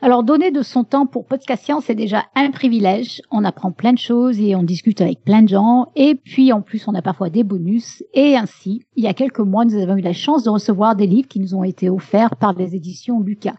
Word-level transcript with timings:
Alors, 0.00 0.24
donner 0.24 0.50
de 0.50 0.62
son 0.62 0.84
temps 0.84 1.06
pour 1.06 1.26
Podcast 1.26 1.64
Science, 1.64 1.84
c'est 1.86 1.94
déjà 1.94 2.24
un 2.34 2.50
privilège. 2.50 3.22
On 3.30 3.44
apprend 3.44 3.70
plein 3.70 3.92
de 3.92 3.98
choses 3.98 4.40
et 4.40 4.56
on 4.56 4.62
discute 4.62 5.00
avec 5.00 5.22
plein 5.22 5.42
de 5.42 5.48
gens. 5.48 5.92
Et 5.94 6.14
puis, 6.14 6.52
en 6.52 6.62
plus, 6.62 6.86
on 6.88 6.94
a 6.94 7.02
parfois 7.02 7.30
des 7.30 7.44
bonus. 7.44 8.02
Et 8.12 8.36
ainsi, 8.36 8.82
il 8.96 9.04
y 9.04 9.06
a 9.06 9.14
quelques 9.14 9.40
mois, 9.40 9.64
nous 9.64 9.80
avons 9.80 9.96
eu 9.96 10.02
la 10.02 10.12
chance 10.12 10.42
de 10.42 10.50
recevoir 10.50 10.96
des 10.96 11.06
livres 11.06 11.28
qui 11.28 11.40
nous 11.40 11.54
ont 11.54 11.64
été 11.64 11.88
offerts 11.88 12.36
par 12.36 12.54
les 12.54 12.74
éditions 12.74 13.20
Lucas. 13.20 13.54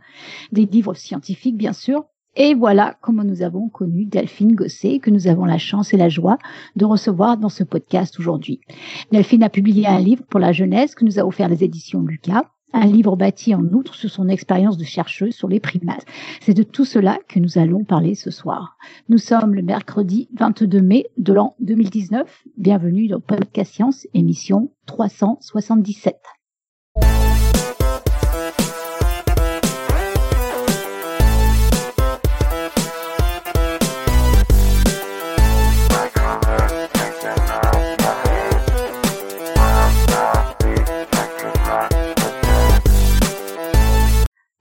Des 0.51 0.65
livres 0.65 0.93
scientifiques, 0.93 1.57
bien 1.57 1.73
sûr. 1.73 2.03
Et 2.37 2.53
voilà 2.53 2.97
comment 3.01 3.23
nous 3.23 3.41
avons 3.41 3.69
connu 3.69 4.05
Delphine 4.05 4.55
Gosset, 4.55 4.99
que 4.99 5.09
nous 5.09 5.27
avons 5.27 5.45
la 5.45 5.57
chance 5.57 5.93
et 5.93 5.97
la 5.97 6.09
joie 6.09 6.37
de 6.75 6.83
recevoir 6.83 7.37
dans 7.37 7.49
ce 7.49 7.63
podcast 7.63 8.19
aujourd'hui. 8.19 8.59
Delphine 9.13 9.43
a 9.43 9.49
publié 9.49 9.87
un 9.87 9.99
livre 9.99 10.23
pour 10.29 10.41
la 10.41 10.51
jeunesse 10.51 10.95
que 10.95 11.05
nous 11.05 11.17
a 11.17 11.23
offert 11.23 11.47
les 11.47 11.63
éditions 11.63 12.01
Lucas 12.01 12.43
un 12.73 12.85
livre 12.85 13.15
bâti 13.15 13.55
en 13.55 13.63
outre 13.73 13.95
sur 13.95 14.09
son 14.09 14.27
expérience 14.27 14.77
de 14.77 14.83
chercheuse 14.83 15.33
sur 15.33 15.47
les 15.47 15.59
primates. 15.59 16.05
C'est 16.41 16.53
de 16.53 16.63
tout 16.63 16.85
cela 16.85 17.19
que 17.27 17.39
nous 17.39 17.57
allons 17.57 17.83
parler 17.83 18.15
ce 18.15 18.31
soir. 18.31 18.77
Nous 19.09 19.17
sommes 19.17 19.55
le 19.55 19.61
mercredi 19.61 20.29
22 20.37 20.81
mai 20.81 21.05
de 21.17 21.33
l'an 21.33 21.55
2019. 21.59 22.43
Bienvenue 22.57 23.07
dans 23.07 23.21
Podcast 23.21 23.73
Science, 23.73 24.07
émission 24.13 24.71
377. 24.87 26.15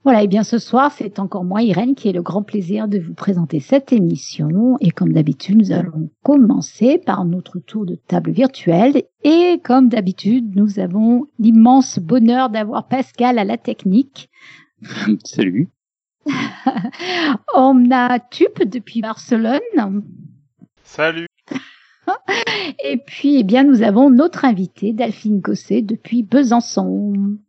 Voilà, 0.05 0.21
et 0.21 0.27
bien 0.27 0.43
ce 0.43 0.59
soir, 0.59 0.91
c'est 0.91 1.17
encore 1.17 1.43
moi, 1.43 1.63
Irène, 1.63 1.95
qui 1.95 2.07
ai 2.07 2.13
le 2.13 2.21
grand 2.21 2.43
plaisir 2.43 2.87
de 2.87 2.99
vous 2.99 3.15
présenter 3.15 3.59
cette 3.59 3.91
émission. 3.91 4.77
Et 4.79 4.91
comme 4.91 5.11
d'habitude, 5.11 5.57
nous 5.57 5.71
allons 5.71 6.11
commencer 6.21 6.99
par 6.99 7.25
notre 7.25 7.57
tour 7.57 7.87
de 7.87 7.95
table 7.95 8.29
virtuelle. 8.29 9.01
Et 9.23 9.59
comme 9.63 9.89
d'habitude, 9.89 10.55
nous 10.55 10.77
avons 10.77 11.25
l'immense 11.39 11.97
bonheur 11.97 12.51
d'avoir 12.51 12.87
Pascal 12.87 13.39
à 13.39 13.43
la 13.43 13.57
technique. 13.57 14.29
Salut. 15.23 15.69
On 17.55 17.89
a 17.89 18.19
Tup 18.19 18.61
depuis 18.63 19.01
Barcelone. 19.01 20.03
Salut. 20.83 21.25
Et 22.83 22.97
puis, 22.97 23.39
eh 23.39 23.43
bien, 23.43 23.63
nous 23.63 23.81
avons 23.81 24.11
notre 24.11 24.45
invité, 24.45 24.93
Delphine 24.93 25.39
Gosset, 25.39 25.81
depuis 25.81 26.21
Besançon. 26.21 27.39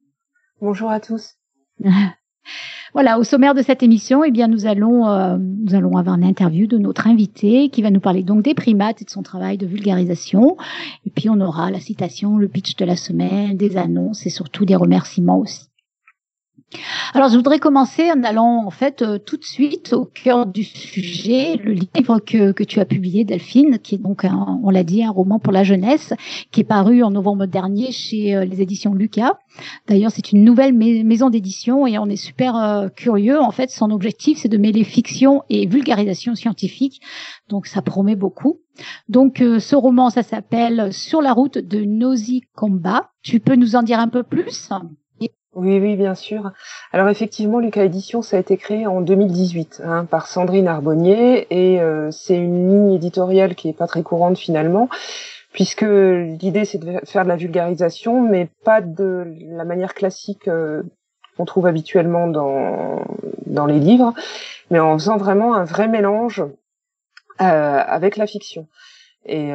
Bonjour 0.63 0.91
à 0.91 1.01
tous. 1.01 1.35
Voilà, 2.93 3.19
au 3.19 3.25
sommaire 3.25 3.55
de 3.55 3.63
cette 3.63 3.83
émission, 3.83 4.25
eh 4.25 4.31
bien, 4.31 4.49
nous 4.49 4.67
allons, 4.67 5.07
euh, 5.07 5.37
nous 5.39 5.75
allons 5.75 5.97
avoir 5.97 6.17
une 6.17 6.25
interview 6.25 6.67
de 6.67 6.79
notre 6.79 7.07
invité 7.07 7.69
qui 7.69 7.83
va 7.83 7.91
nous 7.91 8.01
parler 8.01 8.23
donc 8.23 8.43
des 8.43 8.55
primates 8.55 9.03
et 9.03 9.05
de 9.05 9.11
son 9.11 9.23
travail 9.23 9.59
de 9.59 9.67
vulgarisation. 9.67 10.57
Et 11.05 11.11
puis, 11.11 11.29
on 11.29 11.41
aura 11.41 11.71
la 11.71 11.81
citation, 11.81 12.39
le 12.39 12.49
pitch 12.49 12.77
de 12.77 12.85
la 12.85 12.97
semaine, 12.97 13.57
des 13.57 13.77
annonces 13.77 14.27
et 14.27 14.31
surtout 14.31 14.65
des 14.65 14.77
remerciements 14.77 15.41
aussi. 15.41 15.66
Alors, 17.15 17.29
je 17.29 17.37
voudrais 17.37 17.61
commencer 17.61 18.11
en 18.11 18.25
allant 18.25 18.67
en 18.67 18.71
fait 18.71 19.01
euh, 19.01 19.19
tout 19.19 19.37
de 19.37 19.45
suite 19.45 19.93
au 19.93 20.05
cœur 20.05 20.47
du 20.47 20.65
sujet, 20.65 21.57
le 21.63 21.73
livre 21.73 22.19
que, 22.19 22.51
que 22.51 22.65
tu 22.65 22.81
as 22.81 22.85
publié, 22.85 23.25
Delphine, 23.25 23.79
qui 23.79 23.95
est 23.95 23.99
donc, 23.99 24.25
un, 24.25 24.59
on 24.65 24.71
l'a 24.71 24.83
dit, 24.83 25.05
un 25.05 25.11
roman 25.11 25.39
pour 25.39 25.53
la 25.53 25.63
jeunesse, 25.63 26.13
qui 26.51 26.61
est 26.61 26.65
paru 26.65 27.05
en 27.05 27.13
novembre 27.13 27.47
dernier 27.47 27.93
chez 27.93 28.35
euh, 28.35 28.45
les 28.45 28.61
éditions 28.63 28.95
Lucas. 28.95 29.39
D'ailleurs, 29.87 30.11
c'est 30.11 30.33
une 30.33 30.43
nouvelle 30.43 30.75
maison 30.75 31.31
d'édition 31.31 31.87
et 31.87 31.99
on 31.99 32.07
est 32.07 32.17
super 32.17 32.57
euh, 32.57 32.89
curieux. 32.89 33.41
En 33.41 33.53
fait, 33.53 33.71
son 33.71 33.91
objectif, 33.93 34.39
c'est 34.39 34.49
de 34.49 34.59
mêler 34.59 34.83
fiction 34.83 35.45
et 35.49 35.67
vulgarisation 35.67 36.35
scientifique. 36.35 37.01
Donc, 37.49 37.69
ça 37.69 37.81
promet 37.81 38.17
beaucoup. 38.17 38.59
Donc, 39.09 39.39
ce 39.39 39.75
roman, 39.75 40.11
ça 40.11 40.23
s'appelle 40.23 40.93
Sur 40.93 41.23
la 41.23 41.33
route 41.33 41.57
de 41.57 41.85
Nosy. 41.85 42.43
Tu 43.23 43.41
peux 43.41 43.55
nous 43.55 43.77
en 43.77 43.83
dire 43.83 44.01
un 44.01 44.09
peu 44.09 44.23
plus? 44.23 44.71
Oui, 45.57 45.81
oui, 45.81 45.97
bien 45.97 46.15
sûr. 46.15 46.53
Alors 46.93 47.09
effectivement, 47.09 47.61
Lucas 47.61 47.85
Édition, 47.85 48.21
ça 48.21 48.37
a 48.37 48.41
été 48.41 48.59
créé 48.59 48.87
en 48.87 49.01
2018 49.01 49.81
hein, 49.83 50.05
par 50.05 50.27
Sandrine 50.27 50.69
Arbonnier 50.69 51.47
et 51.49 51.81
euh, 51.81 52.11
c'est 52.11 52.37
une 52.37 52.69
ligne 52.69 52.93
éditoriale 52.93 53.55
qui 53.55 53.71
est 53.71 53.73
pas 53.73 53.87
très 53.87 54.03
courante 54.03 54.37
finalement, 54.37 54.91
puisque 55.55 55.81
l'idée 55.81 56.67
c'est 56.67 56.77
de 56.77 57.01
faire 57.05 57.25
de 57.25 57.29
la 57.29 57.37
vulgarisation, 57.37 58.21
mais 58.21 58.51
pas 58.67 58.83
de 58.83 59.25
la 59.49 59.65
manière 59.65 59.95
classique 59.95 60.47
euh, 60.47 60.83
qu'on 61.39 61.47
trouve 61.47 61.67
habituellement 61.67 62.27
dans 62.27 63.03
dans 63.47 63.65
les 63.65 63.81
livres, 63.81 64.13
mais 64.71 64.79
en 64.79 64.99
faisant 64.99 65.17
vraiment 65.17 65.55
un 65.55 65.65
vrai 65.65 65.89
mélange 65.89 66.45
euh, 67.41 67.83
avec 67.87 68.19
la 68.19 68.27
fiction. 68.27 68.67
Et 69.25 69.53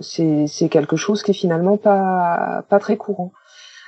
c'est 0.00 0.68
quelque 0.70 0.96
chose 0.96 1.24
qui 1.24 1.32
est 1.32 1.34
finalement 1.34 1.76
pas 1.76 2.64
pas 2.68 2.78
très 2.78 2.96
courant. 2.96 3.32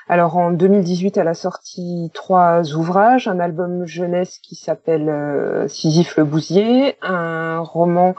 Alors 0.08 0.36
en 0.36 0.50
2018, 0.50 1.16
elle 1.16 1.28
a 1.28 1.34
sorti 1.34 2.10
trois 2.12 2.74
ouvrages, 2.74 3.28
un 3.28 3.38
album 3.38 3.86
jeunesse 3.86 4.38
qui 4.38 4.56
s'appelle 4.56 5.08
euh, 5.08 5.68
Sisyphe 5.68 6.16
le 6.16 6.24
Bousier, 6.24 6.96
un 7.02 7.60
roman 7.60 8.14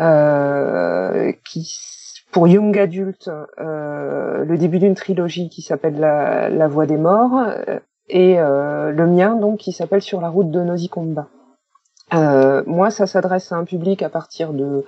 euh, 0.00 1.32
qui 1.44 1.66
pour 2.34 2.48
young 2.48 2.76
adulte, 2.76 3.30
euh, 3.60 4.44
le 4.44 4.58
début 4.58 4.80
d'une 4.80 4.96
trilogie 4.96 5.48
qui 5.48 5.62
s'appelle 5.62 6.00
la, 6.00 6.66
Voix 6.66 6.84
des 6.84 6.96
morts, 6.96 7.38
euh, 7.38 7.78
et 8.08 8.40
euh, 8.40 8.90
le 8.90 9.06
mien 9.06 9.36
donc 9.36 9.60
qui 9.60 9.70
s'appelle 9.70 10.02
Sur 10.02 10.20
la 10.20 10.30
route 10.30 10.50
de 10.50 10.60
Nosy. 10.60 10.90
Euh, 12.14 12.62
moi, 12.66 12.90
ça 12.90 13.06
s'adresse 13.06 13.50
à 13.52 13.56
un 13.56 13.64
public 13.64 14.02
à 14.02 14.08
partir 14.08 14.52
de, 14.52 14.84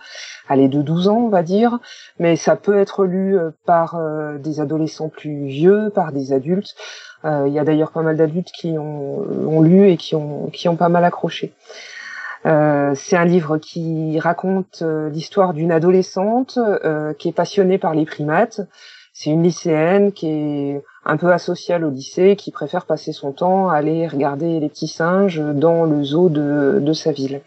allez, 0.48 0.68
de 0.68 0.82
12 0.82 1.08
ans, 1.08 1.18
on 1.18 1.28
va 1.28 1.42
dire, 1.42 1.78
mais 2.18 2.36
ça 2.36 2.56
peut 2.56 2.78
être 2.78 3.04
lu 3.04 3.36
euh, 3.36 3.50
par 3.64 3.96
euh, 3.96 4.38
des 4.38 4.60
adolescents 4.60 5.08
plus 5.08 5.46
vieux, 5.46 5.90
par 5.90 6.12
des 6.12 6.32
adultes. 6.32 6.74
Il 7.24 7.52
y 7.52 7.58
a 7.58 7.64
d'ailleurs 7.64 7.90
pas 7.90 8.02
mal 8.02 8.16
d'adultes 8.16 8.52
qui 8.52 8.78
ont, 8.78 9.60
lu 9.60 9.90
et 9.90 9.96
qui 9.96 10.14
ont, 10.14 10.48
qui 10.52 10.68
ont 10.68 10.76
pas 10.76 10.88
mal 10.88 11.04
accroché. 11.04 11.54
c'est 12.44 13.16
un 13.16 13.24
livre 13.24 13.58
qui 13.58 14.20
raconte 14.20 14.84
l'histoire 15.10 15.52
d'une 15.52 15.72
adolescente 15.72 16.56
qui 17.18 17.28
est 17.28 17.32
passionnée 17.32 17.78
par 17.78 17.94
les 17.94 18.04
primates. 18.04 18.60
C'est 19.18 19.30
une 19.30 19.44
lycéenne 19.44 20.12
qui 20.12 20.28
est 20.28 20.84
un 21.06 21.16
peu 21.16 21.32
asocial 21.32 21.86
au 21.86 21.90
lycée, 21.90 22.36
qui 22.36 22.50
préfère 22.50 22.84
passer 22.84 23.12
son 23.12 23.32
temps 23.32 23.70
à 23.70 23.76
aller 23.76 24.06
regarder 24.06 24.60
les 24.60 24.68
petits 24.68 24.88
singes 24.88 25.40
dans 25.40 25.84
le 25.86 26.04
zoo 26.04 26.28
de, 26.28 26.80
de 26.82 26.92
sa 26.92 27.12
ville. 27.12 27.40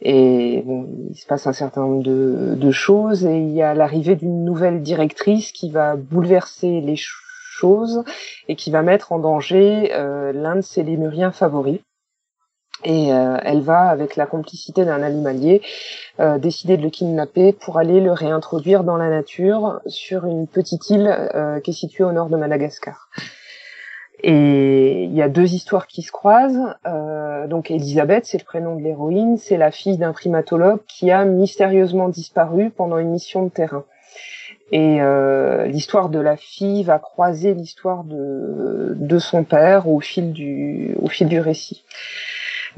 Et 0.00 0.62
bon, 0.64 0.88
il 1.10 1.14
se 1.14 1.26
passe 1.26 1.46
un 1.46 1.52
certain 1.52 1.82
nombre 1.82 2.02
de, 2.02 2.54
de 2.56 2.70
choses 2.70 3.26
et 3.26 3.36
il 3.36 3.50
y 3.50 3.60
a 3.60 3.74
l'arrivée 3.74 4.16
d'une 4.16 4.46
nouvelle 4.46 4.80
directrice 4.80 5.52
qui 5.52 5.70
va 5.70 5.94
bouleverser 5.94 6.80
les 6.80 6.96
choses 6.96 8.02
et 8.48 8.56
qui 8.56 8.70
va 8.70 8.80
mettre 8.80 9.12
en 9.12 9.18
danger 9.18 9.90
euh, 9.92 10.32
l'un 10.32 10.56
de 10.56 10.62
ses 10.62 10.84
lémuriens 10.84 11.32
favoris 11.32 11.80
et 12.84 13.12
euh, 13.12 13.36
elle 13.42 13.60
va, 13.60 13.88
avec 13.88 14.16
la 14.16 14.26
complicité 14.26 14.84
d'un 14.84 15.02
animalier, 15.02 15.62
euh, 16.20 16.38
décider 16.38 16.76
de 16.76 16.82
le 16.82 16.90
kidnapper 16.90 17.52
pour 17.52 17.78
aller 17.78 18.00
le 18.00 18.12
réintroduire 18.12 18.84
dans 18.84 18.96
la 18.96 19.10
nature 19.10 19.80
sur 19.86 20.26
une 20.26 20.46
petite 20.46 20.88
île 20.90 21.08
euh, 21.34 21.60
qui 21.60 21.70
est 21.70 21.74
située 21.74 22.04
au 22.04 22.12
nord 22.12 22.28
de 22.28 22.36
Madagascar. 22.36 23.08
Et 24.20 25.04
il 25.04 25.14
y 25.14 25.22
a 25.22 25.28
deux 25.28 25.54
histoires 25.54 25.86
qui 25.86 26.02
se 26.02 26.10
croisent. 26.10 26.74
donc 27.48 27.70
Elisabeth, 27.70 28.26
c'est 28.26 28.38
le 28.38 28.44
prénom 28.44 28.74
de 28.74 28.82
l'héroïne, 28.82 29.36
c'est 29.38 29.56
la 29.56 29.70
fille 29.70 29.96
d'un 29.96 30.12
primatologue 30.12 30.80
qui 30.88 31.12
a 31.12 31.24
mystérieusement 31.24 32.08
disparu 32.08 32.70
pendant 32.70 32.98
une 32.98 33.10
mission 33.10 33.44
de 33.44 33.48
terrain. 33.48 33.84
Et 34.72 34.98
l'histoire 35.68 36.08
de 36.08 36.18
la 36.18 36.36
fille 36.36 36.82
va 36.82 36.98
croiser 36.98 37.54
l'histoire 37.54 38.02
de, 38.02 38.94
de 38.96 39.18
son 39.20 39.44
père 39.44 39.88
au 39.88 40.00
fil 40.00 40.32
du, 40.32 40.96
au 41.00 41.06
fil 41.06 41.28
du 41.28 41.38
récit. 41.38 41.84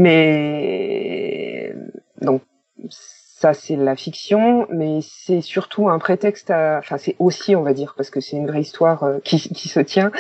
Mais 0.01 1.75
donc 2.23 2.41
ça, 2.89 3.53
c'est 3.53 3.77
la 3.77 3.97
fiction, 3.97 4.67
mais 4.71 5.01
c'est 5.03 5.43
surtout 5.43 5.91
un 5.91 5.99
prétexte 5.99 6.51
à, 6.51 6.79
enfin, 6.79 6.97
c'est 6.97 7.17
aussi, 7.19 7.55
on 7.55 7.61
va 7.61 7.75
dire, 7.75 7.93
parce 7.99 8.09
que 8.09 8.19
c'est 8.21 8.37
une 8.37 8.47
vraie 8.47 8.63
histoire 8.63 9.03
euh, 9.03 9.19
qui, 9.23 9.39
qui, 9.39 9.69
se 9.69 9.81
tient, 9.81 10.11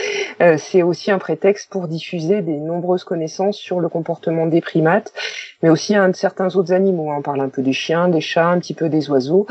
euh, 0.42 0.58
c'est 0.58 0.82
aussi 0.82 1.10
un 1.10 1.18
prétexte 1.18 1.72
pour 1.72 1.88
diffuser 1.88 2.42
des 2.42 2.58
nombreuses 2.58 3.04
connaissances 3.04 3.56
sur 3.56 3.80
le 3.80 3.88
comportement 3.88 4.46
des 4.46 4.60
primates, 4.60 5.14
mais 5.62 5.70
aussi 5.70 5.96
un 5.96 6.10
de 6.10 6.14
certains 6.14 6.54
autres 6.56 6.74
animaux. 6.74 7.10
On 7.10 7.22
parle 7.22 7.40
un 7.40 7.48
peu 7.48 7.62
des 7.62 7.72
chiens, 7.72 8.08
des 8.08 8.20
chats, 8.20 8.48
un 8.48 8.58
petit 8.58 8.74
peu 8.74 8.90
des 8.90 9.08
oiseaux. 9.08 9.46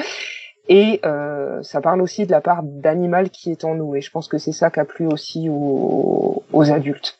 Et 0.67 0.99
euh, 1.05 1.63
ça 1.63 1.81
parle 1.81 2.03
aussi 2.03 2.27
de 2.27 2.31
la 2.31 2.41
part 2.41 2.61
d'animal 2.61 3.31
qui 3.31 3.49
est 3.49 3.65
en 3.65 3.73
nous. 3.73 3.95
Et 3.95 4.01
je 4.01 4.11
pense 4.11 4.27
que 4.27 4.37
c'est 4.37 4.51
ça 4.51 4.69
qui 4.69 4.79
a 4.79 4.85
plu 4.85 5.07
aussi 5.07 5.49
aux, 5.49 6.43
aux 6.53 6.71
adultes 6.71 7.19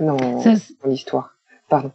dans, 0.00 0.16
dans 0.16 0.88
l'histoire. 0.88 1.34
Pardon. 1.68 1.92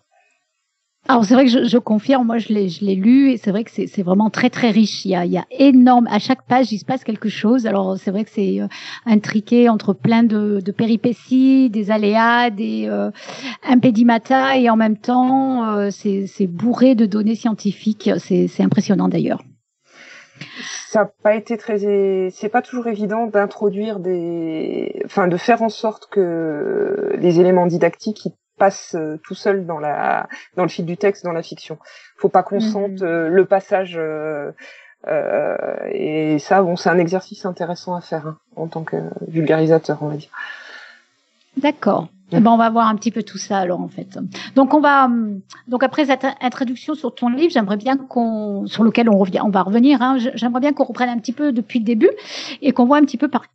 Alors 1.09 1.23
c'est 1.23 1.35
vrai 1.35 1.45
que 1.45 1.51
je, 1.51 1.63
je, 1.63 1.77
confirme, 1.77 2.27
moi 2.27 2.37
je 2.37 2.49
l'ai, 2.49 2.67
je 2.67 2.83
l'ai 2.83 2.95
lu 2.95 3.31
et 3.31 3.37
c'est 3.37 3.51
vrai 3.51 3.63
que 3.63 3.71
c'est, 3.71 3.87
c'est 3.87 4.03
vraiment 4.03 4.29
très 4.29 4.49
très 4.49 4.71
riche. 4.71 5.05
Il 5.05 5.11
y, 5.11 5.15
a, 5.15 5.23
il 5.23 5.31
y 5.31 5.37
a 5.37 5.45
énorme, 5.51 6.05
à 6.11 6.19
chaque 6.19 6.45
page 6.45 6.73
il 6.73 6.79
se 6.79 6.85
passe 6.85 7.05
quelque 7.05 7.29
chose. 7.29 7.65
Alors 7.65 7.97
c'est 7.97 8.11
vrai 8.11 8.25
que 8.25 8.29
c'est 8.29 8.59
euh, 8.59 8.67
intriqué 9.05 9.69
entre 9.69 9.93
plein 9.93 10.23
de, 10.23 10.59
de, 10.59 10.71
péripéties, 10.71 11.69
des 11.69 11.91
aléas, 11.91 12.49
des 12.49 12.87
euh, 12.89 13.11
impédimata 13.63 14.57
et 14.57 14.69
en 14.69 14.75
même 14.75 14.97
temps 14.97 15.77
euh, 15.77 15.89
c'est, 15.91 16.27
c'est 16.27 16.47
bourré 16.47 16.93
de 16.93 17.05
données 17.05 17.35
scientifiques. 17.35 18.09
C'est, 18.17 18.47
c'est 18.47 18.63
impressionnant 18.63 19.07
d'ailleurs. 19.07 19.43
Ça 20.89 21.03
n'a 21.03 21.11
pas 21.23 21.35
été 21.35 21.57
très, 21.57 22.29
c'est 22.31 22.49
pas 22.49 22.61
toujours 22.61 22.87
évident 22.87 23.27
d'introduire 23.27 23.99
des, 23.99 25.01
enfin 25.05 25.27
de 25.27 25.37
faire 25.37 25.61
en 25.61 25.69
sorte 25.69 26.07
que 26.11 27.15
les 27.17 27.39
éléments 27.39 27.65
didactiques 27.65 28.27
passe 28.57 28.95
euh, 28.95 29.17
tout 29.23 29.35
seul 29.35 29.65
dans 29.65 29.79
la 29.79 30.27
dans 30.55 30.63
le 30.63 30.69
fil 30.69 30.85
du 30.85 30.97
texte 30.97 31.23
dans 31.23 31.31
la 31.31 31.43
fiction. 31.43 31.77
Faut 32.17 32.29
pas 32.29 32.43
qu'on 32.43 32.55
mhm. 32.55 32.61
sente 32.61 33.01
euh, 33.01 33.29
le 33.29 33.45
passage 33.45 33.97
euh, 33.97 34.51
et 35.91 36.37
ça 36.39 36.61
bon 36.61 36.75
c'est 36.75 36.89
un 36.89 36.97
exercice 36.97 37.45
intéressant 37.45 37.95
à 37.95 38.01
faire 38.01 38.27
hein, 38.27 38.37
en 38.55 38.67
tant 38.67 38.83
que 38.83 38.97
vulgarisateur 39.27 39.99
on 40.01 40.09
va 40.09 40.15
dire. 40.15 40.31
D'accord. 41.57 42.07
Ben, 42.29 42.45
on 42.45 42.57
va 42.57 42.69
voir 42.69 42.87
un 42.87 42.95
petit 42.95 43.11
peu 43.11 43.23
tout 43.23 43.37
ça 43.37 43.57
alors 43.57 43.79
en 43.79 43.87
fait. 43.87 44.19
Donc 44.53 44.73
on 44.73 44.81
va 44.81 45.09
donc 45.67 45.81
après 45.81 46.05
cette 46.05 46.27
introduction 46.41 46.93
sur 46.93 47.15
ton 47.15 47.29
livre, 47.29 47.53
j'aimerais 47.53 47.77
bien 47.77 47.95
qu'on 47.95 48.65
sur 48.67 48.83
lequel 48.83 49.09
on 49.09 49.17
revient, 49.17 49.39
on 49.45 49.49
va 49.49 49.61
revenir. 49.61 50.01
Hein, 50.01 50.17
j'aimerais 50.33 50.59
bien 50.59 50.73
qu'on 50.73 50.83
reprenne 50.83 51.07
un 51.07 51.19
petit 51.19 51.31
peu 51.31 51.53
depuis 51.53 51.79
le 51.79 51.85
début 51.85 52.09
et 52.61 52.73
qu'on 52.73 52.85
voit 52.85 52.97
un 52.97 53.03
petit 53.03 53.17
peu 53.17 53.29
par 53.29 53.45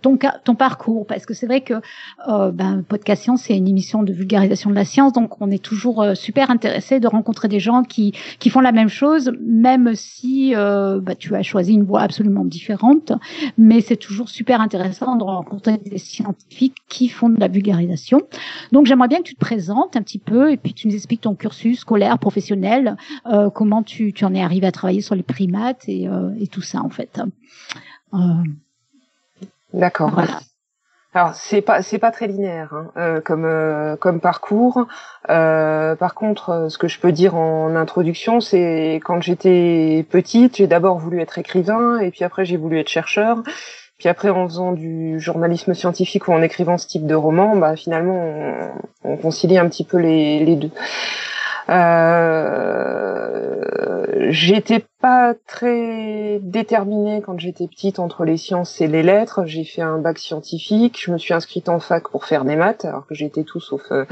ton, 0.00 0.18
ton 0.44 0.54
parcours. 0.54 1.06
Parce 1.06 1.26
que 1.26 1.34
c'est 1.34 1.46
vrai 1.46 1.60
que 1.60 1.74
euh, 2.28 2.50
ben, 2.50 2.82
Podcast 2.82 3.22
Science 3.22 3.42
c'est 3.42 3.56
une 3.56 3.68
émission 3.68 4.02
de 4.02 4.12
vulgarisation 4.12 4.70
de 4.70 4.74
la 4.74 4.84
science. 4.84 5.12
Donc 5.12 5.40
on 5.40 5.50
est 5.50 5.62
toujours 5.62 6.02
euh, 6.02 6.14
super 6.14 6.50
intéressé 6.50 7.00
de 7.00 7.06
rencontrer 7.06 7.48
des 7.48 7.60
gens 7.60 7.82
qui 7.82 8.12
qui 8.38 8.50
font 8.50 8.60
la 8.60 8.72
même 8.72 8.88
chose 8.88 9.32
même 9.40 9.94
si 9.94 10.54
euh, 10.54 11.00
bah, 11.00 11.14
tu 11.14 11.34
as 11.34 11.42
choisi 11.42 11.74
une 11.74 11.84
voie 11.84 12.02
absolument 12.02 12.44
différente. 12.44 13.12
Mais 13.56 13.80
c'est 13.80 13.96
toujours 13.96 14.28
super 14.28 14.60
intéressant 14.60 15.16
de 15.16 15.24
rencontrer 15.24 15.78
des 15.78 15.98
scientifiques 15.98 16.76
qui 16.88 17.08
font 17.08 17.28
de 17.28 17.40
la 17.40 17.48
vulgarisation. 17.48 18.22
Donc 18.72 18.86
j'aimerais 18.86 19.08
bien 19.08 19.18
que 19.18 19.24
tu 19.24 19.34
te 19.34 19.40
présentes 19.40 19.96
un 19.96 20.02
petit 20.02 20.18
peu 20.18 20.50
et 20.50 20.56
puis 20.56 20.74
tu 20.74 20.88
nous 20.88 20.94
expliques 20.94 21.22
ton 21.22 21.34
cursus 21.34 21.80
scolaire 21.80 22.18
professionnel 22.18 22.96
euh, 23.26 23.50
comment 23.50 23.82
tu, 23.82 24.12
tu 24.12 24.24
en 24.24 24.34
es 24.34 24.42
arrivé 24.42 24.66
à 24.66 24.72
travailler 24.72 25.00
sur 25.00 25.14
les 25.14 25.22
primates 25.22 25.88
et, 25.88 26.08
et 26.38 26.46
tout 26.46 26.62
ça 26.62 26.80
en 26.82 26.88
fait 26.88 27.20
D'accord. 29.72 30.12
Alors 31.14 31.34
c'est 31.34 31.62
pas 31.62 31.82
c'est 31.82 31.98
pas 31.98 32.10
très 32.10 32.26
linéaire 32.26 32.74
hein, 32.74 32.90
euh, 32.98 33.20
comme 33.20 33.46
euh, 33.46 33.96
comme 33.96 34.20
parcours. 34.20 34.86
Euh, 35.30 35.96
par 35.96 36.14
contre, 36.14 36.50
euh, 36.50 36.68
ce 36.68 36.76
que 36.78 36.86
je 36.86 37.00
peux 37.00 37.12
dire 37.12 37.34
en 37.34 37.74
introduction, 37.76 38.40
c'est 38.40 39.00
quand 39.04 39.20
j'étais 39.22 40.06
petite, 40.10 40.56
j'ai 40.56 40.66
d'abord 40.66 40.98
voulu 40.98 41.20
être 41.20 41.38
écrivain 41.38 41.98
et 41.98 42.10
puis 42.10 42.24
après 42.24 42.44
j'ai 42.44 42.56
voulu 42.58 42.78
être 42.78 42.88
chercheur. 42.88 43.42
Puis 43.98 44.08
après, 44.08 44.30
en 44.30 44.46
faisant 44.46 44.72
du 44.72 45.18
journalisme 45.18 45.74
scientifique 45.74 46.28
ou 46.28 46.32
en 46.32 46.40
écrivant 46.40 46.78
ce 46.78 46.86
type 46.86 47.04
de 47.04 47.16
roman, 47.16 47.56
bah 47.56 47.74
finalement, 47.74 48.14
on, 48.14 49.12
on 49.12 49.16
concilie 49.16 49.58
un 49.58 49.68
petit 49.68 49.84
peu 49.84 49.96
les, 49.98 50.44
les 50.44 50.54
deux. 50.54 50.70
Euh, 51.70 53.64
j'étais 54.30 54.84
pas 55.00 55.34
très 55.46 56.40
déterminée 56.42 57.20
quand 57.24 57.38
j'étais 57.38 57.66
petite 57.66 57.98
entre 57.98 58.24
les 58.24 58.36
sciences 58.38 58.80
et 58.80 58.86
les 58.86 59.02
lettres. 59.02 59.44
J'ai 59.44 59.64
fait 59.64 59.82
un 59.82 59.98
bac 59.98 60.18
scientifique. 60.18 60.98
Je 61.02 61.10
me 61.12 61.18
suis 61.18 61.34
inscrite 61.34 61.68
en 61.68 61.78
fac 61.78 62.08
pour 62.08 62.24
faire 62.24 62.44
des 62.44 62.56
maths, 62.56 62.84
alors 62.84 63.06
que 63.06 63.14
j'étais 63.14 63.44
tout 63.44 63.60
sauf 63.60 63.82
euh, 63.90 64.06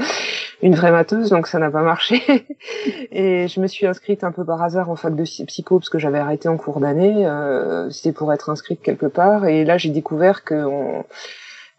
une 0.61 0.75
vraie 0.75 0.91
matheuse, 0.91 1.29
donc 1.29 1.47
ça 1.47 1.57
n'a 1.59 1.71
pas 1.71 1.81
marché. 1.81 2.21
et 3.11 3.47
je 3.47 3.59
me 3.59 3.67
suis 3.67 3.87
inscrite 3.87 4.23
un 4.23 4.31
peu 4.31 4.45
par 4.45 4.61
hasard 4.61 4.89
en 4.89 4.95
fac 4.95 5.15
de 5.15 5.23
psycho 5.23 5.79
parce 5.79 5.89
que 5.89 5.99
j'avais 5.99 6.19
arrêté 6.19 6.47
en 6.49 6.57
cours 6.57 6.79
d'année. 6.79 7.25
Euh, 7.25 7.89
C'était 7.89 8.13
pour 8.13 8.31
être 8.33 8.49
inscrite 8.49 8.81
quelque 8.81 9.07
part. 9.07 9.45
Et 9.47 9.65
là, 9.65 9.77
j'ai 9.77 9.89
découvert 9.89 10.43
que 10.43 10.55
on, 10.55 11.05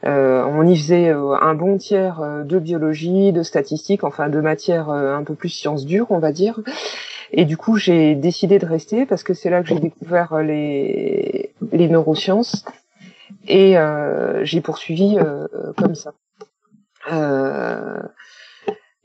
euh, 0.05 0.45
on 0.45 0.67
y 0.67 0.77
faisait 0.77 1.09
euh, 1.09 1.35
un 1.41 1.55
bon 1.55 1.77
tiers 1.77 2.21
euh, 2.21 2.45
de 2.45 2.59
biologie, 2.59 3.33
de 3.33 3.43
statistique, 3.43 4.05
enfin 4.05 4.29
de 4.29 4.41
matières 4.41 4.91
un 4.91 5.25
peu 5.25 5.35
plus 5.35 5.49
sciences 5.49 5.87
dures, 5.87 6.07
on 6.11 6.19
va 6.19 6.33
dire. 6.33 6.61
Et 7.33 7.45
du 7.45 7.57
coup, 7.57 7.77
j'ai 7.77 8.15
décidé 8.15 8.59
de 8.59 8.67
rester 8.67 9.07
parce 9.07 9.23
que 9.23 9.35
c'est 9.35 9.51
là 9.51 9.63
que 9.63 9.69
j'ai 9.69 9.81
découvert 9.81 10.39
les, 10.39 11.53
les 11.73 11.89
neurosciences 11.89 12.65
et 13.47 13.75
j'ai 14.45 14.61
poursuivi 14.63 15.19
comme 15.77 15.95
ça. 15.95 16.15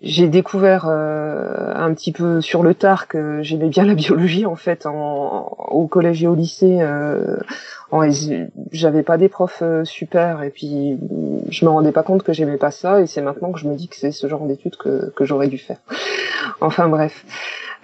J'ai 0.03 0.27
découvert 0.27 0.85
un 0.85 1.93
petit 1.93 2.11
peu 2.11 2.41
sur 2.41 2.61
le 2.61 2.75
tard 2.75 3.07
que 3.07 3.41
j'aimais 3.41 3.69
bien 3.69 3.85
la 3.85 3.95
biologie 3.95 4.45
en 4.45 4.55
fait 4.55 4.85
en, 4.85 5.55
au 5.69 5.87
collège 5.87 6.23
et 6.23 6.27
au 6.27 6.35
lycée 6.35 6.81
j'avais 8.71 9.03
pas 9.03 9.17
des 9.17 9.29
profs 9.29 9.61
euh, 9.61 9.85
super 9.85 10.43
et 10.43 10.49
puis 10.49 10.97
je 11.49 11.65
me 11.65 11.69
rendais 11.69 11.91
pas 11.91 12.03
compte 12.03 12.23
que 12.23 12.33
j'aimais 12.33 12.57
pas 12.57 12.71
ça 12.71 13.01
et 13.01 13.07
c'est 13.07 13.21
maintenant 13.21 13.51
que 13.51 13.59
je 13.59 13.67
me 13.67 13.75
dis 13.75 13.87
que 13.87 13.95
c'est 13.95 14.11
ce 14.11 14.27
genre 14.27 14.45
d'études 14.45 14.77
que, 14.77 15.11
que 15.15 15.25
j'aurais 15.25 15.47
dû 15.47 15.57
faire. 15.57 15.77
enfin 16.61 16.87
bref. 16.89 17.25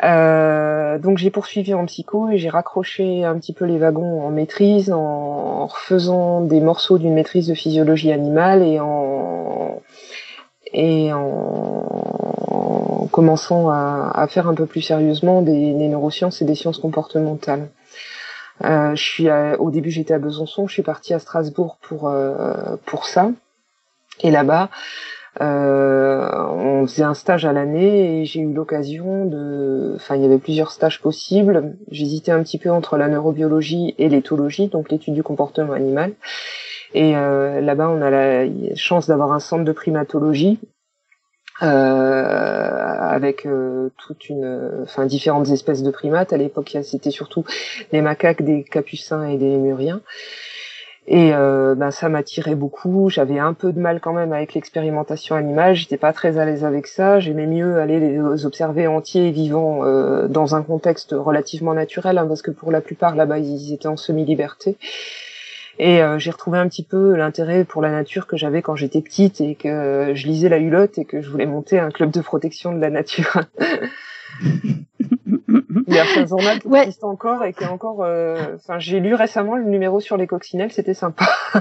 Euh, 0.04 0.98
donc 0.98 1.18
j'ai 1.18 1.30
poursuivi 1.30 1.74
en 1.74 1.86
psycho 1.86 2.30
et 2.30 2.38
j'ai 2.38 2.50
raccroché 2.50 3.25
un 3.25 3.38
petit 3.38 3.54
peu 3.54 3.66
les 3.66 3.77
wagons 3.77 4.21
en 4.21 4.30
maîtrise 4.30 4.92
en, 4.92 5.68
refaisant 5.68 6.42
des 6.42 6.62
morceaux 6.62 6.98
d'une 6.98 7.13
maîtrise 7.13 7.48
de 7.48 7.54
physiologie 7.54 8.12
animale 8.12 8.63
et 8.63 8.80
en 8.80 9.81
et 10.74 11.12
en, 11.13 11.88
commençant 13.12 13.69
à, 13.69 14.12
à, 14.13 14.27
faire 14.27 14.48
un 14.48 14.54
peu 14.54 14.66
plus 14.66 14.81
sérieusement 14.81 15.42
des, 15.42 15.74
des 15.74 15.88
neurosciences 15.88 16.42
et 16.42 16.45
des 16.45 16.56
sciences 16.56 16.77
comportementales. 16.77 17.69
Euh, 18.63 18.94
je 18.95 19.01
suis 19.01 19.30
au 19.60 19.71
début 19.71 19.89
j'étais 19.89 20.13
à 20.13 20.19
Besançon, 20.19 20.68
je 20.68 20.74
suis 20.74 20.83
partie 20.83 21.13
à 21.13 21.19
Strasbourg 21.19 21.77
pour 21.81 22.10
euh, 22.10 22.75
pour 22.86 23.06
ça. 23.06 23.31
Et 24.21 24.31
là-bas, 24.31 24.69
euh, 25.42 26.30
on 26.50 26.86
faisait 26.86 27.04
un 27.04 27.13
stage 27.13 27.45
à 27.45 27.54
l'année 27.54 28.21
et 28.21 28.25
j'ai 28.25 28.42
eu 28.42 28.51
l'occasion 28.51 29.25
de, 29.25 29.94
enfin 29.95 30.16
il 30.16 30.23
y 30.23 30.26
avait 30.26 30.40
plusieurs 30.40 30.71
stages 30.71 31.02
possibles. 31.02 31.78
J'hésitais 31.90 32.31
un 32.31 32.44
petit 32.44 32.57
peu 32.57 32.69
entre 32.69 32.97
la 32.97 33.07
neurobiologie 33.07 33.95
et 33.97 34.09
l'éthologie, 34.09 34.68
donc 34.68 34.92
l'étude 34.92 35.14
du 35.14 35.23
comportement 35.23 35.73
animal. 35.73 36.14
Et 36.94 37.16
euh, 37.16 37.62
là-bas, 37.62 37.90
on 37.90 38.02
a 38.02 38.10
la 38.10 38.46
chance 38.76 39.08
d'avoir 39.08 39.31
un 39.31 39.40
centre 39.40 39.64
de 39.64 39.72
primatologie 39.72 40.60
euh, 41.62 41.66
avec 41.66 43.46
euh, 43.46 43.90
toute 43.98 44.30
une, 44.30 44.84
enfin 44.84 45.06
différentes 45.06 45.50
espèces 45.50 45.84
de 45.84 45.92
primates. 45.92 46.34
À 46.34 46.38
l'époque, 46.38 46.78
c'était 46.84 47.12
surtout 47.12 47.44
les 47.92 48.02
macaques, 48.02 48.42
des 48.42 48.64
capucins 48.64 49.28
et 49.28 49.38
des 49.38 49.50
lémuriens. 49.50 50.02
Et 51.12 51.34
euh, 51.34 51.74
ben 51.74 51.90
ça 51.90 52.08
m'attirait 52.08 52.54
beaucoup. 52.54 53.10
J'avais 53.10 53.40
un 53.40 53.54
peu 53.54 53.74
de 53.74 53.80
mal 53.80 54.00
quand 54.00 54.14
même 54.14 54.31
avec 54.31 54.54
l'expérimentation 54.54 55.36
animale. 55.36 55.74
J'étais 55.74 55.98
pas 55.98 56.14
très 56.14 56.38
à 56.38 56.46
l'aise 56.46 56.64
avec 56.64 56.86
ça. 56.86 57.19
J'aimais 57.19 57.48
mieux 57.48 57.80
aller 57.80 58.00
les 58.00 58.46
observer 58.46 58.86
entiers 58.86 59.30
et 59.30 59.31
vivants 59.31 59.84
euh, 59.84 60.28
dans 60.28 60.54
un 60.56 60.62
contexte 60.62 61.16
relativement 61.18 61.74
naturel, 61.74 62.19
hein, 62.19 62.28
parce 62.28 62.44
que 62.44 62.52
pour 62.52 62.72
la 62.72 62.81
plupart 62.81 63.16
là-bas 63.16 63.40
ils 63.40 63.74
étaient 63.74 63.88
en 63.88 63.98
semi-liberté. 63.98 64.78
Et 65.80 66.04
euh, 66.04 66.19
j'ai 66.19 66.30
retrouvé 66.31 66.59
un 66.59 66.68
petit 66.68 66.83
peu 66.83 67.16
l'intérêt 67.16 67.64
pour 67.64 67.81
la 67.81 67.90
nature 67.90 68.28
que 68.28 68.36
j'avais 68.36 68.62
quand 68.62 68.76
j'étais 68.76 69.02
petite 69.02 69.40
et 69.40 69.56
que 69.56 70.12
je 70.14 70.28
lisais 70.28 70.50
la 70.50 70.57
Hulotte 70.57 70.98
et 70.98 71.06
que 71.06 71.21
je 71.21 71.30
voulais 71.30 71.45
monter 71.45 71.80
un 71.80 71.90
club 71.90 72.12
de 72.12 72.21
protection 72.21 72.74
de 72.74 72.80
la 72.80 72.90
nature. 72.90 73.40
Il 75.90 75.96
y 75.96 76.00
a 76.00 76.04
un 76.04 76.26
journal 76.28 76.60
qui 76.60 76.68
existe 76.68 77.04
encore 77.04 77.44
et 77.44 77.54
qui 77.54 77.64
est 77.64 77.68
encore. 77.68 78.04
Euh, 78.04 78.56
enfin, 78.56 78.78
j'ai 78.78 79.00
lu 79.00 79.16
récemment 79.16 79.56
le 79.56 79.64
numéro 79.64 80.00
sur 80.00 80.18
les 80.18 80.28
coccinelles, 80.28 80.72
c'était 80.72 80.94
sympa. 80.94 81.26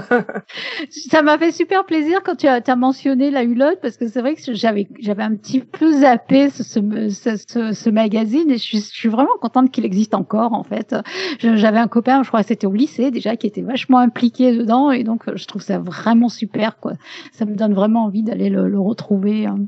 ça 0.89 1.23
m'a 1.23 1.37
fait 1.39 1.51
super 1.51 1.83
plaisir 1.85 2.21
quand 2.23 2.35
tu 2.35 2.47
as, 2.47 2.61
as 2.65 2.75
mentionné 2.75 3.31
la 3.31 3.43
Hulotte 3.43 3.79
parce 3.81 3.97
que 3.97 4.07
c'est 4.07 4.21
vrai 4.21 4.35
que 4.35 4.53
j'avais 4.53 4.87
j'avais 4.99 5.23
un 5.23 5.35
petit 5.35 5.61
peu 5.61 5.91
zappé 5.91 6.51
ce, 6.51 6.63
ce, 6.63 6.79
ce, 7.09 7.73
ce 7.73 7.89
magazine 7.89 8.51
et 8.51 8.57
je 8.57 8.63
suis, 8.63 8.77
je 8.77 8.95
suis 8.95 9.09
vraiment 9.09 9.35
contente 9.41 9.71
qu'il 9.71 9.83
existe 9.83 10.13
encore 10.13 10.53
en 10.53 10.63
fait. 10.63 10.95
J'avais 11.39 11.79
un 11.79 11.87
copain, 11.87 12.21
je 12.21 12.27
crois 12.27 12.41
que 12.41 12.47
c'était 12.47 12.67
au 12.67 12.73
lycée 12.73 13.09
déjà, 13.09 13.35
qui 13.35 13.47
était 13.47 13.61
vachement 13.61 13.97
impliqué 13.97 14.55
dedans 14.55 14.91
et 14.91 15.03
donc 15.03 15.23
je 15.35 15.45
trouve 15.47 15.63
ça 15.63 15.79
vraiment 15.79 16.29
super 16.29 16.79
quoi. 16.79 16.93
Ça 17.31 17.45
me 17.45 17.55
donne 17.55 17.73
vraiment 17.73 18.05
envie 18.05 18.21
d'aller 18.21 18.49
le, 18.49 18.67
le 18.67 18.79
retrouver. 18.79 19.47
Hein. 19.47 19.65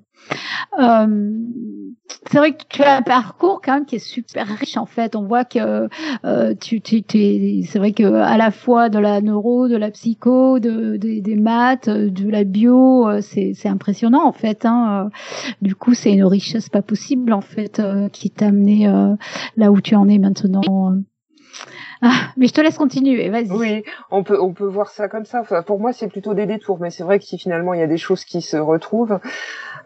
Euh, 0.79 1.31
c'est 2.29 2.37
vrai 2.37 2.53
que 2.53 2.63
tu 2.69 2.81
as 2.83 2.97
un 2.97 3.01
parcours 3.01 3.61
quand 3.63 3.73
même 3.73 3.85
qui 3.85 3.95
est 3.95 3.99
super 3.99 4.47
riche 4.47 4.77
en 4.77 4.85
fait. 4.85 5.15
On 5.15 5.23
voit 5.23 5.43
que 5.43 5.89
euh, 6.23 6.53
tu, 6.55 6.81
tu, 6.81 7.03
c'est 7.09 7.79
vrai 7.79 7.91
que 7.91 8.03
à 8.03 8.37
la 8.37 8.51
fois 8.51 8.89
de 8.89 8.99
la 8.99 9.21
neuro, 9.21 9.67
de 9.67 9.75
la 9.75 9.91
psycho, 9.91 10.59
de, 10.59 10.97
des 10.97 11.35
maths, 11.35 11.89
de 11.89 12.29
la 12.29 12.43
bio, 12.43 13.07
euh, 13.07 13.21
c'est, 13.21 13.53
impressionnant 13.67 14.25
en 14.25 14.33
fait. 14.33 14.65
Hein. 14.65 15.09
Du 15.61 15.75
coup, 15.75 15.93
c'est 15.93 16.13
une 16.13 16.25
richesse 16.25 16.69
pas 16.69 16.81
possible 16.81 17.33
en 17.33 17.41
fait 17.41 17.81
qui 18.11 18.29
t'a 18.29 18.47
amené 18.47 18.87
là 19.57 19.71
où 19.71 19.81
tu 19.81 19.95
en 19.95 20.07
es 20.07 20.17
maintenant. 20.17 20.61
Ah, 22.03 22.31
mais 22.35 22.47
je 22.47 22.53
te 22.53 22.61
laisse 22.61 22.77
continuer, 22.77 23.29
vas-y. 23.29 23.51
Oui, 23.51 23.83
on 24.09 24.23
peut 24.23 24.41
on 24.41 24.53
peut 24.53 24.65
voir 24.65 24.89
ça 24.89 25.07
comme 25.07 25.25
ça. 25.25 25.43
Pour 25.61 25.79
moi, 25.79 25.93
c'est 25.93 26.07
plutôt 26.07 26.33
des 26.33 26.47
détours, 26.47 26.79
mais 26.79 26.89
c'est 26.89 27.03
vrai 27.03 27.19
que 27.19 27.25
si 27.25 27.37
finalement 27.37 27.75
il 27.75 27.79
y 27.79 27.83
a 27.83 27.87
des 27.87 27.97
choses 27.97 28.25
qui 28.25 28.41
se 28.41 28.57
retrouvent. 28.57 29.19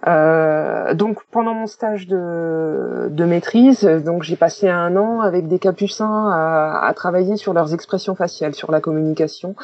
Euh, 0.07 0.93
donc 0.93 1.23
pendant 1.31 1.53
mon 1.55 1.67
stage 1.67 2.07
de, 2.07 3.07
de 3.09 3.25
maîtrise, 3.25 3.83
donc 3.83 4.21
j'ai 4.21 4.35
passé 4.35 4.69
un 4.69 4.95
an 4.97 5.21
avec 5.21 5.47
des 5.47 5.57
capucins 5.57 6.29
à, 6.29 6.85
à, 6.85 6.93
travailler 6.93 7.37
sur 7.37 7.53
leurs 7.53 7.73
expressions 7.73 8.13
faciales, 8.15 8.53
sur 8.53 8.71
la 8.71 8.81
communication. 8.81 9.55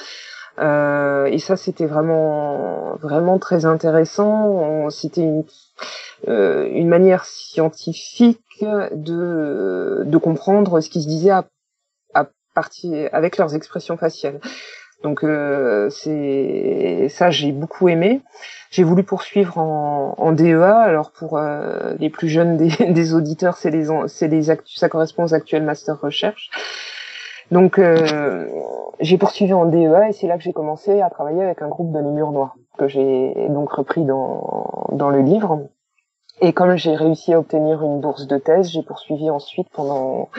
Euh, 0.59 1.25
et 1.25 1.37
ça, 1.37 1.57
c'était 1.57 1.85
vraiment 1.85 2.95
vraiment 2.95 3.39
très 3.39 3.65
intéressant. 3.65 4.89
C'était 4.89 5.21
une, 5.21 5.45
euh, 6.27 6.67
une 6.71 6.89
manière 6.89 7.25
scientifique 7.25 8.65
de 8.91 10.03
de 10.05 10.17
comprendre 10.17 10.81
ce 10.81 10.89
qui 10.89 11.01
se 11.01 11.07
disait 11.07 11.31
à 11.31 11.45
partie 12.53 13.07
avec 13.13 13.37
leurs 13.37 13.55
expressions 13.55 13.97
faciales. 13.97 14.39
Donc 15.03 15.23
euh, 15.23 15.89
c'est 15.89 17.07
ça 17.09 17.31
j'ai 17.31 17.51
beaucoup 17.51 17.89
aimé. 17.89 18.21
J'ai 18.69 18.83
voulu 18.83 19.03
poursuivre 19.03 19.57
en, 19.57 20.15
en 20.17 20.31
DEA. 20.31 20.63
Alors 20.63 21.11
pour 21.11 21.37
euh, 21.37 21.95
les 21.99 22.09
plus 22.09 22.29
jeunes 22.29 22.57
des, 22.57 22.69
des 22.91 23.13
auditeurs, 23.13 23.57
c'est 23.57 23.71
les 23.71 23.87
c'est 24.07 24.27
les 24.27 24.43
ça 24.65 24.89
correspond 24.89 25.23
aux 25.23 25.33
actuels 25.33 25.63
master 25.63 25.99
recherche. 25.99 26.49
Donc 27.49 27.79
euh, 27.79 28.47
j'ai 28.99 29.17
poursuivi 29.17 29.53
en 29.53 29.65
DEA 29.65 30.09
et 30.09 30.13
c'est 30.13 30.27
là 30.27 30.37
que 30.37 30.43
j'ai 30.43 30.53
commencé 30.53 31.01
à 31.01 31.09
travailler 31.09 31.41
avec 31.43 31.61
un 31.61 31.67
groupe 31.67 31.91
de 31.91 31.99
les 31.99 32.05
noirs 32.05 32.55
que 32.77 32.87
j'ai 32.87 33.33
donc 33.49 33.71
repris 33.71 34.05
dans 34.05 34.87
dans 34.91 35.09
le 35.09 35.21
livre. 35.21 35.67
Et 36.43 36.53
comme 36.53 36.75
j'ai 36.75 36.95
réussi 36.95 37.33
à 37.33 37.39
obtenir 37.39 37.83
une 37.83 37.99
bourse 37.99 38.25
de 38.25 38.37
thèse, 38.37 38.71
j'ai 38.71 38.81
poursuivi 38.81 39.29
ensuite 39.29 39.67
pendant 39.73 40.29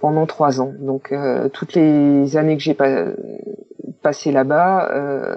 pendant 0.00 0.26
trois 0.26 0.60
ans. 0.60 0.72
Donc 0.78 1.12
euh, 1.12 1.48
toutes 1.48 1.74
les 1.74 2.36
années 2.36 2.56
que 2.56 2.62
j'ai 2.62 2.74
pas, 2.74 3.04
passé 4.02 4.32
là-bas, 4.32 4.90
euh, 4.92 5.36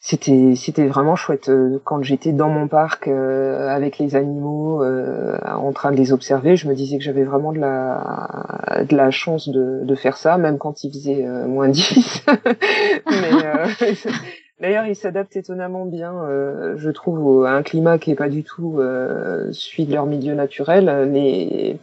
c'était 0.00 0.54
c'était 0.56 0.86
vraiment 0.86 1.14
chouette. 1.14 1.50
Euh, 1.50 1.78
quand 1.84 2.02
j'étais 2.02 2.32
dans 2.32 2.48
mon 2.48 2.68
parc 2.68 3.06
avec 3.06 3.98
les 3.98 4.16
animaux, 4.16 4.84
en 5.44 5.72
train 5.72 5.92
de 5.92 5.96
les 5.96 6.12
observer, 6.12 6.56
je 6.56 6.68
me 6.68 6.74
disais 6.74 6.98
que 6.98 7.04
j'avais 7.04 7.24
vraiment 7.24 7.52
de 7.52 7.58
la 7.58 8.84
de 8.88 8.96
la 8.96 9.10
chance 9.10 9.48
de, 9.48 9.84
de 9.84 9.94
faire 9.94 10.16
ça, 10.16 10.38
même 10.38 10.58
quand 10.58 10.84
il 10.84 10.92
faisait 10.92 11.24
moins 11.46 11.68
10. 11.70 12.24
Mais 13.06 13.30
D'ailleurs, 14.60 14.84
il 14.84 14.94
s'adapte 14.94 15.36
étonnamment 15.36 15.86
bien, 15.86 16.12
je 16.76 16.90
trouve, 16.90 17.46
à 17.46 17.52
un 17.52 17.62
climat 17.62 17.98
qui 17.98 18.10
est 18.10 18.14
pas 18.14 18.28
du 18.28 18.44
tout 18.44 18.78
celui 19.52 19.86
de 19.86 19.94
leur 19.94 20.04
milieu 20.04 20.34
naturel. 20.34 21.10
Les 21.12 21.78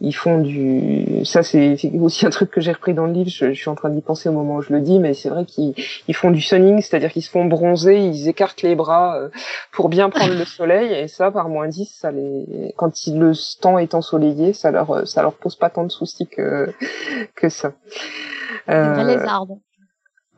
ils 0.00 0.14
font 0.14 0.40
du 0.40 1.24
ça 1.24 1.42
c'est 1.42 1.76
aussi 1.98 2.26
un 2.26 2.30
truc 2.30 2.50
que 2.50 2.60
j'ai 2.60 2.72
repris 2.72 2.92
dans 2.92 3.06
le 3.06 3.12
livre 3.12 3.30
je, 3.30 3.52
suis 3.52 3.70
en 3.70 3.74
train 3.74 3.88
d'y 3.88 4.02
penser 4.02 4.28
au 4.28 4.32
moment 4.32 4.56
où 4.56 4.62
je 4.62 4.72
le 4.72 4.80
dis 4.80 4.98
mais 4.98 5.14
c'est 5.14 5.30
vrai 5.30 5.46
qu'ils 5.46 5.74
ils 6.06 6.14
font 6.14 6.30
du 6.30 6.42
sunning 6.42 6.82
c'est-à-dire 6.82 7.10
qu'ils 7.10 7.22
se 7.22 7.30
font 7.30 7.46
bronzer 7.46 7.98
ils 7.98 8.28
écartent 8.28 8.60
les 8.60 8.74
bras 8.74 9.16
euh, 9.16 9.30
pour 9.72 9.88
bien 9.88 10.10
prendre 10.10 10.34
le 10.34 10.44
soleil 10.44 10.92
et 10.92 11.08
ça 11.08 11.30
par 11.30 11.48
moins 11.48 11.68
10 11.68 11.86
ça 11.86 12.10
les 12.10 12.74
quand 12.76 12.92
le 13.06 13.32
temps 13.60 13.78
est 13.78 13.94
ensoleillé 13.94 14.52
ça 14.52 14.70
leur 14.70 15.08
ça 15.08 15.22
leur 15.22 15.32
pose 15.32 15.56
pas 15.56 15.70
tant 15.70 15.84
de 15.84 15.92
soucis 15.92 16.26
que 16.26 16.74
que 17.34 17.48
ça 17.48 17.72
euh... 18.68 19.02
les 19.02 19.18
arbres 19.22 19.60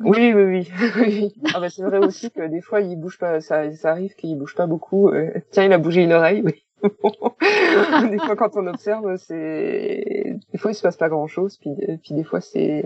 oui, 0.01 0.33
oui, 0.33 0.43
oui. 0.45 0.73
oui. 0.97 1.35
Ah 1.53 1.59
bah 1.59 1.71
c'est 1.71 1.83
vrai 1.83 1.99
aussi 1.99 2.31
que 2.31 2.47
des 2.47 2.61
fois 2.61 2.81
il 2.81 2.95
bouge 2.95 3.19
pas, 3.19 3.41
ça, 3.41 3.69
ça 3.73 3.91
arrive 3.91 4.15
qu'il 4.15 4.39
bouge 4.39 4.55
pas 4.55 4.67
beaucoup. 4.67 5.09
Euh, 5.09 5.33
tiens, 5.51 5.65
il 5.65 5.73
a 5.73 5.79
bougé 5.79 6.03
une 6.03 6.13
oreille, 6.13 6.41
oui. 6.45 6.65
des 8.11 8.19
fois, 8.19 8.37
quand 8.37 8.57
on 8.57 8.67
observe, 8.67 9.17
c'est 9.17 10.37
des 10.53 10.59
fois 10.59 10.71
il 10.71 10.75
se 10.75 10.83
passe 10.83 10.97
pas 10.97 11.09
grand 11.09 11.27
chose, 11.27 11.59
puis, 11.59 11.71
puis 12.03 12.15
des 12.15 12.25
fois 12.25 12.41
c'est 12.41 12.85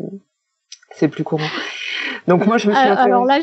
c'est 0.90 1.08
plus 1.08 1.24
courant. 1.24 1.48
Donc 2.28 2.46
moi 2.46 2.58
je 2.58 2.68
me 2.68 2.74
suis 2.74 2.82
alors, 2.82 2.98
alors 2.98 3.24
là, 3.24 3.40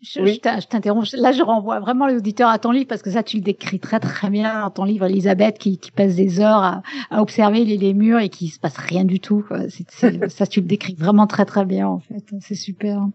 je, 0.00 0.20
je 0.24 0.66
t'interromps. 0.66 1.12
Là, 1.14 1.32
je 1.32 1.42
renvoie 1.42 1.80
vraiment 1.80 2.06
les 2.06 2.16
auditeurs 2.16 2.50
à 2.50 2.58
ton 2.58 2.70
livre 2.70 2.86
parce 2.88 3.02
que 3.02 3.10
ça, 3.10 3.22
tu 3.22 3.38
le 3.38 3.42
décris 3.42 3.80
très 3.80 4.00
très 4.00 4.30
bien 4.30 4.60
dans 4.60 4.70
ton 4.70 4.84
livre, 4.84 5.06
Elisabeth, 5.06 5.58
qui, 5.58 5.78
qui 5.78 5.90
passe 5.90 6.14
des 6.14 6.40
heures 6.40 6.62
à, 6.62 6.82
à 7.10 7.22
observer 7.22 7.64
les, 7.64 7.78
les, 7.78 7.94
murs 7.94 8.18
et 8.20 8.28
qui 8.28 8.48
se 8.48 8.58
passe 8.58 8.76
rien 8.76 9.04
du 9.04 9.20
tout. 9.20 9.44
ça, 10.28 10.46
tu 10.46 10.60
le 10.60 10.66
décris 10.66 10.94
vraiment 10.94 11.26
très 11.26 11.44
très 11.44 11.64
bien 11.64 11.88
en 11.88 12.00
fait. 12.00 12.24
C'est 12.40 12.54
super. 12.54 13.08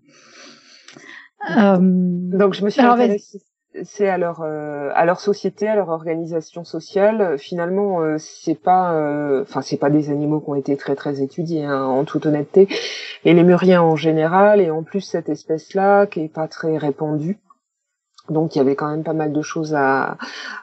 Euh... 1.57 1.77
Donc 1.79 2.53
je 2.53 2.65
me 2.65 2.69
suis 2.69 2.81
intéressée 2.81 3.39
c'est 3.83 4.09
à 4.09 4.17
leur 4.17 4.41
euh, 4.41 4.91
à 4.95 5.05
leur 5.05 5.19
société, 5.19 5.67
à 5.67 5.75
leur 5.75 5.89
organisation 5.89 6.63
sociale. 6.63 7.37
Finalement, 7.37 8.01
euh, 8.01 8.17
c'est 8.17 8.55
pas, 8.55 8.93
euh, 8.93 9.43
enfin 9.43 9.61
c'est 9.61 9.77
pas 9.77 9.89
des 9.89 10.09
animaux 10.09 10.39
qui 10.39 10.49
ont 10.49 10.55
été 10.55 10.75
très 10.75 10.95
très 10.95 11.21
étudiés 11.21 11.65
hein, 11.65 11.83
en 11.83 12.03
toute 12.03 12.25
honnêteté. 12.25 12.67
Et 13.25 13.33
les 13.33 13.43
muriens 13.43 13.81
en 13.81 13.95
général, 13.95 14.61
et 14.61 14.71
en 14.71 14.83
plus 14.83 15.01
cette 15.01 15.29
espèce-là 15.29 16.07
qui 16.07 16.21
est 16.21 16.33
pas 16.33 16.47
très 16.47 16.77
répandue. 16.77 17.37
Donc 18.31 18.55
il 18.55 18.59
y 18.59 18.61
avait 18.61 18.75
quand 18.75 18.89
même 18.89 19.03
pas 19.03 19.13
mal 19.13 19.33
de 19.33 19.41
choses 19.41 19.73
à, 19.75 20.17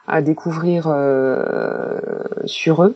à 0.07 0.21
découvrir 0.21 0.87
euh, 0.87 1.99
sur 2.45 2.83
eux. 2.83 2.95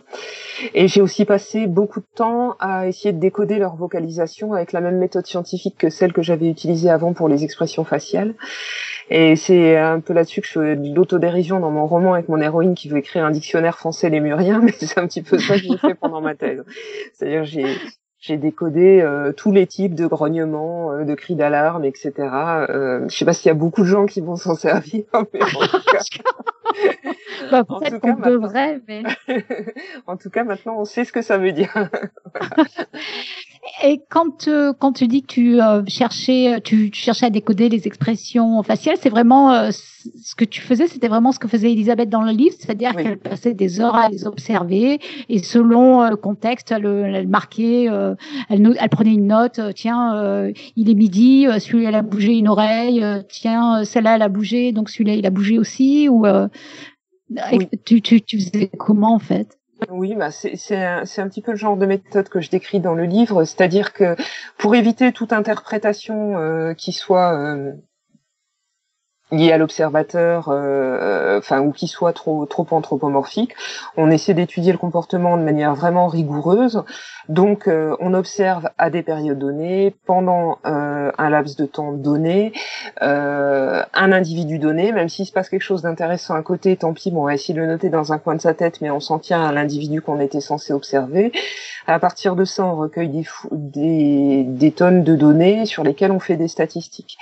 Et 0.74 0.88
j'ai 0.88 1.00
aussi 1.00 1.24
passé 1.24 1.66
beaucoup 1.66 2.00
de 2.00 2.06
temps 2.14 2.56
à 2.60 2.86
essayer 2.86 3.12
de 3.12 3.18
décoder 3.18 3.58
leur 3.58 3.76
vocalisation 3.76 4.52
avec 4.52 4.72
la 4.72 4.80
même 4.80 4.98
méthode 4.98 5.26
scientifique 5.26 5.76
que 5.78 5.90
celle 5.90 6.12
que 6.12 6.22
j'avais 6.22 6.48
utilisée 6.48 6.90
avant 6.90 7.12
pour 7.12 7.28
les 7.28 7.44
expressions 7.44 7.84
faciales. 7.84 8.34
Et 9.10 9.36
c'est 9.36 9.76
un 9.76 10.00
peu 10.00 10.12
là-dessus 10.12 10.40
que 10.40 10.46
je 10.46 10.52
fais 10.52 10.76
de 10.76 10.94
l'autodérision 10.94 11.60
dans 11.60 11.70
mon 11.70 11.86
roman 11.86 12.14
avec 12.14 12.28
mon 12.28 12.40
héroïne 12.40 12.74
qui 12.74 12.88
veut 12.88 12.98
écrire 12.98 13.24
un 13.24 13.30
dictionnaire 13.30 13.76
français 13.76 14.08
lémurien, 14.08 14.60
mais 14.62 14.72
c'est 14.72 14.98
un 14.98 15.06
petit 15.06 15.22
peu 15.22 15.38
ça 15.38 15.54
que 15.54 15.60
j'ai 15.60 15.76
fait 15.76 15.94
pendant 15.94 16.20
ma 16.20 16.34
thèse. 16.34 16.62
C'est-à-dire 17.12 17.44
j'ai 17.44 17.66
j'ai 18.22 18.36
décodé 18.36 19.00
euh, 19.02 19.32
tous 19.32 19.50
les 19.50 19.66
types 19.66 19.96
de 19.96 20.06
grognements, 20.06 20.92
euh, 20.92 21.04
de 21.04 21.14
cris 21.14 21.34
d'alarme, 21.34 21.84
etc. 21.84 22.12
Euh, 22.18 23.08
je 23.08 23.16
sais 23.16 23.24
pas 23.24 23.32
s'il 23.32 23.48
y 23.48 23.50
a 23.50 23.54
beaucoup 23.54 23.82
de 23.82 23.88
gens 23.88 24.06
qui 24.06 24.20
vont 24.20 24.36
s'en 24.36 24.54
servir, 24.54 25.04
mais 25.34 25.42
en 25.42 25.48
tout 25.48 25.82
cas, 25.90 25.98
bah, 27.50 27.64
peut-être 27.64 27.98
qu'on 27.98 28.14
devrait, 28.14 28.80
mais 28.86 29.02
en 30.06 30.16
tout 30.16 30.30
cas 30.30 30.44
maintenant 30.44 30.76
on 30.78 30.84
sait 30.84 31.04
ce 31.04 31.12
que 31.12 31.20
ça 31.20 31.36
veut 31.36 31.50
dire. 31.50 31.74
Et 33.84 34.00
quand 34.10 34.48
euh, 34.48 34.72
quand 34.76 34.92
tu 34.92 35.06
dis 35.06 35.22
que 35.22 35.28
tu 35.28 35.62
euh, 35.62 35.84
cherchais 35.86 36.60
tu, 36.62 36.90
tu, 36.90 37.00
cherchais 37.00 37.26
à 37.26 37.30
décoder 37.30 37.68
les 37.68 37.86
expressions 37.86 38.60
faciales, 38.64 38.96
c'est 39.00 39.08
vraiment 39.08 39.52
euh, 39.52 39.70
ce 39.70 40.34
que 40.34 40.44
tu 40.44 40.60
faisais, 40.60 40.88
c'était 40.88 41.06
vraiment 41.06 41.30
ce 41.30 41.38
que 41.38 41.46
faisait 41.46 41.70
Elisabeth 41.70 42.08
dans 42.08 42.22
le 42.22 42.32
livre, 42.32 42.56
c'est-à-dire 42.58 42.96
qu'elle 42.96 43.18
passait 43.18 43.54
des 43.54 43.80
heures 43.80 43.94
à 43.94 44.08
les 44.08 44.26
observer 44.26 44.98
et 45.28 45.38
selon 45.38 46.08
le 46.08 46.16
contexte, 46.16 46.72
elle, 46.72 46.86
elle 46.86 47.28
marquait, 47.28 47.84
elle, 47.84 48.76
elle, 48.80 48.88
prenait 48.88 49.14
une 49.14 49.28
note, 49.28 49.60
tiens, 49.76 50.50
il 50.74 50.90
est 50.90 50.94
midi, 50.94 51.46
celui-là 51.60 51.90
elle 51.90 51.94
a 51.94 52.02
bougé 52.02 52.32
une 52.36 52.48
oreille, 52.48 53.04
tiens, 53.28 53.84
celle-là 53.84 54.16
elle 54.16 54.22
a 54.22 54.28
bougé, 54.28 54.72
donc 54.72 54.90
celui-là 54.90 55.14
il 55.14 55.24
a 55.24 55.30
bougé 55.30 55.60
aussi, 55.60 56.08
ou 56.08 56.26
tu, 57.84 58.02
tu, 58.02 58.22
tu 58.22 58.40
faisais 58.40 58.70
comment 58.76 59.14
en 59.14 59.20
fait? 59.20 59.56
Oui, 59.90 60.14
bah 60.14 60.30
c'est 60.30 60.76
un, 60.76 61.02
un, 61.02 61.28
petit 61.28 61.42
peu 61.42 61.52
le 61.52 61.56
genre 61.56 61.76
de 61.76 61.86
méthode 61.86 62.28
que 62.28 62.40
je 62.40 62.50
décris 62.50 62.80
dans 62.80 62.94
le 62.94 63.04
livre, 63.04 63.44
c'est-à-dire 63.44 63.92
que 63.92 64.16
pour 64.58 64.74
éviter 64.74 65.12
toute 65.12 65.32
interprétation 65.32 66.38
euh, 66.38 66.74
qui 66.74 66.92
soit 66.92 67.34
euh, 67.34 67.72
lié 69.32 69.50
à 69.50 69.58
l'observateur, 69.58 70.48
euh, 70.50 71.38
enfin 71.38 71.60
ou 71.60 71.72
qui 71.72 71.88
soit 71.88 72.12
trop 72.12 72.44
trop 72.46 72.66
anthropomorphique. 72.70 73.54
On 73.96 74.10
essaie 74.10 74.34
d'étudier 74.34 74.72
le 74.72 74.78
comportement 74.78 75.36
de 75.36 75.42
manière 75.42 75.74
vraiment 75.74 76.06
rigoureuse. 76.06 76.84
Donc, 77.28 77.66
euh, 77.66 77.96
on 78.00 78.14
observe 78.14 78.68
à 78.78 78.90
des 78.90 79.02
périodes 79.02 79.38
données, 79.38 79.94
pendant 80.06 80.58
euh, 80.66 81.10
un 81.16 81.30
laps 81.30 81.56
de 81.56 81.66
temps 81.66 81.92
donné, 81.92 82.52
un 83.00 84.12
individu 84.12 84.58
donné. 84.58 84.92
Même 84.92 85.08
s'il 85.08 85.26
se 85.26 85.32
passe 85.32 85.48
quelque 85.48 85.62
chose 85.62 85.82
d'intéressant 85.82 86.34
à 86.34 86.42
côté, 86.42 86.76
tant 86.76 86.92
pis. 86.92 87.10
Bon, 87.10 87.22
on 87.22 87.26
va 87.26 87.34
essayer 87.34 87.54
de 87.54 87.60
le 87.60 87.66
noter 87.66 87.88
dans 87.88 88.12
un 88.12 88.18
coin 88.18 88.34
de 88.34 88.40
sa 88.40 88.54
tête, 88.54 88.80
mais 88.80 88.90
on 88.90 89.00
s'en 89.00 89.18
tient 89.18 89.42
à 89.44 89.52
l'individu 89.52 90.02
qu'on 90.02 90.20
était 90.20 90.40
censé 90.40 90.72
observer. 90.72 91.32
À 91.86 91.98
partir 91.98 92.36
de 92.36 92.44
ça, 92.44 92.64
on 92.64 92.76
recueille 92.76 93.24
des, 93.50 94.44
des 94.46 94.72
tonnes 94.72 95.04
de 95.04 95.16
données 95.16 95.64
sur 95.64 95.84
lesquelles 95.84 96.12
on 96.12 96.20
fait 96.20 96.36
des 96.36 96.48
statistiques. 96.48 97.16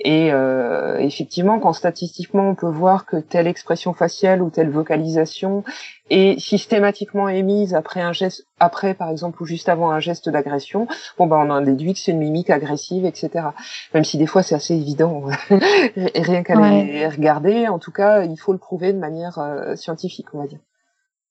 Et 0.00 0.32
euh, 0.32 0.96
effectivement, 0.98 1.58
quand 1.58 1.72
statistiquement 1.72 2.50
on 2.50 2.54
peut 2.54 2.68
voir 2.68 3.04
que 3.04 3.16
telle 3.16 3.48
expression 3.48 3.94
faciale 3.94 4.42
ou 4.42 4.50
telle 4.50 4.70
vocalisation 4.70 5.64
est 6.08 6.38
systématiquement 6.38 7.28
émise 7.28 7.74
après 7.74 8.00
un 8.00 8.12
geste, 8.12 8.46
après 8.60 8.94
par 8.94 9.10
exemple 9.10 9.42
ou 9.42 9.46
juste 9.46 9.68
avant 9.68 9.90
un 9.90 9.98
geste 9.98 10.28
d'agression, 10.28 10.86
bon 11.18 11.26
ben 11.26 11.38
on 11.38 11.50
en 11.50 11.60
déduit 11.60 11.94
que 11.94 11.98
c'est 11.98 12.12
une 12.12 12.18
mimique 12.18 12.48
agressive, 12.48 13.04
etc. 13.04 13.46
Même 13.92 14.04
si 14.04 14.18
des 14.18 14.26
fois 14.26 14.44
c'est 14.44 14.54
assez 14.54 14.74
évident, 14.74 15.24
rien 15.96 16.44
qu'à 16.44 16.54
les 16.54 17.08
regarder. 17.08 17.66
En 17.66 17.80
tout 17.80 17.92
cas, 17.92 18.22
il 18.22 18.36
faut 18.36 18.52
le 18.52 18.58
prouver 18.58 18.92
de 18.92 18.98
manière 18.98 19.38
euh, 19.38 19.74
scientifique, 19.74 20.32
on 20.32 20.38
va 20.38 20.46
dire. 20.46 20.60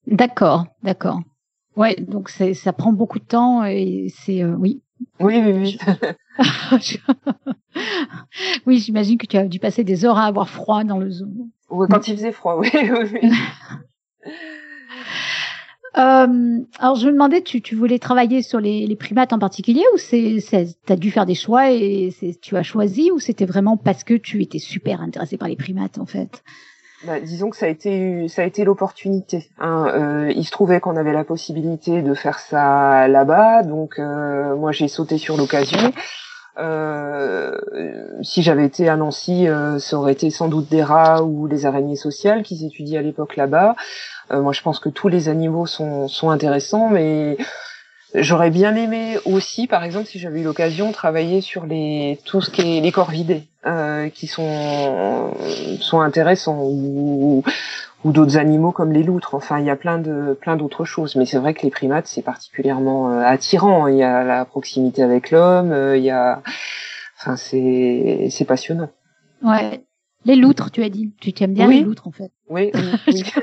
D'accord, 0.07 0.65
d'accord. 0.83 1.21
Ouais, 1.77 1.95
donc 1.99 2.29
ça 2.29 2.73
prend 2.73 2.91
beaucoup 2.91 3.19
de 3.19 3.25
temps 3.25 3.63
et 3.63 4.11
c'est 4.13 4.43
euh, 4.43 4.55
oui. 4.57 4.81
Oui, 5.19 5.41
oui, 5.45 5.53
oui. 5.53 5.79
oui, 8.65 8.79
j'imagine 8.79 9.17
que 9.17 9.25
tu 9.25 9.37
as 9.37 9.45
dû 9.45 9.59
passer 9.59 9.83
des 9.83 10.05
heures 10.05 10.17
à 10.17 10.25
avoir 10.25 10.49
froid 10.49 10.83
dans 10.83 10.97
le 10.97 11.09
zoom. 11.09 11.49
Oui, 11.69 11.87
quand 11.89 12.07
il 12.07 12.15
faisait 12.15 12.31
froid, 12.31 12.57
oui, 12.59 12.69
oui. 12.73 13.31
Euh, 15.97 16.59
alors 16.77 16.95
je 16.95 17.07
me 17.07 17.13
demandais, 17.13 17.41
tu, 17.41 17.61
tu 17.61 17.73
voulais 17.73 17.97
travailler 17.97 18.43
sur 18.43 18.59
les, 18.59 18.85
les 18.85 18.95
primates 18.95 19.33
en 19.33 19.39
particulier 19.39 19.81
ou 19.95 19.97
c'est, 19.97 20.37
t'as 20.85 20.95
dû 20.95 21.09
faire 21.09 21.25
des 21.25 21.33
choix 21.33 21.71
et 21.71 22.13
tu 22.39 22.55
as 22.55 22.61
choisi 22.61 23.09
ou 23.09 23.17
c'était 23.17 23.45
vraiment 23.45 23.77
parce 23.77 24.03
que 24.03 24.13
tu 24.13 24.43
étais 24.43 24.59
super 24.59 25.01
intéressé 25.01 25.37
par 25.37 25.47
les 25.47 25.55
primates 25.55 25.97
en 25.97 26.05
fait? 26.05 26.43
Bah, 27.05 27.19
disons 27.19 27.49
que 27.49 27.57
ça 27.57 27.67
a 27.67 27.69
été 27.69 28.27
ça 28.27 28.41
a 28.41 28.45
été 28.45 28.63
l'opportunité. 28.63 29.49
Hein. 29.59 29.87
Euh, 29.93 30.33
il 30.35 30.45
se 30.45 30.51
trouvait 30.51 30.79
qu'on 30.79 30.97
avait 30.97 31.13
la 31.13 31.23
possibilité 31.23 32.01
de 32.01 32.13
faire 32.13 32.39
ça 32.39 33.07
là-bas, 33.07 33.63
donc 33.63 33.99
euh, 33.99 34.55
moi 34.55 34.71
j'ai 34.71 34.87
sauté 34.87 35.17
sur 35.17 35.37
l'occasion. 35.37 35.93
Euh, 36.59 37.57
si 38.23 38.41
j'avais 38.41 38.65
été 38.65 38.89
à 38.89 38.95
Nancy, 38.95 39.47
euh, 39.47 39.79
ça 39.79 39.97
aurait 39.97 40.13
été 40.13 40.29
sans 40.29 40.47
doute 40.47 40.69
des 40.69 40.81
rats 40.81 41.21
ou 41.23 41.47
les 41.47 41.65
araignées 41.65 41.95
sociales 41.95 42.43
qu'ils 42.43 42.65
étudiaient 42.65 42.97
à 42.97 43.01
l'époque 43.01 43.35
là-bas. 43.35 43.75
Euh, 44.31 44.41
moi, 44.41 44.53
je 44.53 44.61
pense 44.61 44.79
que 44.79 44.89
tous 44.89 45.07
les 45.07 45.29
animaux 45.29 45.65
sont, 45.65 46.07
sont 46.07 46.29
intéressants, 46.29 46.89
mais 46.89 47.37
J'aurais 48.15 48.51
bien 48.51 48.75
aimé 48.75 49.17
aussi, 49.25 49.67
par 49.67 49.83
exemple, 49.83 50.07
si 50.07 50.17
j'avais 50.17 50.39
eu 50.39 50.43
l'occasion, 50.43 50.93
travailler 50.93 51.41
sur 51.41 51.65
les 51.65 52.17
tout 52.23 52.39
ce 52.39 52.49
qui 52.49 52.77
est 52.77 52.81
les 52.81 52.91
corvidés, 52.91 53.43
euh, 53.65 54.07
qui 54.09 54.27
sont 54.27 55.33
sont 55.81 55.99
intéressants, 55.99 56.61
ou, 56.63 57.43
ou 58.03 58.11
d'autres 58.11 58.37
animaux 58.37 58.71
comme 58.71 58.91
les 58.91 59.03
loutres. 59.03 59.35
Enfin, 59.35 59.59
il 59.59 59.65
y 59.65 59.69
a 59.69 59.75
plein 59.75 59.97
de 59.97 60.37
plein 60.39 60.55
d'autres 60.55 60.85
choses. 60.85 61.15
Mais 61.15 61.25
c'est 61.25 61.37
vrai 61.37 61.53
que 61.53 61.63
les 61.63 61.71
primates, 61.71 62.07
c'est 62.07 62.21
particulièrement 62.21 63.11
euh, 63.11 63.21
attirant. 63.21 63.87
Il 63.87 63.97
y 63.97 64.03
a 64.03 64.23
la 64.23 64.45
proximité 64.45 65.03
avec 65.03 65.31
l'homme, 65.31 65.71
euh, 65.71 65.97
il 65.97 66.03
y 66.03 66.11
a, 66.11 66.41
enfin, 67.19 67.35
c'est 67.35 68.27
c'est 68.29 68.45
passionnant. 68.45 68.89
Ouais. 69.43 69.83
Les 70.25 70.35
loutres, 70.35 70.71
tu 70.71 70.83
as 70.83 70.89
dit. 70.89 71.13
Tu 71.21 71.31
aimes 71.41 71.53
bien 71.53 71.67
les 71.67 71.81
loutres, 71.81 72.07
en 72.07 72.11
fait. 72.11 72.31
Oui. 72.49 72.71
oui. 73.07 73.23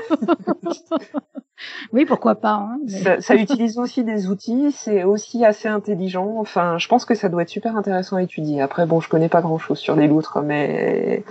Oui, 1.93 2.05
pourquoi 2.05 2.35
pas. 2.35 2.53
Hein, 2.53 2.79
ça, 2.87 3.21
ça, 3.21 3.35
utilise 3.35 3.77
aussi 3.77 4.03
des 4.03 4.27
outils, 4.27 4.71
c'est 4.71 5.03
aussi 5.03 5.45
assez 5.45 5.67
intelligent. 5.67 6.35
Enfin, 6.37 6.77
je 6.77 6.87
pense 6.87 7.05
que 7.05 7.15
ça 7.15 7.29
doit 7.29 7.43
être 7.43 7.49
super 7.49 7.75
intéressant 7.75 8.17
à 8.17 8.23
étudier. 8.23 8.61
Après, 8.61 8.85
bon, 8.85 8.99
je 8.99 9.09
connais 9.09 9.29
pas 9.29 9.41
grand-chose 9.41 9.79
sur 9.79 9.95
les 9.95 10.07
loutres, 10.07 10.41
mais 10.41 11.23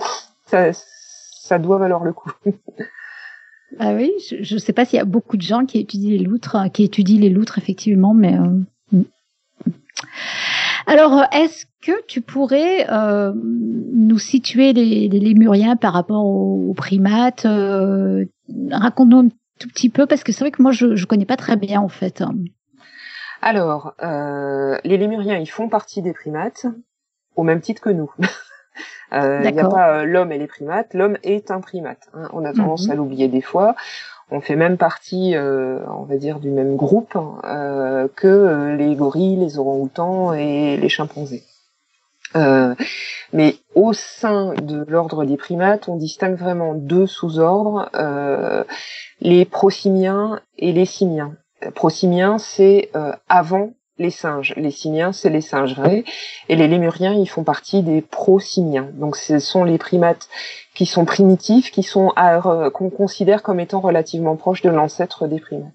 ça, 0.47 0.73
ça 0.73 1.59
doit 1.59 1.79
valoir 1.79 2.05
le 2.05 2.13
coup. 2.13 2.33
Ah 3.79 3.95
oui, 3.95 4.13
je 4.41 4.55
ne 4.55 4.59
sais 4.59 4.73
pas 4.73 4.85
s'il 4.85 4.99
y 4.99 5.03
a 5.03 5.05
beaucoup 5.05 5.37
de 5.37 5.43
gens 5.43 5.65
qui 5.65 5.79
étudient 5.79 6.11
les 6.11 6.19
loutres, 6.19 6.57
qui 6.73 6.85
étudient 6.85 7.21
les 7.21 7.31
loutres 7.31 7.59
effectivement, 7.59 8.15
mais. 8.15 8.35
Euh... 8.35 8.61
Hmm. 8.93 9.03
Alors, 10.87 11.25
est-ce 11.33 11.67
que 11.81 12.05
tu 12.07 12.21
pourrais 12.21 12.91
euh, 12.91 13.33
nous 13.35 14.19
situer 14.19 14.73
les, 14.73 15.09
lémuriens 15.09 15.77
par 15.77 15.93
rapport 15.93 16.25
aux, 16.25 16.75
primates 16.75 17.47
euh, 17.47 18.25
Raconte-nous 18.71 19.31
tout 19.59 19.69
petit 19.69 19.89
peu 19.89 20.07
parce 20.07 20.25
que 20.25 20.33
c'est 20.33 20.41
vrai 20.41 20.51
que 20.51 20.61
moi 20.61 20.73
je 20.73 20.87
ne 20.87 21.05
connais 21.05 21.25
pas 21.25 21.37
très 21.37 21.57
bien 21.57 21.81
en 21.81 21.89
fait. 21.89 22.23
Alors, 23.41 23.95
euh, 24.03 24.79
les 24.85 24.97
lémuriens, 24.99 25.37
ils 25.37 25.51
font 25.51 25.69
partie 25.69 26.03
des 26.03 26.13
primates 26.13 26.67
au 27.37 27.43
même 27.43 27.61
titre 27.61 27.83
que 27.83 27.91
nous. 27.91 28.11
Euh, 29.13 29.41
il 29.45 29.53
n'y 29.53 29.61
a 29.61 29.69
pas 29.69 29.91
euh, 29.91 30.05
l'homme 30.05 30.33
et 30.33 30.39
les 30.39 30.47
primates. 30.47 30.95
L'homme 30.95 31.19
est 31.23 31.51
un 31.51 31.61
primate. 31.61 32.09
Hein. 32.15 32.29
On 32.33 32.45
a 32.45 32.53
tendance 32.53 32.87
mhm. 32.87 32.93
à 32.93 32.95
l'oublier 32.95 33.29
des 33.29 33.43
fois. 33.43 33.75
On 34.31 34.41
fait 34.41 34.57
même 34.57 34.79
partie, 34.79 35.37
euh, 35.37 35.81
on 35.89 36.05
va 36.05 36.17
dire, 36.17 36.41
du 36.41 36.51
même 36.51 36.77
groupe 36.77 37.17
euh, 37.45 38.09
que 38.17 38.75
les 38.77 38.95
gorilles, 38.97 39.37
les 39.37 39.59
orang-outans 39.59 40.33
et 40.33 40.77
les 40.77 40.89
chimpanzés. 40.89 41.45
mais 43.33 43.57
au 43.75 43.93
sein 43.93 44.55
de 44.55 44.85
l'ordre 44.89 45.25
des 45.25 45.37
primates, 45.37 45.89
on 45.89 45.97
distingue 45.97 46.37
vraiment 46.37 46.75
deux 46.75 47.07
sous-ordres 47.07 47.91
les 49.21 49.45
prosimiens 49.45 50.41
et 50.59 50.73
les 50.73 50.87
simiens. 50.87 51.37
Prosimiens, 51.75 52.39
c'est 52.39 52.91
avant 53.29 53.75
les 53.99 54.11
singes. 54.11 54.55
Les 54.57 54.71
simiens, 54.71 55.13
c'est 55.13 55.31
les 55.31 55.41
singes 55.41 55.75
vrais. 55.75 56.05
Et 56.49 56.57
les 56.57 56.69
lémuriens, 56.69 57.13
ils 57.13 57.29
font 57.29 57.45
partie 57.45 57.83
des 57.83 58.03
prosimiens. 58.03 58.89
Donc, 58.95 59.17
ce 59.17 59.39
sont 59.39 59.65
les 59.65 59.79
primates 59.79 60.29
qui 60.75 60.87
sont 60.87 61.05
primitifs, 61.05 61.71
qui 61.71 61.83
sont 61.83 62.13
qu'on 62.75 62.91
considère 62.91 63.43
comme 63.43 63.61
étant 63.61 63.81
relativement 63.81 64.37
proches 64.37 64.63
de 64.63 64.71
l'ancêtre 64.71 65.27
des 65.27 65.41
primates. 65.41 65.73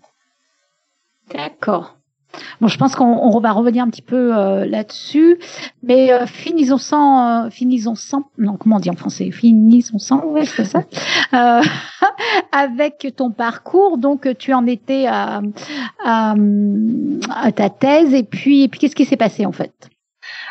D'accord. 1.33 1.95
Bon, 2.61 2.67
je 2.67 2.77
pense 2.77 2.95
qu'on 2.95 3.39
va 3.39 3.51
revenir 3.51 3.83
un 3.83 3.89
petit 3.89 4.01
peu 4.01 4.37
euh, 4.37 4.65
là-dessus, 4.65 5.39
mais 5.81 6.11
euh, 6.13 6.25
finissons 6.25 6.77
sans, 6.77 7.45
euh, 7.45 7.49
finissons 7.49 7.95
sans, 7.95 8.29
non, 8.37 8.55
comment 8.57 8.75
on 8.77 8.79
dit 8.79 8.89
en 8.89 8.95
français, 8.95 9.31
finissons 9.31 9.97
sans, 9.97 10.23
ouais, 10.25 10.45
c'est 10.45 10.65
ça, 10.65 10.83
avec 12.51 13.13
ton 13.15 13.31
parcours. 13.31 13.97
Donc, 13.97 14.27
tu 14.37 14.53
en 14.53 14.65
étais 14.67 15.05
à, 15.07 15.41
à, 16.03 16.35
à 17.35 17.51
ta 17.51 17.69
thèse, 17.69 18.13
et 18.13 18.23
puis, 18.23 18.63
et 18.63 18.67
puis 18.67 18.79
qu'est-ce 18.79 18.95
qui 18.95 19.05
s'est 19.05 19.17
passé 19.17 19.45
en 19.45 19.51
fait? 19.51 19.89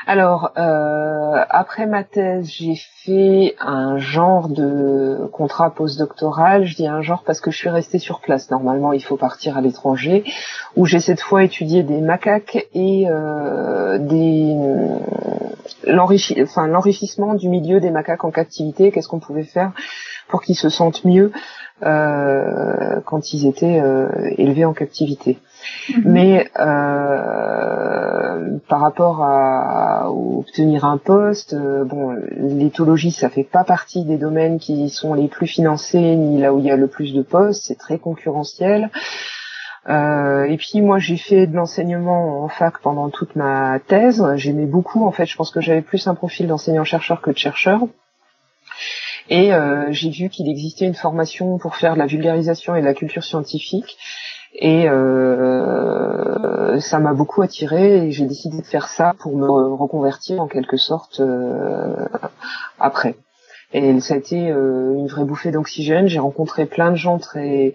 Alors, 0.08 0.52
euh, 0.56 1.44
après 1.50 1.84
ma 1.84 2.02
thèse, 2.02 2.48
j'ai 2.48 2.76
fait 3.04 3.54
un 3.60 3.98
genre 3.98 4.48
de 4.48 5.28
contrat 5.34 5.74
postdoctoral. 5.74 6.64
Je 6.64 6.76
dis 6.76 6.86
un 6.86 7.02
genre 7.02 7.24
parce 7.26 7.42
que 7.42 7.50
je 7.50 7.58
suis 7.58 7.68
restée 7.68 7.98
sur 7.98 8.20
place. 8.20 8.50
Normalement, 8.50 8.94
il 8.94 9.04
faut 9.04 9.18
partir 9.18 9.58
à 9.58 9.60
l'étranger, 9.60 10.24
où 10.76 10.86
j'ai 10.86 11.00
cette 11.00 11.20
fois 11.20 11.44
étudié 11.44 11.82
des 11.82 12.00
macaques 12.00 12.68
et 12.72 13.04
euh, 13.10 13.98
des 13.98 14.56
l'enrichissement 15.84 17.34
du 17.34 17.50
milieu 17.50 17.78
des 17.78 17.90
macaques 17.90 18.24
en 18.24 18.30
captivité. 18.30 18.90
Qu'est-ce 18.90 19.08
qu'on 19.08 19.20
pouvait 19.20 19.44
faire 19.44 19.72
pour 20.28 20.40
qu'ils 20.40 20.56
se 20.56 20.70
sentent 20.70 21.04
mieux 21.04 21.32
euh, 21.84 23.00
quand 23.04 23.32
ils 23.32 23.46
étaient 23.46 23.80
euh, 23.80 24.08
élevés 24.36 24.64
en 24.64 24.72
captivité. 24.72 25.38
Mhm. 25.88 26.02
Mais 26.04 26.50
euh, 26.58 28.58
par 28.68 28.80
rapport 28.80 29.22
à, 29.22 30.10
obtenir 30.10 30.84
un 30.84 30.98
poste, 30.98 31.54
euh, 31.54 31.84
bon, 31.84 32.14
l'éthologie 32.36 33.10
ça 33.10 33.30
fait 33.30 33.44
pas 33.44 33.64
partie 33.64 34.04
des 34.04 34.18
domaines 34.18 34.58
qui 34.58 34.90
sont 34.90 35.14
les 35.14 35.28
plus 35.28 35.46
financés 35.46 36.16
ni 36.16 36.40
là 36.40 36.52
où 36.52 36.58
il 36.58 36.66
y 36.66 36.70
a 36.70 36.76
le 36.76 36.88
plus 36.88 37.14
de 37.14 37.22
postes. 37.22 37.64
C'est 37.66 37.78
très 37.78 37.98
concurrentiel. 37.98 38.90
Euh, 39.88 40.44
et 40.44 40.58
puis 40.58 40.82
moi 40.82 40.98
j'ai 40.98 41.16
fait 41.16 41.46
de 41.46 41.56
l'enseignement 41.56 42.44
en 42.44 42.48
fac 42.48 42.78
pendant 42.82 43.08
toute 43.08 43.36
ma 43.36 43.78
thèse. 43.78 44.22
J'aimais 44.36 44.66
beaucoup 44.66 45.06
en 45.06 45.12
fait. 45.12 45.26
Je 45.26 45.36
pense 45.36 45.50
que 45.50 45.60
j'avais 45.60 45.82
plus 45.82 46.06
un 46.06 46.14
profil 46.14 46.46
d'enseignant-chercheur 46.46 47.22
que 47.22 47.30
de 47.30 47.38
chercheur. 47.38 47.80
Et 49.30 49.52
euh, 49.52 49.86
j'ai 49.90 50.10
vu 50.10 50.30
qu'il 50.30 50.48
existait 50.48 50.86
une 50.86 50.94
formation 50.94 51.58
pour 51.58 51.76
faire 51.76 51.94
de 51.94 51.98
la 51.98 52.06
vulgarisation 52.06 52.74
et 52.74 52.80
de 52.80 52.86
la 52.86 52.94
culture 52.94 53.24
scientifique. 53.24 53.98
Et 54.60 54.88
euh, 54.88 56.80
ça 56.80 56.98
m'a 56.98 57.14
beaucoup 57.14 57.42
attiré 57.42 58.08
et 58.08 58.10
j'ai 58.10 58.26
décidé 58.26 58.58
de 58.60 58.66
faire 58.66 58.88
ça 58.88 59.14
pour 59.20 59.36
me 59.36 59.46
reconvertir 59.48 60.40
en 60.40 60.48
quelque 60.48 60.76
sorte 60.76 61.20
euh, 61.20 61.94
après. 62.80 63.14
Et 63.72 64.00
ça 64.00 64.14
a 64.14 64.16
été 64.16 64.50
euh, 64.50 64.94
une 64.96 65.06
vraie 65.06 65.24
bouffée 65.24 65.52
d'oxygène. 65.52 66.08
J'ai 66.08 66.18
rencontré 66.18 66.66
plein 66.66 66.90
de 66.90 66.96
gens 66.96 67.18
très 67.18 67.72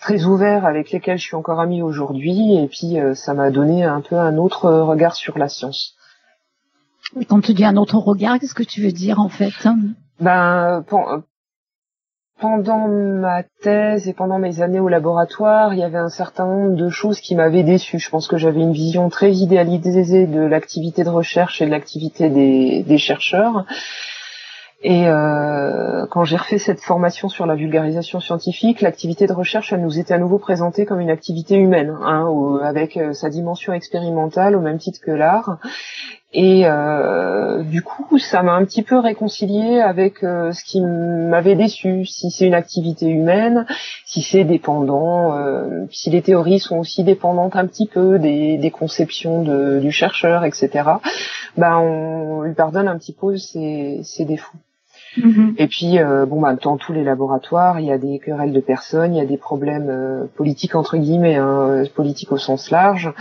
très 0.00 0.24
ouverts 0.24 0.64
avec 0.64 0.92
lesquels 0.92 1.18
je 1.18 1.24
suis 1.24 1.36
encore 1.36 1.60
amie 1.60 1.82
aujourd'hui. 1.82 2.56
Et 2.56 2.68
puis 2.68 2.96
ça 3.14 3.34
m'a 3.34 3.50
donné 3.50 3.84
un 3.84 4.00
peu 4.00 4.16
un 4.16 4.38
autre 4.38 4.70
regard 4.70 5.14
sur 5.16 5.36
la 5.36 5.48
science. 5.48 5.94
Quand 7.28 7.40
tu 7.40 7.52
dis 7.52 7.66
un 7.66 7.76
autre 7.76 7.98
regard, 7.98 8.38
qu'est-ce 8.38 8.54
que 8.54 8.62
tu 8.62 8.80
veux 8.80 8.92
dire 8.92 9.20
en 9.20 9.28
fait? 9.28 9.52
Ben 10.20 10.82
pendant 12.40 12.88
ma 12.88 13.42
thèse 13.62 14.08
et 14.08 14.12
pendant 14.12 14.38
mes 14.38 14.60
années 14.60 14.80
au 14.80 14.88
laboratoire, 14.88 15.72
il 15.72 15.80
y 15.80 15.84
avait 15.84 15.98
un 15.98 16.08
certain 16.08 16.46
nombre 16.46 16.76
de 16.76 16.88
choses 16.88 17.20
qui 17.20 17.36
m'avaient 17.36 17.62
déçu. 17.62 17.98
Je 17.98 18.10
pense 18.10 18.26
que 18.26 18.36
j'avais 18.36 18.60
une 18.60 18.72
vision 18.72 19.08
très 19.08 19.32
idéalisée 19.32 20.26
de 20.26 20.40
l'activité 20.40 21.04
de 21.04 21.10
recherche 21.10 21.62
et 21.62 21.66
de 21.66 21.70
l'activité 21.70 22.28
des, 22.28 22.98
chercheurs. 22.98 23.64
Et 24.82 25.08
euh, 25.08 26.06
quand 26.10 26.24
j'ai 26.24 26.36
refait 26.36 26.58
cette 26.58 26.80
formation 26.80 27.28
sur 27.28 27.46
la 27.46 27.54
vulgarisation 27.54 28.20
scientifique, 28.20 28.82
l'activité 28.82 29.26
de 29.26 29.32
recherche, 29.32 29.72
elle 29.72 29.80
nous 29.80 29.98
était 29.98 30.12
à 30.12 30.18
nouveau 30.18 30.38
présentée 30.38 30.84
comme 30.84 31.00
une 31.00 31.10
activité 31.10 31.56
humaine, 31.56 31.96
hein, 32.02 32.58
avec 32.62 32.96
euh, 32.96 33.14
sa 33.14 33.30
dimension 33.30 33.72
expérimentale 33.72 34.56
au 34.56 34.60
même 34.60 34.78
titre 34.78 35.00
que 35.02 35.10
l'art. 35.10 35.58
Et 36.36 36.66
euh, 36.66 37.62
du 37.62 37.80
coup, 37.82 38.18
ça 38.18 38.42
m'a 38.42 38.54
un 38.54 38.64
petit 38.64 38.82
peu 38.82 38.98
réconcilié 38.98 39.80
avec 39.80 40.24
euh, 40.24 40.50
ce 40.50 40.64
qui 40.64 40.80
m'avait 40.80 41.54
déçu, 41.54 42.04
si 42.06 42.32
c'est 42.32 42.44
une 42.44 42.54
activité 42.54 43.06
humaine, 43.06 43.66
si 44.04 44.20
c'est 44.20 44.42
dépendant, 44.42 45.38
euh, 45.38 45.86
si 45.92 46.10
les 46.10 46.22
théories 46.22 46.58
sont 46.58 46.78
aussi 46.78 47.04
dépendantes 47.04 47.54
un 47.54 47.66
petit 47.66 47.86
peu 47.86 48.18
des, 48.18 48.58
des 48.58 48.70
conceptions 48.72 49.44
de, 49.44 49.78
du 49.78 49.92
chercheur, 49.92 50.44
etc. 50.44 50.70
Ben, 51.56 51.76
on 51.78 52.42
lui 52.42 52.54
pardonne 52.54 52.88
un 52.88 52.98
petit 52.98 53.14
peu 53.14 53.36
ses, 53.36 54.00
ses 54.02 54.24
défauts. 54.24 54.58
Mm-hmm. 55.16 55.54
Et 55.58 55.68
puis, 55.68 56.00
euh, 56.00 56.26
bon, 56.26 56.40
bah, 56.40 56.56
dans 56.60 56.78
tous 56.78 56.92
les 56.92 57.04
laboratoires, 57.04 57.78
il 57.78 57.86
y 57.86 57.92
a 57.92 57.98
des 57.98 58.18
querelles 58.18 58.52
de 58.52 58.60
personnes, 58.60 59.14
il 59.14 59.18
y 59.18 59.22
a 59.22 59.26
des 59.26 59.38
problèmes 59.38 60.28
politiques 60.36 60.74
entre 60.74 60.96
guillemets, 60.96 61.36
hein, 61.36 61.84
politiques 61.94 62.32
au 62.32 62.38
sens 62.38 62.72
large 62.72 63.12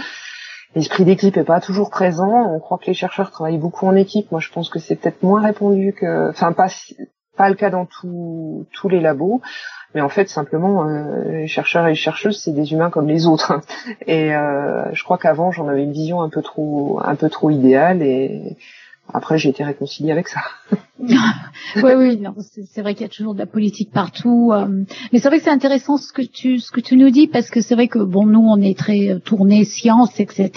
l'esprit 0.76 1.06
d'équipe 1.06 1.38
est 1.38 1.44
pas 1.44 1.62
toujours 1.62 1.90
présent. 1.90 2.54
On 2.54 2.60
croit 2.60 2.78
que 2.78 2.88
les 2.88 2.94
chercheurs 2.94 3.32
travaillent 3.32 3.58
beaucoup 3.58 3.88
en 3.88 3.96
équipe. 3.96 4.32
Moi, 4.32 4.40
je 4.40 4.50
pense 4.50 4.70
que 4.70 4.80
c'est 4.80 4.96
peut-être 4.96 5.24
moins 5.24 5.42
répandu 5.42 5.94
que, 5.94 6.30
enfin, 6.30 6.52
pas 6.52 6.68
pas 7.36 7.50
le 7.50 7.56
cas 7.56 7.72
dans 7.72 7.86
tous 7.86 8.68
tous 8.74 8.90
les 8.90 9.00
labos. 9.00 9.42
Mais 9.96 10.02
en 10.02 10.10
fait, 10.10 10.28
simplement, 10.28 10.88
euh, 10.88 11.24
les 11.32 11.48
chercheurs 11.48 11.86
et 11.86 11.90
les 11.90 11.96
chercheuses, 11.96 12.40
c'est 12.42 12.52
des 12.52 12.74
humains 12.74 12.90
comme 12.90 13.08
les 13.08 13.28
autres. 13.28 13.60
Et 14.08 14.36
euh, 14.36 14.92
je 14.94 15.04
crois 15.04 15.18
qu'avant, 15.18 15.52
j'en 15.52 15.68
avais 15.68 15.84
une 15.84 15.92
vision 15.92 16.22
un 16.22 16.30
peu 16.30 16.42
trop, 16.42 17.00
un 17.04 17.16
peu 17.16 17.30
trop 17.30 17.52
idéale. 17.52 18.02
Et 18.02 18.58
après, 19.14 19.38
j'ai 19.38 19.50
été 19.50 19.64
réconciliée 19.64 20.12
avec 20.12 20.28
ça. 20.28 20.42
oui, 21.76 21.92
oui, 21.98 22.20
c'est 22.72 22.82
vrai 22.84 22.94
qu'il 22.94 23.02
y 23.02 23.06
a 23.06 23.10
toujours 23.10 23.34
de 23.34 23.40
la 23.40 23.48
politique 23.48 23.90
partout. 23.92 24.52
Euh, 24.54 24.68
mais 25.12 25.18
c'est 25.18 25.28
vrai 25.28 25.40
que 25.40 25.44
c'est 25.44 25.50
intéressant 25.50 25.98
ce 25.98 26.14
que 26.14 26.22
tu 26.22 26.60
ce 26.60 26.72
que 26.72 26.82
tu 26.82 26.98
nous 26.98 27.10
dis 27.10 27.28
parce 27.28 27.50
que 27.50 27.62
c'est 27.62 27.74
vrai 27.74 27.88
que 27.88 27.98
bon, 27.98 28.28
nous 28.28 28.46
on 28.48 28.62
est 28.62 28.78
très 28.78 29.10
euh, 29.10 29.20
tourné 29.20 29.66
science, 29.66 30.20
etc. 30.20 30.52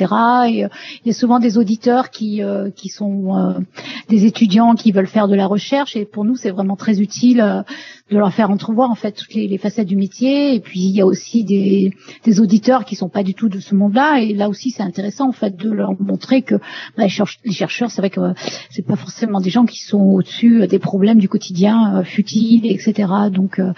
Et 0.46 0.64
euh, 0.64 0.68
il 1.04 1.06
y 1.06 1.10
a 1.10 1.14
souvent 1.14 1.38
des 1.38 1.56
auditeurs 1.56 2.10
qui 2.10 2.42
qui 2.74 2.88
sont 2.90 3.64
des 4.08 4.26
étudiants 4.26 4.74
qui 4.74 4.92
veulent 4.92 5.06
faire 5.06 5.26
de 5.26 5.34
la 5.34 5.46
recherche 5.46 5.96
et 5.96 6.04
pour 6.04 6.24
nous 6.26 6.36
c'est 6.36 6.50
vraiment 6.50 6.76
très 6.76 7.00
utile 7.00 7.64
de 8.10 8.18
leur 8.18 8.32
faire 8.32 8.50
entrevoir 8.50 8.90
en 8.90 8.94
fait 8.94 9.12
toutes 9.12 9.34
les, 9.34 9.48
les, 9.48 9.58
facettes 9.58 9.88
du 9.88 9.96
métier. 9.96 10.54
Et 10.54 10.60
puis 10.60 10.80
il 10.80 10.94
y 10.94 11.00
a 11.00 11.06
aussi 11.06 11.44
des 11.44 11.94
des 12.24 12.40
auditeurs 12.40 12.84
qui 12.84 12.94
sont 12.94 13.08
pas 13.08 13.22
du 13.22 13.32
tout 13.32 13.48
de 13.48 13.58
ce 13.58 13.74
monde-là 13.74 14.20
et 14.20 14.34
là 14.34 14.50
aussi 14.50 14.70
c'est 14.70 14.82
intéressant 14.82 15.28
en 15.28 15.32
fait 15.32 15.56
de 15.56 15.70
leur 15.70 16.00
montrer 16.00 16.42
que 16.42 16.56
bah, 16.96 17.04
les 17.06 17.52
chercheurs, 17.52 17.90
c'est 17.90 18.02
vrai 18.02 18.10
que 18.10 18.20
c'est 18.68 18.86
pas 18.86 18.96
forcément 18.96 19.40
des 19.40 19.50
gens 19.50 19.64
qui 19.64 19.82
sont 19.82 20.20
au-dessus 20.26 20.62
euh, 20.62 20.66
des 20.66 20.78
problèmes 20.78 21.18
du 21.18 21.28
quotidien 21.28 21.96
euh, 21.96 22.02
futiles, 22.02 22.66
etc. 22.66 23.08
Donc, 23.30 23.58
euh, 23.58 23.72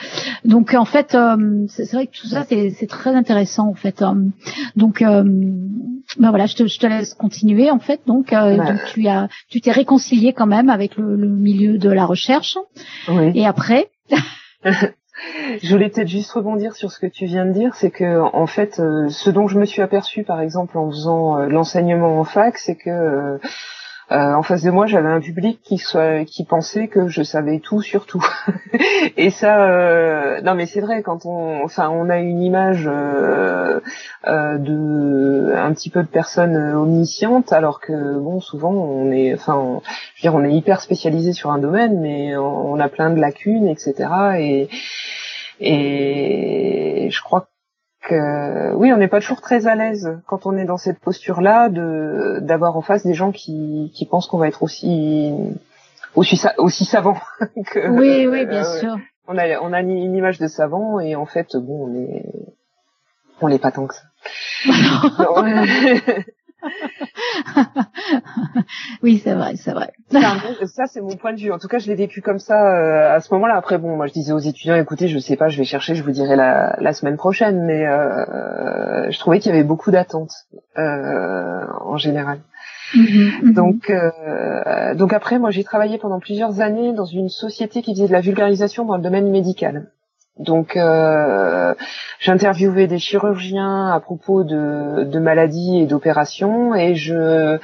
donc 0.44 0.74
en 0.74 0.84
fait, 0.84 1.16
c'est 1.68 1.92
vrai 1.92 2.06
que 2.06 2.18
tout 2.18 2.26
ça 2.26 2.44
c'est 2.48 2.88
très 2.88 3.14
intéressant 3.14 3.68
en 3.68 3.74
fait. 3.74 4.02
donc, 4.76 5.00
ben 6.18 6.30
voilà, 6.30 6.46
je 6.46 6.56
te, 6.56 6.66
je 6.66 6.78
te, 6.78 6.86
laisse 6.86 7.14
continuer 7.14 7.70
en 7.70 7.78
fait. 7.78 8.00
Donc, 8.06 8.30
donc 8.30 8.84
tu 8.92 9.06
as, 9.06 9.28
tu 9.48 9.60
t'es 9.60 9.72
réconcilié 9.72 10.32
quand 10.32 10.46
même 10.46 10.70
avec 10.70 10.96
le, 10.96 11.16
le, 11.16 11.28
milieu 11.28 11.78
de 11.78 11.90
la 11.90 12.06
recherche. 12.06 12.56
Oui. 13.08 13.32
Et 13.34 13.46
après. 13.46 13.90
Je 15.62 15.72
voulais 15.72 15.88
peut-être 15.88 16.08
juste 16.08 16.30
rebondir 16.30 16.76
sur 16.76 16.92
ce 16.92 17.00
que 17.00 17.06
tu 17.06 17.26
viens 17.26 17.44
de 17.44 17.52
dire, 17.52 17.74
c'est 17.74 17.90
que 17.90 18.20
en 18.20 18.46
fait, 18.46 18.76
ce 18.76 19.30
dont 19.30 19.48
je 19.48 19.58
me 19.58 19.64
suis 19.64 19.82
aperçu, 19.82 20.22
par 20.22 20.40
exemple, 20.40 20.78
en 20.78 20.90
faisant 20.90 21.38
l'enseignement 21.38 22.20
en 22.20 22.24
fac, 22.24 22.56
c'est 22.56 22.76
que 22.76 22.90
euh, 22.90 23.38
en 24.10 24.42
face 24.42 24.62
de 24.62 24.70
moi, 24.70 24.86
j'avais 24.86 25.08
un 25.08 25.20
public 25.20 25.60
qui 25.62 25.76
soit, 25.78 26.24
qui 26.24 26.44
pensait 26.44 26.88
que 26.88 27.08
je 27.08 27.22
savais 27.22 27.58
tout 27.58 27.82
sur 27.82 28.06
tout. 28.06 28.24
et 29.16 29.30
ça, 29.30 29.64
euh, 29.64 30.40
non 30.42 30.54
mais 30.54 30.66
c'est 30.66 30.80
vrai 30.80 31.02
quand 31.02 31.26
on, 31.26 31.62
enfin, 31.64 31.90
on 31.90 32.08
a 32.08 32.18
une 32.18 32.42
image 32.42 32.88
euh, 32.88 33.80
de 34.24 35.54
un 35.56 35.72
petit 35.72 35.90
peu 35.90 36.02
de 36.02 36.08
personnes 36.08 36.56
omniscientes, 36.56 37.52
alors 37.52 37.80
que 37.80 38.18
bon, 38.18 38.40
souvent 38.40 38.72
on 38.72 39.10
est, 39.10 39.34
enfin, 39.34 39.80
je 40.14 40.26
veux 40.26 40.30
dire, 40.30 40.34
on 40.34 40.44
est 40.44 40.54
hyper 40.54 40.80
spécialisé 40.80 41.32
sur 41.32 41.50
un 41.50 41.58
domaine, 41.58 42.00
mais 42.00 42.36
on, 42.36 42.78
a 42.80 42.88
plein 42.88 43.10
de 43.10 43.20
lacunes, 43.20 43.68
etc. 43.68 43.94
Et 44.38 44.68
et 45.60 47.08
je 47.10 47.22
crois 47.22 47.48
oui, 48.10 48.92
on 48.92 48.96
n'est 48.96 49.08
pas 49.08 49.20
toujours 49.20 49.40
très 49.40 49.66
à 49.66 49.74
l'aise 49.74 50.18
quand 50.26 50.46
on 50.46 50.56
est 50.56 50.64
dans 50.64 50.76
cette 50.76 50.98
posture-là 51.00 51.68
de 51.68 52.38
d'avoir 52.40 52.76
en 52.76 52.82
face 52.82 53.04
des 53.04 53.14
gens 53.14 53.32
qui, 53.32 53.92
qui 53.94 54.06
pensent 54.06 54.26
qu'on 54.26 54.38
va 54.38 54.48
être 54.48 54.62
aussi 54.62 55.32
aussi, 56.14 56.40
aussi 56.58 56.84
savant. 56.84 57.18
que, 57.70 57.88
oui, 57.88 58.26
oui, 58.26 58.46
bien 58.46 58.64
euh, 58.64 58.80
sûr. 58.80 58.96
On 59.26 59.36
a 59.36 59.60
on 59.60 59.72
a 59.72 59.80
une 59.80 60.14
image 60.14 60.38
de 60.38 60.46
savant 60.46 61.00
et 61.00 61.16
en 61.16 61.26
fait 61.26 61.56
bon 61.56 61.88
on 61.88 61.94
est 61.94 62.24
on 63.40 63.46
l'est 63.46 63.58
pas 63.58 63.72
tant 63.72 63.86
que 63.86 63.94
ça. 63.94 64.02
oui, 69.02 69.20
c'est 69.22 69.34
vrai, 69.34 69.56
c'est 69.56 69.72
vrai. 69.72 69.92
Ça, 70.10 70.86
c'est 70.86 71.00
mon 71.00 71.16
point 71.16 71.32
de 71.32 71.40
vue. 71.40 71.52
En 71.52 71.58
tout 71.58 71.68
cas, 71.68 71.78
je 71.78 71.88
l'ai 71.88 71.94
vécu 71.94 72.22
comme 72.22 72.38
ça 72.38 72.54
euh, 72.54 73.16
à 73.16 73.20
ce 73.20 73.32
moment-là. 73.34 73.56
Après, 73.56 73.78
bon, 73.78 73.96
moi, 73.96 74.06
je 74.06 74.12
disais 74.12 74.32
aux 74.32 74.38
étudiants, 74.38 74.76
écoutez, 74.76 75.08
je 75.08 75.18
sais 75.18 75.36
pas, 75.36 75.48
je 75.48 75.58
vais 75.58 75.64
chercher, 75.64 75.94
je 75.94 76.02
vous 76.02 76.10
dirai 76.10 76.36
la, 76.36 76.76
la 76.80 76.92
semaine 76.92 77.16
prochaine. 77.16 77.64
Mais 77.64 77.86
euh, 77.86 79.10
je 79.10 79.18
trouvais 79.18 79.38
qu'il 79.38 79.50
y 79.52 79.54
avait 79.54 79.64
beaucoup 79.64 79.90
d'attentes 79.90 80.32
euh, 80.76 81.64
en 81.80 81.96
général. 81.96 82.40
Mm-hmm, 82.94 83.42
mm-hmm. 83.42 83.52
Donc, 83.54 83.90
euh, 83.90 84.94
donc 84.94 85.12
après, 85.12 85.38
moi, 85.38 85.50
j'ai 85.50 85.64
travaillé 85.64 85.98
pendant 85.98 86.20
plusieurs 86.20 86.60
années 86.60 86.92
dans 86.92 87.04
une 87.04 87.28
société 87.28 87.82
qui 87.82 87.94
faisait 87.94 88.08
de 88.08 88.12
la 88.12 88.20
vulgarisation 88.20 88.84
dans 88.84 88.96
le 88.96 89.02
domaine 89.02 89.30
médical. 89.30 89.90
Donc, 90.38 90.76
euh, 90.76 91.74
j'interviewais 92.20 92.86
des 92.86 92.98
chirurgiens 92.98 93.88
à 93.88 93.98
propos 94.00 94.44
de, 94.44 95.18
maladies 95.18 95.80
et 95.80 95.86
d'opérations, 95.86 96.74
et 96.74 96.94
je, 96.94 97.58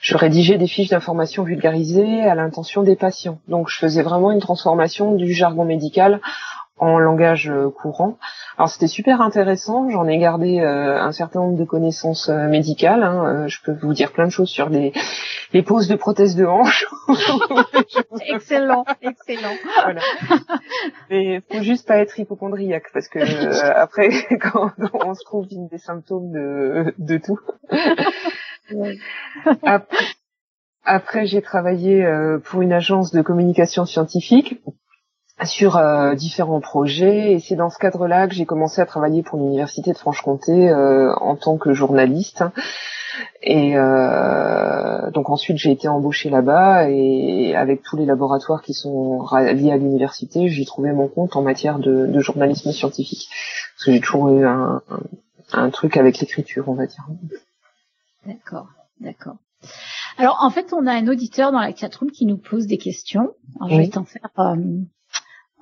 je 0.00 0.16
rédigeais 0.16 0.56
des 0.56 0.68
fiches 0.68 0.90
d'information 0.90 1.42
vulgarisées 1.42 2.22
à 2.22 2.34
l'intention 2.34 2.82
des 2.82 2.96
patients. 2.96 3.38
Donc, 3.48 3.68
je 3.68 3.76
faisais 3.78 4.02
vraiment 4.02 4.30
une 4.30 4.40
transformation 4.40 5.14
du 5.14 5.32
jargon 5.32 5.64
médical 5.64 6.20
en 6.80 6.98
langage 6.98 7.50
euh, 7.50 7.70
courant. 7.70 8.16
Alors 8.56 8.70
c'était 8.70 8.86
super 8.86 9.20
intéressant, 9.20 9.88
j'en 9.90 10.08
ai 10.08 10.18
gardé 10.18 10.60
euh, 10.60 11.00
un 11.00 11.12
certain 11.12 11.40
nombre 11.40 11.58
de 11.58 11.64
connaissances 11.64 12.30
euh, 12.30 12.48
médicales. 12.48 13.02
Hein. 13.02 13.46
je 13.48 13.58
peux 13.62 13.76
vous 13.82 13.92
dire 13.92 14.12
plein 14.12 14.24
de 14.24 14.32
choses 14.32 14.48
sur 14.48 14.70
les, 14.70 14.92
les 15.52 15.62
poses 15.62 15.88
de 15.88 15.96
prothèses 15.96 16.36
de 16.36 16.46
hanche. 16.46 16.86
excellent, 18.32 18.84
excellent. 19.02 19.54
Voilà. 19.82 20.00
Mais 21.10 21.42
faut 21.52 21.62
juste 21.62 21.86
pas 21.86 21.98
être 21.98 22.18
hypochondriaque 22.18 22.86
parce 22.94 23.08
que 23.08 23.18
après 23.78 24.08
quand 24.40 24.72
on 24.94 25.14
se 25.14 25.24
trouve 25.24 25.46
des 25.48 25.78
symptômes 25.78 26.32
de, 26.32 26.94
de 26.98 27.18
tout. 27.18 27.38
Après, 29.64 30.06
après 30.84 31.26
j'ai 31.26 31.42
travaillé 31.42 32.06
pour 32.44 32.62
une 32.62 32.72
agence 32.72 33.12
de 33.12 33.20
communication 33.20 33.84
scientifique 33.84 34.62
sur 35.44 35.76
euh, 35.76 36.14
différents 36.14 36.60
projets 36.60 37.32
et 37.32 37.40
c'est 37.40 37.56
dans 37.56 37.70
ce 37.70 37.78
cadre-là 37.78 38.28
que 38.28 38.34
j'ai 38.34 38.44
commencé 38.44 38.80
à 38.80 38.86
travailler 38.86 39.22
pour 39.22 39.38
l'université 39.38 39.92
de 39.92 39.96
Franche-Comté 39.96 40.70
euh, 40.70 41.14
en 41.16 41.36
tant 41.36 41.56
que 41.56 41.72
journaliste 41.72 42.44
et 43.42 43.76
euh, 43.76 45.10
donc 45.10 45.30
ensuite 45.30 45.56
j'ai 45.56 45.72
été 45.72 45.88
embauchée 45.88 46.30
là-bas 46.30 46.88
et 46.88 47.54
avec 47.56 47.82
tous 47.82 47.96
les 47.96 48.06
laboratoires 48.06 48.62
qui 48.62 48.74
sont 48.74 49.26
liés 49.32 49.72
à 49.72 49.76
l'université 49.76 50.48
j'ai 50.48 50.64
trouvé 50.64 50.92
mon 50.92 51.08
compte 51.08 51.36
en 51.36 51.42
matière 51.42 51.78
de, 51.78 52.06
de 52.06 52.20
journalisme 52.20 52.72
scientifique 52.72 53.28
parce 53.74 53.86
que 53.86 53.92
j'ai 53.92 54.00
toujours 54.00 54.28
eu 54.30 54.46
un, 54.46 54.82
un, 55.52 55.70
truc 55.70 55.96
avec 55.96 56.18
l'écriture 56.18 56.68
on 56.68 56.74
va 56.74 56.86
dire. 56.86 57.04
D'accord, 58.26 58.68
d'accord. 59.00 59.36
Alors 60.18 60.38
en 60.42 60.50
fait 60.50 60.72
on 60.72 60.86
a 60.86 60.92
un 60.92 61.08
auditeur 61.08 61.50
dans 61.52 61.60
la 61.60 61.74
chatroom 61.74 62.10
qui 62.10 62.26
nous 62.26 62.38
pose 62.38 62.66
des 62.66 62.78
questions. 62.78 63.34
Alors, 63.58 63.70
je 63.70 63.76
vais 63.76 63.88
t'en 63.88 64.04
faire 64.04 64.30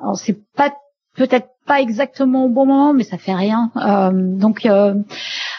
alors 0.01 0.17
c'est 0.17 0.39
pas 0.57 0.73
peut-être 1.19 1.49
pas 1.67 1.81
exactement 1.81 2.47
au 2.47 2.49
bon 2.49 2.65
moment, 2.65 2.95
mais 2.95 3.05
ça 3.05 3.19
fait 3.19 3.35
rien. 3.35 3.71
Euh, 3.77 4.11
donc, 4.13 4.65
euh, 4.65 4.95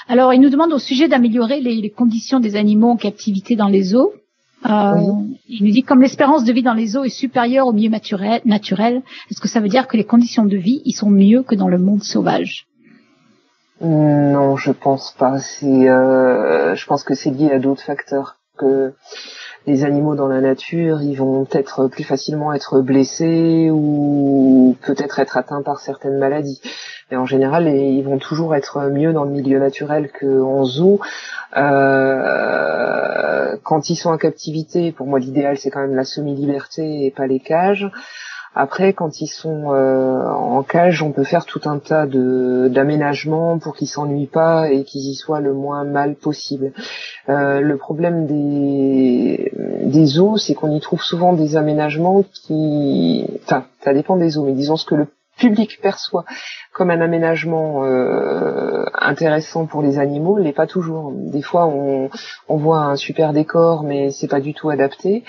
alors 0.08 0.34
il 0.34 0.42
nous 0.42 0.50
demande 0.50 0.74
au 0.74 0.80
sujet 0.80 1.08
d'améliorer 1.08 1.60
les, 1.60 1.90
conditions 1.92 2.40
des 2.40 2.56
animaux 2.56 2.90
en 2.90 2.98
captivité 2.98 3.56
dans 3.56 3.68
les 3.68 3.96
eaux. 3.96 4.14
Euh, 4.66 4.96
il 5.48 5.64
nous 5.64 5.72
dit 5.72 5.84
comme 5.84 6.02
l'espérance 6.02 6.44
de 6.44 6.52
vie 6.52 6.64
dans 6.64 6.74
les 6.74 6.98
eaux 6.98 7.06
est 7.06 7.10
supérieure 7.10 7.68
au 7.68 7.72
milieu 7.72 7.90
naturel, 7.90 8.42
naturel 8.44 9.04
est-ce 9.32 9.40
que 9.40 9.48
ça 9.48 9.62
veut 9.62 9.70
dire 9.70 9.88
que 9.88 9.96
les 9.96 10.04
conditions 10.04 10.46
de 10.46 10.58
vie 10.58 10.82
y 10.84 10.92
sont 10.92 11.10
mieux 11.10 11.44
que 11.44 11.56
dans 11.56 11.70
le 11.70 11.78
monde 11.78 12.04
sauvage? 12.04 12.68
Non, 13.80 14.58
je 14.58 14.72
pense 14.72 15.16
pas. 15.18 15.40
C'est, 15.40 15.86
je 15.86 16.86
pense 16.86 17.04
que 17.06 17.16
c'est 17.16 17.32
lié 17.32 17.52
à 17.52 17.60
d'autres 17.60 17.84
facteurs 17.84 18.40
que 18.58 18.94
les 19.68 19.84
animaux 19.84 20.16
dans 20.16 20.28
la 20.28 20.42
nature, 20.42 21.02
ils 21.02 21.16
vont 21.16 21.46
peut-être 21.46 21.88
plus 21.88 22.04
facilement 22.04 22.54
être 22.54 22.82
blessés 22.82 23.70
ou 23.72 24.76
peut-être 24.82 25.20
être 25.20 25.38
atteints 25.38 25.62
par 25.62 25.80
certaines 25.80 26.18
maladies. 26.18 26.62
Mais 27.12 27.18
en 27.18 27.26
général, 27.26 27.68
ils 27.68 28.04
vont 28.04 28.18
toujours 28.18 28.56
être 28.56 28.90
mieux 28.90 29.14
dans 29.14 29.26
le 29.26 29.32
milieu 29.32 29.60
naturel 29.60 30.10
qu'en 30.12 30.64
zoo. 30.64 31.00
Euh, 31.58 33.56
quand 33.64 33.90
ils 33.90 33.96
sont 33.96 34.12
en 34.12 34.18
captivité, 34.18 34.92
pour 34.92 35.08
moi 35.08 35.20
l'idéal 35.20 35.58
c'est 35.58 35.72
quand 35.72 35.82
même 35.82 35.96
la 35.96 36.04
semi-liberté 36.04 37.06
et 37.06 37.12
pas 37.12 37.28
les 37.28 37.40
cages. 37.40 37.90
Après, 38.56 38.94
quand 38.94 39.22
ils 39.22 39.28
sont 39.28 39.74
euh, 39.74 40.28
en 40.28 40.64
cage, 40.64 41.02
on 41.04 41.12
peut 41.12 41.24
faire 41.24 41.46
tout 41.46 41.62
un 41.66 41.80
tas 41.80 42.08
de 42.08 42.68
d'aménagements 42.70 43.60
pour 43.60 43.76
qu'ils 43.76 43.88
s'ennuient 43.88 44.28
pas 44.28 44.70
et 44.70 44.84
qu'ils 44.84 45.08
y 45.08 45.16
soient 45.16 45.40
le 45.40 45.54
moins 45.54 45.84
mal 45.84 46.16
possible. 46.16 46.74
Euh, 47.30 47.62
le 47.62 47.78
problème 47.78 48.26
des 48.26 49.52
des 49.84 50.20
eaux, 50.20 50.38
c'est 50.38 50.56
qu'on 50.56 50.72
y 50.72 50.80
trouve 50.80 51.04
souvent 51.04 51.34
des 51.34 51.56
aménagements 51.56 52.24
qui, 52.34 53.26
enfin, 53.44 53.66
ça 53.84 53.94
dépend 53.94 54.18
des 54.18 54.38
eaux, 54.38 54.44
mais 54.44 54.54
disons 54.54 54.78
ce 54.78 54.86
que 54.86 54.96
le 54.96 55.08
public 55.38 55.80
perçoit 55.82 56.26
comme 56.74 56.92
un 56.92 57.02
aménagement 57.02 57.86
euh, 57.86 58.86
intéressant 58.94 59.66
pour 59.66 59.82
les 59.82 59.98
animaux 59.98 60.38
l'est 60.38 60.54
pas 60.54 60.68
toujours. 60.68 61.12
Des 61.16 61.42
fois, 61.42 61.66
on, 61.66 62.10
on 62.48 62.58
voit 62.58 62.82
un 62.82 62.96
super 62.96 63.32
décor, 63.34 63.84
mais 63.84 64.12
c'est 64.12 64.28
pas 64.28 64.42
du 64.42 64.54
tout 64.54 64.70
adapté. 64.70 65.24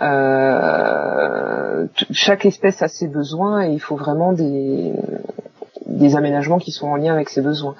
Euh, 0.00 1.86
chaque 2.10 2.46
espèce 2.46 2.82
a 2.82 2.88
ses 2.88 3.08
besoins 3.08 3.66
et 3.66 3.72
il 3.72 3.80
faut 3.80 3.96
vraiment 3.96 4.32
des, 4.32 4.94
des 5.86 6.16
aménagements 6.16 6.58
qui 6.58 6.72
sont 6.72 6.88
en 6.88 6.96
lien 6.96 7.12
avec 7.12 7.28
ses 7.28 7.42
besoins. 7.42 7.74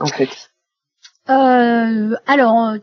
En 0.00 0.06
fait. 0.06 0.50
Euh, 1.28 2.16
alors, 2.26 2.76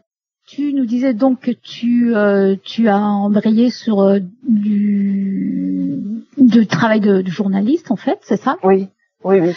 tu 0.48 0.74
nous 0.74 0.86
disais 0.86 1.13
donc 1.13 1.39
que 1.41 1.52
tu, 1.52 2.15
euh, 2.15 2.56
tu 2.63 2.88
as 2.89 3.00
embrayé 3.00 3.70
sur 3.70 4.02
euh, 4.02 4.20
du, 4.44 6.00
de 6.38 6.63
travail 6.63 7.00
de, 7.00 7.22
de, 7.22 7.32
journaliste, 7.32 7.91
en 7.91 7.96
fait, 7.96 8.20
c'est 8.24 8.38
ça? 8.38 8.58
Oui, 8.63 8.89
oui, 9.24 9.39
oui. 9.39 9.56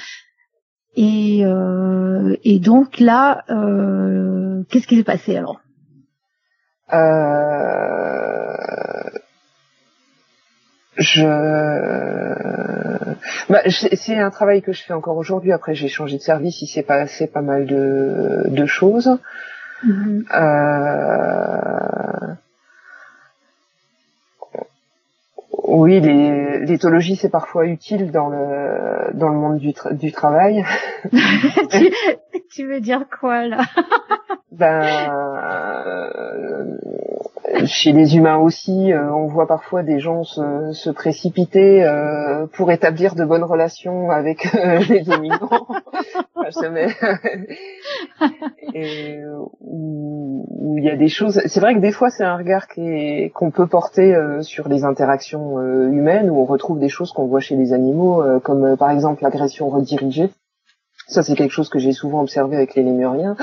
Et, 0.97 1.45
euh, 1.45 2.37
et 2.45 2.61
donc 2.61 3.01
là, 3.01 3.45
euh, 3.51 4.63
qu'est-ce 4.69 4.87
qui 4.87 4.97
s'est 4.97 5.05
passé 5.05 5.37
alors? 5.37 5.61
Euh, 6.92 8.35
je, 10.97 11.25
bah, 13.49 13.62
c'est 13.66 14.18
un 14.18 14.31
travail 14.31 14.62
que 14.62 14.73
je 14.73 14.83
fais 14.83 14.92
encore 14.92 15.16
aujourd'hui. 15.16 15.53
Après, 15.53 15.75
j'ai 15.75 15.88
changé 15.88 16.16
de 16.16 16.23
service, 16.23 16.62
il 16.62 16.66
s'est 16.66 16.83
passé 16.83 17.27
pas 17.27 17.42
mal 17.42 17.66
de, 17.66 18.44
de 18.49 18.66
choses. 18.66 19.18
Mm-hmm. 19.85 20.25
Euh... 20.35 22.35
Oui, 25.66 26.01
l'éthologie 26.01 27.16
c'est 27.16 27.31
parfois 27.31 27.66
utile 27.66 28.12
dans 28.12 28.29
le 28.29 29.12
dans 29.14 29.29
le 29.29 29.35
monde 29.35 29.59
du, 29.59 29.73
tra 29.73 29.92
du 29.92 30.12
travail. 30.12 30.64
tu, 31.11 31.92
tu, 32.53 32.66
veux 32.66 32.81
dire 32.81 33.07
quoi 33.09 33.49
là? 33.49 33.59
Ben 34.57 34.83
euh, 37.55 37.67
chez 37.67 37.93
les 37.93 38.17
humains 38.17 38.37
aussi, 38.38 38.93
euh, 38.93 39.12
on 39.12 39.27
voit 39.27 39.47
parfois 39.47 39.83
des 39.83 39.99
gens 39.99 40.23
se, 40.23 40.73
se 40.73 40.90
précipiter 40.90 41.85
euh, 41.85 42.47
pour 42.47 42.71
établir 42.71 43.17
de 43.17 43.25
bonnes 43.25 43.43
relations 43.43 44.11
avec 44.11 44.45
les 44.88 45.11
et 48.75 49.19
où 49.61 50.77
il 50.79 50.85
y 50.85 50.90
a 50.90 50.97
des 50.97 51.09
choses. 51.09 51.40
C'est 51.47 51.61
vrai 51.61 51.75
que 51.75 51.81
des 51.81 51.93
fois, 51.93 52.11
c'est 52.11 52.25
un 52.25 52.37
regard 52.37 52.67
qu'on 52.69 53.51
peut 53.51 53.67
porter 53.67 54.17
sur 54.43 54.69
les 54.69 54.85
interactions 54.85 55.61
humaines, 55.61 56.31
où 56.31 56.40
on 56.40 56.45
retrouve 56.45 56.79
des 56.79 56.88
choses 56.88 57.12
qu'on 57.12 57.27
voit 57.27 57.40
chez 57.40 57.57
les 57.57 57.73
animaux, 57.73 58.23
comme 58.43 58.77
par 58.77 58.90
exemple 58.90 59.23
l'agression 59.23 59.69
redirigée. 59.69 60.31
Ça, 61.07 61.23
c'est 61.23 61.35
quelque 61.35 61.53
chose 61.53 61.69
que 61.69 61.79
j'ai 61.79 61.93
souvent 61.93 62.23
observé 62.23 62.57
avec 62.57 62.75
les 62.75 62.83
lémuriens. 62.83 63.37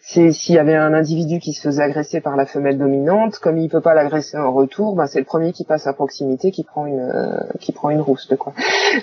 C'est 0.00 0.32
s'il 0.32 0.56
y 0.56 0.58
avait 0.58 0.74
un 0.74 0.92
individu 0.92 1.38
qui 1.38 1.52
se 1.52 1.60
faisait 1.60 1.82
agresser 1.82 2.20
par 2.20 2.36
la 2.36 2.46
femelle 2.46 2.78
dominante, 2.78 3.38
comme 3.38 3.58
il 3.58 3.68
peut 3.68 3.80
pas 3.80 3.94
l'agresser 3.94 4.36
en 4.36 4.52
retour, 4.52 4.96
ben 4.96 5.06
c'est 5.06 5.20
le 5.20 5.24
premier 5.24 5.52
qui 5.52 5.64
passe 5.64 5.86
à 5.86 5.92
proximité 5.92 6.50
qui 6.50 6.64
prend 6.64 6.86
une 6.86 7.00
euh, 7.00 7.40
qui 7.60 7.72
prend 7.72 7.90
une 7.90 8.00
rousse 8.00 8.28
de 8.28 8.36
quoi. 8.36 8.52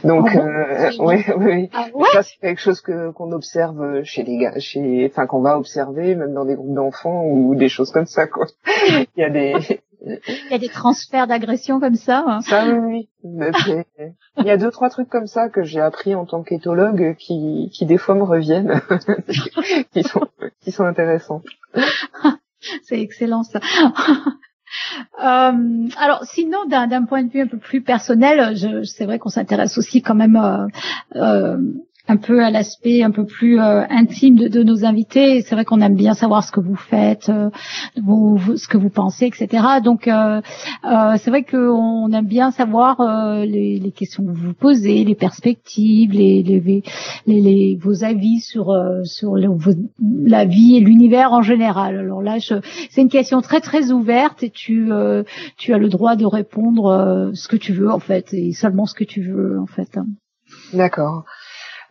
Donc, 0.03 0.29
ah 0.33 0.39
euh, 0.39 0.91
oui, 0.99 1.23
oui, 1.37 1.69
ah 1.73 1.87
ça 2.13 2.23
c'est 2.23 2.37
quelque 2.41 2.61
chose 2.61 2.81
que 2.81 3.11
qu'on 3.11 3.31
observe 3.31 4.03
chez 4.03 4.23
les 4.23 4.37
gars, 4.37 4.59
chez, 4.59 5.09
enfin 5.09 5.25
qu'on 5.25 5.41
va 5.41 5.57
observer 5.57 6.15
même 6.15 6.33
dans 6.33 6.45
des 6.45 6.55
groupes 6.55 6.73
d'enfants 6.73 7.23
ou 7.25 7.55
des 7.55 7.69
choses 7.69 7.91
comme 7.91 8.05
ça 8.05 8.27
quoi. 8.27 8.47
Il 8.87 9.21
y 9.21 9.23
a 9.23 9.29
des 9.29 9.53
il 10.05 10.51
y 10.51 10.53
a 10.53 10.57
des 10.57 10.69
transferts 10.69 11.27
d'agression 11.27 11.79
comme 11.79 11.95
ça. 11.95 12.23
Hein. 12.27 12.41
Ça 12.41 12.65
oui, 12.67 13.09
oui. 13.23 13.83
Il 14.37 14.45
y 14.45 14.49
a 14.49 14.57
deux 14.57 14.71
trois 14.71 14.89
trucs 14.89 15.09
comme 15.09 15.27
ça 15.27 15.49
que 15.49 15.63
j'ai 15.63 15.79
appris 15.79 16.13
en 16.15 16.25
tant 16.25 16.43
qu'éthologue 16.43 17.15
qui 17.17 17.69
qui 17.73 17.85
des 17.85 17.97
fois 17.97 18.15
me 18.15 18.23
reviennent, 18.23 18.81
qui 19.93 20.03
sont 20.03 20.27
qui 20.61 20.71
sont 20.71 20.83
intéressants. 20.83 21.41
C'est 22.83 22.99
excellent 22.99 23.43
ça. 23.43 23.59
Euh, 25.23 25.87
alors 25.97 26.23
sinon 26.23 26.65
d'un 26.65 27.05
point 27.05 27.21
de 27.23 27.31
vue 27.31 27.41
un 27.41 27.47
peu 27.47 27.59
plus 27.59 27.83
personnel, 27.83 28.57
c'est 28.85 29.05
vrai 29.05 29.19
qu'on 29.19 29.29
s'intéresse 29.29 29.77
aussi 29.77 30.01
quand 30.01 30.15
même 30.15 30.35
euh, 30.35 30.65
euh, 31.15 31.57
un 32.09 32.17
peu 32.17 32.43
à 32.43 32.51
l'aspect 32.51 33.01
un 33.01 33.11
peu 33.11 33.25
plus 33.25 33.61
euh, 33.61 33.83
intime 33.89 34.35
de, 34.35 34.47
de, 34.49 34.61
nos 34.61 34.83
invités. 34.83 35.41
C'est 35.41 35.55
vrai 35.55 35.63
qu'on 35.63 35.79
aime 35.79 35.95
bien 35.95 36.13
savoir 36.13 36.43
ce 36.43 36.51
que 36.51 36.59
vous 36.59 36.75
faites, 36.75 37.29
euh, 37.29 37.49
vous, 37.95 38.57
ce 38.57 38.67
que 38.67 38.77
vous 38.77 38.89
pensez, 38.89 39.25
etc. 39.25 39.47
Donc 39.81 40.09
euh, 40.09 40.41
euh 40.83 41.15
c'est 41.17 41.29
vrai 41.29 41.43
qu'on 41.43 42.11
aime 42.11 42.25
bien 42.25 42.51
savoir 42.51 42.97
les, 43.45 43.79
les, 43.79 43.91
questions 43.91 44.25
que 44.25 44.31
vous 44.31 44.53
posez, 44.53 45.05
les 45.05 45.15
perspectives, 45.15 46.11
les, 46.11 46.43
les, 46.43 46.83
les 47.25 47.77
vos 47.81 48.03
avis 48.03 48.41
sur 48.41 48.73
sur 49.03 49.35
la 49.37 50.45
vie 50.45 50.75
et 50.75 50.79
l'univers 50.81 51.31
en 51.31 51.41
général. 51.41 51.97
Alors 51.97 52.21
là, 52.21 52.37
c'est 52.39 53.01
une 53.01 53.09
question 53.09 53.41
très 53.41 53.61
très 53.61 53.91
ouverte 53.91 54.43
et 54.43 54.49
tu 54.49 54.89
tu 55.57 55.73
as 55.73 55.77
le 55.77 55.89
droit 55.89 56.15
de 56.15 56.25
répondre 56.25 57.31
ce 57.33 57.47
que 57.47 57.55
tu 57.55 57.71
veux 57.71 57.91
en 57.91 57.99
fait 57.99 58.33
et 58.33 58.51
seulement 58.51 58.85
ce 58.85 58.95
que 58.95 59.05
tu 59.05 59.21
veux 59.21 59.57
en 59.59 59.67
fait. 59.67 59.97
D'accord. 60.73 61.23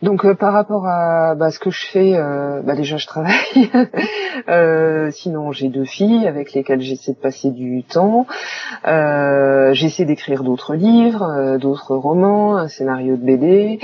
Donc 0.03 0.25
euh, 0.25 0.35
par 0.35 0.53
rapport 0.53 0.87
à 0.87 1.35
bah, 1.37 1.51
ce 1.51 1.61
que 1.61 1.71
je 1.71 1.87
fais, 1.87 2.17
euh, 2.17 2.61
bah, 2.63 2.75
déjà 2.75 2.97
je 2.97 3.07
travaille. 3.07 3.71
euh, 4.49 5.11
sinon 5.13 5.53
j'ai 5.53 5.69
deux 5.69 5.85
filles 5.85 6.27
avec 6.27 6.53
lesquelles 6.53 6.81
j'essaie 6.81 7.13
de 7.13 7.19
passer 7.19 7.51
du 7.51 7.85
temps. 7.85 8.27
Euh, 8.87 9.73
j'essaie 9.75 10.05
d'écrire 10.05 10.43
d'autres 10.43 10.75
livres, 10.75 11.23
euh, 11.23 11.59
d'autres 11.59 11.95
romans, 11.95 12.57
un 12.57 12.69
scénario 12.69 13.17
de 13.17 13.25
BD. 13.25 13.79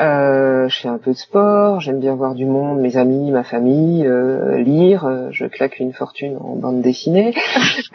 Euh, 0.00 0.68
je 0.68 0.80
fais 0.80 0.88
un 0.88 0.98
peu 0.98 1.12
de 1.12 1.16
sport, 1.16 1.78
j'aime 1.80 2.00
bien 2.00 2.16
voir 2.16 2.34
du 2.34 2.46
monde, 2.46 2.80
mes 2.80 2.96
amis, 2.96 3.30
ma 3.30 3.44
famille, 3.44 4.04
euh, 4.06 4.58
lire. 4.58 5.28
Je 5.30 5.46
claque 5.46 5.78
une 5.78 5.92
fortune 5.92 6.36
en 6.40 6.56
bande 6.56 6.80
dessinée. 6.80 7.34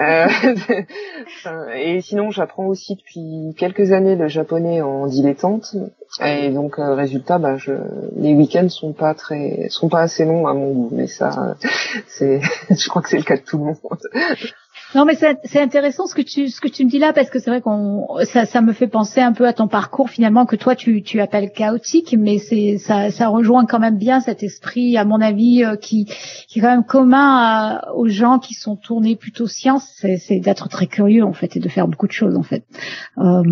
Euh, 0.01 0.27
et 1.75 1.99
sinon, 1.99 2.31
j'apprends 2.31 2.67
aussi 2.67 2.95
depuis 2.95 3.53
quelques 3.57 3.91
années 3.91 4.15
le 4.15 4.29
japonais 4.29 4.81
en 4.81 5.07
dilettante. 5.07 5.75
Et 6.23 6.49
donc, 6.51 6.75
résultat, 6.77 7.37
bah, 7.37 7.48
je, 7.57 7.73
les 8.15 8.33
week-ends 8.33 8.69
sont 8.69 8.93
pas 8.93 9.13
très, 9.13 9.67
sont 9.69 9.89
pas 9.89 10.01
assez 10.01 10.25
longs 10.25 10.47
à 10.47 10.53
mon 10.53 10.71
goût. 10.71 10.89
Mais 10.91 11.07
ça, 11.07 11.55
c'est, 12.07 12.41
je 12.69 12.89
crois 12.89 13.01
que 13.01 13.09
c'est 13.09 13.17
le 13.17 13.23
cas 13.23 13.37
de 13.37 13.41
tout 13.41 13.57
le 13.57 13.65
monde. 13.65 13.77
Non, 14.95 15.05
mais 15.05 15.13
c'est 15.15 15.61
intéressant 15.61 16.07
ce 16.07 16.15
que 16.15 16.21
tu 16.23 16.49
ce 16.49 16.59
que 16.59 16.67
tu 16.67 16.83
me 16.83 16.89
dis 16.89 16.97
là 16.97 17.13
parce 17.13 17.29
que 17.29 17.37
c'est 17.37 17.51
vrai 17.51 17.61
qu'on 17.61 18.07
ça, 18.23 18.47
ça 18.47 18.61
me 18.61 18.73
fait 18.73 18.87
penser 18.87 19.21
un 19.21 19.33
peu 19.33 19.45
à 19.45 19.53
ton 19.53 19.67
parcours 19.67 20.09
finalement 20.09 20.47
que 20.47 20.55
toi 20.55 20.75
tu 20.75 21.03
tu 21.03 21.21
appelles 21.21 21.51
chaotique, 21.51 22.15
mais 22.17 22.39
c'est 22.39 22.79
ça 22.79 23.11
ça 23.11 23.27
rejoint 23.27 23.67
quand 23.67 23.79
même 23.79 23.97
bien 23.97 24.19
cet 24.19 24.41
esprit 24.41 24.97
à 24.97 25.05
mon 25.05 25.21
avis 25.21 25.63
euh, 25.63 25.75
qui 25.75 26.05
qui 26.47 26.57
est 26.57 26.61
quand 26.63 26.71
même 26.71 26.85
commun 26.85 27.81
aux 27.93 28.07
gens 28.07 28.39
qui 28.39 28.55
sont 28.55 28.75
tournés 28.75 29.15
plutôt 29.15 29.45
science, 29.45 29.87
c'est 29.99 30.39
d'être 30.39 30.69
très 30.69 30.87
curieux 30.87 31.23
en 31.23 31.33
fait 31.33 31.55
et 31.55 31.59
de 31.59 31.69
faire 31.69 31.87
beaucoup 31.87 32.07
de 32.07 32.11
choses 32.11 32.35
en 32.35 32.43
fait. 32.43 32.63
Euh, 33.19 33.43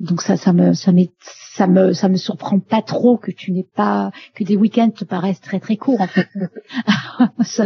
donc 0.00 0.22
ça 0.22 0.38
ça 0.38 0.54
me 0.54 0.72
ça 0.72 0.92
m'est 0.92 1.10
ça 1.54 1.66
me 1.66 1.92
ça 1.92 2.08
me 2.08 2.16
surprend 2.16 2.58
pas 2.58 2.82
trop 2.82 3.16
que 3.16 3.30
tu 3.30 3.52
n'aies 3.52 3.66
pas 3.74 4.10
que 4.34 4.44
des 4.44 4.56
week-ends 4.56 4.90
te 4.90 5.04
paraissent 5.04 5.40
très 5.40 5.60
très 5.60 5.76
courts 5.76 6.00
en 6.00 6.06
fait. 6.06 6.28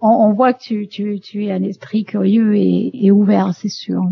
on, 0.00 0.08
on, 0.08 0.32
voit 0.32 0.52
que 0.52 0.60
tu, 0.60 0.88
tu, 0.88 1.20
tu 1.20 1.44
es 1.44 1.52
un 1.52 1.62
esprit 1.62 2.04
curieux 2.04 2.56
et, 2.56 2.90
et 2.94 3.10
ouvert, 3.10 3.50
c'est 3.54 3.68
sûr. 3.68 4.02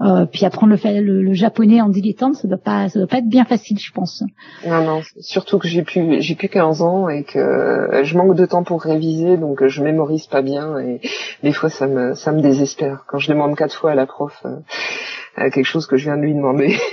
Euh, 0.00 0.26
puis 0.26 0.44
apprendre 0.44 0.74
le, 0.74 1.00
le, 1.00 1.22
le, 1.22 1.32
japonais 1.32 1.80
en 1.80 1.88
dilettante, 1.88 2.34
ça 2.36 2.48
doit 2.48 2.58
pas 2.58 2.88
ça 2.88 2.98
doit 2.98 3.08
pas 3.08 3.18
être 3.18 3.28
bien 3.28 3.44
facile, 3.44 3.78
je 3.78 3.92
pense. 3.92 4.22
Non 4.66 4.84
non, 4.84 5.02
surtout 5.20 5.58
que 5.58 5.68
j'ai 5.68 5.82
plus 5.82 6.20
j'ai 6.20 6.34
plus 6.34 6.48
15 6.48 6.82
ans 6.82 7.08
et 7.08 7.24
que 7.24 8.00
je 8.02 8.16
manque 8.16 8.36
de 8.36 8.46
temps 8.46 8.64
pour 8.64 8.82
réviser, 8.82 9.36
donc 9.36 9.66
je 9.66 9.82
mémorise 9.82 10.26
pas 10.26 10.42
bien 10.42 10.78
et 10.78 11.00
des 11.42 11.52
fois 11.52 11.70
ça 11.70 11.86
me 11.86 12.14
ça 12.14 12.32
me 12.32 12.40
désespère 12.40 13.04
quand 13.06 13.18
je 13.18 13.30
demande 13.30 13.56
quatre 13.56 13.76
fois 13.76 13.92
à 13.92 13.94
la 13.94 14.06
prof. 14.06 14.42
Euh, 14.44 14.56
quelque 15.36 15.64
chose 15.64 15.86
que 15.86 15.96
je 15.96 16.04
viens 16.04 16.16
de 16.16 16.22
lui 16.22 16.34
demander. 16.34 16.76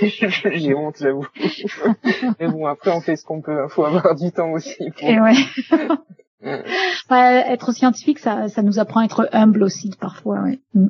J'ai 0.52 0.74
honte, 0.74 0.96
j'avoue. 0.98 1.26
Mais 2.40 2.48
bon, 2.48 2.66
après, 2.66 2.90
on 2.90 3.00
fait 3.00 3.16
ce 3.16 3.24
qu'on 3.24 3.40
peut. 3.40 3.64
Il 3.64 3.70
faut 3.70 3.84
avoir 3.84 4.14
du 4.14 4.32
temps 4.32 4.50
aussi. 4.52 4.76
Pour... 4.98 5.08
Et 5.08 5.20
ouais. 5.20 5.34
être 7.52 7.72
scientifique, 7.72 8.18
ça, 8.18 8.48
ça 8.48 8.62
nous 8.62 8.78
apprend 8.78 9.00
à 9.00 9.04
être 9.04 9.28
humble 9.32 9.62
aussi 9.62 9.90
parfois. 10.00 10.40
Ouais. 10.40 10.60
Mm. 10.74 10.88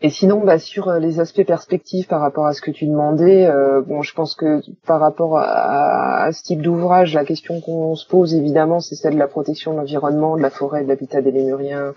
Et 0.00 0.08
sinon, 0.08 0.42
bah, 0.44 0.58
sur 0.58 0.88
euh, 0.88 0.98
les 0.98 1.20
aspects 1.20 1.44
perspectives 1.44 2.06
par 2.06 2.20
rapport 2.20 2.46
à 2.46 2.54
ce 2.54 2.62
que 2.62 2.70
tu 2.70 2.86
demandais, 2.86 3.46
euh, 3.46 3.82
bon, 3.82 4.00
je 4.02 4.14
pense 4.14 4.34
que 4.34 4.60
par 4.86 5.00
rapport 5.00 5.38
à, 5.38 6.24
à 6.24 6.32
ce 6.32 6.42
type 6.42 6.62
d'ouvrage, 6.62 7.12
la 7.12 7.24
question 7.24 7.60
qu'on 7.60 7.94
se 7.94 8.06
pose 8.06 8.34
évidemment, 8.34 8.80
c'est 8.80 8.94
celle 8.94 9.14
de 9.14 9.18
la 9.18 9.28
protection 9.28 9.72
de 9.72 9.78
l'environnement, 9.78 10.36
de 10.36 10.42
la 10.42 10.50
forêt, 10.50 10.82
de 10.84 10.88
l'habitat 10.88 11.20
des 11.20 11.30
lémuriens, 11.30 11.92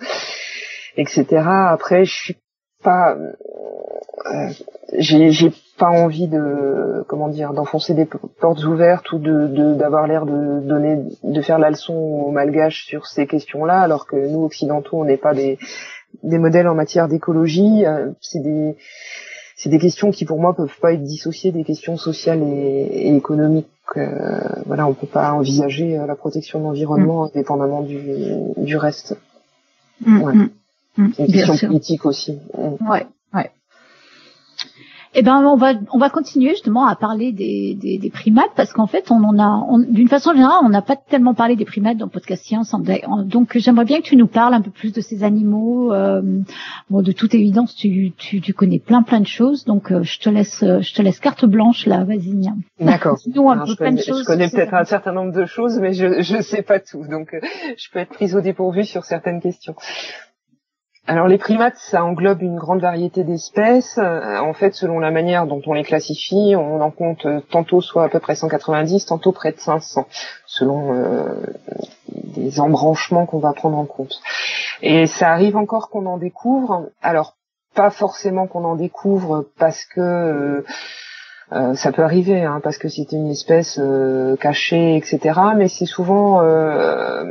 etc. 0.97 1.25
Après, 1.45 2.03
je 2.03 2.13
suis 2.13 2.37
pas, 2.83 3.15
euh, 3.15 4.49
j'ai 4.97 5.51
pas 5.77 5.89
envie 5.89 6.27
de 6.27 7.03
comment 7.07 7.29
dire 7.29 7.53
d'enfoncer 7.53 7.93
des 7.93 8.05
portes 8.05 8.63
ouvertes 8.65 9.11
ou 9.13 9.17
de 9.17 9.73
d'avoir 9.73 10.07
l'air 10.07 10.25
de 10.25 10.59
donner 10.59 10.99
de 11.23 11.41
faire 11.41 11.57
la 11.57 11.69
leçon 11.69 11.93
aux 11.93 12.31
malgaches 12.31 12.85
sur 12.85 13.07
ces 13.07 13.25
questions-là 13.25 13.79
alors 13.79 14.05
que 14.05 14.15
nous 14.15 14.43
occidentaux 14.43 14.97
on 14.99 15.05
n'est 15.05 15.17
pas 15.17 15.33
des 15.33 15.57
des 16.23 16.37
modèles 16.37 16.67
en 16.67 16.75
matière 16.75 17.07
d'écologie 17.07 17.85
euh, 17.85 18.09
c'est 18.19 18.41
des 18.43 18.75
c'est 19.55 19.69
des 19.69 19.79
questions 19.79 20.11
qui 20.11 20.25
pour 20.25 20.39
moi 20.39 20.53
peuvent 20.53 20.79
pas 20.81 20.93
être 20.93 21.03
dissociées 21.03 21.51
des 21.51 21.63
questions 21.63 21.95
sociales 21.95 22.43
et, 22.43 23.15
économiques 23.15 23.67
euh, 23.95 24.39
voilà 24.65 24.85
on 24.85 24.93
peut 24.93 25.07
pas 25.07 25.31
envisager 25.31 25.97
euh, 25.97 26.05
la 26.05 26.15
protection 26.15 26.59
de 26.59 26.65
l'environnement 26.65 27.23
mm. 27.23 27.27
indépendamment 27.27 27.81
du 27.83 28.01
du 28.57 28.75
reste 28.75 29.17
mm, 30.05 30.21
ouais. 30.23 30.33
Mm, 30.99 31.11
c'est 31.15 31.25
une 31.25 31.31
question 31.31 31.67
politique 31.67 32.05
aussi 32.05 32.37
ouais 32.51 33.07
ouais 33.33 33.51
eh 35.15 35.23
ben, 35.23 35.43
on 35.43 35.55
va 35.55 35.73
on 35.91 35.97
va 35.97 36.09
continuer 36.11 36.51
justement 36.51 36.85
à 36.85 36.95
parler 36.95 37.31
des, 37.31 37.75
des, 37.75 37.97
des 37.97 38.09
primates 38.11 38.51
parce 38.55 38.73
qu'en 38.73 38.85
fait, 38.85 39.09
on 39.09 39.23
en 39.23 39.39
a, 39.39 39.65
d'une 39.89 40.07
façon 40.07 40.33
générale, 40.33 40.59
on 40.63 40.69
n'a 40.69 40.83
pas 40.83 40.95
tellement 40.95 41.33
parlé 41.33 41.55
des 41.55 41.65
primates 41.65 41.97
dans 41.97 42.07
Podcast 42.07 42.43
Science. 42.45 42.75
Donc, 43.25 43.57
j'aimerais 43.57 43.85
bien 43.85 44.01
que 44.01 44.05
tu 44.05 44.15
nous 44.15 44.27
parles 44.27 44.53
un 44.53 44.61
peu 44.61 44.69
plus 44.69 44.93
de 44.93 45.01
ces 45.01 45.23
animaux. 45.23 45.91
Euh, 45.93 46.21
bon, 46.91 47.01
de 47.01 47.11
toute 47.11 47.33
évidence, 47.33 47.75
tu, 47.75 48.13
tu, 48.17 48.39
tu, 48.39 48.53
connais 48.53 48.77
plein 48.77 49.01
plein 49.01 49.19
de 49.19 49.27
choses. 49.27 49.65
Donc, 49.65 49.91
euh, 49.91 50.03
je 50.03 50.19
te 50.19 50.29
laisse 50.29 50.59
je 50.59 50.93
te 50.93 51.01
laisse 51.01 51.19
carte 51.19 51.45
blanche 51.45 51.87
là. 51.87 52.03
Vas-y. 52.03 52.47
D'accord. 52.79 53.17
je 53.25 53.75
connais, 53.75 54.01
je 54.01 54.25
connais 54.25 54.49
peut-être 54.49 54.75
un 54.75 54.85
certain 54.85 55.11
nombre 55.11 55.33
de 55.33 55.45
choses, 55.45 55.79
mais 55.79 55.93
je 55.93 56.21
je 56.21 56.41
sais 56.41 56.61
pas 56.61 56.79
tout. 56.79 57.03
Donc, 57.07 57.33
euh, 57.33 57.39
je 57.77 57.89
peux 57.91 57.99
être 57.99 58.13
prise 58.13 58.35
au 58.35 58.41
dépourvu 58.41 58.85
sur 58.85 59.03
certaines 59.05 59.41
questions. 59.41 59.75
Alors 61.09 61.25
les 61.25 61.39
primates, 61.39 61.77
ça 61.77 62.05
englobe 62.05 62.43
une 62.43 62.59
grande 62.59 62.81
variété 62.81 63.23
d'espèces. 63.23 63.97
Euh, 63.97 64.37
en 64.37 64.53
fait, 64.53 64.75
selon 64.75 64.99
la 64.99 65.09
manière 65.09 65.47
dont 65.47 65.59
on 65.65 65.73
les 65.73 65.81
classifie, 65.81 66.53
on 66.55 66.81
en 66.81 66.91
compte 66.91 67.25
euh, 67.25 67.39
tantôt 67.49 67.81
soit 67.81 68.03
à 68.03 68.09
peu 68.09 68.19
près 68.19 68.35
190, 68.35 69.07
tantôt 69.07 69.31
près 69.31 69.51
de 69.51 69.59
500, 69.59 70.05
selon 70.45 70.93
euh, 70.93 71.33
des 72.09 72.59
embranchements 72.59 73.25
qu'on 73.25 73.39
va 73.39 73.53
prendre 73.53 73.79
en 73.79 73.87
compte. 73.87 74.21
Et 74.83 75.07
ça 75.07 75.31
arrive 75.31 75.57
encore 75.57 75.89
qu'on 75.89 76.05
en 76.05 76.19
découvre. 76.19 76.91
Alors 77.01 77.37
pas 77.73 77.89
forcément 77.89 78.45
qu'on 78.45 78.63
en 78.63 78.75
découvre 78.75 79.47
parce 79.57 79.85
que 79.85 80.01
euh, 80.01 80.65
ça 81.51 81.91
peut 81.91 82.03
arriver 82.03 82.43
hein, 82.43 82.59
parce 82.63 82.77
que 82.77 82.89
c'est 82.89 83.11
une 83.11 83.29
espèce 83.29 83.79
euh, 83.79 84.35
cachée, 84.35 84.95
etc. 84.95 85.39
Mais 85.57 85.67
c'est 85.67 85.87
souvent 85.87 86.41
euh, 86.41 87.23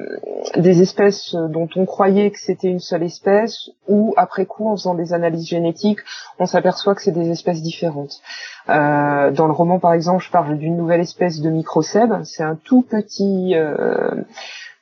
des 0.57 0.83
espèces 0.83 1.35
dont 1.35 1.69
on 1.77 1.87
croyait 1.87 2.31
que 2.31 2.39
c'était 2.41 2.67
une 2.69 2.81
seule 2.81 3.05
espèce, 3.05 3.71
ou 3.87 4.15
après 4.17 4.45
coup, 4.45 4.69
en 4.69 4.77
faisant 4.77 4.95
des 4.95 5.13
analyses 5.13 5.47
génétiques, 5.47 6.01
on 6.41 6.47
s'aperçoit 6.47 6.97
que 6.97 7.03
c'est 7.03 7.13
des 7.13 7.31
espèces 7.31 7.63
différentes. 7.63 8.21
dans 8.67 9.47
le 9.47 9.53
roman, 9.53 9.79
par 9.79 9.93
exemple, 9.93 10.25
je 10.25 10.31
parle 10.31 10.59
d'une 10.59 10.77
nouvelle 10.77 11.01
espèce 11.01 11.41
de 11.41 11.51
microcèbe. 11.51 12.23
C'est 12.25 12.43
un 12.43 12.57
tout 12.57 12.83
petit 12.83 13.55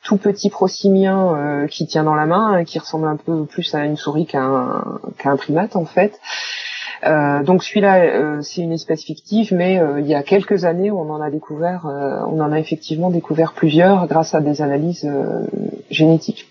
tout 0.02 0.16
petit 0.16 0.50
prosimien 0.50 1.66
qui 1.68 1.86
tient 1.86 2.04
dans 2.04 2.14
la 2.14 2.26
main, 2.26 2.64
qui 2.64 2.78
ressemble 2.78 3.08
un 3.08 3.16
peu 3.16 3.44
plus 3.44 3.74
à 3.74 3.84
une 3.84 3.96
souris 3.96 4.26
qu'à 4.26 4.42
un, 4.42 4.98
qu'à 5.18 5.30
un 5.30 5.36
primate 5.36 5.76
en 5.76 5.84
fait. 5.84 6.18
Euh, 7.06 7.42
donc 7.42 7.62
celui-là, 7.62 8.00
euh, 8.00 8.42
c'est 8.42 8.62
une 8.62 8.72
espèce 8.72 9.04
fictive, 9.04 9.54
mais 9.54 9.78
euh, 9.78 10.00
il 10.00 10.06
y 10.06 10.14
a 10.14 10.22
quelques 10.22 10.64
années, 10.64 10.90
on 10.90 11.10
en 11.10 11.20
a 11.20 11.30
découvert, 11.30 11.84
on 11.84 12.40
en 12.40 12.52
a 12.52 12.58
effectivement 12.58 13.10
découvert 13.10 13.52
plusieurs 13.52 14.06
grâce 14.06 14.34
à 14.34 14.40
des 14.40 14.62
analyses 14.62 15.08
génétiques. 15.90 16.48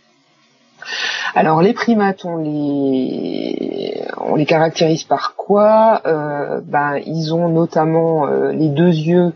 Alors 1.34 1.62
les 1.62 1.74
primates, 1.74 2.24
on 2.26 2.38
les, 2.38 4.06
caractérise 4.48 5.04
par 5.04 5.36
quoi? 5.36 6.02
Ben 6.06 7.00
ils 7.06 7.34
ont 7.34 7.50
notamment 7.50 8.28
les 8.52 8.70
deux 8.70 8.94
yeux 8.94 9.34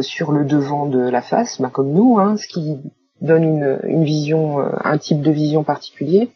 sur 0.00 0.32
le 0.32 0.44
devant 0.44 0.86
de 0.86 0.98
la 0.98 1.22
face, 1.22 1.60
ben, 1.60 1.68
comme 1.68 1.92
nous, 1.92 2.18
hein, 2.18 2.36
ce 2.36 2.48
qui 2.48 2.78
donne 3.20 3.78
une 3.84 4.04
vision, 4.04 4.58
un 4.58 4.98
type 4.98 5.22
de 5.22 5.30
vision 5.30 5.62
particulier. 5.62 6.30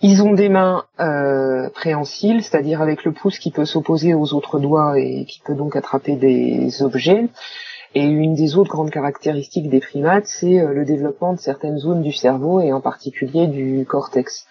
Ils 0.00 0.22
ont 0.22 0.32
des 0.32 0.48
mains 0.48 0.84
euh, 1.00 1.70
préhensiles, 1.70 2.44
c'est-à-dire 2.44 2.80
avec 2.80 3.04
le 3.04 3.10
pouce 3.10 3.38
qui 3.38 3.50
peut 3.50 3.64
s'opposer 3.64 4.14
aux 4.14 4.32
autres 4.32 4.60
doigts 4.60 4.98
et 4.98 5.24
qui 5.24 5.40
peut 5.44 5.54
donc 5.54 5.74
attraper 5.74 6.14
des 6.14 6.82
objets. 6.82 7.28
Et 7.94 8.04
une 8.04 8.34
des 8.34 8.56
autres 8.56 8.70
grandes 8.70 8.90
caractéristiques 8.90 9.68
des 9.68 9.80
primates, 9.80 10.26
c'est 10.26 10.60
euh, 10.60 10.72
le 10.72 10.84
développement 10.84 11.32
de 11.32 11.40
certaines 11.40 11.78
zones 11.78 12.02
du 12.02 12.12
cerveau 12.12 12.60
et 12.60 12.72
en 12.72 12.80
particulier 12.80 13.48
du 13.48 13.84
cortex. 13.88 14.46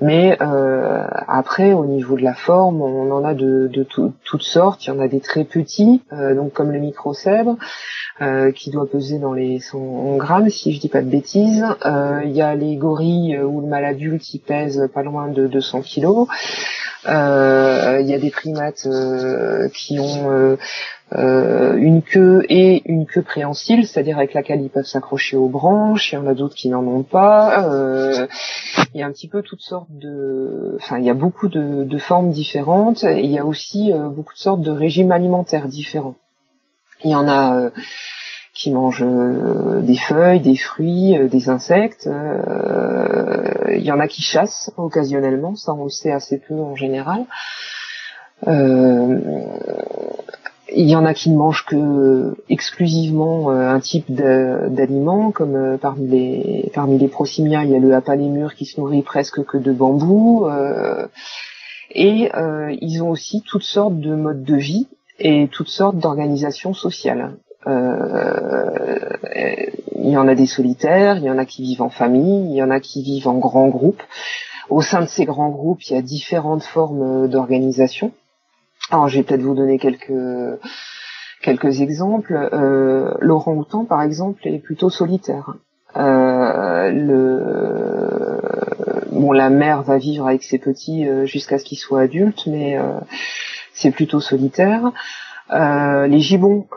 Mais 0.00 0.36
euh, 0.40 1.06
après, 1.28 1.72
au 1.72 1.84
niveau 1.84 2.16
de 2.16 2.22
la 2.22 2.34
forme, 2.34 2.80
on 2.80 3.10
en 3.12 3.22
a 3.22 3.34
de, 3.34 3.68
de 3.70 3.84
toutes 3.84 4.42
sortes. 4.42 4.86
Il 4.86 4.88
y 4.88 4.90
en 4.92 4.98
a 4.98 5.08
des 5.08 5.20
très 5.20 5.44
petits, 5.44 6.02
euh, 6.12 6.34
donc 6.34 6.52
comme 6.54 6.72
le 6.72 6.78
microcèbre, 6.78 7.56
euh, 8.22 8.50
qui 8.50 8.70
doit 8.70 8.88
peser 8.88 9.18
dans 9.18 9.34
les 9.34 9.60
100 9.60 10.16
grammes, 10.16 10.48
si 10.48 10.72
je 10.72 10.80
dis 10.80 10.88
pas 10.88 11.02
de 11.02 11.10
bêtises. 11.10 11.64
Euh, 11.84 12.22
il 12.24 12.32
y 12.32 12.40
a 12.40 12.54
les 12.54 12.76
gorilles 12.76 13.38
ou 13.38 13.60
le 13.60 13.66
mâle 13.66 13.84
adulte 13.84 14.22
qui 14.22 14.38
pèsent 14.38 14.88
pas 14.94 15.02
loin 15.02 15.28
de 15.28 15.46
200 15.46 15.82
kilos. 15.82 16.28
Il 17.06 17.10
y 17.12 18.14
a 18.14 18.18
des 18.18 18.30
primates 18.30 18.86
qui 19.74 19.98
ont 19.98 20.56
euh, 21.12 21.76
une 21.76 22.02
queue 22.02 22.44
et 22.48 22.82
une 22.84 23.04
queue 23.04 23.22
préhensile, 23.22 23.86
c'est-à-dire 23.86 24.16
avec 24.16 24.32
laquelle 24.32 24.60
ils 24.60 24.70
peuvent 24.70 24.84
s'accrocher 24.84 25.36
aux 25.36 25.48
branches. 25.48 26.12
Il 26.12 26.16
y 26.16 26.18
en 26.18 26.26
a 26.26 26.34
d'autres 26.34 26.54
qui 26.54 26.68
n'en 26.68 26.86
ont 26.86 27.02
pas. 27.02 27.64
Euh, 27.68 28.26
il 28.94 29.00
y 29.00 29.02
a 29.02 29.06
un 29.06 29.10
petit 29.10 29.28
peu 29.28 29.42
toutes 29.42 29.60
sortes 29.60 29.90
de, 29.90 30.76
enfin 30.80 30.98
il 30.98 31.04
y 31.04 31.10
a 31.10 31.14
beaucoup 31.14 31.48
de, 31.48 31.98
formes 31.98 32.30
différentes. 32.30 33.02
Il 33.02 33.30
y 33.30 33.38
a 33.38 33.44
aussi 33.44 33.92
euh, 33.92 34.08
beaucoup 34.08 34.34
de 34.34 34.38
sortes 34.38 34.62
de 34.62 34.70
régimes 34.70 35.10
alimentaires 35.10 35.66
différents. 35.66 36.14
Il 37.02 37.10
y 37.10 37.14
en 37.14 37.28
a 37.28 37.70
qui 38.52 38.70
mangent 38.70 39.04
des 39.82 39.96
feuilles, 39.96 40.40
des 40.40 40.56
fruits, 40.56 41.16
des 41.30 41.48
insectes. 41.48 42.08
il 43.70 43.82
y 43.82 43.90
en 43.90 43.98
a 43.98 44.06
qui 44.06 44.22
chassent 44.22 44.70
occasionnellement, 44.76 45.56
ça 45.56 45.72
on 45.72 45.88
sait 45.88 46.12
assez 46.12 46.38
peu 46.38 46.54
en 46.54 46.76
général. 46.76 47.24
Euh, 48.46 49.18
il 50.72 50.88
y 50.88 50.96
en 50.96 51.04
a 51.04 51.14
qui 51.14 51.30
ne 51.30 51.36
mangent 51.36 51.64
que 51.66 52.34
exclusivement 52.48 53.50
euh, 53.50 53.68
un 53.68 53.80
type 53.80 54.12
d'aliment, 54.12 55.30
comme 55.30 55.56
euh, 55.56 55.76
parmi 55.76 56.08
les 56.08 56.70
parmi 56.74 56.98
les 56.98 57.08
prosimiens, 57.08 57.62
il 57.62 57.70
y 57.70 57.76
a 57.76 57.78
le 57.78 57.94
apalémur 57.94 58.54
qui 58.54 58.66
se 58.66 58.80
nourrit 58.80 59.02
presque 59.02 59.44
que 59.44 59.58
de 59.58 59.72
bambou. 59.72 60.46
Euh, 60.46 61.06
et 61.92 62.30
ils 62.82 63.02
ont 63.02 63.10
aussi 63.10 63.42
toutes 63.42 63.64
sortes 63.64 63.98
de 63.98 64.14
modes 64.14 64.44
de 64.44 64.54
vie 64.54 64.86
et 65.18 65.48
toutes 65.48 65.70
sortes 65.70 65.98
d'organisations 65.98 66.72
sociales. 66.72 67.32
il 67.66 67.72
y 69.98 70.16
en 70.16 70.28
a 70.28 70.36
des 70.36 70.46
solitaires, 70.46 71.16
il 71.16 71.24
y 71.24 71.30
en 71.30 71.38
a 71.38 71.44
qui 71.44 71.62
vivent 71.62 71.82
en 71.82 71.90
famille, 71.90 72.48
il 72.48 72.54
y 72.54 72.62
en 72.62 72.70
a 72.70 72.78
qui 72.78 73.02
vivent 73.02 73.26
en 73.26 73.38
grands 73.38 73.66
groupes. 73.66 74.04
Au 74.68 74.82
sein 74.82 75.00
de 75.00 75.08
ces 75.08 75.24
grands 75.24 75.50
groupes, 75.50 75.82
il 75.82 75.94
y 75.94 75.96
a 75.96 76.02
différentes 76.02 76.62
formes 76.62 77.26
d'organisation. 77.26 78.12
Alors, 78.90 79.08
je 79.08 79.18
vais 79.18 79.22
peut-être 79.22 79.42
vous 79.42 79.54
donner 79.54 79.78
quelques 79.78 80.12
quelques 81.42 81.80
exemples. 81.80 82.50
Euh, 82.52 83.14
Laurent 83.20 83.52
Houtan, 83.54 83.84
par 83.84 84.02
exemple, 84.02 84.46
est 84.46 84.58
plutôt 84.58 84.90
solitaire. 84.90 85.54
Euh, 85.96 86.90
le 86.90 88.40
bon, 89.12 89.32
la 89.32 89.50
mère 89.50 89.82
va 89.82 89.98
vivre 89.98 90.26
avec 90.26 90.42
ses 90.42 90.58
petits 90.58 91.08
euh, 91.08 91.26
jusqu'à 91.26 91.58
ce 91.58 91.64
qu'ils 91.64 91.78
soient 91.78 92.02
adultes, 92.02 92.46
mais 92.46 92.78
euh, 92.78 93.00
c'est 93.72 93.90
plutôt 93.90 94.20
solitaire. 94.20 94.92
Les 95.52 96.20
gibbons 96.20 96.68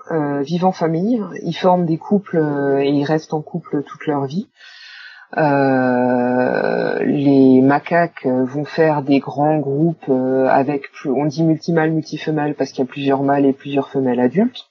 vivent 0.42 0.66
en 0.66 0.72
famille, 0.72 1.22
ils 1.44 1.54
forment 1.54 1.86
des 1.86 2.00
couples 2.00 2.44
et 2.82 2.90
ils 2.90 3.04
restent 3.04 3.36
en 3.36 3.44
couple 3.44 3.84
toute 3.84 4.08
leur 4.08 4.26
vie. 4.26 4.48
Euh, 5.38 7.00
les 7.04 7.62
macaques 7.62 8.26
vont 8.26 8.66
faire 8.66 9.02
des 9.02 9.20
grands 9.20 9.58
groupes 9.58 10.06
euh, 10.10 10.48
avec, 10.48 10.86
on 11.06 11.26
dit 11.26 11.44
multimâle, 11.44 11.92
multifemelle 11.92 12.54
parce 12.56 12.72
qu'il 12.72 12.86
y 12.86 12.88
a 12.88 12.92
plusieurs 12.92 13.24
mâles 13.24 13.46
et 13.46 13.54
plusieurs 13.54 13.90
femelles 13.90 14.20
adultes. 14.20 14.70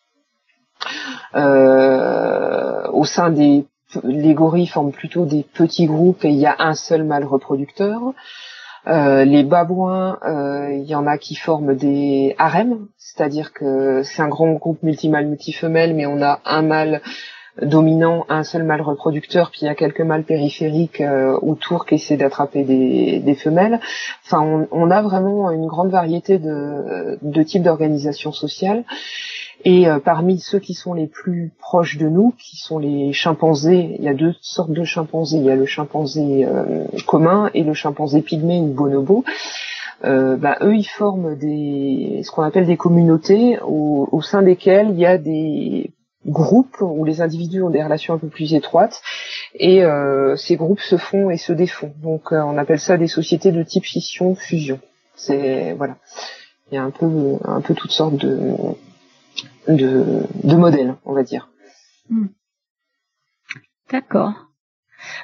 Euh, 1.35 2.89
au 2.93 3.05
sein 3.05 3.31
des 3.31 3.67
les 4.05 4.33
gorilles 4.33 4.69
forment 4.69 4.93
plutôt 4.93 5.27
des 5.27 5.43
petits 5.43 5.85
groupes 5.85 6.25
et 6.25 6.31
il 6.31 6.39
y 6.39 6.47
a 6.47 6.57
un 6.59 6.73
seul 6.73 7.05
mâle 7.05 7.27
reproducteur. 7.27 8.01
les 8.87 9.43
babouins, 9.43 10.19
il 10.71 10.85
y 10.85 10.95
en 10.95 11.07
a 11.07 11.19
qui 11.19 11.35
forment 11.35 11.75
des 11.75 12.35
harems, 12.39 12.87
c'est-à-dire 12.97 13.53
que 13.53 14.03
c'est 14.03 14.23
un 14.23 14.29
grand 14.29 14.51
groupe 14.53 14.83
multimâle, 14.83 15.27
multifemelle, 15.27 15.95
mais 15.95 16.07
on 16.07 16.23
a 16.23 16.41
un 16.47 16.63
mâle 16.63 17.03
dominant 17.61 18.25
un 18.31 18.45
seul 18.45 18.63
mâle 18.63 18.81
reproducteur, 18.81 19.51
puis 19.51 19.61
il 19.63 19.65
y 19.67 19.69
a 19.69 19.75
quelques 19.75 20.01
mâles 20.01 20.25
périphériques 20.25 21.03
euh, 21.03 21.39
autour 21.43 21.85
qui 21.85 21.97
essaient 21.97 22.17
d'attraper 22.17 22.65
des, 22.65 23.35
femelles. 23.35 23.81
Enfin, 24.25 24.67
on, 24.71 24.91
a 24.91 25.03
vraiment 25.03 25.51
une 25.51 25.67
grande 25.67 25.91
variété 25.91 26.39
de, 26.39 27.43
types 27.43 27.63
d'organisations 27.63 28.33
sociales. 28.33 28.85
Et 29.65 29.87
euh, 29.87 29.99
parmi 30.01 30.41
ceux 30.41 30.59
qui 30.59 30.75
sont 30.75 30.93
les 30.95 31.07
plus 31.07 31.53
proches 31.59 31.97
de 31.99 32.09
nous, 32.09 32.35
qui 32.39 32.57
sont 32.57 32.79
les 32.79 33.13
chimpanzés, 33.13 33.97
il 33.99 34.05
y 34.05 34.09
a 34.09 34.15
deux 34.15 34.35
sortes 34.41 34.73
de 34.73 34.83
chimpanzés. 34.83 35.37
Il 35.37 35.45
y 35.45 35.51
a 35.51 35.57
le 35.57 35.67
chimpanzé 35.67 36.45
euh, 36.45 36.87
commun 37.07 37.51
et 37.55 37.63
le 37.63 37.75
chimpanzé 37.75 38.23
pygmée 38.23 38.61
ou 38.61 38.69
bonobo. 38.69 39.25
bah, 40.03 40.57
eux 40.63 40.75
ils 40.75 40.89
forment 40.89 41.37
des 41.37 42.23
ce 42.25 42.31
qu'on 42.33 42.43
appelle 42.43 42.67
des 42.67 42.77
communautés 42.77 43.59
au, 43.63 44.09
au 44.11 44.21
sein 44.21 44.43
desquelles 44.43 44.91
il 44.91 44.99
y 44.99 45.07
a 45.07 45.17
des 45.17 45.93
groupes 46.27 46.81
où 46.81 47.05
les 47.05 47.21
individus 47.21 47.63
ont 47.63 47.71
des 47.71 47.83
relations 47.83 48.15
un 48.15 48.19
peu 48.19 48.29
plus 48.29 48.55
étroites 48.55 49.03
et 49.55 49.85
euh, 49.85 50.37
ces 50.37 50.57
groupes 50.57 50.81
se 50.81 50.97
font 50.97 51.31
et 51.31 51.37
se 51.37 51.53
défont. 51.53 51.93
Donc 52.03 52.33
euh, 52.33 52.41
on 52.41 52.59
appelle 52.59 52.81
ça 52.81 52.97
des 52.97 53.09
sociétés 53.09 53.53
de 53.53 53.63
type 53.63 53.85
fission 53.85 54.35
fusion. 54.35 54.81
C'est 55.15 55.73
voilà, 55.75 55.97
il 56.71 56.75
y 56.75 56.79
a 56.79 56.83
un 56.83 56.91
peu 56.91 57.07
un 57.45 57.61
peu 57.61 57.75
toutes 57.75 57.93
sortes 57.93 58.17
de 58.17 58.55
de, 59.69 60.27
de 60.45 60.57
modèles, 60.57 60.97
on 61.05 61.13
va 61.13 61.23
dire. 61.23 61.49
Hmm. 62.09 62.27
D'accord. 63.91 64.33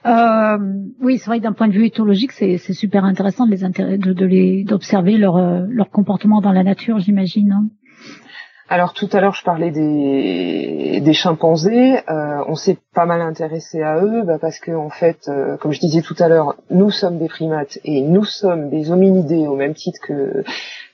Euh, 0.07 0.59
oui, 1.01 1.19
c'est 1.19 1.27
vrai 1.27 1.41
d'un 1.41 1.53
point 1.53 1.69
de 1.69 1.73
vue 1.73 1.87
éthologique, 1.87 2.33
c'est 2.33 2.59
super 2.59 3.05
intéressant 3.05 3.47
de 3.47 4.25
les 4.25 4.65
d'observer 4.65 5.17
leur 5.17 5.37
euh, 5.37 5.65
leur 5.69 5.91
comportement 5.91 6.41
dans 6.41 6.53
la 6.53 6.65
nature, 6.65 6.99
j'imagine. 6.99 7.71
Alors 8.71 8.93
tout 8.93 9.09
à 9.13 9.21
l'heure, 9.21 9.35
je 9.35 9.43
parlais 9.43 9.71
des, 9.71 11.13
chimpanzés. 11.15 12.01
Euh, 12.11 12.45
on 12.49 12.55
s'est 12.55 12.77
pas 12.95 13.07
mal 13.07 13.23
intéressé 13.23 13.81
à 13.83 14.05
eux 14.05 14.23
bah 14.25 14.39
parce 14.39 14.59
que 14.59 14.73
en 14.73 14.91
fait, 14.91 15.29
euh, 15.29 15.57
comme 15.57 15.73
je 15.73 15.81
disais 15.81 16.03
tout 16.03 16.17
à 16.19 16.29
l'heure, 16.29 16.55
nous 16.69 16.91
sommes 16.91 17.19
des 17.19 17.29
primates 17.29 17.79
et 17.85 18.03
nous 18.03 18.25
sommes 18.25 18.69
des 18.69 18.91
hominidés 18.93 19.47
au 19.47 19.57
même 19.57 19.73
titre 19.73 20.01
que 20.03 20.45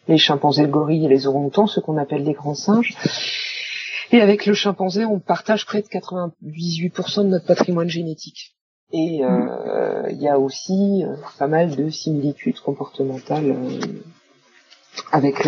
les 0.07 0.19
chimpanzés, 0.19 0.63
le 0.63 0.69
gorille 0.69 1.05
et 1.05 1.09
les 1.09 1.27
orang-outans, 1.27 1.67
ce 1.67 1.81
qu'on 1.81 1.97
appelle 1.99 2.23
des 2.23 2.35
grands 2.35 2.55
singes. 2.55 2.95
Et 4.13 4.21
avec 4.21 4.47
le 4.47 4.55
chimpanzé, 4.55 5.05
on 5.05 5.19
partage 5.19 5.67
près 5.67 5.83
de 5.83 5.89
98% 5.89 7.25
de 7.25 7.29
notre 7.29 7.47
patrimoine 7.47 7.89
génétique. 7.89 8.55
Et 8.93 9.25
euh, 9.25 10.07
il 10.11 10.23
y 10.23 10.29
a 10.29 10.39
aussi 10.39 11.03
pas 11.41 11.49
mal 11.49 11.75
de 11.75 11.89
similitudes 11.91 12.61
comportementales 12.61 13.57
avec 15.11 15.45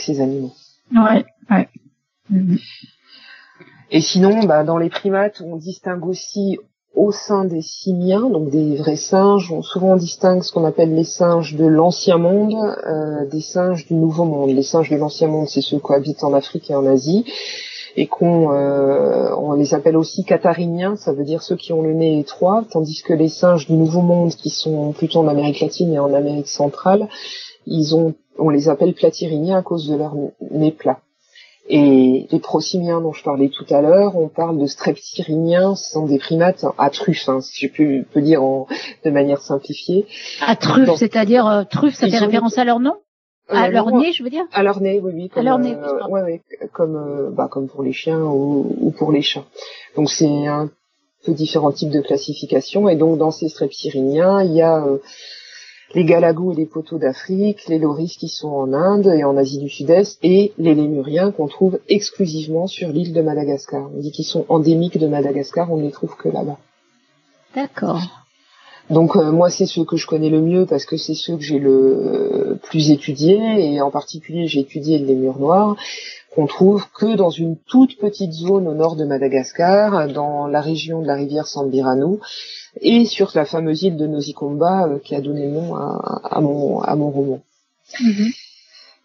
ces 0.00 0.20
animaux. 0.20 0.54
Ouais, 0.92 1.24
ouais. 1.50 1.68
Et 3.90 4.00
sinon, 4.00 4.44
bah, 4.44 4.64
dans 4.64 4.78
les 4.78 4.88
primates, 4.88 5.40
on 5.40 5.56
distingue 5.56 6.06
aussi 6.06 6.58
au 6.94 7.12
sein 7.12 7.44
des 7.44 7.62
simiens, 7.62 8.28
donc 8.28 8.50
des 8.50 8.76
vrais 8.76 8.96
singes, 8.96 9.52
on 9.52 9.62
souvent 9.62 9.96
distingue 9.96 10.42
ce 10.42 10.52
qu'on 10.52 10.64
appelle 10.64 10.94
les 10.94 11.04
singes 11.04 11.54
de 11.54 11.64
l'ancien 11.64 12.18
monde, 12.18 12.54
euh, 12.54 13.26
des 13.30 13.40
singes 13.40 13.86
du 13.86 13.94
nouveau 13.94 14.24
monde. 14.24 14.50
Les 14.50 14.62
singes 14.62 14.90
de 14.90 14.96
l'ancien 14.96 15.28
monde, 15.28 15.48
c'est 15.48 15.60
ceux 15.60 15.78
qui 15.78 15.92
habitent 15.92 16.24
en 16.24 16.34
Afrique 16.34 16.70
et 16.70 16.74
en 16.74 16.86
Asie, 16.86 17.24
et 17.96 18.06
qu'on 18.06 18.52
euh, 18.52 19.56
les 19.56 19.74
appelle 19.74 19.96
aussi 19.96 20.24
cathariniens, 20.24 20.96
ça 20.96 21.12
veut 21.12 21.24
dire 21.24 21.42
ceux 21.42 21.56
qui 21.56 21.72
ont 21.72 21.82
le 21.82 21.92
nez 21.92 22.18
étroit, 22.18 22.64
tandis 22.70 23.02
que 23.02 23.12
les 23.12 23.28
singes 23.28 23.66
du 23.66 23.74
nouveau 23.74 24.02
monde, 24.02 24.34
qui 24.34 24.50
sont 24.50 24.92
plutôt 24.92 25.20
en 25.20 25.28
Amérique 25.28 25.60
latine 25.60 25.92
et 25.92 25.98
en 25.98 26.12
Amérique 26.12 26.48
centrale, 26.48 27.08
ils 27.66 27.94
ont 27.94 28.14
on 28.40 28.48
les 28.48 28.68
appelle 28.68 28.94
platyriniens 28.94 29.58
à 29.58 29.62
cause 29.62 29.88
de 29.88 29.96
leur 29.96 30.14
nez 30.50 30.72
plat. 30.72 31.00
Et 31.68 32.26
les 32.30 32.40
prosimiens 32.40 33.00
dont 33.00 33.12
je 33.12 33.22
parlais 33.22 33.48
tout 33.48 33.66
à 33.72 33.80
l'heure, 33.80 34.16
on 34.16 34.28
parle 34.28 34.58
de 34.58 34.66
strepsiriniens, 34.66 35.76
ce 35.76 35.92
sont 35.92 36.06
des 36.06 36.18
primates 36.18 36.64
à 36.78 36.90
truffes, 36.90 37.28
hein, 37.28 37.40
si 37.40 37.66
je 37.66 38.02
peux, 38.12 38.20
dire 38.20 38.42
de 39.04 39.10
manière 39.10 39.40
simplifiée. 39.40 40.06
À 40.40 40.56
truffes, 40.56 40.96
c'est-à-dire 40.96 41.46
euh, 41.46 41.62
truffes, 41.62 41.94
ça 41.94 42.08
fait 42.08 42.18
référence 42.18 42.58
à 42.58 42.64
leur 42.64 42.80
nom 42.80 42.94
euh, 43.50 43.54
À 43.54 43.68
leur 43.68 43.92
nez, 43.92 44.12
je 44.12 44.24
veux 44.24 44.30
dire 44.30 44.44
À 44.52 44.64
leur 44.64 44.80
nez, 44.80 44.98
oui, 45.00 45.12
oui. 45.14 45.28
Comme, 45.28 45.42
à 45.42 45.44
leur 45.44 45.58
nez, 45.60 45.74
euh, 45.74 46.08
ouais, 46.08 46.22
ouais, 46.22 46.42
comme, 46.72 47.32
bah, 47.36 47.46
comme 47.48 47.68
pour 47.68 47.84
les 47.84 47.92
chiens 47.92 48.20
ou, 48.20 48.74
ou 48.80 48.90
pour 48.90 49.12
les 49.12 49.22
chats. 49.22 49.44
Donc 49.96 50.10
c'est 50.10 50.46
un 50.48 50.70
peu 51.24 51.32
différents 51.34 51.72
types 51.72 51.90
de 51.90 52.00
classification. 52.00 52.88
Et 52.88 52.96
donc 52.96 53.18
dans 53.18 53.30
ces 53.30 53.48
strepsiriniens, 53.48 54.42
il 54.42 54.54
y 54.54 54.62
a 54.62 54.84
les 55.94 56.04
galagos 56.04 56.52
et 56.52 56.56
les 56.56 56.66
poteaux 56.66 56.98
d'Afrique, 56.98 57.66
les 57.68 57.78
loris 57.78 58.16
qui 58.16 58.28
sont 58.28 58.48
en 58.48 58.72
Inde 58.72 59.06
et 59.06 59.24
en 59.24 59.36
Asie 59.36 59.58
du 59.58 59.68
Sud-Est, 59.68 60.18
et 60.22 60.52
les 60.58 60.74
lémuriens 60.74 61.32
qu'on 61.32 61.48
trouve 61.48 61.80
exclusivement 61.88 62.66
sur 62.66 62.90
l'île 62.90 63.12
de 63.12 63.22
Madagascar. 63.22 63.90
On 63.94 64.00
dit 64.00 64.12
qu'ils 64.12 64.24
sont 64.24 64.44
endémiques 64.48 64.98
de 64.98 65.08
Madagascar, 65.08 65.72
on 65.72 65.76
ne 65.76 65.82
les 65.82 65.90
trouve 65.90 66.16
que 66.16 66.28
là-bas. 66.28 66.58
D'accord. 67.54 68.19
Donc 68.90 69.16
euh, 69.16 69.30
moi 69.30 69.50
c'est 69.50 69.66
ceux 69.66 69.84
que 69.84 69.96
je 69.96 70.06
connais 70.06 70.30
le 70.30 70.40
mieux 70.40 70.66
parce 70.66 70.84
que 70.84 70.96
c'est 70.96 71.14
ceux 71.14 71.36
que 71.36 71.42
j'ai 71.42 71.58
le 71.58 72.58
plus 72.62 72.90
étudié 72.90 73.38
et 73.58 73.80
en 73.80 73.90
particulier 73.90 74.48
j'ai 74.48 74.60
étudié 74.60 74.98
le 74.98 75.06
lémur 75.06 75.38
noir 75.38 75.76
qu'on 76.34 76.46
trouve 76.46 76.84
que 76.94 77.16
dans 77.16 77.30
une 77.30 77.56
toute 77.56 77.98
petite 77.98 78.32
zone 78.32 78.68
au 78.68 78.74
nord 78.74 78.96
de 78.96 79.04
Madagascar, 79.04 80.08
dans 80.08 80.46
la 80.46 80.60
région 80.60 81.02
de 81.02 81.06
la 81.06 81.14
rivière 81.14 81.46
Sambirano, 81.46 82.20
et 82.80 83.04
sur 83.04 83.32
la 83.34 83.44
fameuse 83.44 83.82
île 83.82 83.96
de 83.96 84.06
Nosikomba 84.06 84.86
euh, 84.86 84.98
qui 85.00 85.14
a 85.14 85.20
donné 85.20 85.48
nom 85.48 85.74
à, 85.74 86.40
mon, 86.40 86.80
à 86.80 86.94
mon 86.94 87.10
roman. 87.10 87.40
Mm-hmm. 88.00 88.34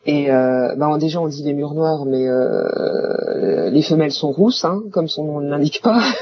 Et 0.08 0.32
euh, 0.32 0.76
bah, 0.76 0.96
déjà 1.00 1.20
on 1.20 1.28
dit 1.28 1.42
les 1.42 1.54
murs 1.54 1.74
noirs, 1.74 2.06
mais 2.06 2.28
euh, 2.28 3.72
les 3.72 3.82
femelles 3.82 4.12
sont 4.12 4.32
rousses, 4.32 4.64
hein, 4.64 4.84
comme 4.92 5.08
son 5.08 5.24
nom 5.24 5.42
ne 5.42 5.50
l'indique 5.50 5.82
pas. 5.82 6.04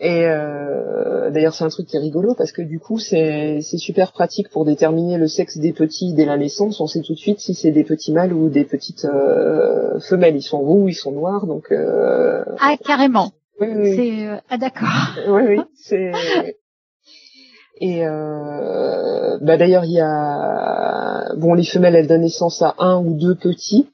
Et 0.00 0.26
euh, 0.26 1.30
d'ailleurs 1.30 1.54
c'est 1.54 1.64
un 1.64 1.68
truc 1.70 1.88
qui 1.88 1.96
est 1.96 2.00
rigolo 2.00 2.34
parce 2.36 2.52
que 2.52 2.62
du 2.62 2.78
coup 2.78 2.98
c'est 2.98 3.60
super 3.62 4.12
pratique 4.12 4.48
pour 4.48 4.64
déterminer 4.64 5.18
le 5.18 5.26
sexe 5.26 5.58
des 5.58 5.72
petits 5.72 6.14
dès 6.14 6.24
la 6.24 6.36
naissance. 6.36 6.80
On 6.80 6.86
sait 6.86 7.00
tout 7.00 7.14
de 7.14 7.18
suite 7.18 7.40
si 7.40 7.52
c'est 7.54 7.72
des 7.72 7.82
petits 7.82 8.12
mâles 8.12 8.32
ou 8.32 8.48
des 8.48 8.64
petites 8.64 9.04
euh, 9.04 9.98
femelles. 9.98 10.36
Ils 10.36 10.42
sont 10.42 10.60
roux, 10.60 10.88
ils 10.88 10.94
sont 10.94 11.10
noirs, 11.10 11.46
donc. 11.46 11.72
Euh, 11.72 12.44
ah 12.60 12.76
carrément. 12.76 13.32
Oui, 13.60 13.66
oui. 13.74 13.96
C'est 13.96 14.26
euh, 14.28 14.36
ah 14.48 14.56
d'accord. 14.56 14.88
oui 15.28 15.42
oui 15.48 15.60
c'est. 15.74 16.12
Et 17.80 18.06
euh, 18.06 19.38
bah 19.40 19.56
d'ailleurs 19.56 19.84
il 19.84 19.92
y 19.92 20.00
a 20.00 21.34
bon 21.36 21.54
les 21.54 21.64
femelles 21.64 21.96
elles 21.96 22.06
donnent 22.06 22.22
naissance 22.22 22.62
à 22.62 22.74
un 22.78 22.98
ou 22.98 23.14
deux 23.14 23.34
petits 23.34 23.88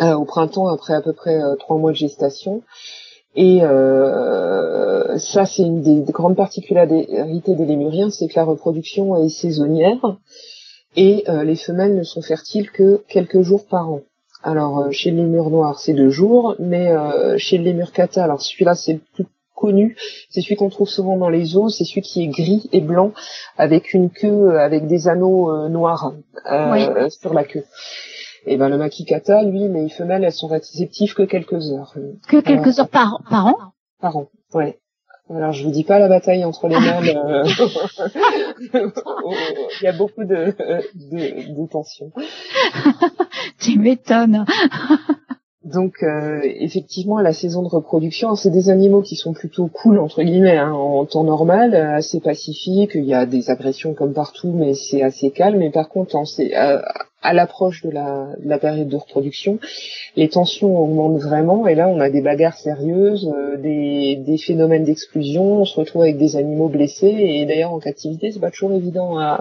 euh, 0.00 0.14
au 0.14 0.24
printemps 0.24 0.68
après 0.68 0.94
à 0.94 1.02
peu 1.02 1.12
près 1.12 1.38
trois 1.58 1.76
mois 1.76 1.90
de 1.90 1.96
gestation. 1.96 2.62
Et 3.34 3.60
euh, 3.62 5.16
ça, 5.18 5.46
c'est 5.46 5.62
une 5.62 5.80
des, 5.80 6.12
grandes 6.12 6.36
particularités 6.36 7.54
des 7.54 7.64
lémuriens, 7.64 8.10
c'est 8.10 8.28
que 8.28 8.36
la 8.36 8.44
reproduction 8.44 9.16
est 9.24 9.30
saisonnière 9.30 10.16
et 10.96 11.24
euh, 11.28 11.42
les 11.42 11.56
femelles 11.56 11.96
ne 11.96 12.02
sont 12.02 12.20
fertiles 12.20 12.70
que 12.70 13.02
quelques 13.08 13.40
jours 13.40 13.66
par 13.66 13.90
an. 13.90 14.00
Alors 14.42 14.80
euh, 14.80 14.90
chez 14.90 15.10
le 15.10 15.18
lémur 15.18 15.48
noir, 15.48 15.78
c'est 15.78 15.94
deux 15.94 16.10
jours, 16.10 16.56
mais 16.58 16.92
chez 17.38 17.56
le 17.56 17.64
lémur 17.64 17.92
cata, 17.92 18.24
alors 18.24 18.42
celui-là 18.42 18.74
c'est 18.74 18.94
le 18.94 19.00
plus 19.14 19.26
connu, 19.54 19.96
c'est 20.28 20.42
celui 20.42 20.56
qu'on 20.56 20.68
trouve 20.68 20.88
souvent 20.88 21.16
dans 21.16 21.30
les 21.30 21.56
eaux, 21.56 21.70
c'est 21.70 21.84
celui 21.84 22.02
qui 22.02 22.22
est 22.24 22.26
gris 22.26 22.68
et 22.72 22.80
blanc 22.80 23.12
avec 23.56 23.94
une 23.94 24.10
queue 24.10 24.58
avec 24.58 24.86
des 24.86 25.08
anneaux 25.08 25.68
noirs 25.68 26.12
sur 27.08 27.32
la 27.32 27.44
queue. 27.44 27.64
Et 28.46 28.56
ben 28.56 28.68
le 28.68 28.76
makikata, 28.76 29.42
lui, 29.44 29.68
les 29.68 29.88
femelles, 29.88 30.24
elles 30.24 30.32
sont 30.32 30.48
réceptives 30.48 31.14
que 31.14 31.22
quelques 31.22 31.70
heures. 31.70 31.94
Que 32.28 32.40
quelques 32.40 32.78
heures 32.80 32.88
par, 32.88 33.22
par 33.28 33.46
an 33.46 33.56
Par 34.00 34.16
an, 34.16 34.28
ouais. 34.54 34.78
Alors 35.30 35.52
je 35.52 35.64
vous 35.64 35.70
dis 35.70 35.84
pas 35.84 35.98
la 35.98 36.08
bataille 36.08 36.44
entre 36.44 36.68
les 36.68 36.78
mâles. 36.78 37.08
Euh, 37.16 37.44
il 39.80 39.84
y 39.84 39.86
a 39.86 39.92
beaucoup 39.92 40.24
de, 40.24 40.54
de, 40.94 41.54
de 41.54 41.66
tensions. 41.68 42.12
tu 43.60 43.78
m'étonnes. 43.78 44.44
Donc 45.64 46.02
euh, 46.02 46.40
effectivement, 46.42 47.20
la 47.20 47.32
saison 47.32 47.62
de 47.62 47.68
reproduction, 47.68 48.34
c'est 48.34 48.50
des 48.50 48.68
animaux 48.68 49.00
qui 49.00 49.14
sont 49.14 49.32
plutôt 49.32 49.68
cool 49.68 50.00
entre 50.00 50.22
guillemets 50.22 50.56
hein, 50.56 50.72
en 50.72 51.04
temps 51.04 51.22
normal, 51.22 51.74
assez 51.74 52.18
pacifiques. 52.20 52.92
Il 52.94 53.04
y 53.04 53.14
a 53.14 53.26
des 53.26 53.48
agressions 53.48 53.94
comme 53.94 54.12
partout, 54.12 54.52
mais 54.52 54.74
c'est 54.74 55.02
assez 55.02 55.30
calme. 55.30 55.62
Et 55.62 55.70
par 55.70 55.88
contre, 55.88 56.16
à, 56.16 56.82
à 57.22 57.32
l'approche 57.32 57.82
de 57.82 57.90
la, 57.90 58.34
de 58.38 58.48
la, 58.48 58.58
période 58.58 58.88
de 58.88 58.96
reproduction, 58.96 59.60
les 60.16 60.28
tensions 60.28 60.76
augmentent 60.76 61.20
vraiment. 61.20 61.68
Et 61.68 61.76
là, 61.76 61.88
on 61.88 62.00
a 62.00 62.10
des 62.10 62.22
bagarres 62.22 62.56
sérieuses, 62.56 63.32
euh, 63.32 63.56
des, 63.56 64.16
des, 64.16 64.38
phénomènes 64.38 64.84
d'exclusion. 64.84 65.60
On 65.60 65.64
se 65.64 65.78
retrouve 65.78 66.02
avec 66.02 66.18
des 66.18 66.36
animaux 66.36 66.68
blessés. 66.68 67.14
Et 67.16 67.46
d'ailleurs, 67.46 67.72
en 67.72 67.78
captivité, 67.78 68.32
c'est 68.32 68.40
pas 68.40 68.50
toujours 68.50 68.72
évident 68.72 69.18
à, 69.18 69.40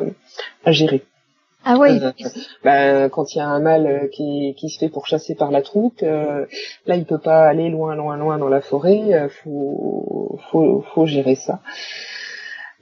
à 0.66 0.72
gérer. 0.72 1.02
Ah 1.64 1.78
oui. 1.78 1.99
Euh, 2.01 2.12
ben, 2.64 3.09
quand 3.09 3.34
il 3.34 3.38
y 3.38 3.41
a 3.41 3.47
un 3.47 3.59
mâle 3.59 3.88
euh, 3.88 4.07
qui, 4.07 4.55
qui 4.57 4.70
se 4.70 4.80
fait 4.80 4.89
pourchasser 4.89 5.36
par 5.36 5.51
la 5.51 5.62
troupe, 5.62 6.01
euh, 6.03 6.45
là 6.86 6.95
il 6.95 7.05
peut 7.05 7.20
pas 7.20 7.43
aller 7.43 7.70
loin, 7.70 7.95
loin, 7.95 8.18
loin 8.18 8.38
dans 8.38 8.49
la 8.49 8.62
forêt. 8.62 9.30
faut, 9.43 10.39
faut, 10.51 10.84
faut 10.93 11.05
gérer 11.05 11.36
ça. 11.36 11.59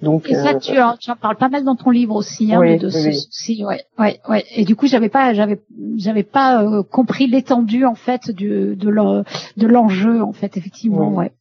Donc, 0.01 0.29
et 0.29 0.35
ça, 0.35 0.55
tu, 0.55 0.79
en, 0.79 0.95
tu 0.95 1.11
en 1.11 1.17
parles 1.17 1.35
pas 1.35 1.49
mal 1.49 1.65
dans 1.65 1.75
ton 1.75 1.89
livre 1.89 2.15
aussi, 2.15 2.53
hein, 2.53 2.77
de 2.77 2.89
ce 2.89 3.11
souci. 3.11 3.65
Ouais, 3.65 3.83
ouais, 3.97 4.21
ouais. 4.29 4.45
Et 4.55 4.63
du 4.63 4.77
coup, 4.77 4.87
j'avais 4.87 5.09
pas, 5.09 5.33
j'avais, 5.33 5.59
j'avais 5.97 6.23
pas 6.23 6.65
compris 6.89 7.27
l'étendue 7.27 7.83
en 7.83 7.95
fait 7.95 8.31
du, 8.31 8.77
de 8.77 9.23
de 9.57 9.67
l'enjeu 9.67 10.21
en 10.23 10.31
fait, 10.31 10.55
effectivement. 10.55 11.09
Ouais. 11.09 11.33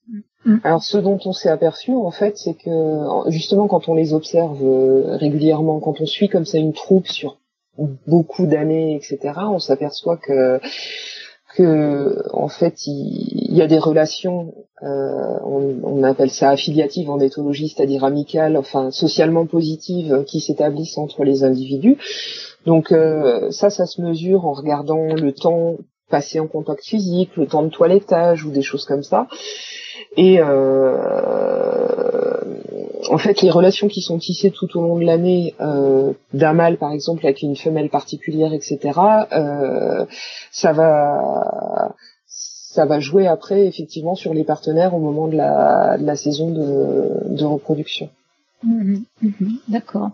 Mm. 0.45 0.57
Alors 0.65 0.83
ce 0.83 0.99
dont 0.99 1.19
on 1.25 1.33
s'est 1.33 1.49
aperçu 1.49 1.93
en 1.93 2.11
fait, 2.11 2.37
c'est 2.39 2.55
que 2.55 2.71
justement 3.29 3.67
quand 3.67 3.89
on 3.89 3.95
les 3.95 4.15
observe 4.15 4.63
euh, 4.63 5.17
régulièrement, 5.17 5.81
quand 5.81 6.01
on 6.01 6.07
suit 6.07 6.29
comme 6.29 6.45
ça 6.45 6.59
une 6.59 6.73
troupe 6.73 7.09
sur 7.09 7.39
beaucoup 8.07 8.47
d'années, 8.47 8.97
etc., 8.97 9.19
on 9.51 9.59
s'aperçoit 9.59 10.17
que 10.17 10.61
que 11.55 12.23
en 12.33 12.49
fait 12.49 12.87
il, 12.87 13.57
y 13.57 13.63
a 13.63 13.67
des 13.67 13.79
relations, 13.79 14.55
euh, 14.83 15.39
on, 15.45 16.03
appelle 16.05 16.31
ça 16.31 16.51
affiliatives 16.51 17.11
en 17.11 17.19
éthologie, 17.19 17.69
c'est-à-dire 17.69 18.05
amicales, 18.05 18.57
enfin 18.57 18.91
socialement 18.91 19.47
positives, 19.47 20.25
qui 20.27 20.41
s'établissent 20.41 20.99
entre 20.99 21.25
les 21.25 21.43
individus. 21.43 21.97
Donc 22.67 22.93
euh, 22.93 23.51
ça, 23.51 23.71
ça 23.71 23.87
se 23.87 24.01
mesure 24.01 24.47
en 24.47 24.53
regardant 24.53 25.15
le 25.15 25.33
temps 25.33 25.77
passé 26.09 26.41
en 26.41 26.47
contact 26.47 26.85
physique, 26.85 27.37
le 27.37 27.47
temps 27.47 27.63
de 27.63 27.69
toilettage 27.69 28.45
ou 28.45 28.51
des 28.51 28.63
choses 28.63 28.85
comme 28.85 29.03
ça. 29.03 29.27
Et 30.17 30.41
euh, 30.41 30.97
en 33.11 33.19
fait, 33.19 33.43
les 33.43 33.51
relations 33.51 33.89
qui 33.89 34.01
sont 34.01 34.19
tissées 34.19 34.51
tout 34.51 34.79
au 34.79 34.83
long 34.83 34.99
de 34.99 35.05
l'année 35.05 35.55
euh, 35.61 36.13
d'un 36.33 36.53
mâle, 36.53 36.77
par 36.77 36.93
exemple, 36.93 37.25
avec 37.25 37.43
une 37.43 37.57
femelle 37.57 37.91
particulière, 37.91 38.53
etc., 38.53 38.79
euh, 39.33 40.05
ça 40.51 40.73
va 40.73 41.95
ça 42.27 42.85
va 42.85 43.01
jouer 43.01 43.27
après 43.27 43.67
effectivement 43.67 44.15
sur 44.15 44.35
les 44.35 44.45
partenaires 44.45 44.95
au 44.95 45.01
moment 45.01 45.27
de 45.27 45.37
la, 45.37 46.17
saison 46.17 46.51
de, 46.51 47.45
reproduction. 47.45 48.09
Mmh 48.63 48.99
mmh 49.23 49.31
D'accord. 49.67 50.11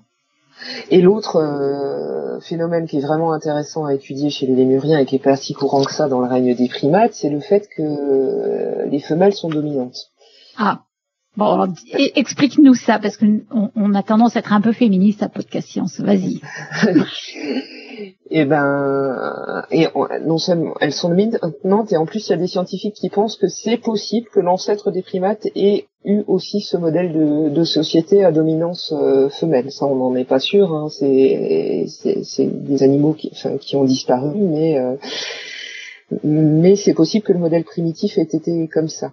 Et 0.91 1.01
l'autre 1.01 1.37
euh, 1.37 2.41
phénomène 2.41 2.87
qui 2.87 2.99
est 2.99 3.01
vraiment 3.01 3.33
intéressant 3.33 3.85
à 3.87 3.95
étudier 3.95 4.31
chez 4.31 4.47
les 4.47 4.55
lémuriens 4.55 4.99
et 4.99 5.07
qui 5.07 5.17
est 5.17 5.23
pas 5.23 5.37
si 5.37 5.53
courant 5.53 5.85
que 5.85 5.93
ça 5.93 6.09
dans 6.09 6.21
le 6.21 6.29
règne 6.29 6.55
des 6.55 6.69
primates, 6.69 7.15
c'est 7.15 7.31
le 7.31 7.41
fait 7.41 7.69
que 7.77 7.83
euh, 7.83 8.87
les 8.87 9.01
femelles 9.01 9.35
sont 9.35 9.49
dominantes. 9.49 10.11
Ah. 10.57 10.81
Bon, 11.37 11.75
explique-nous 12.15 12.75
ça, 12.75 13.01
parce 13.01 13.17
qu'on 13.17 13.41
on 13.75 13.95
a 13.95 14.05
tendance 14.05 14.37
à 14.37 14.39
être 14.39 14.53
un 14.53 14.61
peu 14.61 14.73
féministe 14.73 15.21
à 15.21 15.29
Podcast 15.29 15.67
Science. 15.67 15.99
Vas-y. 15.99 16.41
et 16.87 18.13
eh 18.31 18.45
ben, 18.45 19.65
et 19.73 19.89
non 20.25 20.39
seulement 20.39 20.75
elles 20.81 20.93
sont 20.93 21.09
dominantes, 21.09 21.93
et 21.93 21.97
en 21.97 22.07
plus 22.07 22.29
il 22.29 22.31
y 22.31 22.35
a 22.35 22.37
des 22.37 22.47
scientifiques 22.47 22.95
qui 22.95 23.09
pensent 23.09 23.37
que 23.37 23.49
c'est 23.49 23.79
possible 23.79 24.29
que 24.33 24.39
l'ancêtre 24.39 24.93
des 24.93 25.03
primates 25.03 25.49
ait 25.57 25.89
eu 26.05 26.23
aussi 26.27 26.61
ce 26.61 26.77
modèle 26.77 27.13
de, 27.13 27.49
de 27.49 27.65
société 27.65 28.25
à 28.25 28.33
dominance 28.33 28.93
euh, 28.97 29.29
femelle. 29.29 29.71
Ça, 29.71 29.87
on 29.87 29.97
n'en 29.97 30.15
est 30.17 30.25
pas 30.25 30.39
sûr. 30.39 30.75
Hein. 30.75 30.89
C'est 30.91 31.87
des 32.39 32.83
animaux 32.83 33.13
qui, 33.13 33.31
enfin, 33.33 33.57
qui 33.59 33.77
ont 33.77 33.85
disparu, 33.85 34.37
mais 34.37 34.79
euh, 34.79 34.97
mais 36.23 36.77
c'est 36.77 36.95
possible 36.95 37.25
que 37.25 37.33
le 37.33 37.39
modèle 37.39 37.65
primitif 37.65 38.19
ait 38.19 38.23
été 38.23 38.69
comme 38.69 38.89
ça. 38.89 39.13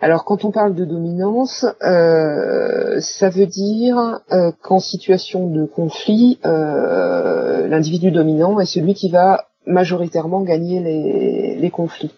Alors 0.00 0.24
quand 0.24 0.44
on 0.44 0.50
parle 0.50 0.74
de 0.74 0.84
dominance, 0.84 1.66
euh, 1.82 3.00
ça 3.00 3.28
veut 3.28 3.46
dire 3.46 4.20
euh, 4.32 4.52
qu'en 4.62 4.78
situation 4.78 5.48
de 5.48 5.64
conflit, 5.66 6.38
euh, 6.46 7.66
l'individu 7.68 8.10
dominant 8.10 8.60
est 8.60 8.66
celui 8.66 8.94
qui 8.94 9.10
va 9.10 9.48
majoritairement 9.66 10.42
gagner 10.42 10.80
les, 10.80 11.56
les 11.56 11.70
conflits. 11.70 12.12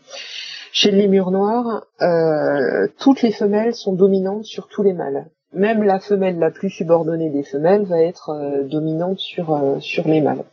Chez 0.73 0.91
les 0.91 1.09
murs 1.09 1.31
noirs, 1.31 1.85
toutes 2.99 3.23
les 3.23 3.33
femelles 3.33 3.75
sont 3.75 3.93
dominantes 3.93 4.45
sur 4.45 4.69
tous 4.69 4.83
les 4.83 4.93
mâles. 4.93 5.27
Même 5.53 5.83
la 5.83 5.99
femelle 5.99 6.39
la 6.39 6.51
plus 6.51 6.71
subordonnée 6.71 7.31
des 7.31 7.43
femelles 7.43 7.85
va 7.85 8.01
être 8.01 8.65
dominante 8.71 9.19
sur 9.19 9.77
sur 9.81 10.07
les 10.07 10.21
mâles. 10.21 10.45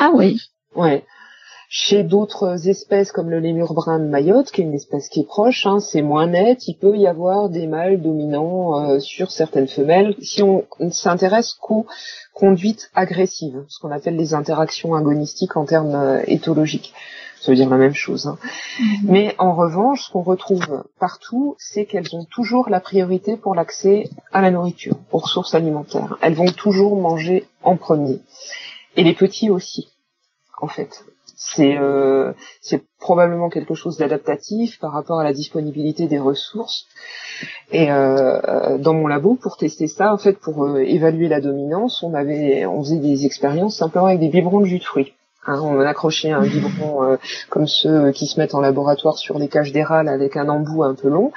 Ah 0.00 0.10
oui. 0.12 0.40
Ouais. 0.74 1.04
Chez 1.76 2.04
d'autres 2.04 2.68
espèces 2.68 3.10
comme 3.10 3.30
le 3.30 3.40
lémur 3.40 3.74
brun 3.74 3.98
de 3.98 4.04
Mayotte, 4.04 4.52
qui 4.52 4.60
est 4.60 4.64
une 4.64 4.74
espèce 4.74 5.08
qui 5.08 5.20
est 5.20 5.26
proche, 5.26 5.66
hein, 5.66 5.80
c'est 5.80 6.02
moins 6.02 6.28
net. 6.28 6.68
Il 6.68 6.76
peut 6.76 6.96
y 6.96 7.08
avoir 7.08 7.48
des 7.48 7.66
mâles 7.66 8.00
dominants 8.00 8.80
euh, 8.80 9.00
sur 9.00 9.32
certaines 9.32 9.66
femelles. 9.66 10.14
Si 10.20 10.40
on, 10.42 10.64
s'intéresse 10.90 11.54
qu'aux 11.54 11.86
conduites 12.32 12.90
agressives, 12.94 13.64
ce 13.66 13.80
qu'on 13.80 13.90
appelle 13.90 14.14
les 14.14 14.34
interactions 14.34 14.94
agonistiques 14.94 15.56
en 15.56 15.64
termes 15.64 15.96
euh, 15.96 16.22
éthologiques, 16.28 16.92
ça 17.44 17.52
veut 17.52 17.56
dire 17.56 17.68
la 17.68 17.76
même 17.76 17.94
chose. 17.94 18.26
Hein. 18.26 18.38
Mm-hmm. 18.40 18.98
Mais 19.04 19.34
en 19.38 19.54
revanche, 19.54 20.06
ce 20.06 20.10
qu'on 20.10 20.22
retrouve 20.22 20.84
partout, 20.98 21.56
c'est 21.58 21.84
qu'elles 21.84 22.14
ont 22.14 22.24
toujours 22.24 22.70
la 22.70 22.80
priorité 22.80 23.36
pour 23.36 23.54
l'accès 23.54 24.08
à 24.32 24.40
la 24.40 24.50
nourriture, 24.50 24.96
aux 25.12 25.18
ressources 25.18 25.54
alimentaires. 25.54 26.16
Elles 26.22 26.34
vont 26.34 26.46
toujours 26.46 26.96
manger 27.00 27.44
en 27.62 27.76
premier. 27.76 28.20
Et 28.96 29.04
les 29.04 29.14
petits 29.14 29.50
aussi, 29.50 29.88
en 30.60 30.68
fait 30.68 31.04
c'est 31.36 31.76
euh, 31.76 32.32
probablement 32.98 33.50
quelque 33.50 33.74
chose 33.74 33.98
d'adaptatif 33.98 34.78
par 34.78 34.92
rapport 34.92 35.20
à 35.20 35.24
la 35.24 35.32
disponibilité 35.32 36.06
des 36.06 36.18
ressources. 36.18 36.86
Et 37.70 37.90
euh, 37.90 38.78
dans 38.78 38.94
mon 38.94 39.06
labo, 39.06 39.34
pour 39.34 39.56
tester 39.56 39.86
ça, 39.86 40.12
en 40.12 40.18
fait, 40.18 40.38
pour 40.38 40.64
euh, 40.64 40.78
évaluer 40.78 41.28
la 41.28 41.40
dominance, 41.40 42.02
on 42.02 42.14
avait, 42.14 42.64
on 42.66 42.82
faisait 42.82 42.96
des 42.96 43.26
expériences 43.26 43.76
simplement 43.76 44.06
avec 44.06 44.20
des 44.20 44.28
biberons 44.28 44.60
de 44.60 44.66
jus 44.66 44.78
de 44.78 44.84
fruits. 44.84 45.12
Hein, 45.46 45.60
on 45.62 45.78
accrochait 45.80 46.30
un 46.30 46.42
biberon 46.42 47.18
comme 47.50 47.66
ceux 47.66 48.12
qui 48.12 48.26
se 48.26 48.40
mettent 48.40 48.54
en 48.54 48.60
laboratoire 48.60 49.18
sur 49.18 49.38
les 49.38 49.48
cages 49.48 49.72
des 49.72 49.82
avec 49.82 50.36
un 50.36 50.48
embout 50.48 50.84
un 50.84 50.94
peu 50.94 51.08
long. 51.08 51.32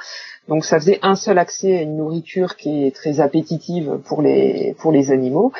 Donc 0.47 0.63
ça 0.63 0.79
faisait 0.79 0.99
un 1.01 1.15
seul 1.15 1.37
accès 1.37 1.77
à 1.77 1.81
une 1.81 1.97
nourriture 1.97 2.55
qui 2.55 2.85
est 2.85 2.95
très 2.95 3.19
appétitive 3.19 3.99
pour 4.05 4.21
les 4.21 4.75
pour 4.79 4.91
les 4.91 5.11
animaux. 5.11 5.51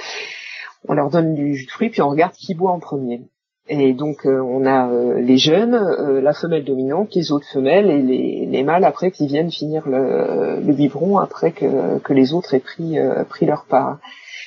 On 0.88 0.94
leur 0.94 1.10
donne 1.10 1.36
du 1.36 1.56
jus 1.56 1.66
de 1.66 1.72
fruits 1.72 1.90
puis 1.90 2.02
on 2.02 2.10
regarde 2.10 2.34
qui 2.34 2.56
boit 2.56 2.72
en 2.72 2.80
premier. 2.80 3.22
Et 3.70 3.94
donc 3.94 4.26
euh, 4.26 4.40
on 4.40 4.66
a 4.66 4.90
euh, 4.90 5.20
les 5.20 5.38
jeunes, 5.38 5.76
euh, 5.76 6.22
la 6.22 6.34
femelle 6.34 6.64
dominante, 6.64 7.14
les 7.16 7.34
autres 7.34 7.48
femelles 7.52 7.92
et 7.92 8.02
les, 8.02 8.46
les 8.46 8.64
mâles 8.64 8.86
après 8.86 9.12
qui 9.12 9.28
viennent 9.28 9.52
finir 9.52 9.88
le, 9.90 10.62
le 10.66 10.74
biberon 10.74 11.18
après 11.18 11.52
que, 11.52 12.00
que, 12.00 12.14
les 12.14 12.34
autres 12.34 12.54
aient 12.54 12.60
pris, 12.60 12.98
pris 13.28 13.46
leur 13.46 13.66
part. 13.66 14.00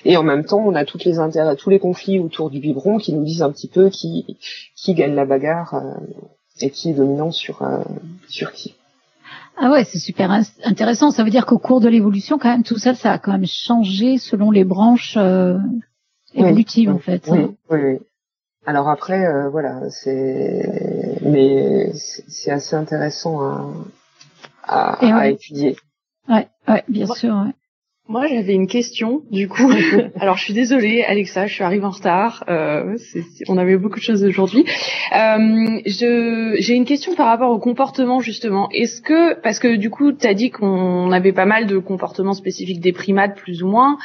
Et 0.05 0.17
en 0.17 0.23
même 0.23 0.45
temps, 0.45 0.63
on 0.65 0.75
a 0.75 0.85
toutes 0.85 1.05
les 1.05 1.19
intérêts, 1.19 1.57
tous 1.57 1.71
les 1.71 1.79
conflits 1.79 2.19
autour 2.19 2.51
du 2.51 2.61
biberon 2.61 2.99
qui 2.99 3.13
nous 3.13 3.25
disent 3.25 3.43
un 3.43 3.51
petit 3.51 3.69
peu 3.69 3.91
qui, 3.91 4.39
qui 4.75 4.95
gagne 4.95 5.15
la 5.15 5.27
bagarre 5.27 5.83
et 6.61 6.71
qui 6.71 6.91
est 6.91 6.95
dominant 6.95 7.31
sur, 7.31 7.63
sur 8.29 8.53
qui. 8.53 8.75
Ah 9.59 9.71
ouais, 9.71 9.85
c'est 9.85 9.99
super 9.99 10.31
intéressant. 10.65 11.11
Ça 11.11 11.23
veut 11.23 11.31
dire 11.31 11.45
qu'au 11.45 11.59
cours 11.59 11.81
de 11.81 11.89
l'évolution, 11.89 12.39
quand 12.39 12.49
même, 12.49 12.63
tout 12.63 12.79
ça, 12.79 12.95
ça 12.95 13.13
a 13.13 13.19
quand 13.19 13.33
même 13.33 13.47
changé 13.47 14.17
selon 14.17 14.51
les 14.51 14.65
branches 14.65 15.19
évolutives, 16.35 16.91
en 16.91 16.99
fait. 16.99 17.23
Oui, 17.29 17.47
oui, 17.71 17.79
oui. 17.83 17.99
Alors 18.67 18.89
après, 18.89 19.25
euh, 19.27 19.49
voilà, 19.49 19.89
c'est 19.91 21.19
mais 21.23 21.93
c'est 21.95 22.51
assez 22.51 22.77
intéressant 22.77 23.41
à, 24.65 24.99
à, 25.01 25.29
étudier. 25.29 25.77
Ouais, 26.29 26.47
ouais, 26.69 26.85
bien 26.87 27.07
sûr. 27.07 27.35
Ouais. 27.35 27.53
Moi, 28.11 28.27
j'avais 28.27 28.55
une 28.55 28.67
question, 28.67 29.23
du 29.31 29.47
coup. 29.49 29.71
Alors, 30.21 30.37
je 30.37 30.43
suis 30.43 30.53
désolée, 30.53 31.05
Alexa, 31.05 31.47
je 31.47 31.55
suis 31.55 31.63
arrivée 31.63 31.85
en 31.85 31.91
retard. 31.91 32.43
Euh, 32.49 32.97
on 33.47 33.57
avait 33.57 33.77
beaucoup 33.77 34.01
de 34.01 34.05
choses 34.05 34.25
aujourd'hui. 34.25 34.65
Euh, 35.17 35.81
j'ai 35.87 36.75
une 36.75 36.87
question 36.87 37.15
par 37.15 37.29
rapport 37.29 37.53
au 37.53 37.61
comportement, 37.61 38.19
justement. 38.19 38.69
Est-ce 38.73 39.01
que, 39.01 39.41
parce 39.41 39.61
que 39.61 39.77
du 39.77 39.91
coup, 39.91 40.11
tu 40.11 40.27
as 40.27 40.35
dit 40.35 40.51
qu'on 40.51 41.13
avait 41.13 41.33
pas 41.33 41.45
mal 41.45 41.69
de 41.69 41.79
comportements 41.79 42.33
spécifiques 42.33 42.81
des 42.81 42.91
primates, 42.91 43.37
plus 43.37 43.63
ou 43.63 43.69
moins. 43.69 43.97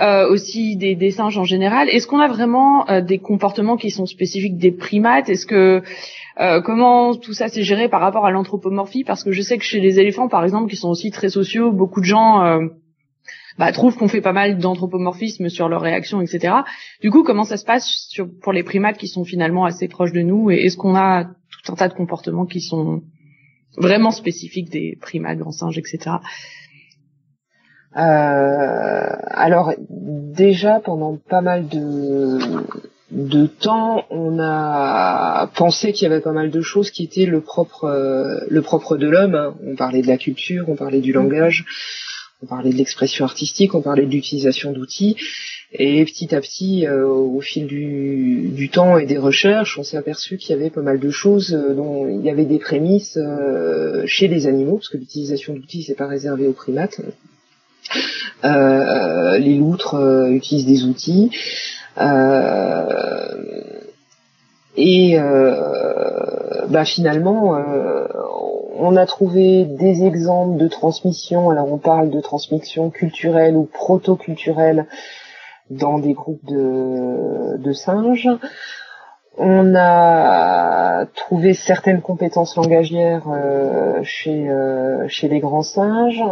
Euh, 0.00 0.26
aussi 0.30 0.76
des, 0.76 0.94
des, 0.94 1.10
singes 1.10 1.36
en 1.36 1.44
général. 1.44 1.90
Est-ce 1.90 2.06
qu'on 2.06 2.20
a 2.20 2.28
vraiment 2.28 2.88
euh, 2.88 3.02
des 3.02 3.18
comportements 3.18 3.76
qui 3.76 3.90
sont 3.90 4.06
spécifiques 4.06 4.56
des 4.56 4.72
primates? 4.72 5.28
Est-ce 5.28 5.44
que 5.44 5.82
euh, 6.40 6.62
comment 6.62 7.14
tout 7.14 7.34
ça 7.34 7.48
s'est 7.48 7.62
géré 7.62 7.90
par 7.90 8.00
rapport 8.00 8.24
à 8.24 8.30
l'anthropomorphie? 8.30 9.04
Parce 9.04 9.22
que 9.22 9.32
je 9.32 9.42
sais 9.42 9.58
que 9.58 9.64
chez 9.64 9.80
les 9.80 10.00
éléphants, 10.00 10.28
par 10.28 10.44
exemple, 10.44 10.70
qui 10.70 10.76
sont 10.76 10.88
aussi 10.88 11.10
très 11.10 11.28
sociaux, 11.28 11.72
beaucoup 11.72 12.00
de 12.00 12.06
gens 12.06 12.40
bah, 13.58 13.72
qu'on 13.72 14.08
fait 14.08 14.20
pas 14.20 14.32
mal 14.32 14.58
d'anthropomorphisme 14.58 15.48
sur 15.48 15.68
leurs 15.68 15.82
réactions, 15.82 16.20
etc. 16.20 16.54
Du 17.00 17.10
coup, 17.10 17.22
comment 17.22 17.44
ça 17.44 17.56
se 17.56 17.64
passe 17.64 18.06
sur, 18.08 18.28
pour 18.42 18.52
les 18.52 18.62
primates 18.62 18.98
qui 18.98 19.08
sont 19.08 19.24
finalement 19.24 19.64
assez 19.64 19.88
proches 19.88 20.12
de 20.12 20.22
nous 20.22 20.50
Et 20.50 20.64
est-ce 20.64 20.76
qu'on 20.76 20.96
a 20.96 21.24
tout 21.24 21.72
un 21.72 21.76
tas 21.76 21.88
de 21.88 21.94
comportements 21.94 22.46
qui 22.46 22.60
sont 22.60 23.02
vraiment 23.76 24.10
spécifiques 24.10 24.70
des 24.70 24.96
primates, 25.00 25.38
grands 25.38 25.52
singes, 25.52 25.78
etc. 25.78 26.16
Euh, 27.94 29.06
alors 29.30 29.74
déjà 29.78 30.80
pendant 30.80 31.18
pas 31.18 31.42
mal 31.42 31.68
de 31.68 32.38
de 33.10 33.46
temps, 33.46 34.06
on 34.08 34.38
a 34.40 35.50
pensé 35.54 35.92
qu'il 35.92 36.08
y 36.08 36.10
avait 36.10 36.22
pas 36.22 36.32
mal 36.32 36.50
de 36.50 36.62
choses 36.62 36.90
qui 36.90 37.04
étaient 37.04 37.26
le 37.26 37.42
propre 37.42 37.84
euh, 37.84 38.40
le 38.48 38.62
propre 38.62 38.96
de 38.96 39.06
l'homme. 39.06 39.34
Hein. 39.34 39.54
On 39.66 39.76
parlait 39.76 40.00
de 40.00 40.06
la 40.06 40.16
culture, 40.16 40.64
on 40.68 40.76
parlait 40.76 41.02
du 41.02 41.12
langage, 41.12 41.66
on 42.42 42.46
parlait 42.46 42.70
de 42.70 42.76
l'expression 42.76 43.24
artistique, 43.24 43.74
on 43.74 43.82
parlait 43.82 44.06
de 44.06 44.10
l'utilisation 44.10 44.72
d'outils. 44.72 45.16
Et 45.72 46.04
petit 46.04 46.34
à 46.34 46.40
petit, 46.40 46.86
euh, 46.86 47.06
au 47.06 47.40
fil 47.40 47.66
du, 47.66 48.50
du, 48.52 48.68
temps 48.68 48.98
et 48.98 49.06
des 49.06 49.16
recherches, 49.16 49.78
on 49.78 49.82
s'est 49.82 49.96
aperçu 49.96 50.36
qu'il 50.36 50.50
y 50.50 50.58
avait 50.58 50.70
pas 50.70 50.82
mal 50.82 51.00
de 51.00 51.10
choses 51.10 51.50
dont 51.50 52.06
il 52.08 52.22
y 52.22 52.30
avait 52.30 52.44
des 52.44 52.58
prémices 52.58 53.18
chez 54.04 54.28
les 54.28 54.46
animaux, 54.46 54.76
parce 54.76 54.90
que 54.90 54.98
l'utilisation 54.98 55.54
d'outils 55.54 55.82
c'est 55.82 55.94
pas 55.94 56.06
réservé 56.06 56.46
aux 56.46 56.52
primates. 56.52 57.00
Euh, 58.44 59.38
les 59.38 59.56
loutres 59.56 59.94
euh, 59.94 60.30
utilisent 60.30 60.66
des 60.66 60.84
outils. 60.84 61.30
Euh, 61.98 62.86
et 64.76 65.18
bah 66.68 66.84
finalement, 66.86 67.62
on 68.74 68.96
a 68.96 69.06
trouvé 69.06 69.64
des 69.64 70.04
exemples 70.04 70.58
de 70.58 70.68
transmission. 70.68 71.50
Alors 71.50 71.72
on 71.72 71.78
parle 71.78 72.10
de 72.10 72.20
transmission 72.20 72.90
culturelle 72.90 73.56
ou 73.56 73.64
proto-culturelle 73.64 74.86
dans 75.70 75.98
des 75.98 76.12
groupes 76.12 76.44
de, 76.44 77.56
de 77.58 77.72
singes. 77.72 78.28
On 79.38 79.74
a 79.74 81.06
trouvé 81.14 81.54
certaines 81.54 82.02
compétences 82.02 82.56
langagières 82.56 83.28
euh, 83.28 84.00
chez 84.02 84.50
euh, 84.50 85.08
chez 85.08 85.28
les 85.28 85.40
grands 85.40 85.62
singes. 85.62 86.22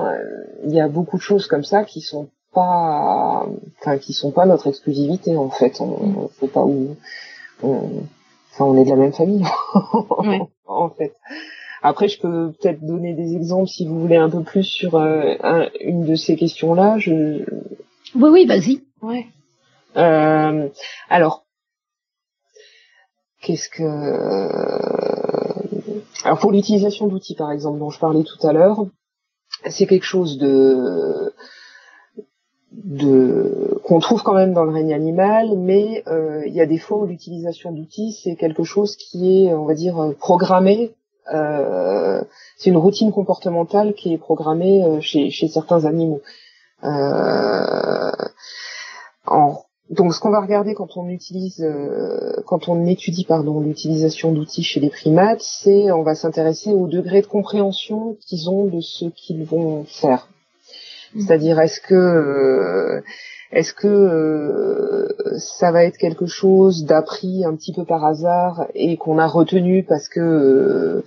Il 0.64 0.74
y 0.74 0.80
a 0.80 0.88
beaucoup 0.88 1.16
de 1.16 1.22
choses 1.22 1.46
comme 1.46 1.64
ça 1.64 1.84
qui 1.84 2.02
sont 2.02 2.28
pas, 2.52 3.46
enfin 3.80 3.98
qui 3.98 4.12
sont 4.12 4.32
pas 4.32 4.44
notre 4.44 4.66
exclusivité 4.66 5.36
en 5.36 5.48
fait. 5.48 5.80
On, 5.80 6.30
on 6.42 6.46
pas 6.46 6.62
où, 6.62 6.96
on, 7.62 7.78
enfin 8.52 8.64
on 8.66 8.76
est 8.76 8.84
de 8.84 8.90
la 8.90 8.96
même 8.96 9.14
famille 9.14 9.46
en 10.66 10.90
fait. 10.90 11.14
Après, 11.82 12.08
je 12.08 12.20
peux 12.20 12.52
peut-être 12.52 12.84
donner 12.84 13.14
des 13.14 13.34
exemples 13.34 13.68
si 13.68 13.86
vous 13.86 13.98
voulez 14.00 14.16
un 14.16 14.28
peu 14.28 14.42
plus 14.42 14.64
sur 14.64 14.96
euh, 14.96 15.66
une 15.80 16.04
de 16.04 16.14
ces 16.14 16.36
questions-là. 16.36 16.98
Je... 16.98 17.44
Oui, 18.14 18.30
oui, 18.30 18.46
vas-y. 18.46 18.82
Ouais. 19.02 19.26
Euh, 19.96 20.68
alors, 21.08 21.46
qu'est-ce 23.40 23.68
que 23.68 23.82
alors 26.24 26.38
pour 26.38 26.52
l'utilisation 26.52 27.06
d'outils 27.06 27.34
par 27.34 27.50
exemple 27.50 27.78
dont 27.78 27.90
je 27.90 27.98
parlais 27.98 28.22
tout 28.22 28.46
à 28.46 28.52
l'heure, 28.52 28.86
c'est 29.68 29.86
quelque 29.86 30.04
chose 30.04 30.38
de 30.38 31.32
de 32.72 33.80
qu'on 33.84 33.98
trouve 33.98 34.22
quand 34.22 34.34
même 34.34 34.52
dans 34.52 34.64
le 34.64 34.72
règne 34.72 34.94
animal, 34.94 35.56
mais 35.56 36.04
euh, 36.06 36.44
il 36.46 36.54
y 36.54 36.60
a 36.60 36.66
des 36.66 36.78
fois 36.78 36.98
où 36.98 37.06
l'utilisation 37.06 37.72
d'outils 37.72 38.12
c'est 38.12 38.36
quelque 38.36 38.64
chose 38.64 38.96
qui 38.96 39.44
est 39.44 39.54
on 39.54 39.64
va 39.64 39.74
dire 39.74 40.14
programmé. 40.18 40.92
Euh, 41.32 42.22
c'est 42.56 42.70
une 42.70 42.76
routine 42.76 43.12
comportementale 43.12 43.94
qui 43.94 44.12
est 44.12 44.18
programmée 44.18 44.84
euh, 44.84 45.00
chez, 45.00 45.30
chez 45.30 45.48
certains 45.48 45.84
animaux. 45.84 46.22
Euh, 46.84 48.10
en 49.26 49.62
donc, 49.90 50.14
ce 50.14 50.20
qu'on 50.20 50.30
va 50.30 50.40
regarder 50.40 50.74
quand 50.74 50.96
on 50.96 51.08
utilise, 51.08 51.60
euh, 51.60 52.36
quand 52.46 52.68
on 52.68 52.86
étudie, 52.86 53.24
pardon, 53.24 53.58
l'utilisation 53.58 54.30
d'outils 54.32 54.62
chez 54.62 54.78
les 54.78 54.88
primates, 54.88 55.42
c'est, 55.42 55.90
on 55.90 56.04
va 56.04 56.14
s'intéresser 56.14 56.70
au 56.70 56.86
degré 56.86 57.22
de 57.22 57.26
compréhension 57.26 58.16
qu'ils 58.20 58.48
ont 58.48 58.66
de 58.66 58.80
ce 58.80 59.06
qu'ils 59.06 59.44
vont 59.44 59.84
faire. 59.84 60.28
Mmh. 61.14 61.20
C'est-à-dire, 61.20 61.58
est-ce 61.58 61.80
que, 61.80 61.94
euh, 61.94 63.02
est-ce 63.52 63.72
que 63.74 63.88
euh, 63.88 65.08
ça 65.38 65.72
va 65.72 65.84
être 65.84 65.96
quelque 65.96 66.26
chose 66.26 66.84
d'appris 66.84 67.44
un 67.44 67.56
petit 67.56 67.72
peu 67.72 67.84
par 67.84 68.04
hasard 68.04 68.66
et 68.74 68.96
qu'on 68.96 69.18
a 69.18 69.26
retenu 69.26 69.82
parce 69.82 70.08
que 70.08 71.04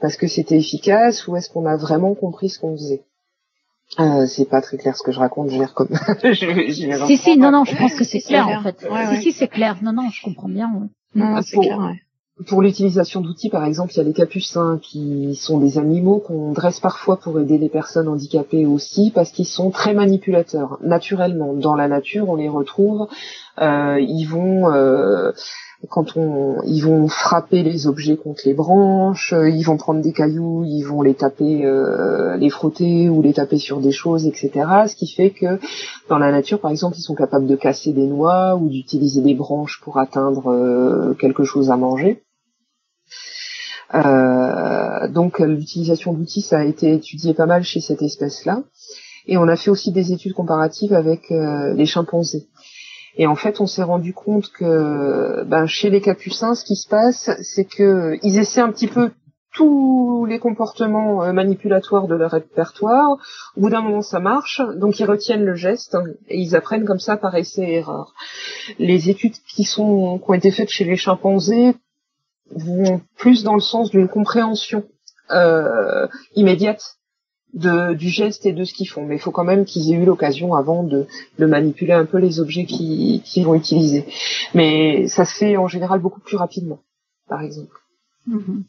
parce 0.00 0.16
que 0.16 0.26
c'était 0.26 0.58
efficace, 0.58 1.26
ou 1.26 1.36
est-ce 1.36 1.48
qu'on 1.48 1.64
a 1.64 1.76
vraiment 1.76 2.14
compris 2.14 2.50
ce 2.50 2.58
qu'on 2.58 2.76
faisait? 2.76 3.02
Euh, 3.98 4.26
c'est 4.26 4.44
pas 4.44 4.60
très 4.60 4.76
clair 4.76 4.96
ce 4.96 5.02
que 5.02 5.12
je 5.12 5.18
raconte, 5.18 5.50
je 5.50 5.72
comme. 5.72 5.88
je, 6.22 7.06
si 7.06 7.16
si, 7.16 7.38
non 7.38 7.50
non, 7.50 7.64
je 7.64 7.76
pense 7.76 7.94
que 7.94 8.04
c'est 8.04 8.20
clair, 8.20 8.46
en 8.48 8.62
fait. 8.62 8.86
si 9.16 9.22
si, 9.22 9.32
c'est 9.32 9.48
clair. 9.48 9.78
Non 9.82 9.92
non, 9.92 10.10
je 10.10 10.22
comprends 10.22 10.48
bien. 10.48 10.70
Non, 11.14 11.40
c'est 11.42 11.56
clair. 11.56 11.94
Pour 12.44 12.60
l'utilisation 12.60 13.22
d'outils, 13.22 13.48
par 13.48 13.64
exemple, 13.64 13.94
il 13.94 13.96
y 13.96 14.00
a 14.00 14.04
les 14.04 14.12
capucins 14.12 14.78
qui 14.82 15.34
sont 15.36 15.56
des 15.56 15.78
animaux 15.78 16.18
qu'on 16.18 16.52
dresse 16.52 16.80
parfois 16.80 17.16
pour 17.16 17.40
aider 17.40 17.56
les 17.56 17.70
personnes 17.70 18.08
handicapées 18.08 18.66
aussi, 18.66 19.10
parce 19.14 19.30
qu'ils 19.30 19.46
sont 19.46 19.70
très 19.70 19.94
manipulateurs. 19.94 20.78
Naturellement, 20.82 21.54
dans 21.54 21.74
la 21.74 21.88
nature, 21.88 22.28
on 22.28 22.36
les 22.36 22.50
retrouve. 22.50 23.08
Euh, 23.58 23.98
ils 24.00 24.26
vont 24.26 24.70
euh, 24.70 25.32
quand 25.88 26.16
on, 26.16 26.62
ils 26.64 26.80
vont 26.80 27.08
frapper 27.08 27.62
les 27.62 27.86
objets 27.86 28.16
contre 28.16 28.42
les 28.44 28.54
branches, 28.54 29.32
ils 29.32 29.62
vont 29.62 29.76
prendre 29.76 30.00
des 30.00 30.12
cailloux, 30.12 30.64
ils 30.64 30.82
vont 30.82 31.02
les 31.02 31.14
taper, 31.14 31.64
euh, 31.64 32.36
les 32.36 32.50
frotter 32.50 33.08
ou 33.08 33.22
les 33.22 33.34
taper 33.34 33.58
sur 33.58 33.80
des 33.80 33.92
choses, 33.92 34.26
etc. 34.26 34.50
Ce 34.88 34.96
qui 34.96 35.06
fait 35.06 35.30
que 35.30 35.58
dans 36.08 36.18
la 36.18 36.32
nature, 36.32 36.60
par 36.60 36.70
exemple, 36.70 36.96
ils 36.98 37.02
sont 37.02 37.14
capables 37.14 37.46
de 37.46 37.56
casser 37.56 37.92
des 37.92 38.06
noix 38.06 38.56
ou 38.56 38.68
d'utiliser 38.68 39.20
des 39.20 39.34
branches 39.34 39.80
pour 39.82 39.98
atteindre 39.98 40.48
euh, 40.48 41.14
quelque 41.14 41.44
chose 41.44 41.70
à 41.70 41.76
manger. 41.76 42.22
Donc 45.10 45.38
l'utilisation 45.38 46.12
d'outils, 46.12 46.42
ça 46.42 46.58
a 46.58 46.64
été 46.64 46.92
étudié 46.92 47.34
pas 47.34 47.46
mal 47.46 47.62
chez 47.62 47.80
cette 47.80 48.02
espèce-là. 48.02 48.62
Et 49.26 49.36
on 49.36 49.48
a 49.48 49.56
fait 49.56 49.70
aussi 49.70 49.92
des 49.92 50.12
études 50.12 50.34
comparatives 50.34 50.92
avec 50.92 51.30
les 51.30 51.86
chimpanzés. 51.86 52.46
Et 53.18 53.26
en 53.26 53.34
fait, 53.34 53.60
on 53.60 53.66
s'est 53.66 53.82
rendu 53.82 54.12
compte 54.12 54.50
que 54.50 55.42
ben, 55.44 55.66
chez 55.66 55.90
les 55.90 56.00
capucins, 56.00 56.54
ce 56.54 56.64
qui 56.64 56.76
se 56.76 56.86
passe, 56.86 57.30
c'est 57.42 57.64
que 57.64 58.18
ils 58.22 58.38
essaient 58.38 58.60
un 58.60 58.70
petit 58.70 58.88
peu 58.88 59.10
tous 59.56 60.26
les 60.26 60.38
comportements 60.38 61.24
euh, 61.24 61.32
manipulatoires 61.32 62.06
de 62.06 62.14
leur 62.14 62.32
répertoire. 62.32 63.16
Au 63.56 63.60
bout 63.60 63.70
d'un 63.70 63.80
moment, 63.80 64.02
ça 64.02 64.20
marche, 64.20 64.60
donc 64.76 65.00
ils 65.00 65.06
retiennent 65.06 65.44
le 65.44 65.54
geste 65.54 65.96
et 66.28 66.38
ils 66.38 66.54
apprennent 66.54 66.84
comme 66.84 66.98
ça 66.98 67.16
par 67.16 67.34
essai 67.34 67.62
et 67.62 67.74
erreur. 67.76 68.12
Les 68.78 69.08
études 69.08 69.34
qui 69.48 69.64
sont 69.64 70.18
qui 70.18 70.30
ont 70.30 70.34
été 70.34 70.50
faites 70.50 70.68
chez 70.68 70.84
les 70.84 70.96
chimpanzés 70.96 71.74
vont 72.50 73.00
plus 73.16 73.42
dans 73.42 73.54
le 73.54 73.60
sens 73.60 73.90
d'une 73.90 74.08
compréhension 74.08 74.84
euh, 75.30 76.06
immédiate 76.34 76.96
de, 77.54 77.94
du 77.94 78.08
geste 78.08 78.46
et 78.46 78.52
de 78.52 78.64
ce 78.64 78.74
qu'ils 78.74 78.88
font. 78.88 79.04
Mais 79.04 79.16
il 79.16 79.20
faut 79.20 79.30
quand 79.30 79.44
même 79.44 79.64
qu'ils 79.64 79.92
aient 79.92 79.96
eu 79.96 80.04
l'occasion 80.04 80.54
avant 80.54 80.82
de, 80.82 81.06
de, 81.38 81.46
manipuler 81.46 81.92
un 81.92 82.04
peu 82.04 82.18
les 82.18 82.38
objets 82.40 82.64
qu'ils 82.64 83.44
vont 83.44 83.54
utiliser. 83.54 84.06
Mais 84.54 85.08
ça 85.08 85.24
se 85.24 85.34
fait 85.34 85.56
en 85.56 85.68
général 85.68 86.00
beaucoup 86.00 86.20
plus 86.20 86.36
rapidement, 86.36 86.80
par 87.28 87.42
exemple. 87.42 87.74
Mm-hmm. 88.28 88.62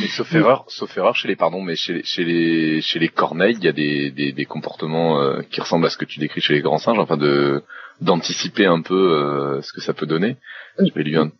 Mais 0.00 0.08
sauf 0.08 0.34
erreur, 0.34 0.64
sauf 0.68 0.96
erreur 0.96 1.14
chez 1.14 1.28
les 1.28 1.36
pardon, 1.36 1.62
mais 1.62 1.76
chez, 1.76 2.02
chez 2.04 2.24
les 2.24 2.80
chez 2.80 2.98
les 2.98 3.08
corneilles, 3.08 3.56
il 3.58 3.64
y 3.64 3.68
a 3.68 3.72
des, 3.72 4.10
des, 4.10 4.32
des 4.32 4.44
comportements 4.44 5.20
euh, 5.20 5.42
qui 5.42 5.60
ressemblent 5.60 5.86
à 5.86 5.90
ce 5.90 5.96
que 5.96 6.04
tu 6.04 6.18
décris 6.18 6.40
chez 6.40 6.54
les 6.54 6.62
grands 6.62 6.78
singes, 6.78 6.98
enfin 6.98 7.16
de 7.16 7.62
d'anticiper 8.00 8.66
un 8.66 8.82
peu 8.82 8.94
euh, 8.94 9.62
ce 9.62 9.72
que 9.72 9.80
ça 9.80 9.92
peut 9.92 10.06
donner. 10.06 10.36
J'avais 10.78 11.04
lu 11.04 11.16
un 11.18 11.30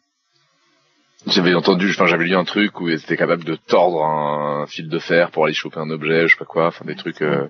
j'avais 1.26 1.54
entendu, 1.54 1.90
enfin 1.90 2.06
j'avais 2.06 2.24
lu 2.24 2.34
un 2.34 2.44
truc 2.44 2.80
où 2.80 2.88
ils 2.88 2.94
étaient 2.94 3.16
capables 3.16 3.44
de 3.44 3.54
tordre 3.54 4.04
un, 4.04 4.66
fil 4.66 4.88
de 4.88 4.98
fer 4.98 5.30
pour 5.30 5.44
aller 5.44 5.54
choper 5.54 5.78
un 5.78 5.90
objet, 5.90 6.26
je 6.26 6.34
sais 6.34 6.38
pas 6.38 6.44
quoi, 6.44 6.68
enfin 6.68 6.84
des 6.84 6.94
trucs. 6.94 7.22
Euh... 7.22 7.48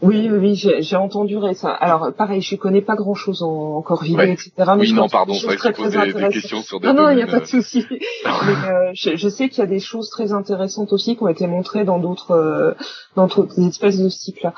Oui, 0.00 0.28
oui, 0.28 0.38
oui 0.38 0.80
j'ai 0.80 0.96
entendu 0.96 1.36
ça. 1.54 1.70
Alors 1.70 2.12
pareil, 2.12 2.40
je 2.40 2.56
connais 2.56 2.82
pas 2.82 2.96
grand 2.96 3.14
chose 3.14 3.42
en, 3.42 3.84
en 3.86 3.96
etc. 4.22 4.50
Mais 4.58 4.72
oui, 4.80 4.92
non, 4.92 5.08
pardon, 5.08 5.34
c'est 5.34 5.46
vrai 5.46 5.56
que 5.56 5.62
je 5.62 6.12
des, 6.12 6.12
des 6.12 6.28
questions 6.28 6.62
sur 6.62 6.80
des. 6.80 6.88
Non, 6.88 6.94
non, 6.94 7.10
il 7.10 7.16
n'y 7.16 7.22
a 7.22 7.26
pas 7.28 7.40
de 7.40 7.46
souci. 7.46 7.86
mais 7.90 7.98
euh, 8.28 8.90
je, 8.94 9.16
je, 9.16 9.28
sais 9.28 9.48
qu'il 9.48 9.58
y 9.58 9.62
a 9.62 9.68
des 9.68 9.78
choses 9.78 10.10
très 10.10 10.32
intéressantes 10.32 10.92
aussi 10.92 11.16
qui 11.16 11.22
ont 11.22 11.28
été 11.28 11.46
montrées 11.46 11.84
dans 11.84 11.98
d'autres, 11.98 12.32
euh, 12.32 12.74
dans 13.14 13.28
d'autres 13.28 13.60
espèces 13.60 13.98
de 13.98 14.08
ce 14.08 14.18
type-là. 14.18 14.54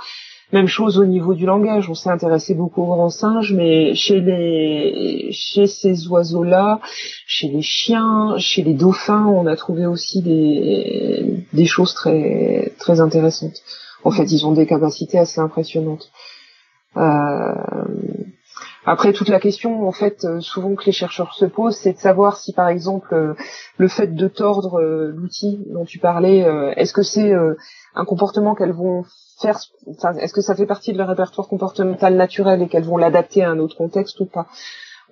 Même 0.52 0.66
chose 0.66 0.98
au 0.98 1.04
niveau 1.04 1.34
du 1.34 1.46
langage, 1.46 1.88
on 1.88 1.94
s'est 1.94 2.10
intéressé 2.10 2.54
beaucoup 2.54 2.82
aux 2.82 2.94
grands 2.94 3.08
singes, 3.08 3.52
mais 3.52 3.94
chez 3.94 4.20
les 4.20 5.28
chez 5.32 5.66
ces 5.66 6.06
oiseaux-là, 6.06 6.80
chez 7.26 7.48
les 7.48 7.62
chiens, 7.62 8.36
chez 8.38 8.62
les 8.62 8.74
dauphins, 8.74 9.26
on 9.26 9.46
a 9.46 9.56
trouvé 9.56 9.86
aussi 9.86 10.22
des 10.22 11.46
des 11.52 11.66
choses 11.66 11.94
très 11.94 12.72
très 12.78 13.00
intéressantes. 13.00 13.62
En 14.04 14.10
fait, 14.10 14.30
ils 14.30 14.46
ont 14.46 14.52
des 14.52 14.66
capacités 14.66 15.18
assez 15.18 15.40
impressionnantes. 15.40 16.10
Euh, 16.96 17.54
après, 18.86 19.12
toute 19.12 19.28
la 19.28 19.40
question, 19.40 19.86
en 19.86 19.92
fait, 19.92 20.26
souvent 20.40 20.74
que 20.74 20.84
les 20.84 20.92
chercheurs 20.92 21.34
se 21.34 21.44
posent, 21.44 21.76
c'est 21.76 21.94
de 21.94 21.98
savoir 21.98 22.36
si, 22.36 22.52
par 22.52 22.68
exemple, 22.68 23.34
le 23.76 23.88
fait 23.88 24.14
de 24.14 24.28
tordre 24.28 24.80
euh, 24.80 25.12
l'outil 25.14 25.60
dont 25.70 25.84
tu 25.84 25.98
parlais, 25.98 26.44
euh, 26.44 26.72
est-ce 26.76 26.92
que 26.92 27.02
c'est 27.02 27.32
un 27.94 28.04
comportement 28.04 28.54
qu'elles 28.54 28.72
vont 28.72 29.04
faire, 29.40 29.58
est-ce 30.18 30.32
que 30.32 30.40
ça 30.40 30.54
fait 30.54 30.66
partie 30.66 30.92
de 30.92 30.98
leur 30.98 31.08
répertoire 31.08 31.48
comportemental 31.48 32.14
naturel 32.14 32.62
et 32.62 32.68
qu'elles 32.68 32.84
vont 32.84 32.96
l'adapter 32.96 33.42
à 33.42 33.50
un 33.50 33.58
autre 33.58 33.76
contexte 33.76 34.20
ou 34.20 34.26
pas? 34.26 34.46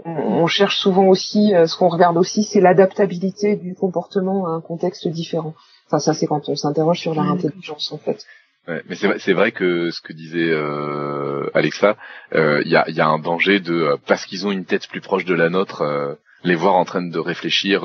On, 0.04 0.46
cherche 0.46 0.78
souvent 0.78 1.06
aussi, 1.06 1.54
euh, 1.54 1.66
ce 1.66 1.76
qu'on 1.76 1.88
regarde 1.88 2.16
aussi, 2.16 2.42
c'est 2.42 2.60
l'adaptabilité 2.60 3.56
du 3.56 3.74
comportement 3.74 4.46
à 4.46 4.50
un 4.50 4.60
contexte 4.60 5.06
différent. 5.06 5.54
Enfin, 5.86 5.98
ça, 5.98 6.14
c'est 6.14 6.26
quand 6.26 6.48
on 6.48 6.56
s'interroge 6.56 6.98
sur 6.98 7.14
leur 7.14 7.30
intelligence, 7.30 7.92
en 7.92 7.98
fait. 7.98 8.24
Ouais, 8.68 8.82
mais 8.88 8.94
c'est 8.94 9.32
vrai, 9.32 9.50
que 9.50 9.90
ce 9.90 10.00
que 10.00 10.12
disait 10.12 10.50
euh, 10.50 11.50
Alexa, 11.52 11.96
il 12.30 12.38
euh, 12.38 12.62
y, 12.64 12.76
a, 12.76 12.88
y, 12.88 13.00
a, 13.00 13.06
un 13.08 13.18
danger 13.18 13.58
de 13.58 13.96
parce 14.06 14.24
qu'ils 14.24 14.46
ont 14.46 14.52
une 14.52 14.64
tête 14.64 14.86
plus 14.88 15.00
proche 15.00 15.24
de 15.24 15.34
la 15.34 15.48
nôtre, 15.48 16.16
les 16.44 16.54
voir 16.54 16.74
en 16.74 16.84
train 16.84 17.02
de 17.02 17.18
réfléchir 17.18 17.82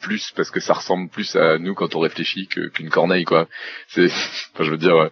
plus 0.00 0.32
parce 0.34 0.50
que 0.50 0.58
ça 0.58 0.74
ressemble 0.74 1.08
plus 1.08 1.36
à 1.36 1.58
nous 1.58 1.74
quand 1.74 1.94
on 1.94 2.00
réfléchit 2.00 2.48
qu'une 2.48 2.90
corneille, 2.90 3.24
quoi. 3.24 3.46
C'est, 3.86 4.06
enfin, 4.54 4.64
je 4.64 4.70
veux 4.72 4.78
dire, 4.78 5.10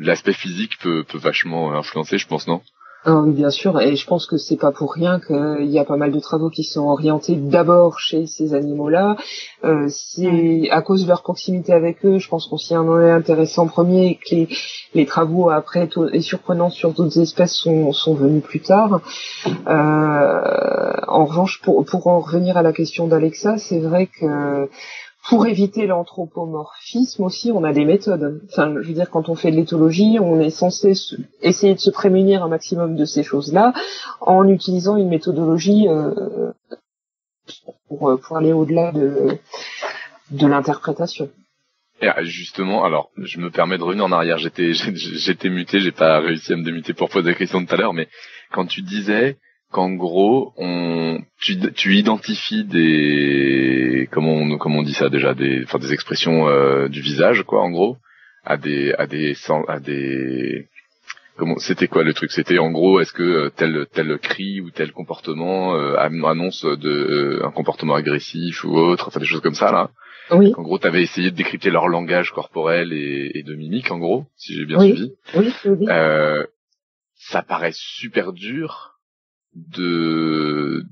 l'aspect 0.00 0.32
le, 0.32 0.36
physique 0.36 0.78
peut, 0.78 1.04
peut 1.04 1.18
vachement 1.18 1.72
influencer, 1.72 2.18
je 2.18 2.26
pense, 2.26 2.48
non? 2.48 2.62
Ah 3.08 3.20
oui, 3.20 3.30
bien 3.30 3.50
sûr, 3.50 3.80
et 3.80 3.94
je 3.94 4.04
pense 4.04 4.26
que 4.26 4.36
c'est 4.36 4.56
pas 4.56 4.72
pour 4.72 4.92
rien 4.92 5.20
qu'il 5.20 5.70
y 5.70 5.78
a 5.78 5.84
pas 5.84 5.96
mal 5.96 6.10
de 6.10 6.18
travaux 6.18 6.50
qui 6.50 6.64
sont 6.64 6.88
orientés 6.88 7.36
d'abord 7.36 8.00
chez 8.00 8.26
ces 8.26 8.52
animaux-là. 8.52 9.16
Euh, 9.62 9.86
c'est 9.88 10.68
à 10.72 10.82
cause 10.82 11.04
de 11.04 11.08
leur 11.08 11.22
proximité 11.22 11.72
avec 11.72 12.04
eux, 12.04 12.18
je 12.18 12.28
pense 12.28 12.48
qu'on 12.48 12.56
s'y 12.56 12.76
en 12.76 13.00
est 13.00 13.12
intéressé 13.12 13.60
en 13.60 13.68
premier 13.68 14.06
et 14.06 14.14
que 14.16 14.52
les, 14.94 15.06
travaux 15.06 15.50
après 15.50 15.88
et 16.12 16.20
surprenants 16.20 16.70
sur 16.70 16.90
d'autres 16.94 17.20
espèces 17.20 17.54
sont, 17.54 18.14
venus 18.14 18.42
plus 18.42 18.60
tard. 18.60 19.00
Euh, 19.46 20.92
en 21.06 21.26
revanche, 21.26 21.62
pour 21.62 22.06
en 22.08 22.18
revenir 22.18 22.56
à 22.56 22.62
la 22.62 22.72
question 22.72 23.06
d'Alexa, 23.06 23.56
c'est 23.58 23.78
vrai 23.78 24.08
que 24.08 24.68
pour 25.28 25.46
éviter 25.46 25.86
l'anthropomorphisme 25.86 27.24
aussi, 27.24 27.50
on 27.52 27.64
a 27.64 27.72
des 27.72 27.84
méthodes. 27.84 28.42
Enfin, 28.50 28.74
je 28.80 28.88
veux 28.88 28.94
dire, 28.94 29.10
quand 29.10 29.28
on 29.28 29.34
fait 29.34 29.50
de 29.50 29.56
l'éthologie, 29.56 30.18
on 30.20 30.40
est 30.40 30.50
censé 30.50 30.92
essayer 31.42 31.74
de 31.74 31.80
se 31.80 31.90
prémunir 31.90 32.44
un 32.44 32.48
maximum 32.48 32.96
de 32.96 33.04
ces 33.04 33.22
choses-là 33.22 33.72
en 34.20 34.48
utilisant 34.48 34.96
une 34.96 35.08
méthodologie 35.08 35.88
euh, 35.88 36.52
pour, 37.88 38.18
pour 38.20 38.36
aller 38.36 38.52
au-delà 38.52 38.92
de, 38.92 39.38
de 40.30 40.46
l'interprétation. 40.46 41.28
Et 42.02 42.08
ah, 42.08 42.22
justement, 42.22 42.84
alors, 42.84 43.10
je 43.16 43.40
me 43.40 43.50
permets 43.50 43.78
de 43.78 43.82
revenir 43.82 44.04
en 44.04 44.12
arrière. 44.12 44.38
J'étais, 44.38 44.72
j'étais 44.74 45.48
muté, 45.48 45.80
j'ai 45.80 45.92
pas 45.92 46.20
réussi 46.20 46.52
à 46.52 46.56
me 46.56 46.64
démuter 46.64 46.92
pour 46.92 47.08
poser 47.08 47.30
la 47.30 47.36
question 47.36 47.64
tout 47.64 47.74
à 47.74 47.76
l'heure, 47.76 47.94
mais 47.94 48.08
quand 48.52 48.66
tu 48.66 48.82
disais 48.82 49.38
qu'en 49.70 49.92
gros, 49.92 50.52
on, 50.56 51.18
tu, 51.40 51.58
tu 51.72 51.96
identifies 51.96 52.64
des, 52.64 54.08
comment 54.10 54.34
on, 54.34 54.58
comment 54.58 54.78
on 54.78 54.82
dit 54.82 54.94
ça 54.94 55.08
déjà, 55.08 55.34
des, 55.34 55.64
enfin 55.64 55.78
des 55.78 55.92
expressions 55.92 56.48
euh, 56.48 56.88
du 56.88 57.00
visage, 57.00 57.42
quoi, 57.42 57.62
en 57.62 57.70
gros, 57.70 57.96
à 58.44 58.56
des, 58.56 58.94
à 58.94 59.06
des, 59.06 59.34
à 59.68 59.80
des, 59.80 60.68
comment, 61.36 61.58
c'était 61.58 61.88
quoi 61.88 62.04
le 62.04 62.14
truc? 62.14 62.30
C'était 62.30 62.58
en 62.58 62.70
gros, 62.70 63.00
est-ce 63.00 63.12
que 63.12 63.22
euh, 63.22 63.50
tel 63.54 63.86
tel 63.92 64.18
cri 64.18 64.60
ou 64.60 64.70
tel 64.70 64.92
comportement 64.92 65.74
euh, 65.74 65.96
annonce 65.96 66.64
de 66.64 67.40
un 67.44 67.50
comportement 67.50 67.94
agressif 67.94 68.64
ou 68.64 68.76
autre, 68.76 69.08
enfin 69.08 69.20
des 69.20 69.26
choses 69.26 69.42
comme 69.42 69.54
ça 69.54 69.72
là. 69.72 69.90
Oui. 70.32 70.52
En 70.56 70.62
gros, 70.62 70.78
tu 70.78 70.88
avais 70.88 71.02
essayé 71.02 71.30
de 71.30 71.36
décrypter 71.36 71.70
leur 71.70 71.86
langage 71.86 72.32
corporel 72.32 72.92
et, 72.92 73.30
et 73.34 73.42
de 73.44 73.54
mimique, 73.54 73.92
en 73.92 73.98
gros, 73.98 74.26
si 74.36 74.54
j'ai 74.54 74.64
bien 74.64 74.80
suivi. 74.80 75.12
Oui, 75.36 75.52
oui. 75.64 75.86
Euh, 75.88 76.44
ça 77.14 77.42
paraît 77.42 77.70
super 77.72 78.32
dur 78.32 78.95
de 79.56 80.84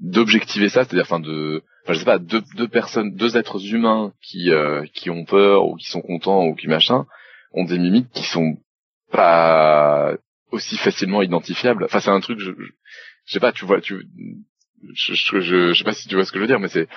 d'objectiver 0.00 0.68
ça, 0.68 0.84
c'est-à-dire, 0.84 1.04
enfin, 1.04 1.20
de, 1.20 1.62
enfin, 1.84 1.92
je 1.92 1.98
sais 2.00 2.04
pas, 2.04 2.18
deux, 2.18 2.42
deux 2.56 2.68
personnes, 2.68 3.14
deux 3.14 3.36
êtres 3.36 3.64
humains 3.72 4.12
qui 4.20 4.50
euh, 4.50 4.84
qui 4.94 5.10
ont 5.10 5.24
peur 5.24 5.66
ou 5.66 5.76
qui 5.76 5.86
sont 5.86 6.02
contents 6.02 6.44
ou 6.46 6.54
qui 6.54 6.68
machin, 6.68 7.06
ont 7.52 7.64
des 7.64 7.78
mimiques 7.78 8.10
qui 8.12 8.24
sont 8.24 8.56
pas 9.10 10.14
aussi 10.50 10.76
facilement 10.76 11.22
identifiables. 11.22 11.84
Enfin, 11.84 12.00
c'est 12.00 12.10
un 12.10 12.20
truc, 12.20 12.38
je, 12.40 12.50
je, 12.50 13.32
sais 13.32 13.40
pas, 13.40 13.52
tu 13.52 13.64
vois, 13.64 13.80
tu, 13.80 14.06
je, 14.94 15.14
je, 15.14 15.40
je, 15.40 15.74
sais 15.74 15.84
pas 15.84 15.94
si 15.94 16.08
tu 16.08 16.14
vois 16.14 16.24
ce 16.24 16.32
que 16.32 16.38
je 16.38 16.42
veux 16.42 16.48
dire, 16.48 16.60
mais 16.60 16.68
c'est 16.68 16.88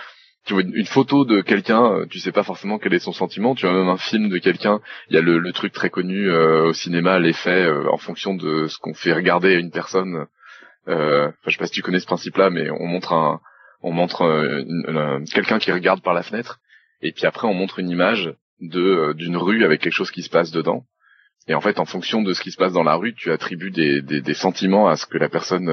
tu 0.45 0.53
vois 0.53 0.61
une 0.61 0.85
photo 0.85 1.25
de 1.25 1.41
quelqu'un, 1.41 1.83
euh, 1.91 2.05
tu 2.05 2.19
sais 2.19 2.31
pas 2.31 2.43
forcément 2.43 2.77
quel 2.77 2.93
est 2.93 2.99
son 2.99 3.13
sentiment. 3.13 3.55
Tu 3.55 3.67
as 3.67 3.73
même 3.73 3.89
un 3.89 3.97
film 3.97 4.29
de 4.29 4.37
quelqu'un. 4.37 4.79
Il 5.09 5.15
y 5.15 5.17
a 5.17 5.21
le, 5.21 5.39
le 5.39 5.51
truc 5.51 5.73
très 5.73 5.89
connu 5.89 6.29
euh, 6.29 6.67
au 6.67 6.73
cinéma, 6.73 7.17
l'effet 7.17 7.65
euh, 7.65 7.89
en 7.91 7.97
fonction 7.97 8.35
de 8.35 8.67
ce 8.67 8.77
qu'on 8.77 8.93
fait 8.93 9.13
regarder 9.13 9.55
à 9.55 9.59
une 9.59 9.71
personne. 9.71 10.27
Euh, 10.87 11.31
je 11.45 11.51
sais 11.51 11.57
pas 11.57 11.67
si 11.67 11.73
tu 11.73 11.81
connais 11.81 11.99
ce 11.99 12.05
principe-là, 12.05 12.49
mais 12.49 12.69
on 12.69 12.85
montre 12.85 13.13
un, 13.13 13.41
on 13.81 13.91
montre 13.91 14.23
quelqu'un 15.33 15.59
qui 15.59 15.71
regarde 15.71 16.01
par 16.01 16.13
la 16.13 16.23
fenêtre, 16.23 16.59
et 17.01 17.11
puis 17.11 17.25
après 17.25 17.47
on 17.47 17.53
montre 17.53 17.79
une 17.79 17.89
image 17.89 18.33
de 18.61 19.13
d'une 19.13 19.37
rue 19.37 19.65
avec 19.65 19.81
quelque 19.81 19.93
chose 19.93 20.11
qui 20.11 20.23
se 20.23 20.29
passe 20.29 20.51
dedans. 20.51 20.83
Et 21.47 21.53
en 21.53 21.61
fait, 21.61 21.79
en 21.79 21.85
fonction 21.85 22.23
de 22.23 22.33
ce 22.33 22.41
qui 22.41 22.51
se 22.51 22.57
passe 22.57 22.73
dans 22.73 22.83
la 22.83 22.95
rue, 22.95 23.13
tu 23.13 23.31
attribues 23.31 23.69
des, 23.69 24.01
des, 24.01 24.21
des 24.21 24.33
sentiments 24.33 24.87
à 24.87 24.95
ce 24.95 25.05
que 25.05 25.17
la 25.17 25.29
personne, 25.29 25.69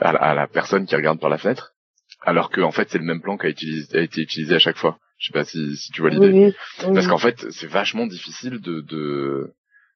à 0.00 0.12
la, 0.12 0.18
à 0.20 0.34
la 0.34 0.46
personne 0.46 0.86
qui 0.86 0.94
regarde 0.94 1.18
par 1.18 1.30
la 1.30 1.38
fenêtre 1.38 1.74
alors 2.22 2.50
que 2.50 2.60
en 2.60 2.72
fait 2.72 2.88
c'est 2.90 2.98
le 2.98 3.04
même 3.04 3.20
plan 3.20 3.36
qui 3.36 3.46
a, 3.46 3.98
a, 3.98 4.00
été 4.00 4.20
utilisé 4.20 4.54
à 4.54 4.58
chaque 4.58 4.76
fois. 4.76 4.98
Je 5.18 5.26
sais 5.26 5.32
pas 5.32 5.44
si, 5.44 5.76
si 5.76 5.90
tu 5.92 6.00
vois 6.00 6.10
l'idée. 6.10 6.54
Parce 6.80 7.06
qu'en 7.06 7.18
fait 7.18 7.50
c'est 7.50 7.66
vachement 7.66 8.06
difficile 8.06 8.60
de 8.60 8.80
de, 8.80 9.52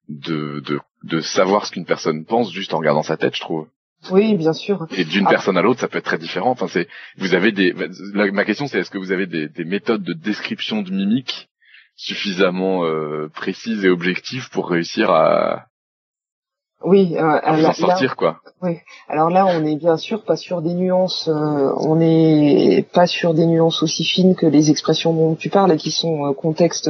de 0.09 0.59
de 0.61 0.79
de 1.03 1.19
savoir 1.21 1.65
ce 1.65 1.71
qu'une 1.71 1.85
personne 1.85 2.25
pense 2.25 2.51
juste 2.51 2.73
en 2.73 2.79
regardant 2.79 3.03
sa 3.03 3.17
tête, 3.17 3.35
je 3.35 3.41
trouve. 3.41 3.67
Oui, 4.11 4.35
bien 4.35 4.53
sûr. 4.53 4.87
Et 4.95 5.05
d'une 5.05 5.25
personne 5.25 5.57
à 5.57 5.61
l'autre, 5.61 5.79
ça 5.79 5.87
peut 5.87 5.97
être 5.97 6.05
très 6.05 6.17
différent. 6.17 6.51
Enfin, 6.51 6.67
c'est, 6.67 6.87
vous 7.17 7.33
avez 7.33 7.51
des, 7.51 7.73
ma 7.73 8.45
question 8.45 8.67
c'est, 8.67 8.79
est-ce 8.79 8.91
que 8.91 8.97
vous 8.97 9.11
avez 9.11 9.27
des, 9.27 9.47
des, 9.47 9.65
méthodes 9.65 10.03
de 10.03 10.13
description 10.13 10.81
de 10.81 10.91
mimique 10.91 11.49
suffisamment 11.95 12.85
euh, 12.85 13.29
précises 13.33 13.85
et 13.85 13.89
objectives 13.89 14.49
pour 14.49 14.69
réussir 14.69 15.11
à, 15.11 15.67
oui, 16.83 17.15
euh, 17.15 17.39
alors, 17.43 17.73
sortir 17.73 18.09
là, 18.09 18.15
quoi? 18.15 18.39
Oui. 18.61 18.77
Alors 19.07 19.29
là, 19.29 19.45
on 19.45 19.65
est 19.65 19.77
bien 19.77 19.95
sûr 19.95 20.23
pas 20.23 20.35
sur 20.35 20.61
des 20.61 20.73
nuances. 20.73 21.29
Euh, 21.29 21.71
on 21.77 21.95
n'est 21.95 22.85
pas 22.93 23.07
sur 23.07 23.33
des 23.33 23.45
nuances 23.45 23.81
aussi 23.83 24.03
fines 24.03 24.35
que 24.35 24.45
les 24.45 24.69
expressions 24.69 25.13
dont 25.13 25.35
tu 25.35 25.49
parles 25.49 25.71
et 25.71 25.77
qui 25.77 25.91
sont 25.91 26.25
euh, 26.25 26.33
contexte, 26.33 26.89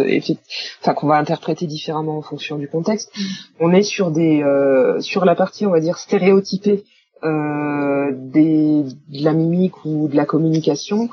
enfin 0.81 0.93
qu'on 0.95 1.07
va 1.07 1.17
interpréter 1.17 1.67
différemment 1.67 2.17
en 2.17 2.21
fonction 2.23 2.57
du 2.57 2.67
contexte. 2.67 3.11
Mm. 3.15 3.21
On 3.59 3.73
est 3.73 3.83
sur 3.83 4.09
des, 4.09 4.41
euh, 4.41 4.99
sur 4.99 5.25
la 5.25 5.35
partie, 5.35 5.67
on 5.67 5.71
va 5.71 5.79
dire 5.79 5.97
stéréotypée 5.99 6.83
euh, 7.23 8.11
des, 8.13 8.83
de 8.83 9.23
la 9.23 9.33
mimique 9.33 9.85
ou 9.85 10.07
de 10.07 10.15
la 10.15 10.25
communication, 10.25 11.09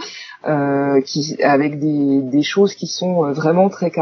euh, 0.47 1.01
qui, 1.03 1.37
avec 1.43 1.79
des, 1.79 2.23
des, 2.23 2.43
choses 2.43 2.75
qui 2.75 2.87
sont 2.87 3.25
euh, 3.25 3.33
vraiment 3.33 3.69
très 3.69 3.93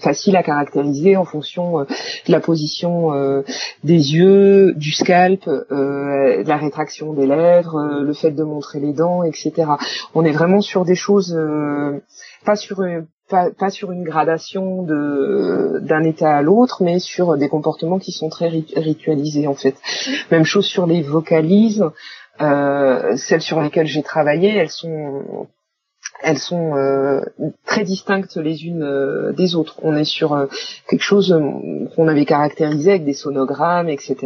faciles 0.00 0.36
à 0.36 0.42
caractériser 0.42 1.16
en 1.16 1.24
fonction 1.24 1.80
euh, 1.80 1.84
de 2.26 2.32
la 2.32 2.40
position 2.40 3.12
euh, 3.12 3.42
des 3.84 4.14
yeux, 4.14 4.72
du 4.74 4.92
scalp, 4.92 5.46
de 5.46 6.48
la 6.48 6.56
rétraction 6.56 7.12
des 7.12 7.26
lèvres, 7.26 8.00
le 8.00 8.12
fait 8.12 8.30
de 8.30 8.44
montrer 8.44 8.80
les 8.80 8.92
dents, 8.92 9.22
etc. 9.24 9.52
On 10.14 10.24
est 10.24 10.32
vraiment 10.32 10.60
sur 10.60 10.84
des 10.84 10.94
choses 10.94 11.36
pas 12.44 12.56
sur 12.56 12.82
pas, 13.30 13.70
sur 13.70 13.92
une 13.92 14.04
gradation 14.04 14.82
de 14.82 15.78
d'un 15.80 16.02
état 16.02 16.36
à 16.36 16.42
l'autre, 16.42 16.82
mais 16.82 16.98
sur 16.98 17.36
des 17.36 17.48
comportements 17.48 17.98
qui 17.98 18.12
sont 18.12 18.28
très 18.28 18.48
ritualisés 18.48 19.46
en 19.46 19.54
fait. 19.54 19.76
Même 20.30 20.44
chose 20.44 20.66
sur 20.66 20.86
les 20.86 21.02
vocalises, 21.02 21.84
euh, 22.40 23.16
celles 23.16 23.42
sur 23.42 23.60
lesquelles 23.60 23.86
j'ai 23.86 24.02
travaillé, 24.02 24.54
elles 24.56 24.70
sont 24.70 25.46
elles 26.22 26.38
sont 26.38 26.76
euh, 26.76 27.20
très 27.64 27.84
distinctes 27.84 28.36
les 28.36 28.64
unes 28.64 28.82
euh, 28.82 29.32
des 29.32 29.54
autres. 29.54 29.76
On 29.82 29.96
est 29.96 30.04
sur 30.04 30.48
quelque 30.88 31.02
chose 31.02 31.34
qu'on 31.94 32.08
avait 32.08 32.26
caractérisé 32.26 32.90
avec 32.90 33.04
des 33.04 33.14
sonogrammes, 33.14 33.88
etc. 33.88 34.16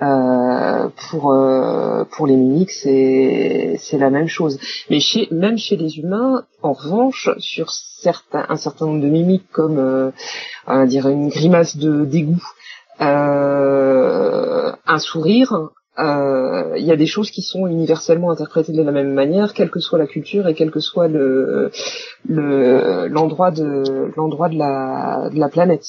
Euh, 0.00 0.88
pour 1.10 1.32
euh, 1.32 2.04
pour 2.10 2.26
les 2.26 2.34
mimiques, 2.34 2.70
c'est 2.70 3.76
c'est 3.78 3.98
la 3.98 4.08
même 4.08 4.26
chose. 4.26 4.58
Mais 4.88 5.00
chez 5.00 5.28
même 5.30 5.58
chez 5.58 5.76
les 5.76 5.98
humains, 5.98 6.44
en 6.62 6.72
revanche, 6.72 7.28
sur 7.38 7.70
certains 7.70 8.46
un 8.48 8.56
certain 8.56 8.86
nombre 8.86 9.02
de 9.02 9.08
mimiques 9.08 9.50
comme 9.52 9.78
euh, 9.78 10.10
on 10.66 10.84
dire 10.86 11.08
une 11.08 11.28
grimace 11.28 11.76
de 11.76 12.06
dégoût, 12.06 12.42
un 13.00 14.98
sourire, 14.98 15.68
il 15.98 16.84
y 16.84 16.90
a 16.90 16.96
des 16.96 17.06
choses 17.06 17.30
qui 17.30 17.42
sont 17.42 17.66
universellement 17.66 18.30
interprétées 18.30 18.72
de 18.72 18.82
la 18.82 18.92
même 18.92 19.12
manière, 19.12 19.52
quelle 19.52 19.70
que 19.70 19.80
soit 19.80 19.98
la 19.98 20.06
culture 20.06 20.48
et 20.48 20.54
quel 20.54 20.70
que 20.70 20.80
soit 20.80 21.08
le 21.08 21.70
l'endroit 22.24 23.50
de 23.50 24.10
l'endroit 24.16 24.48
de 24.48 24.56
la 24.56 25.28
de 25.30 25.38
la 25.38 25.50
planète. 25.50 25.84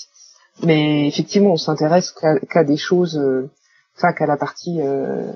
Mais 0.61 1.07
effectivement, 1.07 1.53
on 1.53 1.57
s'intéresse 1.57 2.13
qu'à 2.49 2.63
des 2.65 2.77
choses 2.77 3.17
enfin 3.95 4.13
qu'à 4.13 4.25
la 4.25 4.37
partie 4.37 4.81
euh, 4.81 5.31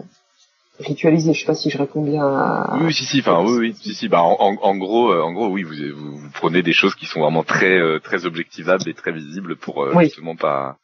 ritualisée. 0.80 1.34
Je 1.34 1.40
sais 1.40 1.46
pas 1.46 1.56
si 1.56 1.70
je 1.70 1.78
réponds 1.78 2.04
bien 2.04 2.24
à. 2.24 2.78
Oui, 2.82 2.94
si, 2.94 3.06
si, 3.06 3.20
enfin, 3.20 3.44
oui, 3.44 3.58
oui, 3.58 3.76
si, 3.76 3.94
si. 3.94 4.08
Bah, 4.08 4.22
en, 4.22 4.56
en 4.62 4.76
gros, 4.76 5.12
euh, 5.12 5.22
en 5.22 5.34
gros, 5.34 5.48
oui, 5.48 5.64
vous, 5.64 6.18
vous, 6.18 6.30
prenez 6.34 6.62
des 6.62 6.74
choses 6.74 6.96
qui 6.96 7.06
sont 7.06 7.22
vraiment 7.22 7.44
très, 7.44 7.78
euh, 7.78 8.00
très 8.00 8.26
objectivables 8.26 8.88
et 8.88 8.94
très 8.94 9.12
visibles 9.12 9.56
pour 9.56 9.84
euh, 9.84 10.00
justement 10.02 10.36
pas, 10.36 10.78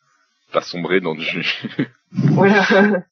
pas 0.52 0.62
sombrer 0.62 1.00
dans 1.00 1.16
du. 1.16 1.26
voilà. 2.12 2.66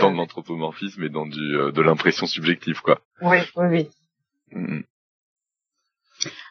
dans 0.00 0.10
de 0.10 0.16
l'anthropomorphisme 0.16 1.02
et 1.02 1.10
dans 1.10 1.26
du, 1.26 1.38
de 1.72 1.82
l'impression 1.82 2.26
subjective, 2.26 2.80
quoi. 2.80 3.00
Oui, 3.20 3.38
oui, 3.56 3.66
oui. 3.66 3.90
Mm, 4.52 4.76
mm. 4.76 4.82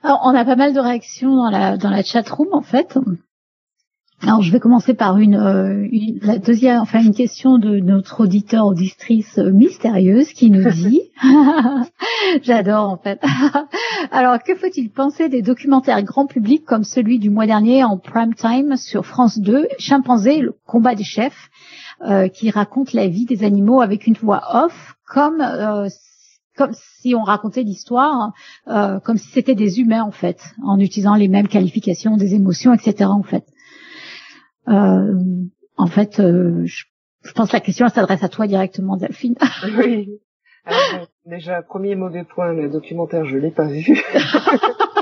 Alors, 0.03 0.19
on 0.25 0.35
a 0.35 0.45
pas 0.45 0.55
mal 0.55 0.73
de 0.73 0.79
réactions 0.79 1.35
dans 1.35 1.49
la 1.49 1.77
dans 1.77 1.89
la 1.89 2.03
chat 2.03 2.27
room 2.29 2.49
en 2.51 2.61
fait. 2.61 2.97
Alors, 4.25 4.41
je 4.41 4.51
vais 4.53 4.59
commencer 4.59 4.93
par 4.93 5.17
une, 5.17 5.35
euh, 5.35 5.85
une, 5.91 6.19
la 6.21 6.37
deuxième, 6.37 6.79
enfin 6.79 7.01
une 7.01 7.13
question 7.13 7.57
de 7.57 7.79
notre 7.79 8.23
auditeur 8.23 8.65
auditrice 8.65 9.37
mystérieuse 9.37 10.31
qui 10.31 10.49
nous 10.49 10.69
dit, 10.71 11.01
j'adore 12.41 12.89
en 12.89 12.97
fait. 12.97 13.21
Alors, 14.11 14.41
que 14.41 14.55
faut-il 14.55 14.89
penser 14.89 15.27
des 15.27 15.41
documentaires 15.41 16.01
grand 16.03 16.25
public 16.25 16.63
comme 16.63 16.85
celui 16.85 17.19
du 17.19 17.29
mois 17.29 17.47
dernier 17.47 17.83
en 17.83 17.97
prime 17.97 18.33
time 18.33 18.77
sur 18.77 19.05
France 19.05 19.39
2, 19.39 19.67
Chimpanzé, 19.77 20.39
le 20.39 20.55
combat 20.65 20.95
des 20.95 21.03
chefs, 21.03 21.49
euh, 22.05 22.29
qui 22.29 22.49
raconte 22.49 22.93
la 22.93 23.07
vie 23.07 23.25
des 23.25 23.43
animaux 23.43 23.81
avec 23.81 24.07
une 24.07 24.15
voix 24.15 24.41
off, 24.65 24.95
comme 25.05 25.41
euh, 25.41 25.89
comme 26.55 26.71
si 26.73 27.15
on 27.15 27.23
racontait 27.23 27.63
l'histoire, 27.63 28.31
euh, 28.67 28.99
comme 28.99 29.17
si 29.17 29.29
c'était 29.29 29.55
des 29.55 29.79
humains 29.79 30.03
en 30.03 30.11
fait, 30.11 30.39
en 30.63 30.79
utilisant 30.79 31.15
les 31.15 31.27
mêmes 31.27 31.47
qualifications 31.47 32.15
des 32.15 32.35
émotions, 32.35 32.73
etc. 32.73 33.09
En 33.09 33.23
fait. 33.23 33.45
Euh, 34.67 35.13
en 35.77 35.87
fait, 35.87 36.19
euh, 36.19 36.65
je, 36.65 36.85
pense 37.33 37.49
que 37.49 37.55
la 37.55 37.61
question 37.61 37.87
s'adresse 37.89 38.23
à 38.23 38.29
toi 38.29 38.47
directement, 38.47 38.97
Delphine. 38.97 39.35
oui. 39.77 40.19
Alors, 40.65 41.07
déjà, 41.25 41.61
premier 41.61 41.95
mauvais 41.95 42.23
point, 42.23 42.53
le 42.53 42.69
documentaire, 42.69 43.25
je 43.25 43.37
l'ai 43.37 43.51
pas 43.51 43.67
vu. 43.67 44.01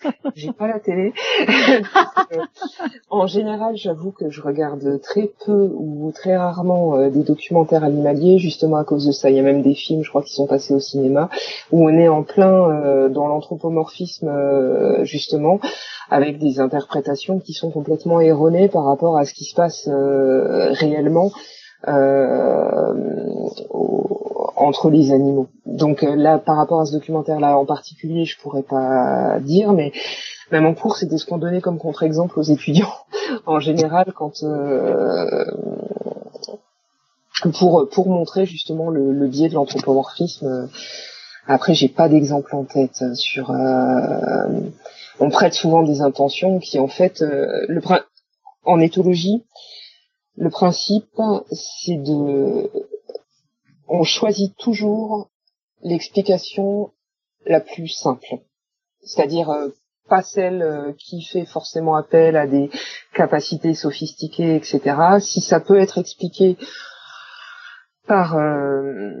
J'ai 0.34 0.52
pas 0.52 0.68
la 0.68 0.78
télé. 0.78 1.12
en 3.10 3.26
général, 3.26 3.76
j'avoue 3.76 4.12
que 4.12 4.30
je 4.30 4.40
regarde 4.40 5.00
très 5.02 5.30
peu 5.44 5.70
ou 5.74 6.12
très 6.14 6.36
rarement 6.36 6.96
euh, 6.96 7.10
des 7.10 7.22
documentaires 7.22 7.84
animaliers, 7.84 8.38
justement 8.38 8.76
à 8.76 8.84
cause 8.84 9.06
de 9.06 9.12
ça. 9.12 9.30
Il 9.30 9.36
y 9.36 9.40
a 9.40 9.42
même 9.42 9.62
des 9.62 9.74
films, 9.74 10.04
je 10.04 10.10
crois, 10.10 10.22
qui 10.22 10.34
sont 10.34 10.46
passés 10.46 10.74
au 10.74 10.80
cinéma, 10.80 11.28
où 11.72 11.84
on 11.84 11.90
est 11.90 12.08
en 12.08 12.22
plein 12.22 12.70
euh, 12.70 13.08
dans 13.08 13.26
l'anthropomorphisme, 13.26 14.28
euh, 14.28 15.04
justement, 15.04 15.60
avec 16.10 16.38
des 16.38 16.60
interprétations 16.60 17.40
qui 17.40 17.52
sont 17.52 17.70
complètement 17.70 18.20
erronées 18.20 18.68
par 18.68 18.84
rapport 18.84 19.18
à 19.18 19.24
ce 19.24 19.34
qui 19.34 19.44
se 19.44 19.54
passe 19.54 19.88
réellement. 19.88 21.30
Entre 24.56 24.90
les 24.90 25.12
animaux. 25.12 25.48
Donc 25.66 26.02
là, 26.02 26.38
par 26.38 26.56
rapport 26.56 26.80
à 26.80 26.86
ce 26.86 26.92
documentaire-là 26.92 27.56
en 27.56 27.64
particulier, 27.64 28.24
je 28.24 28.38
pourrais 28.38 28.62
pas 28.62 29.38
dire, 29.40 29.72
mais 29.72 29.92
même 30.50 30.66
en 30.66 30.74
cours, 30.74 30.96
c'était 30.96 31.18
ce 31.18 31.26
qu'on 31.26 31.38
donnait 31.38 31.60
comme 31.60 31.78
contre-exemple 31.78 32.38
aux 32.38 32.42
étudiants 32.42 32.92
en 33.46 33.60
général 33.60 34.12
quand 34.14 34.44
pour 37.58 37.88
pour 37.90 38.08
montrer 38.08 38.44
justement 38.46 38.90
le, 38.90 39.12
le 39.12 39.26
biais 39.28 39.48
de 39.48 39.54
l'anthropomorphisme. 39.54 40.68
Après, 41.48 41.72
j'ai 41.72 41.88
pas 41.88 42.10
d'exemple 42.10 42.54
en 42.54 42.64
tête 42.64 43.02
sur. 43.14 43.50
Euh, 43.50 44.60
on 45.18 45.30
prête 45.30 45.54
souvent 45.54 45.82
des 45.82 46.02
intentions 46.02 46.58
qui, 46.58 46.78
en 46.78 46.88
fait, 46.88 47.22
euh, 47.22 47.64
le 47.68 47.80
en 48.64 48.80
éthologie, 48.80 49.44
le 50.38 50.50
principe, 50.50 51.20
c'est 51.50 51.96
de, 51.96 52.70
on 53.88 54.04
choisit 54.04 54.56
toujours 54.56 55.28
l'explication 55.82 56.90
la 57.46 57.60
plus 57.60 57.88
simple, 57.88 58.38
c'est-à-dire 59.02 59.50
euh, 59.50 59.68
pas 60.08 60.22
celle 60.22 60.94
qui 60.98 61.22
fait 61.22 61.44
forcément 61.44 61.94
appel 61.94 62.36
à 62.36 62.46
des 62.46 62.70
capacités 63.14 63.74
sophistiquées, 63.74 64.56
etc. 64.56 64.80
Si 65.20 65.40
ça 65.40 65.60
peut 65.60 65.78
être 65.78 65.98
expliqué 65.98 66.56
par 68.06 68.36
euh, 68.36 69.12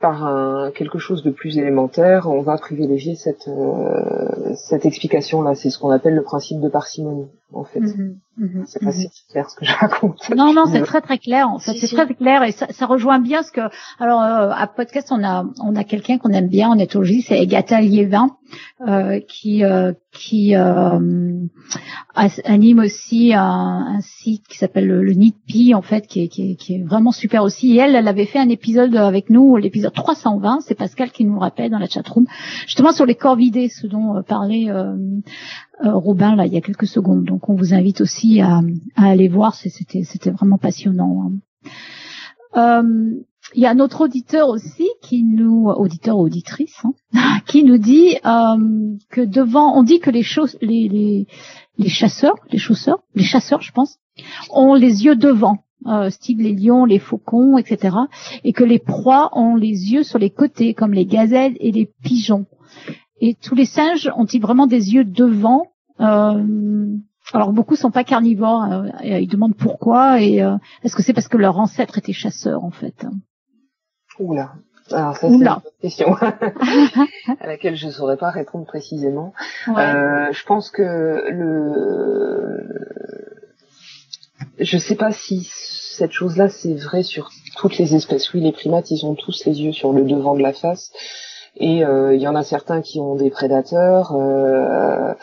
par 0.00 0.26
un, 0.26 0.70
quelque 0.72 0.98
chose 0.98 1.22
de 1.22 1.30
plus 1.30 1.56
élémentaire, 1.56 2.26
on 2.26 2.42
va 2.42 2.58
privilégier 2.58 3.14
cette 3.14 3.48
euh, 3.48 4.54
cette 4.56 4.84
explication 4.84 5.42
là. 5.42 5.54
C'est 5.54 5.70
ce 5.70 5.78
qu'on 5.78 5.90
appelle 5.90 6.14
le 6.14 6.22
principe 6.22 6.60
de 6.60 6.68
parcimonie 6.68 7.30
en 7.52 7.64
fait. 7.64 7.80
Mhm, 7.80 8.18
mhm, 8.36 8.64
c'est 8.66 8.80
pas 8.80 8.86
mhm. 8.86 8.92
si 8.92 9.08
clair 9.30 9.48
ce 9.50 9.56
que 9.56 9.64
je 9.64 9.72
raconte. 9.74 10.30
Non 10.36 10.52
non, 10.52 10.66
c'est 10.66 10.82
très 10.82 11.00
très 11.00 11.18
clair 11.18 11.48
en 11.48 11.58
fait. 11.58 11.74
c'est 11.74 11.94
très 11.94 12.14
clair 12.14 12.42
et 12.42 12.52
ça, 12.52 12.66
ça, 12.70 12.86
rejoint 12.86 13.18
bien 13.18 13.42
ce 13.42 13.52
que. 13.52 13.60
Alors 13.98 14.22
euh, 14.22 14.50
à 14.50 14.66
podcast 14.66 15.08
on 15.10 15.22
a 15.24 15.44
on 15.62 15.76
a 15.76 15.84
quelqu'un 15.84 16.18
qu'on 16.18 16.30
aime 16.30 16.48
bien 16.48 16.68
en 16.68 16.78
éthologie, 16.78 17.22
c'est 17.22 17.38
Agatha 17.38 17.80
Liévin 17.80 18.30
euh, 18.86 19.20
qui 19.20 19.64
euh, 19.64 19.92
qui 20.12 20.54
euh, 20.54 21.46
anime 22.14 22.78
aussi 22.80 23.32
un, 23.32 23.40
un 23.40 24.00
site 24.00 24.46
qui 24.48 24.58
s'appelle 24.58 24.86
le, 24.86 25.02
le 25.02 25.14
en 25.74 25.82
fait 25.82 26.06
qui 26.06 26.24
est, 26.24 26.28
qui, 26.28 26.52
est, 26.52 26.54
qui 26.56 26.74
est 26.74 26.82
vraiment 26.82 27.12
super 27.12 27.44
aussi 27.44 27.76
et 27.76 27.78
elle 27.78 27.94
elle 27.94 28.08
avait 28.08 28.26
fait 28.26 28.38
un 28.38 28.48
épisode 28.48 28.94
avec 28.96 29.30
nous 29.30 29.56
l'épisode 29.56 29.92
320 29.92 30.60
c'est 30.60 30.74
Pascal 30.74 31.10
qui 31.10 31.24
nous 31.24 31.38
rappelle 31.38 31.70
dans 31.70 31.78
la 31.78 31.88
chatroom 31.88 32.26
justement 32.66 32.92
sur 32.92 33.06
les 33.06 33.14
corps 33.14 33.36
vidés 33.36 33.68
ce 33.68 33.86
dont 33.86 34.22
parlait 34.22 34.66
Robin 35.82 36.36
là 36.36 36.46
il 36.46 36.52
y 36.52 36.56
a 36.56 36.60
quelques 36.60 36.86
secondes 36.86 37.24
donc 37.24 37.48
on 37.48 37.54
vous 37.54 37.74
invite 37.74 38.00
aussi 38.00 38.40
à, 38.40 38.60
aller 38.96 39.28
voir 39.28 39.54
c'était 39.54 40.30
vraiment 40.30 40.58
passionnant 40.58 41.32
hein. 42.56 42.82
Il 43.54 43.60
y 43.62 43.66
a 43.66 43.74
notre 43.74 44.02
auditeur 44.02 44.48
aussi 44.48 44.88
qui 45.02 45.22
nous, 45.22 45.68
auditeur 45.68 46.18
auditrice, 46.18 46.82
hein, 46.84 47.38
qui 47.46 47.62
nous 47.62 47.78
dit 47.78 48.16
euh, 48.24 48.96
que 49.10 49.20
devant, 49.20 49.76
on 49.76 49.82
dit 49.82 50.00
que 50.00 50.10
les, 50.10 50.22
choses, 50.22 50.56
les, 50.62 50.88
les, 50.88 51.26
les 51.78 51.88
chasseurs, 51.88 52.36
les 52.50 52.58
chausseurs, 52.58 53.02
les 53.14 53.22
chasseurs, 53.22 53.60
je 53.60 53.72
pense, 53.72 53.98
ont 54.50 54.74
les 54.74 55.04
yeux 55.04 55.14
devant, 55.14 55.58
euh, 55.86 56.08
style 56.08 56.38
les 56.38 56.54
lions, 56.54 56.84
les 56.84 56.98
faucons, 56.98 57.58
etc. 57.58 57.96
Et 58.44 58.52
que 58.52 58.64
les 58.64 58.78
proies 58.78 59.30
ont 59.32 59.56
les 59.56 59.92
yeux 59.92 60.04
sur 60.04 60.18
les 60.18 60.30
côtés, 60.30 60.72
comme 60.72 60.94
les 60.94 61.06
gazelles 61.06 61.56
et 61.60 61.70
les 61.70 61.90
pigeons. 62.02 62.46
Et 63.20 63.34
tous 63.34 63.54
les 63.54 63.66
singes 63.66 64.10
ont-ils 64.16 64.40
vraiment 64.40 64.66
des 64.66 64.94
yeux 64.94 65.04
devant 65.04 65.68
euh, 66.00 66.96
alors 67.32 67.52
beaucoup 67.52 67.76
sont 67.76 67.90
pas 67.90 68.04
carnivores. 68.04 68.64
Euh, 68.72 68.88
et 69.02 69.18
ils 69.20 69.28
demandent 69.28 69.56
pourquoi 69.56 70.20
et 70.20 70.42
euh, 70.42 70.56
est-ce 70.82 70.94
que 70.94 71.02
c'est 71.02 71.12
parce 71.12 71.28
que 71.28 71.36
leur 71.36 71.58
ancêtre 71.58 71.98
était 71.98 72.12
chasseur 72.12 72.64
en 72.64 72.70
fait? 72.70 73.06
Oula. 74.18 74.52
Alors 74.90 75.16
ça 75.16 75.28
c'est 75.28 75.34
une 75.34 75.60
question 75.80 76.14
à 77.40 77.46
laquelle 77.46 77.74
je 77.74 77.86
ne 77.86 77.90
saurais 77.90 78.18
pas 78.18 78.30
répondre 78.30 78.66
précisément. 78.66 79.32
Je 79.66 80.44
pense 80.44 80.70
que 80.70 81.30
le, 81.30 82.68
je 84.58 84.76
sais 84.76 84.94
pas 84.94 85.10
si 85.10 85.48
cette 85.50 86.12
chose-là 86.12 86.50
c'est 86.50 86.74
vrai 86.74 87.02
sur 87.02 87.30
toutes 87.56 87.78
les 87.78 87.94
espèces. 87.94 88.30
Oui, 88.34 88.42
les 88.42 88.52
primates 88.52 88.90
ils 88.90 89.06
ont 89.06 89.14
tous 89.14 89.46
les 89.46 89.62
yeux 89.62 89.72
sur 89.72 89.94
le 89.94 90.02
devant 90.02 90.34
de 90.34 90.42
la 90.42 90.52
face 90.52 90.92
et 91.56 91.84
euh, 91.84 92.14
il 92.14 92.20
y 92.20 92.28
en 92.28 92.34
a 92.34 92.42
certains 92.42 92.82
qui 92.82 93.00
ont 93.00 93.14
des 93.14 93.30
prédateurs. 93.30 94.12
Euh, 94.14 95.14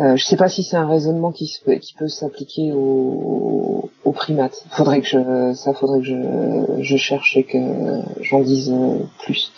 euh, 0.00 0.16
je 0.16 0.24
sais 0.24 0.36
pas 0.36 0.48
si 0.48 0.62
c'est 0.62 0.76
un 0.76 0.86
raisonnement 0.86 1.32
qui, 1.32 1.52
qui 1.80 1.94
peut 1.94 2.06
s'appliquer 2.06 2.72
aux, 2.72 3.90
aux, 4.04 4.12
primates. 4.12 4.64
Faudrait 4.70 5.00
que 5.00 5.08
je, 5.08 5.52
ça 5.54 5.74
faudrait 5.74 5.98
que 5.98 6.04
je, 6.04 6.82
je 6.82 6.96
cherche 6.96 7.36
et 7.36 7.42
que 7.42 7.58
j'en 8.20 8.40
dise 8.40 8.70
euh, 8.70 8.98
plus. 9.24 9.52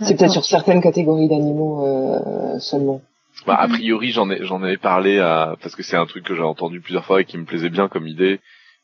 C'est 0.00 0.16
peut-être 0.16 0.32
sur 0.32 0.44
certaines 0.44 0.80
catégories 0.80 1.28
d'animaux 1.28 1.86
euh, 1.86 2.58
seulement. 2.58 3.00
Bah, 3.46 3.56
a 3.56 3.68
priori, 3.68 4.10
j'en 4.10 4.28
ai, 4.30 4.44
j'en 4.44 4.62
avais 4.64 4.78
parlé 4.78 5.20
à, 5.20 5.54
parce 5.62 5.76
que 5.76 5.84
c'est 5.84 5.96
un 5.96 6.06
truc 6.06 6.24
que 6.24 6.34
j'ai 6.34 6.42
entendu 6.42 6.80
plusieurs 6.80 7.04
fois 7.04 7.20
et 7.20 7.24
qui 7.24 7.38
me 7.38 7.44
plaisait 7.44 7.70
bien 7.70 7.86
comme 7.88 8.08
idée. 8.08 8.40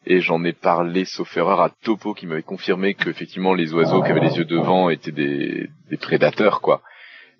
Et 0.06 0.20
j'en 0.20 0.42
ai 0.44 0.52
parlé, 0.52 1.04
sauf 1.04 1.36
erreur, 1.36 1.60
à 1.60 1.70
Topo 1.70 2.14
qui 2.14 2.26
m'avait 2.26 2.42
confirmé 2.42 2.94
que 2.94 3.10
effectivement 3.10 3.52
les 3.52 3.74
oiseaux 3.74 4.02
qui 4.02 4.10
avaient 4.10 4.20
les 4.20 4.38
yeux 4.38 4.46
devant 4.46 4.88
étaient 4.88 5.12
des, 5.12 5.68
des 5.90 5.96
prédateurs, 5.96 6.60
quoi 6.62 6.82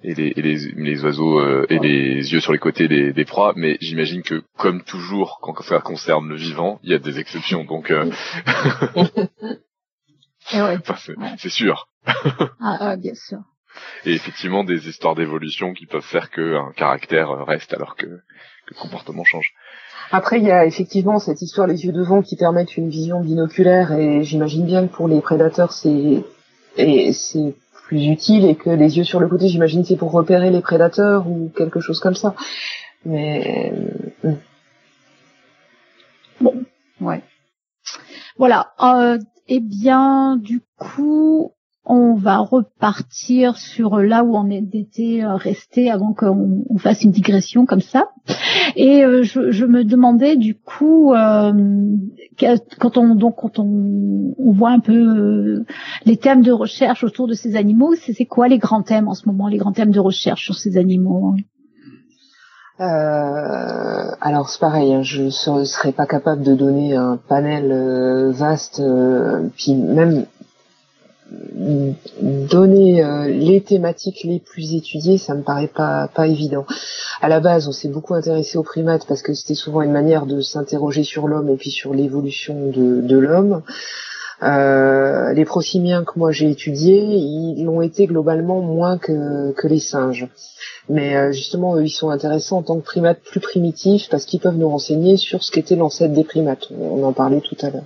et 0.03 0.15
les, 0.15 0.33
et 0.37 0.43
les, 0.43 0.73
les 0.77 1.05
oiseaux 1.05 1.41
euh, 1.41 1.67
et 1.69 1.79
les 1.79 2.33
yeux 2.33 2.41
sur 2.41 2.53
les 2.53 2.59
côtés 2.59 2.89
des, 2.89 3.13
des 3.13 3.25
proies, 3.25 3.53
mais 3.57 3.77
j'imagine 3.81 4.23
que 4.23 4.43
comme 4.57 4.83
toujours 4.83 5.39
quand 5.43 5.61
ça 5.63 5.81
concerne 5.81 6.29
le 6.29 6.37
vivant, 6.37 6.81
il 6.83 6.91
y 6.91 6.95
a 6.95 6.99
des 6.99 7.19
exceptions, 7.19 7.65
donc 7.65 7.91
euh... 7.91 8.11
ouais. 10.55 10.79
c'est 11.39 11.51
sûr. 11.51 11.89
ah, 12.61 12.97
bien 12.97 13.15
sûr. 13.15 13.41
Et 14.05 14.13
effectivement 14.13 14.65
des 14.65 14.89
histoires 14.89 15.15
d'évolution 15.15 15.75
qui 15.75 15.87
peuvent 15.87 16.05
faire 16.05 16.31
qu'un 16.31 16.73
caractère 16.73 17.47
reste 17.47 17.73
alors 17.75 17.95
que, 17.95 18.07
que 18.07 18.75
le 18.75 18.77
comportement 18.77 19.25
change. 19.25 19.53
Après, 20.13 20.39
il 20.39 20.45
y 20.45 20.51
a 20.51 20.67
effectivement 20.67 21.19
cette 21.19 21.41
histoire 21.43 21.67
les 21.67 21.85
yeux 21.85 21.93
devant 21.93 22.23
qui 22.23 22.37
permettent 22.37 22.77
une 22.77 22.89
vision 22.89 23.21
binoculaire 23.21 23.93
et 23.93 24.25
j'imagine 24.25 24.67
bien 24.67 24.87
que 24.87 24.93
pour 24.93 25.07
les 25.07 25.21
prédateurs 25.21 25.73
c'est 25.73 26.25
c'est 26.77 27.55
plus 27.91 28.07
utile 28.07 28.45
et 28.45 28.55
que 28.55 28.71
les 28.71 28.99
yeux 28.99 29.05
sur 29.05 29.19
le 29.19 29.27
côté, 29.27 29.49
j'imagine, 29.49 29.85
c'est 29.85 29.97
pour 29.97 30.13
repérer 30.13 30.51
les 30.51 30.61
prédateurs 30.61 31.27
ou 31.27 31.51
quelque 31.57 31.81
chose 31.81 31.99
comme 31.99 32.15
ça. 32.15 32.37
Mais 33.05 33.73
euh, 34.23 34.35
bon, 36.41 36.65
ouais. 37.01 37.21
Voilà. 38.39 38.73
Euh, 38.81 39.19
eh 39.49 39.59
bien, 39.59 40.37
du 40.37 40.61
coup, 40.79 41.53
on 41.85 42.15
va 42.15 42.39
repartir 42.39 43.57
sur 43.57 43.99
là 43.99 44.23
où 44.23 44.37
on 44.37 44.51
était 44.51 45.23
euh, 45.23 45.35
resté 45.37 45.91
avant 45.91 46.13
qu'on 46.13 46.63
fasse 46.79 47.03
une 47.03 47.11
digression 47.11 47.65
comme 47.65 47.81
ça. 47.81 48.11
Et 48.77 49.05
euh, 49.05 49.23
je, 49.23 49.65
me 49.65 49.85
demandais 49.85 50.37
du 50.37 50.55
coup, 50.55 51.15
euh, 51.15 51.53
quand 52.79 52.99
on 52.99 53.15
donc 53.15 53.37
quand 53.37 53.59
on, 53.59 54.35
voit 54.53 54.71
un 54.71 54.81
peu 54.81 55.65
les 56.05 56.17
thèmes 56.17 56.43
de 56.43 56.53
recherche 56.53 57.03
autour 57.05 57.29
de 57.29 57.35
ces 57.35 57.57
animaux, 57.57 57.95
c'est 57.95 58.27
quoi 58.27 58.49
les 58.49 58.59
grands 58.59 58.83
thèmes 58.83 59.09
en 59.09 59.15
ce 59.15 59.27
moment, 59.27 59.49
les 59.49 59.59
grands 59.59 59.73
thèmes 59.73 59.93
de 59.93 60.01
recherche 60.01 60.45
sur 60.45 60.57
ces 60.57 60.77
animaux 60.77 61.35
alors 64.23 64.49
c'est 64.49 64.59
pareil, 64.59 64.95
hein, 64.95 65.03
je 65.03 65.25
ne 65.25 65.65
serais 65.65 65.93
pas 65.93 66.07
capable 66.07 66.43
de 66.43 66.55
donner 66.55 66.97
un 66.97 67.19
panel 67.19 68.31
vaste, 68.33 68.83
puis 69.55 69.75
même 69.75 70.25
donner 72.21 73.05
euh, 73.05 73.29
les 73.29 73.61
thématiques 73.61 74.25
les 74.25 74.41
plus 74.41 74.75
étudiées, 74.75 75.19
ça 75.19 75.35
me 75.35 75.43
paraît 75.43 75.69
pas 75.69 76.09
pas 76.09 76.27
évident. 76.27 76.67
À 77.21 77.29
la 77.29 77.41
base, 77.41 77.69
on 77.69 77.73
s'est 77.73 77.89
beaucoup 77.89 78.15
intéressé 78.15 78.59
aux 78.59 78.63
primates 78.63 79.07
parce 79.07 79.23
que 79.23 79.35
c'était 79.35 79.55
souvent 79.55 79.83
une 79.83 79.93
manière 79.93 80.27
de 80.27 80.41
s'interroger 80.41 81.05
sur 81.05 81.29
l'homme 81.29 81.49
et 81.49 81.57
puis 81.57 81.71
sur 81.71 81.95
l'évolution 81.95 82.69
de, 82.69 83.01
de 83.01 83.19
l'homme. 83.19 83.63
Euh, 84.43 85.35
les 85.35 85.45
prosimiens 85.45 86.03
que 86.03 86.19
moi 86.19 86.33
j'ai 86.33 86.51
étudiés, 86.51 87.03
ils 87.03 87.65
l'ont 87.65 87.83
été 87.83 88.07
globalement 88.07 88.63
moins 88.63 88.97
que, 88.97 89.53
que 89.53 89.69
les 89.69 89.81
singes. 89.81 90.29
Mais 90.89 91.15
euh, 91.15 91.31
justement, 91.31 91.77
eux, 91.77 91.85
ils 91.85 91.91
sont 91.91 92.11
intéressants 92.11 92.59
en 92.59 92.63
tant 92.63 92.81
que 92.81 92.85
primates 92.85 93.21
plus 93.21 93.41
primitifs 93.41 94.09
parce 94.11 94.25
qu'ils 94.25 94.41
peuvent 94.41 94.57
nous 94.57 94.69
renseigner 94.69 95.17
sur 95.17 95.45
ce 95.45 95.51
qu'était 95.51 95.77
l'ancêtre 95.77 96.15
des 96.15 96.25
primates. 96.25 96.69
On 96.81 97.05
en 97.05 97.13
parlait 97.13 97.41
tout 97.41 97.57
à 97.61 97.71
l'heure. 97.71 97.85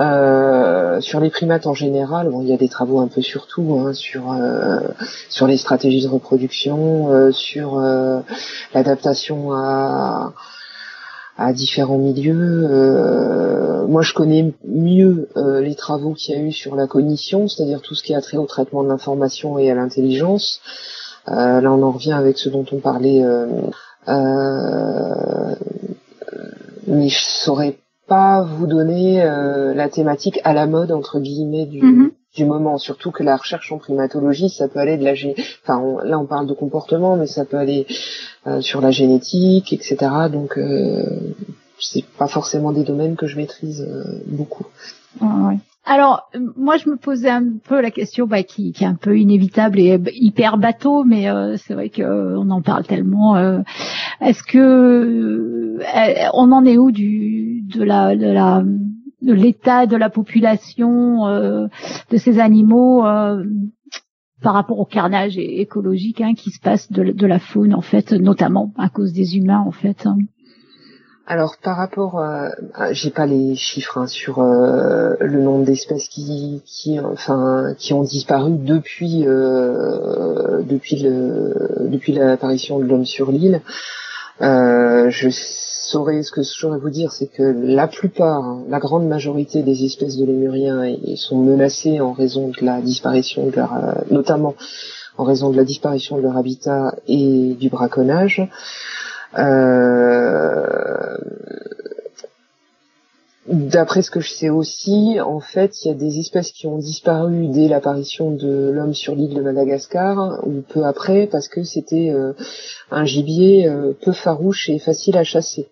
Euh, 0.00 1.00
sur 1.02 1.20
les 1.20 1.28
primates 1.28 1.66
en 1.66 1.74
général, 1.74 2.30
bon, 2.30 2.40
il 2.40 2.48
y 2.48 2.54
a 2.54 2.56
des 2.56 2.70
travaux 2.70 3.00
un 3.00 3.08
peu 3.08 3.20
sur 3.20 3.46
tout, 3.46 3.78
hein, 3.78 3.92
sur 3.92 4.32
euh, 4.32 4.80
sur 5.28 5.46
les 5.46 5.58
stratégies 5.58 6.02
de 6.02 6.08
reproduction, 6.08 7.12
euh, 7.12 7.32
sur 7.32 7.78
l'adaptation 8.74 9.52
à 9.52 10.32
à 11.36 11.52
différents 11.54 11.98
milieux. 11.98 12.68
moi, 13.88 14.02
je 14.02 14.12
connais 14.12 14.52
mieux 14.66 15.28
les 15.36 15.74
travaux 15.74 16.12
qu'il 16.12 16.34
y 16.34 16.38
a 16.38 16.42
eu 16.42 16.52
sur 16.52 16.76
la 16.76 16.86
cognition, 16.86 17.48
c'est-à-dire 17.48 17.80
tout 17.80 17.94
ce 17.94 18.02
qui 18.02 18.14
a 18.14 18.20
trait 18.20 18.36
au 18.36 18.44
traitement 18.46 18.82
de 18.82 18.88
l'information 18.88 19.58
et 19.58 19.70
à 19.70 19.74
l'intelligence. 19.74 20.60
là, 21.26 21.60
on 21.64 21.82
en 21.82 21.92
revient 21.92 22.12
avec 22.12 22.36
ce 22.36 22.50
dont 22.50 22.66
on 22.72 22.78
parlait, 22.78 23.24
mais 26.86 27.08
je 27.08 27.20
saurais 27.20 27.78
pas 28.14 28.42
vous 28.42 28.66
donner 28.66 29.22
euh, 29.22 29.72
la 29.74 29.88
thématique 29.88 30.38
à 30.44 30.52
la 30.52 30.66
mode 30.66 30.90
entre 31.00 31.20
guillemets 31.20 31.66
du, 31.74 31.80
Mhm. 31.82 32.10
du 32.36 32.44
moment. 32.44 32.76
Surtout 32.78 33.10
que 33.16 33.22
la 33.22 33.36
recherche 33.42 33.70
en 33.72 33.78
primatologie, 33.78 34.48
ça 34.50 34.66
peut 34.68 34.80
aller 34.84 34.96
de 34.98 35.04
la 35.04 35.14
gé... 35.14 35.34
enfin 35.62 35.78
on- 35.78 35.98
là 36.10 36.18
on 36.18 36.26
parle 36.26 36.46
de 36.46 36.54
comportement, 36.64 37.16
mais 37.16 37.26
ça 37.36 37.44
peut 37.44 37.56
aller 37.56 37.86
euh, 38.46 38.60
sur 38.60 38.80
la 38.80 38.90
génétique, 38.90 39.72
etc. 39.72 39.96
Donc 40.36 40.58
euh, 40.58 41.04
c'est 41.88 42.04
pas 42.18 42.28
forcément 42.28 42.72
des 42.72 42.84
domaines 42.84 43.16
que 43.16 43.26
je 43.26 43.36
maîtrise 43.36 43.80
euh, 43.88 44.04
beaucoup. 44.26 44.66
Ouais, 45.20 45.28
ouais. 45.48 45.58
Alors, 45.84 46.28
euh, 46.34 46.40
moi, 46.56 46.76
je 46.76 46.88
me 46.88 46.96
posais 46.96 47.30
un 47.30 47.44
peu 47.64 47.80
la 47.80 47.90
question 47.90 48.26
bah, 48.26 48.42
qui, 48.42 48.72
est 48.78 48.84
un 48.84 48.94
peu 48.94 49.18
inévitable 49.18 49.80
et 49.80 49.98
b- 49.98 50.10
hyper 50.12 50.58
bateau, 50.58 51.04
mais 51.04 51.28
euh, 51.30 51.56
c'est 51.56 51.74
vrai 51.74 51.88
qu'on 51.90 52.50
en 52.50 52.62
parle 52.62 52.84
tellement. 52.86 53.36
euh, 53.36 53.60
Est-ce 54.20 54.42
que 54.42 54.58
euh, 54.58 56.28
on 56.34 56.52
en 56.52 56.64
est 56.64 56.76
où 56.78 56.90
du 56.92 57.62
de 57.74 57.82
la 57.82 58.14
de 58.14 58.26
la 58.26 58.62
de 59.22 59.32
l'état 59.32 59.86
de 59.86 59.96
la 59.96 60.10
population 60.10 61.26
euh, 61.26 61.66
de 62.10 62.16
ces 62.16 62.38
animaux 62.38 63.06
euh, 63.06 63.44
par 64.42 64.54
rapport 64.54 64.78
au 64.78 64.86
carnage 64.86 65.36
écologique 65.38 66.20
hein, 66.20 66.32
qui 66.34 66.50
se 66.50 66.60
passe 66.60 66.90
de, 66.92 67.04
de 67.04 67.26
la 67.26 67.38
faune 67.38 67.74
en 67.74 67.82
fait, 67.82 68.12
notamment 68.12 68.72
à 68.78 68.88
cause 68.88 69.12
des 69.12 69.36
humains 69.36 69.62
en 69.66 69.72
fait. 69.72 70.06
hein? 70.06 70.16
Alors 71.32 71.54
par 71.62 71.76
rapport, 71.76 72.18
euh, 72.18 72.48
à- 72.74 72.92
j'ai 72.92 73.10
pas 73.10 73.24
les 73.24 73.54
chiffres 73.54 73.98
hein, 73.98 74.08
sur 74.08 74.40
euh, 74.40 75.14
le 75.20 75.40
nombre 75.40 75.64
d'espèces 75.64 76.08
qui, 76.08 76.60
qui, 76.66 76.98
enfin, 76.98 77.72
qui 77.78 77.92
ont 77.92 78.02
disparu 78.02 78.50
depuis 78.58 79.28
euh, 79.28 80.60
depuis 80.62 80.96
le 80.96 81.86
depuis 81.88 82.14
l'apparition 82.14 82.80
de 82.80 82.84
l'homme 82.84 83.06
sur 83.06 83.30
l'île. 83.30 83.60
Euh, 84.42 85.08
je 85.10 85.28
saurais 85.30 86.24
ce 86.24 86.32
que 86.32 86.42
je 86.42 86.48
saurais 86.48 86.78
vous 86.80 86.90
dire, 86.90 87.12
c'est 87.12 87.28
que 87.28 87.44
la 87.44 87.86
plupart, 87.86 88.42
hein, 88.42 88.64
la 88.68 88.80
grande 88.80 89.06
majorité 89.06 89.62
des 89.62 89.84
espèces 89.84 90.16
de 90.16 90.24
lémuriens 90.26 90.96
sont 91.14 91.38
menacées 91.38 92.00
en 92.00 92.12
raison 92.12 92.48
de 92.48 92.64
la 92.66 92.80
disparition 92.80 93.46
de 93.46 93.52
leur, 93.54 93.72
euh, 93.72 93.92
notamment 94.10 94.56
en 95.16 95.22
raison 95.22 95.50
de 95.50 95.56
la 95.56 95.64
disparition 95.64 96.16
de 96.16 96.22
leur 96.22 96.36
habitat 96.36 96.96
et 97.06 97.54
du 97.54 97.68
braconnage. 97.68 98.48
Euh, 99.38 101.16
D'après 103.50 104.02
ce 104.02 104.12
que 104.12 104.20
je 104.20 104.30
sais 104.30 104.48
aussi, 104.48 105.18
en 105.20 105.40
fait, 105.40 105.84
il 105.84 105.88
y 105.88 105.90
a 105.90 105.94
des 105.94 106.20
espèces 106.20 106.52
qui 106.52 106.68
ont 106.68 106.78
disparu 106.78 107.48
dès 107.48 107.66
l'apparition 107.66 108.30
de 108.30 108.70
l'homme 108.72 108.94
sur 108.94 109.16
l'île 109.16 109.34
de 109.34 109.40
Madagascar, 109.40 110.46
ou 110.46 110.60
peu 110.60 110.84
après, 110.84 111.26
parce 111.26 111.48
que 111.48 111.64
c'était 111.64 112.10
euh, 112.10 112.32
un 112.92 113.04
gibier 113.04 113.66
euh, 113.66 113.92
peu 114.00 114.12
farouche 114.12 114.68
et 114.68 114.78
facile 114.78 115.16
à 115.16 115.24
chasser. 115.24 115.68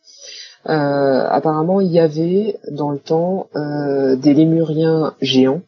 Euh, 0.67 1.27
apparemment, 1.29 1.81
il 1.81 1.91
y 1.91 2.01
avait 2.01 2.59
dans 2.71 2.91
le 2.91 2.99
temps 2.99 3.47
euh, 3.57 4.17
des 4.17 4.35
lémuriens 4.35 5.15
géants. 5.21 5.63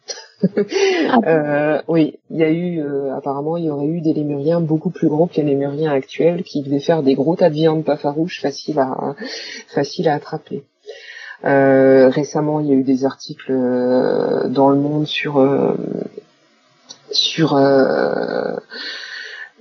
Euh, 1.26 1.82
oui, 1.86 2.18
il 2.30 2.38
y 2.38 2.42
a 2.42 2.50
eu, 2.50 2.80
euh, 2.80 3.14
apparemment, 3.14 3.58
il 3.58 3.64
y 3.64 3.70
aurait 3.70 3.86
eu 3.86 4.00
des 4.00 4.14
lémuriens 4.14 4.60
beaucoup 4.60 4.88
plus 4.88 5.08
gros 5.08 5.26
que 5.26 5.36
les 5.36 5.42
lémuriens 5.42 5.92
actuels, 5.92 6.44
qui 6.44 6.62
devaient 6.62 6.80
faire 6.80 7.02
des 7.02 7.14
gros 7.14 7.36
tas 7.36 7.50
de 7.50 7.54
viande 7.54 7.84
pas 7.84 7.98
farouche, 7.98 8.40
facile 8.40 8.78
à, 8.78 9.14
facile 9.68 10.08
à 10.08 10.14
attraper. 10.14 10.62
Euh, 11.44 12.08
récemment, 12.08 12.60
il 12.60 12.68
y 12.68 12.72
a 12.72 12.74
eu 12.74 12.84
des 12.84 13.04
articles 13.04 13.52
euh, 13.52 14.48
dans 14.48 14.70
le 14.70 14.76
monde 14.76 15.06
sur 15.06 15.38
euh, 15.38 15.74
sur 17.10 17.56
euh, 17.56 18.56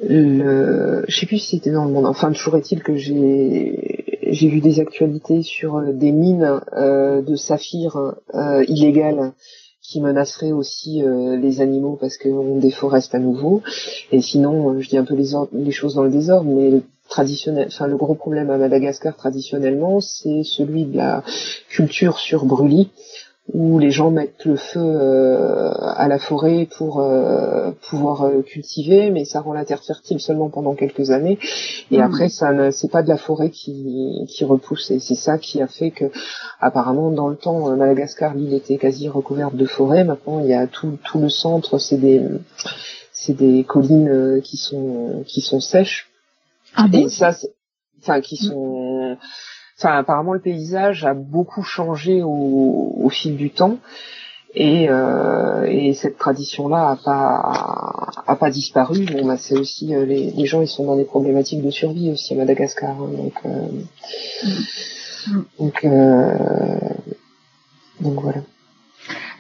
le, 0.01 1.03
je 1.07 1.19
sais 1.19 1.25
plus 1.25 1.39
si 1.39 1.57
c'était 1.57 1.71
dans 1.71 1.85
le 1.85 1.91
monde. 1.91 2.05
Enfin, 2.05 2.31
toujours 2.31 2.57
est-il 2.57 2.81
que 2.83 2.95
j'ai 2.95 4.05
j'ai 4.31 4.47
vu 4.47 4.61
des 4.61 4.79
actualités 4.79 5.41
sur 5.41 5.77
euh, 5.77 5.91
des 5.91 6.11
mines 6.11 6.61
euh, 6.73 7.21
de 7.21 7.35
saphir 7.35 7.97
euh, 8.35 8.63
illégales 8.67 9.33
qui 9.81 10.01
menaceraient 10.01 10.51
aussi 10.51 11.03
euh, 11.03 11.35
les 11.35 11.61
animaux 11.61 11.97
parce 11.99 12.17
qu'on 12.17 12.59
déforeste 12.59 13.15
à 13.15 13.19
nouveau. 13.19 13.63
Et 14.11 14.21
sinon, 14.21 14.73
euh, 14.73 14.81
je 14.81 14.89
dis 14.89 14.97
un 14.97 15.03
peu 15.03 15.15
les, 15.15 15.31
les 15.53 15.71
choses 15.71 15.95
dans 15.95 16.03
le 16.03 16.11
désordre, 16.11 16.49
mais 16.49 16.69
le 16.69 16.83
traditionnel, 17.09 17.67
enfin 17.69 17.87
le 17.87 17.97
gros 17.97 18.13
problème 18.13 18.51
à 18.51 18.57
Madagascar 18.57 19.17
traditionnellement, 19.17 19.99
c'est 19.99 20.43
celui 20.43 20.85
de 20.85 20.95
la 20.95 21.23
culture 21.67 22.19
sur 22.19 22.45
brûlis, 22.45 22.91
où 23.53 23.79
les 23.79 23.89
gens 23.89 24.11
mettent 24.11 24.45
le 24.45 24.55
feu 24.55 24.79
euh, 24.79 25.71
à 25.71 26.07
la 26.07 26.19
forêt 26.19 26.67
pour 26.77 26.99
euh, 26.99 27.71
pouvoir 27.89 28.23
euh, 28.25 28.41
cultiver, 28.41 29.09
mais 29.09 29.25
ça 29.25 29.41
rend 29.41 29.53
la 29.53 29.65
terre 29.65 29.83
fertile 29.83 30.19
seulement 30.19 30.49
pendant 30.49 30.75
quelques 30.75 31.09
années. 31.11 31.39
Et 31.91 31.97
Mhm. 31.97 32.03
après, 32.03 32.29
ça 32.29 32.51
ne, 32.51 32.69
c'est 32.71 32.91
pas 32.91 33.01
de 33.01 33.09
la 33.09 33.17
forêt 33.17 33.49
qui, 33.49 34.25
qui 34.27 34.45
repousse. 34.45 34.91
Et 34.91 34.99
c'est 34.99 35.15
ça 35.15 35.37
qui 35.37 35.61
a 35.61 35.67
fait 35.67 35.91
que, 35.91 36.05
apparemment, 36.59 37.09
dans 37.11 37.27
le 37.27 37.35
temps, 37.37 37.69
euh, 37.71 37.75
Madagascar, 37.75 38.33
l'île 38.35 38.53
était 38.53 38.77
quasi 38.77 39.09
recouverte 39.09 39.55
de 39.55 39.65
forêt. 39.65 40.03
Maintenant, 40.03 40.39
il 40.41 40.47
y 40.47 40.53
a 40.53 40.67
tout, 40.67 40.97
tout 41.03 41.19
le 41.19 41.29
centre, 41.29 41.79
c'est 41.79 41.97
des, 41.97 42.21
c'est 43.11 43.33
des 43.33 43.63
collines 43.63 44.09
euh, 44.09 44.41
qui 44.41 44.57
sont, 44.57 45.23
qui 45.25 45.41
sont 45.41 45.59
sèches. 45.59 46.07
Ah 46.75 46.87
bon? 46.87 47.05
Et 47.05 47.09
ça, 47.09 47.31
c'est- 47.31 47.53
enfin, 48.01 48.21
qui 48.21 48.37
sont, 48.37 49.17
enfin, 49.79 49.97
apparemment, 49.97 50.33
le 50.33 50.39
paysage 50.41 51.05
a 51.05 51.13
beaucoup 51.13 51.63
changé 51.63 52.21
au, 52.23 52.93
au 52.97 53.09
fil 53.09 53.35
du 53.37 53.49
temps. 53.49 53.77
Et, 54.55 54.89
euh, 54.89 55.65
et 55.69 55.93
cette 55.93 56.17
tradition-là 56.17 56.89
a 56.89 56.95
pas 56.95 58.23
a 58.25 58.35
pas 58.35 58.49
disparu. 58.49 59.05
Bon, 59.05 59.25
bah, 59.27 59.37
c'est 59.37 59.55
aussi 59.55 59.93
euh, 59.93 60.05
les, 60.05 60.31
les 60.31 60.45
gens 60.47 60.61
ils 60.61 60.67
sont 60.67 60.85
dans 60.85 60.95
des 60.95 61.05
problématiques 61.05 61.61
de 61.63 61.69
survie 61.69 62.09
aussi 62.11 62.33
à 62.33 62.37
Madagascar. 62.37 62.89
hein, 62.99 63.09
donc 63.15 63.33
euh, 63.45 63.67
Mm. 65.27 65.41
donc 65.59 65.83
euh, 65.85 66.89
donc 68.01 68.21
voilà. 68.21 68.41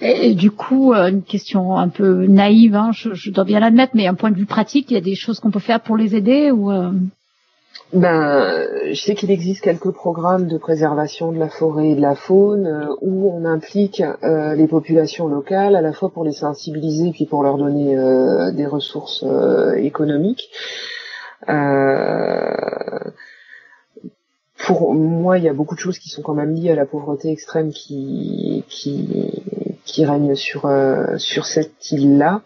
Et, 0.01 0.29
et 0.29 0.33
du 0.35 0.51
coup, 0.51 0.93
euh, 0.93 1.09
une 1.09 1.23
question 1.23 1.77
un 1.77 1.89
peu 1.89 2.25
naïve, 2.27 2.75
hein, 2.75 2.91
je, 2.93 3.13
je 3.13 3.31
dois 3.31 3.43
bien 3.43 3.59
l'admettre, 3.59 3.93
mais 3.95 4.07
un 4.07 4.13
point 4.13 4.31
de 4.31 4.35
vue 4.37 4.45
pratique, 4.45 4.91
il 4.91 4.93
y 4.95 4.97
a 4.97 5.01
des 5.01 5.15
choses 5.15 5.39
qu'on 5.39 5.51
peut 5.51 5.59
faire 5.59 5.81
pour 5.81 5.97
les 5.97 6.15
aider 6.15 6.51
ou 6.51 6.71
euh, 6.71 6.91
Ben, 7.91 8.67
je 8.91 9.01
sais 9.01 9.15
qu'il 9.15 9.31
existe 9.31 9.61
quelques 9.61 9.89
programmes 9.89 10.47
de 10.47 10.59
préservation 10.59 11.31
de 11.31 11.39
la 11.39 11.49
forêt 11.49 11.89
et 11.89 11.95
de 11.95 12.01
la 12.01 12.13
faune 12.13 12.67
euh, 12.67 12.95
où 13.01 13.31
on 13.31 13.45
implique 13.45 14.03
euh, 14.21 14.53
les 14.53 14.67
populations 14.67 15.27
locales 15.27 15.75
à 15.75 15.81
la 15.81 15.91
fois 15.91 16.11
pour 16.11 16.23
les 16.23 16.33
sensibiliser 16.33 17.09
puis 17.11 17.25
pour 17.25 17.41
leur 17.41 17.57
donner 17.57 17.97
euh, 17.97 18.51
des 18.51 18.67
ressources 18.67 19.23
euh, 19.23 19.73
économiques. 19.73 20.51
Euh, 21.49 22.99
pour 24.67 24.93
moi, 24.93 25.39
il 25.39 25.45
y 25.45 25.49
a 25.49 25.53
beaucoup 25.53 25.73
de 25.73 25.79
choses 25.79 25.97
qui 25.97 26.09
sont 26.09 26.21
quand 26.21 26.35
même 26.35 26.53
liées 26.53 26.69
à 26.69 26.75
la 26.75 26.85
pauvreté 26.85 27.31
extrême 27.31 27.71
qui 27.71 28.63
qui 28.69 29.31
qui 29.85 30.05
règne 30.05 30.35
sur 30.35 30.65
euh, 30.65 31.17
sur 31.17 31.45
cette 31.45 31.91
île-là. 31.91 32.41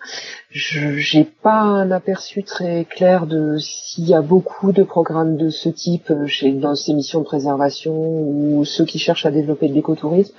Je 0.49 0.97
j'ai 0.97 1.23
pas 1.23 1.61
un 1.61 1.91
aperçu 1.91 2.43
très 2.43 2.85
clair 2.85 3.25
de 3.25 3.57
s'il 3.59 4.07
y 4.07 4.13
a 4.13 4.21
beaucoup 4.21 4.71
de 4.71 4.83
programmes 4.83 5.37
de 5.37 5.49
ce 5.49 5.69
type 5.69 6.11
chez 6.27 6.51
dans 6.51 6.75
ces 6.75 6.93
missions 6.93 7.19
de 7.19 7.25
préservation 7.25 7.93
ou 7.93 8.63
ceux 8.65 8.85
qui 8.85 8.99
cherchent 8.99 9.25
à 9.25 9.31
développer 9.31 9.67
de 9.67 9.73
l'écotourisme. 9.73 10.33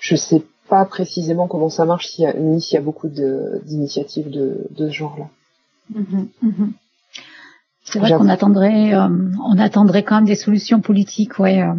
Je 0.00 0.16
sais 0.16 0.42
pas 0.68 0.84
précisément 0.84 1.48
comment 1.48 1.70
ça 1.70 1.84
marche 1.84 2.06
s'il 2.08 2.24
y 2.24 2.26
a, 2.26 2.34
ni 2.34 2.60
s'il 2.60 2.74
y 2.74 2.78
a 2.78 2.82
beaucoup 2.82 3.08
d'initiatives 3.08 4.30
de 4.30 4.66
de 4.70 4.88
ce 4.88 4.92
genre-là. 4.92 5.26
mhm, 5.94 6.28
mhm. 6.42 6.72
c'est 7.84 7.98
vrai 7.98 8.12
qu'on 8.12 8.28
attendrait, 8.28 8.94
euh, 8.94 9.08
on 9.44 9.58
attendrait 9.58 10.02
quand 10.02 10.16
même 10.16 10.26
des 10.26 10.34
solutions 10.34 10.80
politiques, 10.80 11.38
ouais. 11.38 11.62
euh. 11.62 11.74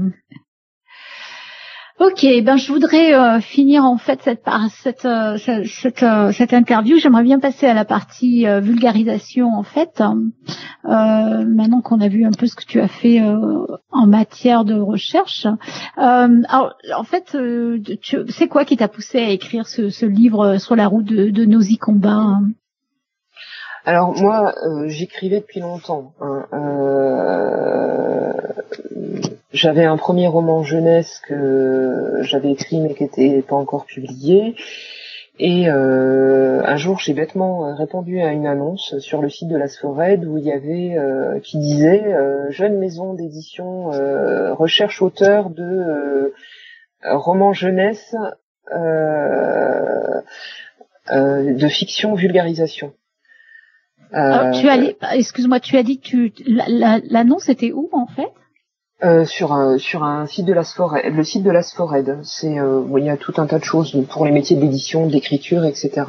Ok, 1.99 2.25
ben 2.43 2.55
je 2.55 2.71
voudrais 2.71 3.13
euh, 3.13 3.41
finir 3.41 3.83
en 3.83 3.97
fait 3.97 4.21
cette 4.23 4.47
cette 4.81 5.03
euh, 5.03 5.37
cette, 5.65 6.01
euh, 6.01 6.31
cette 6.31 6.53
interview. 6.53 6.97
J'aimerais 6.97 7.23
bien 7.23 7.39
passer 7.39 7.67
à 7.67 7.73
la 7.73 7.83
partie 7.83 8.47
euh, 8.47 8.61
vulgarisation 8.61 9.53
en 9.53 9.63
fait. 9.63 10.01
Maintenant 10.85 11.81
qu'on 11.81 11.99
a 11.99 12.07
vu 12.07 12.23
un 12.25 12.31
peu 12.31 12.47
ce 12.47 12.55
que 12.55 12.63
tu 12.63 12.79
as 12.79 12.87
fait 12.87 13.21
en 13.91 14.07
matière 14.07 14.63
de 14.63 14.79
recherche, 14.79 15.45
alors 15.97 16.73
en 16.95 17.03
fait, 17.03 17.37
c'est 18.29 18.47
quoi 18.47 18.63
qui 18.63 18.77
t'a 18.77 18.87
poussé 18.87 19.19
à 19.19 19.29
écrire 19.29 19.67
ce, 19.67 19.89
ce 19.89 20.05
livre 20.05 20.57
sur 20.57 20.77
la 20.77 20.87
route 20.87 21.05
de, 21.05 21.29
de 21.29 21.45
Nosy 21.45 21.77
Combat 21.77 22.11
hein? 22.11 22.43
Alors 23.85 24.13
moi, 24.19 24.55
j'écrivais 24.87 25.41
depuis 25.41 25.59
longtemps. 25.59 26.13
hein. 26.21 26.45
J'avais 29.51 29.85
un 29.85 29.97
premier 29.97 30.27
roman 30.27 30.63
jeunesse 30.63 31.21
que 31.27 32.19
j'avais 32.21 32.51
écrit 32.51 32.79
mais 32.81 32.93
qui 32.93 33.03
n'était 33.03 33.41
pas 33.41 33.55
encore 33.55 33.85
publié. 33.85 34.55
Et 35.41 35.69
euh, 35.69 36.61
un 36.65 36.75
jour, 36.75 36.99
j'ai 36.99 37.13
bêtement 37.13 37.65
euh, 37.65 37.73
répondu 37.73 38.19
à 38.21 38.31
une 38.33 38.45
annonce 38.45 38.99
sur 38.99 39.21
le 39.21 39.29
site 39.29 39.47
de 39.47 39.55
la 39.57 39.67
Sfored 39.69 40.25
où 40.25 40.37
il 40.37 40.43
y 40.43 40.51
avait 40.51 40.97
euh, 40.97 41.39
qui 41.39 41.57
disait 41.59 42.13
euh, 42.13 42.51
jeune 42.51 42.77
maison 42.77 43.13
d'édition 43.13 43.91
euh, 43.93 44.53
recherche 44.53 45.01
auteur 45.01 45.49
de 45.49 45.63
euh, 45.63 46.33
romans 47.05 47.53
jeunesse 47.53 48.13
euh, 48.75 50.21
euh, 51.11 51.53
de 51.53 51.67
fiction 51.69 52.13
vulgarisation. 52.15 52.93
Alors, 54.11 54.47
Euh, 54.47 54.59
tu 54.59 54.67
as, 54.69 55.15
excuse-moi, 55.15 55.59
tu 55.59 55.77
as 55.77 55.83
dit 55.83 55.99
que 55.99 56.05
tu, 56.07 56.33
la- 56.45 56.65
la- 56.67 56.99
l'annonce 57.09 57.47
était 57.49 57.71
où 57.71 57.89
en 57.93 58.07
fait? 58.07 58.29
Euh, 59.01 59.23
sur 59.23 59.57
sur 59.77 60.03
un 60.03 60.25
site 60.25 60.45
de 60.45 60.51
l'Asfored, 60.51 61.01
le 61.05 61.23
site 61.23 61.43
de 61.43 61.51
l'Asfored. 61.51 62.17
C'est 62.23 62.59
euh, 62.59 62.83
il 62.97 63.05
y 63.05 63.09
a 63.09 63.15
tout 63.15 63.33
un 63.37 63.45
tas 63.45 63.59
de 63.59 63.63
choses 63.63 63.95
pour 64.09 64.25
les 64.25 64.31
métiers 64.31 64.57
d'édition, 64.57 65.07
d'écriture, 65.07 65.63
etc. 65.63 66.03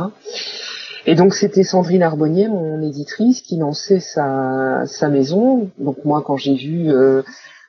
Et 1.07 1.14
donc 1.14 1.34
c'était 1.34 1.62
Sandrine 1.62 2.03
Arbonnier, 2.03 2.49
mon 2.49 2.82
éditrice, 2.82 3.43
qui 3.43 3.57
lançait 3.59 4.01
sa 4.01 4.82
sa 4.86 5.09
maison. 5.09 5.70
Donc 5.78 6.05
moi 6.05 6.22
quand 6.26 6.36
j'ai 6.36 6.55
vu 6.55 6.93
euh, 6.93 7.22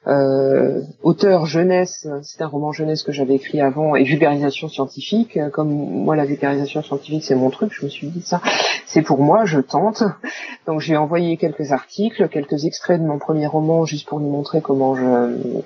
euh, 0.08 0.82
auteur 1.04 1.46
jeunesse, 1.46 2.08
c'est 2.24 2.42
un 2.42 2.48
roman 2.48 2.72
jeunesse 2.72 3.04
que 3.04 3.12
j'avais 3.12 3.36
écrit 3.36 3.62
avant, 3.62 3.96
et 3.96 4.04
vulgarisation 4.04 4.68
scientifique. 4.68 5.38
Comme 5.52 5.70
moi, 5.70 6.16
la 6.16 6.26
vulgarisation 6.26 6.82
scientifique, 6.82 7.24
c'est 7.24 7.36
mon 7.36 7.50
truc, 7.50 7.72
je 7.74 7.86
me 7.86 7.90
suis 7.90 8.08
dit 8.08 8.22
ça, 8.22 8.42
c'est 8.86 9.04
pour 9.04 9.20
moi, 9.20 9.46
je 9.46 9.60
tente. 9.60 10.04
Donc 10.66 10.80
j'ai 10.80 10.98
envoyé 10.98 11.38
quelques 11.38 11.72
articles, 11.72 12.28
quelques 12.30 12.66
extraits 12.66 13.00
de 13.02 13.06
mon 13.06 13.20
premier 13.20 13.48
roman, 13.48 13.86
juste 13.86 14.08
pour 14.08 14.20
lui 14.20 14.28
montrer 14.28 14.62
comment 14.62 14.96
je 14.96 15.62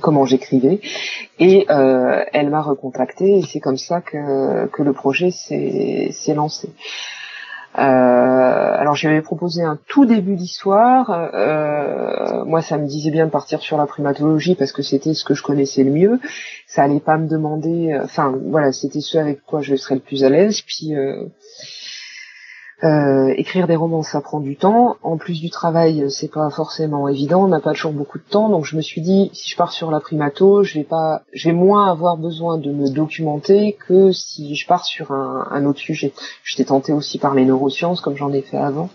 comment 0.00 0.24
j'écrivais 0.24 0.80
et 1.38 1.66
euh, 1.70 2.24
elle 2.32 2.48
m'a 2.48 2.62
recontacté 2.62 3.38
et 3.38 3.42
c'est 3.42 3.60
comme 3.60 3.76
ça 3.76 4.00
que, 4.00 4.66
que 4.68 4.82
le 4.82 4.94
projet 4.94 5.30
s'est 5.30 6.34
lancé. 6.34 6.70
Euh, 7.78 7.80
alors 7.80 8.94
j'avais 8.94 9.22
proposé 9.22 9.62
un 9.62 9.78
tout 9.88 10.04
début 10.04 10.36
d'histoire. 10.36 11.10
Euh, 11.34 12.44
moi, 12.44 12.60
ça 12.60 12.76
me 12.78 12.86
disait 12.86 13.10
bien 13.10 13.26
de 13.26 13.30
partir 13.30 13.62
sur 13.62 13.76
la 13.76 13.86
primatologie 13.86 14.54
parce 14.54 14.72
que 14.72 14.82
c'était 14.82 15.14
ce 15.14 15.24
que 15.24 15.34
je 15.34 15.42
connaissais 15.42 15.84
le 15.84 15.90
mieux. 15.90 16.20
Ça 16.66 16.82
allait 16.82 17.00
pas 17.00 17.16
me 17.16 17.28
demander. 17.28 17.98
Enfin, 18.02 18.34
voilà, 18.46 18.72
c'était 18.72 19.00
ce 19.00 19.18
avec 19.18 19.44
quoi 19.44 19.62
je 19.62 19.76
serais 19.76 19.94
le 19.94 20.00
plus 20.00 20.24
à 20.24 20.28
l'aise. 20.28 20.60
Puis 20.62 20.94
euh, 22.84 23.22
euh, 23.22 23.34
écrire 23.36 23.66
des 23.66 23.76
romans, 23.76 24.02
ça 24.02 24.20
prend 24.20 24.40
du 24.40 24.56
temps. 24.56 24.96
En 25.02 25.16
plus 25.16 25.40
du 25.40 25.50
travail, 25.50 26.06
c'est 26.10 26.30
pas 26.30 26.50
forcément 26.50 27.08
évident. 27.08 27.44
On 27.44 27.48
n'a 27.48 27.60
pas 27.60 27.72
toujours 27.72 27.92
beaucoup 27.92 28.18
de 28.18 28.24
temps, 28.24 28.48
donc 28.48 28.64
je 28.64 28.76
me 28.76 28.82
suis 28.82 29.00
dit, 29.00 29.30
si 29.32 29.50
je 29.50 29.56
pars 29.56 29.72
sur 29.72 29.90
la 29.90 30.00
primato, 30.00 30.62
je 30.62 30.74
vais 30.74 30.84
pas, 30.84 31.22
je 31.32 31.48
vais 31.48 31.54
moins 31.54 31.90
avoir 31.90 32.16
besoin 32.16 32.58
de 32.58 32.70
me 32.70 32.88
documenter 32.88 33.76
que 33.86 34.12
si 34.12 34.54
je 34.54 34.66
pars 34.66 34.84
sur 34.84 35.12
un, 35.12 35.48
un 35.50 35.64
autre 35.66 35.80
sujet. 35.80 36.12
J'étais 36.44 36.64
tentée 36.64 36.92
aussi 36.92 37.18
par 37.18 37.34
les 37.34 37.44
neurosciences, 37.44 38.00
comme 38.00 38.16
j'en 38.16 38.32
ai 38.32 38.42
fait 38.42 38.58
avant. 38.58 38.90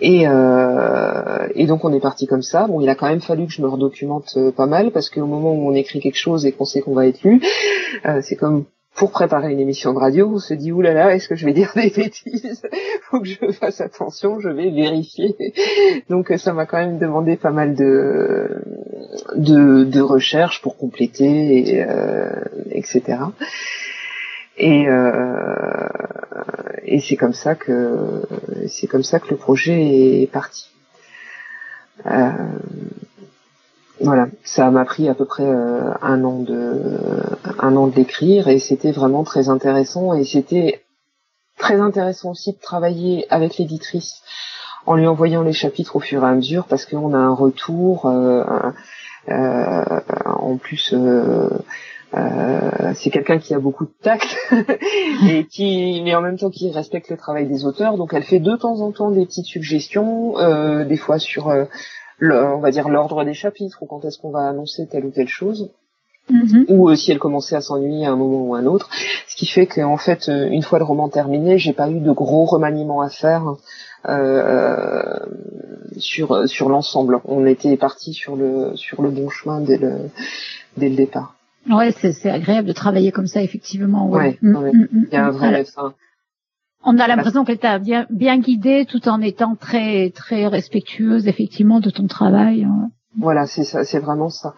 Et, 0.00 0.26
euh, 0.26 1.48
et, 1.54 1.66
donc 1.66 1.84
on 1.84 1.92
est 1.92 2.00
parti 2.00 2.26
comme 2.26 2.42
ça. 2.42 2.66
Bon, 2.66 2.80
il 2.80 2.88
a 2.88 2.94
quand 2.94 3.08
même 3.08 3.20
fallu 3.20 3.46
que 3.46 3.52
je 3.52 3.62
me 3.62 3.68
redocumente 3.68 4.32
euh, 4.36 4.50
pas 4.50 4.66
mal 4.66 4.92
parce 4.92 5.10
qu'au 5.10 5.26
moment 5.26 5.52
où 5.52 5.68
on 5.68 5.74
écrit 5.74 6.00
quelque 6.00 6.18
chose 6.18 6.46
et 6.46 6.52
qu'on 6.52 6.64
sait 6.64 6.80
qu'on 6.80 6.94
va 6.94 7.06
être 7.06 7.22
lu, 7.22 7.42
euh, 8.06 8.20
c'est 8.22 8.36
comme 8.36 8.64
pour 8.94 9.12
préparer 9.12 9.52
une 9.52 9.60
émission 9.60 9.94
de 9.94 9.98
radio, 9.98 10.30
on 10.34 10.38
se 10.38 10.52
dit 10.52 10.72
oulala, 10.72 11.14
est-ce 11.14 11.28
que 11.28 11.36
je 11.36 11.46
vais 11.46 11.52
dire 11.52 11.72
des 11.76 11.90
bêtises 11.90 12.62
Faut 13.02 13.20
que 13.20 13.28
je 13.28 13.50
fasse 13.52 13.80
attention, 13.80 14.40
je 14.40 14.48
vais 14.48 14.70
vérifier. 14.70 15.36
Donc 16.08 16.32
ça 16.36 16.52
m'a 16.52 16.66
quand 16.66 16.78
même 16.78 16.98
demandé 16.98 17.36
pas 17.36 17.50
mal 17.50 17.74
de 17.74 18.62
de, 19.34 19.84
de 19.84 20.00
recherches 20.00 20.60
pour 20.62 20.76
compléter, 20.76 21.70
et, 21.70 21.82
euh, 21.82 22.30
etc. 22.70 23.18
Et, 24.56 24.88
euh, 24.88 25.88
et 26.84 27.00
c'est 27.00 27.16
comme 27.16 27.32
ça 27.32 27.54
que 27.54 28.22
c'est 28.68 28.86
comme 28.86 29.02
ça 29.02 29.18
que 29.18 29.30
le 29.30 29.36
projet 29.36 30.22
est 30.22 30.30
parti. 30.30 30.70
Euh, 32.06 32.30
voilà, 34.00 34.28
ça 34.44 34.70
m'a 34.70 34.84
pris 34.84 35.08
à 35.08 35.14
peu 35.14 35.26
près 35.26 35.44
euh, 35.44 35.92
un 36.00 36.24
an 36.24 36.38
de 36.38 37.02
un 37.58 37.76
an 37.76 37.86
de 37.86 37.96
l'écrire 37.96 38.48
et 38.48 38.58
c'était 38.58 38.92
vraiment 38.92 39.24
très 39.24 39.48
intéressant 39.48 40.14
et 40.14 40.24
c'était 40.24 40.82
très 41.58 41.80
intéressant 41.80 42.30
aussi 42.30 42.52
de 42.52 42.58
travailler 42.58 43.26
avec 43.30 43.58
l'éditrice 43.58 44.22
en 44.86 44.94
lui 44.94 45.06
envoyant 45.06 45.42
les 45.42 45.52
chapitres 45.52 45.96
au 45.96 46.00
fur 46.00 46.24
et 46.24 46.26
à 46.26 46.32
mesure 46.32 46.64
parce 46.66 46.86
qu'on 46.86 47.12
a 47.12 47.18
un 47.18 47.34
retour 47.34 48.06
euh, 48.06 48.42
euh, 49.28 49.84
en 50.24 50.56
plus 50.56 50.94
c'est 52.94 53.10
quelqu'un 53.10 53.38
qui 53.38 53.54
a 53.54 53.58
beaucoup 53.58 53.84
de 53.84 53.92
tact 54.02 54.34
et 55.28 55.44
qui 55.44 56.00
mais 56.02 56.14
en 56.14 56.22
même 56.22 56.38
temps 56.38 56.50
qui 56.50 56.70
respecte 56.70 57.10
le 57.10 57.18
travail 57.18 57.46
des 57.46 57.66
auteurs. 57.66 57.98
Donc 57.98 58.14
elle 58.14 58.24
fait 58.24 58.40
de 58.40 58.56
temps 58.56 58.80
en 58.80 58.92
temps 58.92 59.10
des 59.10 59.26
petites 59.26 59.46
suggestions 59.46 60.34
des 60.84 60.96
fois 60.96 61.18
sur 61.18 61.52
on 62.20 62.58
va 62.58 62.70
dire 62.70 62.88
l'ordre 62.88 63.24
des 63.24 63.34
chapitres 63.34 63.82
ou 63.82 63.86
quand 63.86 64.04
est-ce 64.04 64.18
qu'on 64.18 64.30
va 64.30 64.48
annoncer 64.48 64.86
telle 64.86 65.04
ou 65.04 65.10
telle 65.10 65.28
chose. 65.28 65.70
Mm-hmm. 66.30 66.66
ou 66.68 66.88
euh, 66.88 66.94
si 66.94 67.10
elle 67.10 67.18
commençait 67.18 67.56
à 67.56 67.60
s'ennuyer 67.60 68.06
à 68.06 68.12
un 68.12 68.16
moment 68.16 68.42
ou 68.46 68.54
à 68.54 68.58
un 68.58 68.66
autre, 68.66 68.88
ce 69.26 69.34
qui 69.34 69.46
fait 69.46 69.66
qu'en 69.66 69.96
fait, 69.96 70.28
euh, 70.28 70.48
une 70.48 70.62
fois 70.62 70.78
le 70.78 70.84
roman 70.84 71.08
terminé, 71.08 71.58
j'ai 71.58 71.72
pas 71.72 71.90
eu 71.90 71.98
de 71.98 72.12
gros 72.12 72.44
remaniements 72.44 73.00
à 73.00 73.08
faire 73.08 73.56
euh, 74.08 75.18
sur 75.98 76.48
sur 76.48 76.68
l'ensemble. 76.68 77.20
On 77.24 77.46
était 77.46 77.76
parti 77.76 78.12
sur 78.12 78.36
le 78.36 78.76
sur 78.76 79.02
le 79.02 79.10
bon 79.10 79.28
chemin 79.28 79.60
dès 79.60 79.76
le 79.76 80.10
dès 80.76 80.88
le 80.88 80.94
départ. 80.94 81.34
Ouais, 81.68 81.92
c'est 81.92 82.30
agréable 82.30 82.68
de 82.68 82.72
travailler 82.72 83.12
comme 83.12 83.26
ça, 83.26 83.42
effectivement. 83.42 84.08
Ouais, 84.08 84.38
mm, 84.40 84.50
mm, 84.50 84.88
il 84.92 85.12
y 85.12 85.16
a 85.16 85.26
un 85.26 85.30
vrai. 85.30 85.64
On 86.82 86.98
a 86.98 87.06
l'impression 87.06 87.44
qu'elle 87.44 87.58
t'a 87.58 87.78
bien, 87.78 88.06
bien 88.10 88.38
guidée 88.38 88.86
tout 88.86 89.06
en 89.08 89.20
étant 89.20 89.54
très 89.54 90.10
très 90.10 90.46
respectueuse 90.46 91.28
effectivement 91.28 91.80
de 91.80 91.90
ton 91.90 92.06
travail. 92.06 92.64
Hein. 92.64 92.90
Voilà, 93.18 93.46
c'est 93.46 93.64
ça, 93.64 93.84
c'est 93.84 93.98
vraiment 93.98 94.30
ça. 94.30 94.54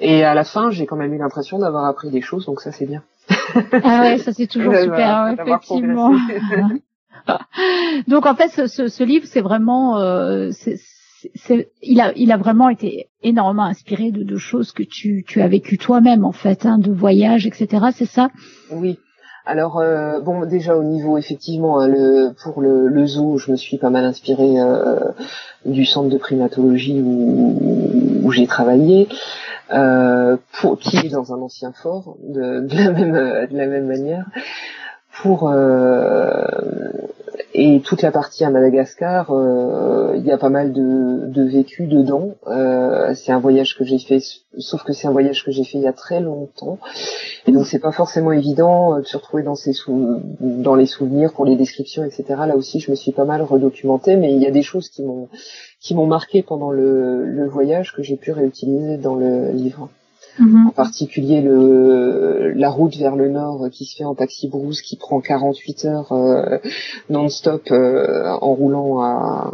Et 0.00 0.24
à 0.24 0.34
la 0.34 0.44
fin, 0.44 0.70
j'ai 0.70 0.86
quand 0.86 0.96
même 0.96 1.12
eu 1.14 1.18
l'impression 1.18 1.58
d'avoir 1.58 1.84
appris 1.84 2.10
des 2.10 2.20
choses, 2.20 2.46
donc 2.46 2.60
ça 2.60 2.72
c'est 2.72 2.86
bien. 2.86 3.02
ah 3.84 4.00
ouais, 4.00 4.18
ça 4.18 4.32
c'est 4.32 4.48
toujours 4.48 4.74
super, 4.82 5.36
effectivement. 5.38 6.12
donc 8.08 8.26
en 8.26 8.34
fait, 8.34 8.48
ce, 8.48 8.66
ce, 8.66 8.88
ce 8.88 9.04
livre, 9.04 9.26
c'est 9.26 9.42
vraiment, 9.42 9.98
euh, 9.98 10.50
c'est, 10.50 11.70
il 11.82 12.00
a, 12.00 12.12
il 12.16 12.32
a 12.32 12.36
vraiment 12.36 12.68
été 12.68 13.08
énormément 13.22 13.64
inspiré 13.64 14.10
de, 14.10 14.24
de 14.24 14.36
choses 14.36 14.72
que 14.72 14.82
tu, 14.82 15.24
tu 15.26 15.40
as 15.40 15.46
vécues 15.46 15.78
toi-même 15.78 16.24
en 16.24 16.32
fait, 16.32 16.66
hein, 16.66 16.78
de 16.78 16.90
voyages, 16.90 17.46
etc. 17.46 17.86
C'est 17.94 18.06
ça? 18.06 18.30
Oui, 18.70 18.98
alors 19.44 19.78
euh, 19.78 20.20
bon, 20.20 20.46
déjà 20.46 20.76
au 20.76 20.84
niveau 20.84 21.18
effectivement, 21.18 21.80
hein, 21.80 22.32
pour 22.42 22.60
le, 22.60 23.06
zoo, 23.06 23.38
je 23.38 23.50
me 23.50 23.56
suis 23.56 23.76
pas 23.76 23.90
mal 23.90 24.04
inspirée 24.04 24.60
euh, 24.60 25.00
du 25.64 25.84
centre 25.84 26.08
de 26.08 26.18
primatologie 26.18 27.00
où, 27.02 28.30
j'ai 28.30 28.46
travaillé, 28.46 29.08
euh, 29.72 30.36
pour, 30.52 30.78
qui 30.78 30.96
est 30.96 31.10
dans 31.10 31.34
un 31.34 31.40
ancien 31.40 31.72
fort 31.72 32.16
de 32.22 32.66
la 32.70 33.66
même 33.66 33.86
manière, 33.86 34.26
pour 35.20 35.50
euh, 35.50 36.46
et 37.54 37.80
toute 37.80 38.00
la 38.00 38.10
partie 38.10 38.44
à 38.44 38.50
Madagascar, 38.50 39.30
euh, 39.30 40.14
il 40.16 40.24
y 40.24 40.30
a 40.30 40.38
pas 40.38 40.48
mal 40.48 40.72
de, 40.72 41.26
de 41.26 41.42
vécu 41.42 41.86
dedans. 41.86 42.34
Euh, 42.46 43.14
c'est 43.14 43.30
un 43.30 43.40
voyage 43.40 43.76
que 43.76 43.84
j'ai 43.84 43.98
fait, 43.98 44.20
sauf 44.58 44.82
que 44.84 44.94
c'est 44.94 45.06
un 45.06 45.10
voyage 45.12 45.44
que 45.44 45.50
j'ai 45.50 45.64
fait 45.64 45.76
il 45.76 45.84
y 45.84 45.86
a 45.86 45.92
très 45.92 46.20
longtemps, 46.20 46.78
et 47.46 47.52
donc 47.52 47.66
c'est 47.66 47.78
pas 47.78 47.92
forcément 47.92 48.32
évident 48.32 48.94
euh, 48.94 49.00
de 49.00 49.06
se 49.06 49.18
retrouver 49.18 49.42
dans 49.42 49.54
ces 49.54 49.72
dans 50.40 50.74
les 50.74 50.86
souvenirs 50.86 51.34
pour 51.34 51.44
les 51.44 51.56
descriptions, 51.56 52.04
etc. 52.04 52.24
Là 52.46 52.56
aussi, 52.56 52.80
je 52.80 52.90
me 52.90 52.96
suis 52.96 53.12
pas 53.12 53.26
mal 53.26 53.42
redocumenté, 53.42 54.16
mais 54.16 54.32
il 54.32 54.40
y 54.40 54.46
a 54.46 54.50
des 54.50 54.62
choses 54.62 54.88
qui 54.88 55.02
m'ont 55.02 55.28
qui 55.80 55.94
m'ont 55.94 56.06
marqué 56.06 56.42
pendant 56.42 56.70
le, 56.70 57.26
le 57.26 57.46
voyage 57.46 57.92
que 57.92 58.02
j'ai 58.02 58.16
pu 58.16 58.32
réutiliser 58.32 58.96
dans 58.96 59.14
le 59.14 59.50
livre. 59.50 59.90
Mhm. 60.38 60.68
En 60.68 60.70
particulier 60.70 61.42
le, 61.42 62.52
la 62.52 62.70
route 62.70 62.96
vers 62.96 63.16
le 63.16 63.28
nord 63.28 63.68
qui 63.70 63.84
se 63.84 63.96
fait 63.96 64.04
en 64.04 64.14
taxi 64.14 64.48
brousse 64.48 64.80
qui 64.80 64.96
prend 64.96 65.20
48 65.20 65.84
heures 65.84 66.12
euh, 66.12 66.58
non-stop 67.10 67.70
euh, 67.70 68.30
en 68.40 68.54
roulant 68.54 69.00
à 69.02 69.52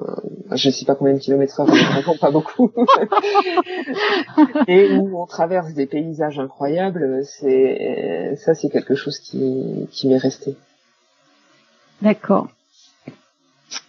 je 0.53 0.71
sais 0.71 0.85
pas 0.85 0.95
combien 0.95 1.15
de 1.15 1.19
kilomètres 1.19 1.61
heure, 1.61 1.67
mais 1.69 2.19
pas 2.21 2.31
beaucoup. 2.31 2.71
et 4.69 4.97
où 4.97 5.21
on 5.21 5.27
traverse 5.27 5.75
des 5.75 5.87
paysages 5.87 6.39
incroyables, 6.39 7.23
c'est 7.25 8.37
ça 8.37 8.55
c'est 8.55 8.69
quelque 8.69 8.95
chose 8.95 9.19
qui, 9.19 9.89
qui 9.91 10.09
m'est 10.09 10.17
resté. 10.17 10.57
D'accord. 12.03 12.49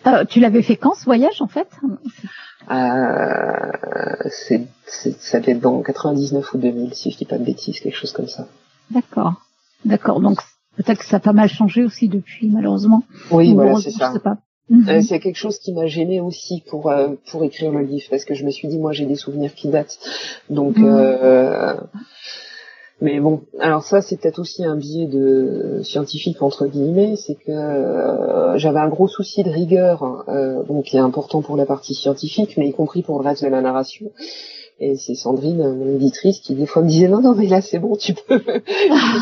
Euh, 0.08 0.26
tu 0.26 0.40
l'avais 0.40 0.62
fait 0.62 0.76
quand 0.76 0.94
ce 0.94 1.06
voyage 1.06 1.42
en 1.42 1.48
fait? 1.48 1.68
Euh, 2.72 4.30
ça 4.88 5.40
devait 5.40 5.54
être 5.54 5.60
dans 5.60 5.82
99 5.82 6.54
ou 6.54 6.58
2000 6.58 6.94
si 6.94 7.12
je 7.12 7.18
dis 7.18 7.26
pas 7.26 7.38
de 7.38 7.46
bêtises, 7.46 7.80
quelque 7.80 7.96
chose 7.96 8.12
comme 8.12 8.28
ça. 8.28 8.48
D'accord, 8.92 9.34
d'accord. 9.86 10.20
Donc 10.20 10.40
peut-être 10.78 11.00
que 11.00 11.06
ça 11.06 11.18
a 11.18 11.20
pas 11.20 11.34
mal 11.34 11.50
changé 11.50 11.84
aussi 11.84 12.08
depuis 12.08 12.50
malheureusement. 12.50 13.04
Oui, 13.32 13.54
voilà, 13.54 13.76
c'est 13.82 13.92
ça. 13.92 14.14
Sais 14.14 14.20
pas. 14.20 14.38
Euh, 14.72 15.02
c'est 15.02 15.20
quelque 15.20 15.38
chose 15.38 15.58
qui 15.58 15.74
m'a 15.74 15.88
gêné 15.88 16.22
aussi 16.22 16.64
pour 16.68 16.92
euh, 16.92 17.16
pour 17.32 17.44
écrire 17.44 17.72
le 17.72 17.82
livre 17.82 18.06
parce 18.12 18.24
que 18.24 18.36
je 18.36 18.46
me 18.46 18.52
suis 18.52 18.68
dit 18.68 18.78
moi 18.78 18.92
j'ai 18.92 19.08
des 19.08 19.16
souvenirs 19.16 19.56
qui 19.56 19.68
datent 19.68 19.98
donc 20.52 20.78
mhm. 20.78 21.80
Mais 23.02 23.20
bon, 23.20 23.42
alors 23.60 23.84
ça 23.84 24.02
c'est 24.02 24.20
peut-être 24.20 24.40
aussi 24.40 24.66
un 24.66 24.76
biais 24.76 25.08
de 25.08 25.82
scientifique 25.84 26.42
entre 26.42 26.68
guillemets, 26.68 27.16
c'est 27.16 27.36
que 27.36 27.52
euh, 27.52 28.58
j'avais 28.58 28.80
un 28.80 28.90
gros 28.90 29.08
souci 29.08 29.44
de 29.44 29.50
rigueur, 29.50 30.26
euh, 30.28 30.64
donc 30.64 30.86
qui 30.86 30.98
est 30.98 31.02
important 31.02 31.42
pour 31.42 31.56
la 31.56 31.66
partie 31.66 31.94
scientifique, 31.94 32.56
mais 32.58 32.68
y 32.68 32.74
compris 32.74 33.02
pour 33.02 33.22
le 33.22 33.28
reste 33.28 33.44
de 33.44 33.50
la 33.50 33.62
narration. 33.62 34.12
Et 34.82 34.96
c'est 34.96 35.16
Sandrine, 35.16 35.76
mon 35.76 35.96
éditrice, 35.96 36.40
qui 36.40 36.56
des 36.56 36.66
fois 36.66 36.82
me 36.82 36.88
disait 36.88 37.08
non 37.08 37.22
non 37.22 37.36
mais 37.36 37.48
là 37.48 37.62
c'est 37.62 37.80
bon, 37.80 37.96
tu 37.96 38.14
peux, 38.14 38.36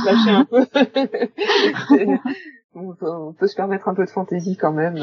lâcher 0.06 0.30
un 0.30 0.46
peu. 0.46 0.66
on, 2.76 2.94
peut, 2.94 3.12
on, 3.12 3.34
peut, 3.34 3.48
se 3.48 3.56
permettre 3.56 3.88
un 3.88 3.94
peu 3.94 4.06
de 4.06 4.10
fantaisie 4.10 4.56
quand 4.56 4.74
même. 4.74 4.98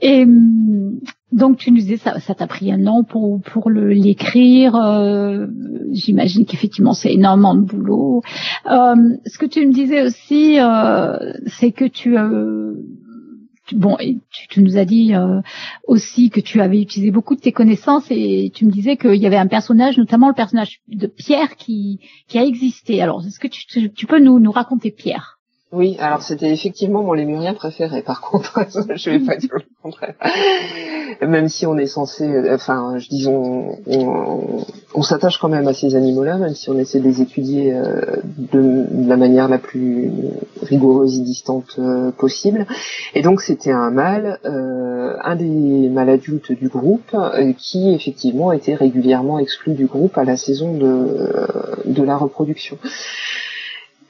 Et 0.00 0.24
hum, 0.24 1.00
donc 1.32 1.58
tu 1.58 1.70
nous 1.70 1.78
disais 1.78 1.96
ça, 1.96 2.20
ça 2.20 2.34
t'a 2.34 2.46
pris 2.46 2.72
un 2.72 2.86
an 2.86 3.04
pour 3.04 3.40
pour 3.40 3.70
l'écrire. 3.70 4.76
Euh, 4.76 5.46
J'imagine 5.90 6.46
qu'effectivement 6.46 6.94
c'est 6.94 7.12
énormément 7.12 7.54
de 7.54 7.62
boulot. 7.62 8.22
Euh, 8.70 9.16
ce 9.26 9.38
que 9.38 9.46
tu 9.46 9.66
me 9.66 9.72
disais 9.72 10.02
aussi, 10.02 10.58
euh, 10.58 11.32
c'est 11.46 11.72
que 11.72 11.84
tu 11.84 12.16
euh, 12.16 12.74
bon, 13.72 13.96
tu, 14.48 14.62
nous 14.62 14.76
as 14.76 14.84
dit 14.84 15.14
euh, 15.14 15.40
aussi 15.86 16.30
que 16.30 16.40
tu 16.40 16.60
avais 16.60 16.80
utilisé 16.80 17.10
beaucoup 17.10 17.34
de 17.34 17.40
tes 17.40 17.52
connaissances 17.52 18.06
et 18.10 18.50
tu 18.54 18.66
me 18.66 18.70
disais 18.70 18.96
qu'il 18.96 19.16
y 19.16 19.26
avait 19.26 19.36
un 19.36 19.46
personnage, 19.46 19.98
notamment 19.98 20.28
le 20.28 20.34
personnage 20.34 20.80
de 20.88 21.06
Pierre, 21.06 21.56
qui, 21.56 22.00
qui 22.28 22.38
a 22.38 22.44
existé. 22.44 23.02
Alors, 23.02 23.24
est-ce 23.26 23.38
que 23.38 23.48
tu, 23.48 24.06
peux 24.06 24.20
nous 24.20 24.50
raconter 24.50 24.90
Pierre? 24.90 25.38
Oui, 25.72 25.96
alors 26.00 26.22
c'était 26.22 26.50
effectivement 26.50 27.02
mon 27.02 27.14
lémurien 27.14 27.54
préféré. 27.54 28.02
Par 28.02 28.20
contre, 28.20 28.60
je 28.94 29.10
vais 29.10 29.20
pas 29.20 29.36
dire 29.36 29.54
le 29.54 29.62
contraire. 29.82 30.14
Même 31.22 31.48
si 31.48 31.64
on 31.64 31.78
est 31.78 31.86
censé, 31.86 32.30
enfin, 32.50 32.98
je 32.98 33.08
disons, 33.08 33.78
on, 33.86 35.02
s'attache 35.02 35.38
quand 35.38 35.48
même 35.48 35.66
à 35.66 35.72
ces 35.72 35.94
animaux-là, 35.94 36.36
même 36.36 36.54
si 36.54 36.68
on 36.68 36.78
essaie 36.78 37.00
de 37.00 37.04
les 37.04 37.22
étudier 37.22 37.72
euh, 37.72 38.16
de, 38.36 38.84
la 39.08 39.16
manière 39.16 39.48
la 39.48 39.56
plus 39.56 40.10
rigoureuse 40.60 41.18
et 41.18 41.22
distante 41.22 41.76
euh, 41.78 42.10
possible. 42.10 42.66
Et 43.14 43.22
donc 43.22 43.40
c'était 43.40 43.72
un 43.72 43.90
mâle, 43.90 44.40
euh, 44.44 45.14
un 45.24 45.36
des 45.36 45.88
mâles 45.88 46.10
adultes 46.10 46.52
du 46.52 46.68
groupe, 46.68 47.16
qui 47.56 47.94
effectivement 47.94 48.52
était 48.52 48.74
régulièrement 48.74 49.38
exclu 49.38 49.72
du 49.72 49.86
groupe 49.86 50.18
à 50.18 50.24
la 50.24 50.36
saison 50.36 50.74
de 50.74 52.02
la 52.02 52.16
reproduction. 52.16 52.76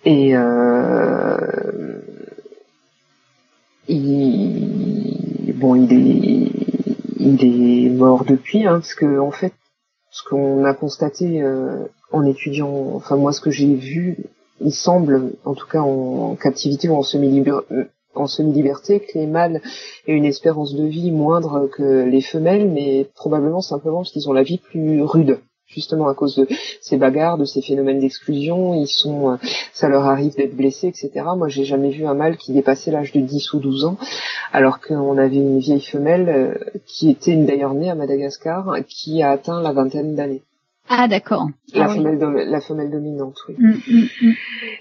Et 0.04 0.36
euh, 0.36 2.00
il, 3.88 5.54
bon, 5.54 5.76
il 5.76 5.92
est, 5.92 6.50
il 7.20 7.44
est 7.44 7.90
mort 7.90 8.24
depuis, 8.24 8.66
hein, 8.66 8.80
parce 8.80 8.94
que 8.94 9.20
en 9.20 9.30
fait, 9.30 9.52
ce 10.10 10.22
qu'on 10.28 10.64
a 10.64 10.74
constaté 10.74 11.42
euh, 11.42 11.84
en 12.10 12.24
étudiant, 12.26 12.92
enfin 12.94 13.16
moi, 13.16 13.32
ce 13.32 13.40
que 13.40 13.50
j'ai 13.50 13.74
vu, 13.74 14.16
il 14.60 14.72
semble, 14.72 15.32
en 15.44 15.54
tout 15.54 15.68
cas 15.68 15.82
en, 15.82 16.34
captivité 16.34 16.88
ou 16.88 16.96
en 16.96 17.02
semi-liberté, 17.02 19.00
que 19.00 19.18
les 19.18 19.26
mâles 19.26 19.60
aient 20.08 20.16
une 20.16 20.24
espérance 20.24 20.74
de 20.74 20.84
vie 20.84 21.12
moindre 21.12 21.68
que 21.68 22.02
les 22.02 22.22
femelles, 22.22 22.68
mais 22.70 23.08
probablement 23.14 23.60
simplement 23.60 23.98
parce 23.98 24.10
qu'ils 24.10 24.28
ont 24.28 24.32
la 24.32 24.42
vie 24.42 24.58
plus 24.58 25.02
rude 25.02 25.38
justement 25.72 26.08
à 26.08 26.14
cause 26.14 26.36
de 26.36 26.46
ces 26.80 26.96
bagarres, 26.96 27.38
de 27.38 27.44
ces 27.44 27.62
phénomènes 27.62 28.00
d'exclusion, 28.00 28.74
ils 28.74 28.88
sont, 28.88 29.32
euh, 29.32 29.36
ça 29.72 29.88
leur 29.88 30.04
arrive 30.06 30.34
d'être 30.34 30.56
blessés, 30.56 30.88
etc. 30.88 31.10
Moi, 31.36 31.48
j'ai 31.48 31.64
jamais 31.64 31.90
vu 31.90 32.06
un 32.06 32.14
mâle 32.14 32.36
qui 32.36 32.52
dépassait 32.52 32.90
l'âge 32.90 33.12
de 33.12 33.20
10 33.20 33.52
ou 33.54 33.60
12 33.60 33.84
ans, 33.84 33.96
alors 34.52 34.80
qu'on 34.80 35.18
avait 35.18 35.36
une 35.36 35.58
vieille 35.58 35.84
femelle 35.84 36.28
euh, 36.28 36.54
qui 36.86 37.10
était 37.10 37.36
d'ailleurs 37.36 37.74
née 37.74 37.90
à 37.90 37.94
Madagascar, 37.94 38.76
qui 38.88 39.22
a 39.22 39.30
atteint 39.30 39.62
la 39.62 39.72
vingtaine 39.72 40.14
d'années. 40.14 40.42
Ah 40.94 41.08
d'accord. 41.08 41.46
La, 41.72 41.84
ah 41.84 41.88
femelle 41.88 42.18
la 42.18 42.60
femelle 42.60 42.90
dominante, 42.90 43.36
oui. 43.48 43.54
Mm, 43.58 43.70
mm, 43.70 44.08
mm. 44.20 44.32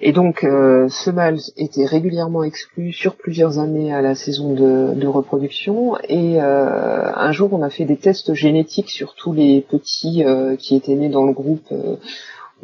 Et 0.02 0.12
donc 0.12 0.44
euh, 0.44 0.90
ce 0.90 1.10
mâle 1.10 1.38
était 1.56 1.86
régulièrement 1.86 2.44
exclu 2.44 2.92
sur 2.92 3.16
plusieurs 3.16 3.60
années 3.60 3.94
à 3.94 4.02
la 4.02 4.14
saison 4.14 4.54
de, 4.54 4.94
de 4.94 5.08
reproduction. 5.08 5.96
Et 6.10 6.42
euh, 6.42 7.12
un 7.16 7.32
jour, 7.32 7.54
on 7.54 7.62
a 7.62 7.70
fait 7.70 7.86
des 7.86 7.96
tests 7.96 8.34
génétiques 8.34 8.90
sur 8.90 9.16
tous 9.16 9.32
les 9.32 9.62
petits 9.62 10.26
euh, 10.26 10.58
qui 10.58 10.76
étaient 10.76 10.96
nés 10.96 11.08
dans 11.08 11.26
le 11.26 11.32
groupe 11.32 11.72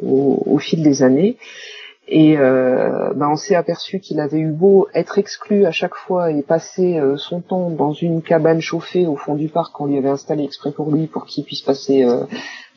au, 0.04 0.44
au, 0.46 0.58
fil 0.58 0.84
des 0.84 1.02
années. 1.02 1.38
Et 2.10 2.38
euh, 2.38 3.12
ben 3.16 3.30
on 3.32 3.36
s'est 3.36 3.56
aperçu 3.56 4.00
qu'il 4.00 4.22
avait 4.22 4.40
eu 4.40 4.52
beau 4.52 4.88
être 4.94 5.18
exclu 5.18 5.66
à 5.66 5.72
chaque 5.72 5.96
fois 5.96 6.32
et 6.32 6.42
passer 6.42 6.98
euh, 6.98 7.18
son 7.18 7.42
temps 7.42 7.70
dans 7.70 7.92
une 7.92 8.22
cabane 8.22 8.62
chauffée 8.62 9.06
au 9.06 9.18
fond 9.18 9.36
du 9.36 9.50
parc 9.50 9.74
qu'on 9.74 9.88
lui 9.88 9.98
avait 9.98 10.08
installé 10.08 10.46
exprès 10.46 10.72
pour 10.72 10.90
lui, 10.90 11.08
pour 11.08 11.26
qu'il 11.26 11.44
puisse 11.44 11.62
passer, 11.62 12.06
euh, 12.06 12.24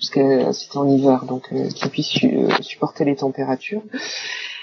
parce 0.01 0.11
que 0.11 0.53
c'était 0.53 0.79
en 0.79 0.89
hiver, 0.89 1.25
donc 1.27 1.49
euh, 1.53 1.69
qu'il 1.69 1.91
puisse 1.91 2.19
supporter 2.61 3.05
les 3.05 3.17
températures. 3.17 3.83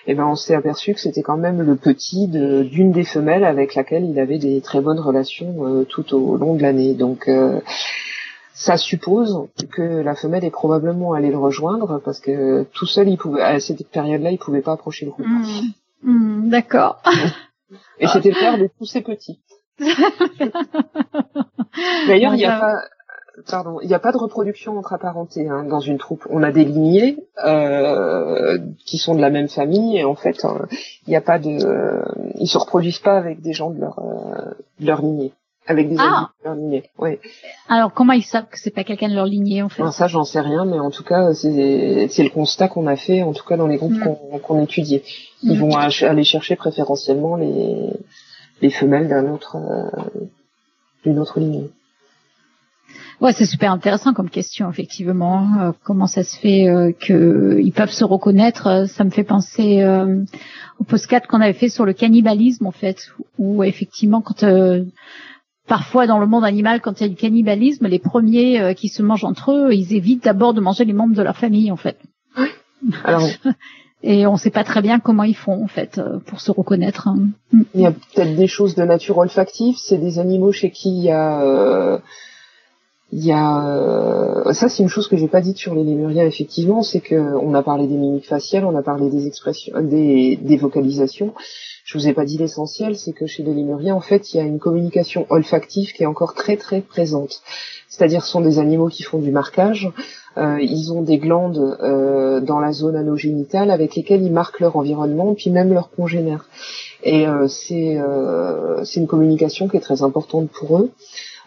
Et 0.07 0.15
ben 0.15 0.25
on 0.25 0.35
s'est 0.35 0.55
aperçu 0.55 0.93
que 0.93 0.99
c'était 0.99 1.21
quand 1.21 1.37
même 1.37 1.61
le 1.61 1.75
petit 1.75 2.27
d'une 2.27 2.91
des 2.91 3.03
femelles 3.03 3.43
avec 3.43 3.75
laquelle 3.75 4.05
il 4.05 4.17
avait 4.19 4.37
des 4.37 4.61
très 4.61 4.79
bonnes 4.79 5.01
relations 5.01 5.85
tout 5.89 6.15
au 6.15 6.37
long 6.37 6.55
de 6.55 6.61
l'année. 6.61 6.93
Donc 6.93 7.29
ça 8.57 8.75
suppose 8.75 9.47
que 9.71 10.01
la 10.01 10.15
femelle 10.15 10.43
est 10.43 10.49
probablement 10.49 11.13
allée 11.13 11.29
le 11.29 11.37
rejoindre 11.37 12.01
parce 12.03 12.19
que 12.19 12.63
tout 12.73 12.87
seul, 12.87 13.07
il 13.07 13.17
pouvait, 13.17 13.43
à 13.43 13.59
cette 13.59 13.87
période-là, 13.87 14.31
il 14.31 14.39
pouvait 14.39 14.63
pas 14.63 14.71
approcher 14.71 15.05
le 15.05 15.11
groupe. 15.11 15.27
Hmm. 15.27 15.43
Hmm, 16.01 16.49
d'accord. 16.49 16.99
Et 17.99 18.07
c'était 18.07 18.29
le 18.29 18.39
père 18.39 18.57
de 18.57 18.67
tous 18.79 18.85
ces 18.85 19.01
petits. 19.01 19.39
D'ailleurs, 22.07 22.33
il 22.33 22.37
n'y 22.37 22.45
a 22.45 22.59
pas, 22.59 22.73
pardon, 23.45 23.79
il 23.81 23.87
n'y 23.87 23.93
a 23.93 23.99
pas 23.99 24.11
de 24.11 24.17
reproduction 24.17 24.77
entre 24.77 24.93
apparentés 24.93 25.47
hein, 25.47 25.63
dans 25.63 25.79
une 25.79 25.97
troupe. 25.97 26.25
On 26.29 26.43
a 26.43 26.51
des 26.51 26.65
lignées 26.65 27.17
euh, 27.45 28.57
qui 28.85 28.97
sont 28.97 29.15
de 29.15 29.21
la 29.21 29.29
même 29.29 29.49
famille 29.49 29.97
et 29.97 30.03
en 30.03 30.15
fait, 30.15 30.43
hein, 30.45 30.67
il 31.05 31.11
n'y 31.11 31.15
a 31.15 31.21
pas 31.21 31.39
de, 31.39 31.49
euh, 31.49 32.03
ils 32.39 32.47
se 32.47 32.57
reproduisent 32.57 32.99
pas 32.99 33.17
avec 33.17 33.41
des 33.41 33.53
gens 33.53 33.69
de 33.69 33.79
leur, 33.79 33.99
euh, 33.99 34.53
de 34.79 34.87
leur 34.87 35.01
lignée. 35.01 35.33
Avec 35.69 35.89
des 35.89 35.97
ah. 35.99 36.29
de 36.39 36.45
leur 36.45 36.55
lignée, 36.55 36.83
oui. 36.97 37.19
Alors 37.67 37.93
comment 37.93 38.13
ils 38.13 38.23
savent 38.23 38.45
que 38.49 38.57
c'est 38.57 38.71
pas 38.71 38.85
quelqu'un 38.85 39.09
de 39.09 39.15
leur 39.15 39.25
lignée 39.25 39.61
en 39.61 39.67
fait? 39.67 39.83
Ça 39.91 40.07
j'en 40.07 40.23
sais 40.23 40.39
rien, 40.39 40.63
mais 40.63 40.79
en 40.79 40.91
tout 40.91 41.03
cas 41.03 41.33
c'est 41.33 41.49
le 41.49 42.29
constat 42.29 42.69
qu'on 42.69 42.87
a 42.87 42.95
fait, 42.95 43.21
en 43.21 43.33
tout 43.33 43.43
cas 43.43 43.57
dans 43.57 43.67
les 43.67 43.75
groupes 43.75 43.91
mm. 43.91 44.39
qu'on 44.39 44.63
étudiait. 44.63 45.03
Ils 45.43 45.57
mm. 45.57 45.59
vont 45.59 45.75
aller 45.75 46.23
chercher 46.23 46.55
préférentiellement 46.55 47.35
les 47.35 47.91
les 48.61 48.69
femelles 48.69 49.07
d'un 49.07 49.29
autre 49.31 49.57
euh, 49.57 50.19
d'une 51.03 51.19
autre 51.19 51.39
lignée. 51.39 51.69
Ouais, 53.19 53.33
c'est 53.33 53.45
super 53.45 53.71
intéressant 53.71 54.13
comme 54.13 54.29
question, 54.29 54.69
effectivement. 54.69 55.47
Euh, 55.59 55.71
comment 55.83 56.07
ça 56.07 56.23
se 56.23 56.37
fait 56.37 56.69
euh, 56.69 56.91
qu'ils 56.91 57.73
peuvent 57.73 57.91
se 57.91 58.03
reconnaître 58.03 58.85
Ça 58.87 59.03
me 59.03 59.09
fait 59.09 59.23
penser 59.23 59.81
euh, 59.81 60.23
au 60.79 60.83
postcard 60.83 61.21
qu'on 61.27 61.41
avait 61.41 61.53
fait 61.53 61.69
sur 61.69 61.85
le 61.85 61.93
cannibalisme, 61.93 62.67
en 62.67 62.71
fait, 62.71 63.11
où 63.39 63.63
effectivement, 63.63 64.21
quand 64.21 64.43
parfois 65.67 66.07
dans 66.07 66.19
le 66.19 66.25
monde 66.25 66.45
animal, 66.45 66.81
quand 66.81 66.99
il 66.99 67.03
y 67.03 67.05
a 67.05 67.09
du 67.09 67.15
cannibalisme, 67.15 67.87
les 67.87 67.99
premiers 67.99 68.59
euh, 68.59 68.73
qui 68.73 68.87
se 68.87 69.03
mangent 69.03 69.25
entre 69.25 69.51
eux, 69.51 69.73
ils 69.73 69.93
évitent 69.93 70.23
d'abord 70.23 70.53
de 70.53 70.61
manger 70.61 70.85
les 70.85 70.93
membres 70.93 71.15
de 71.15 71.21
leur 71.21 71.37
famille, 71.37 71.71
en 71.71 71.75
fait. 71.75 71.97
Alors, 73.03 73.27
et 74.03 74.25
on 74.25 74.33
ne 74.33 74.37
sait 74.37 74.49
pas 74.49 74.63
très 74.63 74.81
bien 74.81 74.99
comment 74.99 75.23
ils 75.23 75.35
font, 75.35 75.63
en 75.63 75.67
fait, 75.67 75.97
euh, 75.97 76.19
pour 76.25 76.39
se 76.39 76.51
reconnaître. 76.51 77.07
Hein. 77.07 77.27
Il 77.75 77.81
y 77.81 77.85
a 77.85 77.91
peut-être 77.91 78.35
des 78.35 78.47
choses 78.47 78.75
de 78.75 78.83
nature 78.83 79.17
olfactive. 79.17 79.75
C'est 79.77 79.97
des 79.97 80.19
animaux 80.19 80.51
chez 80.51 80.71
qui 80.71 80.89
il 80.89 81.03
y 81.03 81.11
a 81.11 81.41
euh, 81.41 81.99
il 83.11 83.25
y 83.25 83.31
a 83.31 84.43
ça 84.51 84.67
c'est 84.67 84.83
une 84.83 84.89
chose 84.89 85.07
que 85.07 85.15
j'ai 85.15 85.29
pas 85.29 85.39
dite 85.39 85.57
sur 85.57 85.73
les 85.73 85.83
lémuriens 85.83 86.25
effectivement 86.25 86.83
c'est 86.83 86.99
que 86.99 87.15
on 87.15 87.53
a 87.53 87.63
parlé 87.63 87.87
des 87.87 87.95
mimiques 87.95 88.27
faciales 88.27 88.65
on 88.65 88.75
a 88.75 88.81
parlé 88.81 89.09
des 89.09 89.27
expressions 89.27 89.79
des, 89.81 90.37
des 90.41 90.57
vocalisations 90.57 91.33
je 91.87 91.97
vous 91.97 92.09
ai 92.09 92.13
pas 92.13 92.25
dit 92.25 92.37
l'essentiel, 92.37 92.97
c'est 92.97 93.13
que 93.13 93.27
chez 93.27 93.43
les 93.43 93.53
lémuriens, 93.53 93.95
en 93.95 94.01
fait, 94.01 94.33
il 94.33 94.37
y 94.37 94.39
a 94.41 94.43
une 94.43 94.59
communication 94.59 95.25
olfactive 95.29 95.93
qui 95.93 96.03
est 96.03 96.05
encore 96.05 96.33
très 96.33 96.57
très 96.57 96.81
présente. 96.81 97.41
C'est-à-dire, 97.87 98.25
ce 98.25 98.31
sont 98.31 98.41
des 98.41 98.59
animaux 98.59 98.89
qui 98.89 99.03
font 99.03 99.19
du 99.19 99.31
marquage. 99.31 99.89
Euh, 100.35 100.59
ils 100.59 100.91
ont 100.91 101.01
des 101.01 101.17
glandes 101.17 101.77
euh, 101.81 102.41
dans 102.41 102.59
la 102.59 102.73
zone 102.73 102.97
anogénitale 102.97 103.71
avec 103.71 103.95
lesquelles 103.95 104.21
ils 104.21 104.33
marquent 104.33 104.59
leur 104.59 104.75
environnement, 104.75 105.33
puis 105.33 105.49
même 105.49 105.71
leurs 105.73 105.89
congénères. 105.89 106.49
Et 107.03 107.25
euh, 107.25 107.47
c'est 107.47 107.97
c'est 108.83 108.99
une 108.99 109.07
communication 109.07 109.69
qui 109.69 109.77
est 109.77 109.81
très 109.81 110.01
importante 110.01 110.49
pour 110.49 110.79
eux 110.79 110.91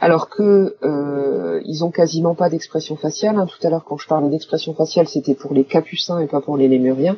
alors 0.01 0.31
que 0.31 0.77
euh, 0.83 1.61
ils 1.67 1.85
ont 1.85 1.91
quasiment 1.91 2.35
pas 2.35 2.49
d'expression 2.49 2.97
faciale. 2.97 3.37
Hein. 3.37 3.47
Tout 3.47 3.67
à 3.67 3.71
l'heure, 3.71 3.85
quand 3.85 3.99
je 3.99 4.09
parlais 4.09 4.31
d'expression 4.31 4.75
faciale, 4.75 5.07
c'était 5.07 5.35
pour 5.35 5.53
les 5.53 5.65
capucins 5.65 6.19
et 6.19 6.27
pas 6.27 6.41
pour 6.41 6.57
les 6.57 6.69
lémuriens. 6.69 7.17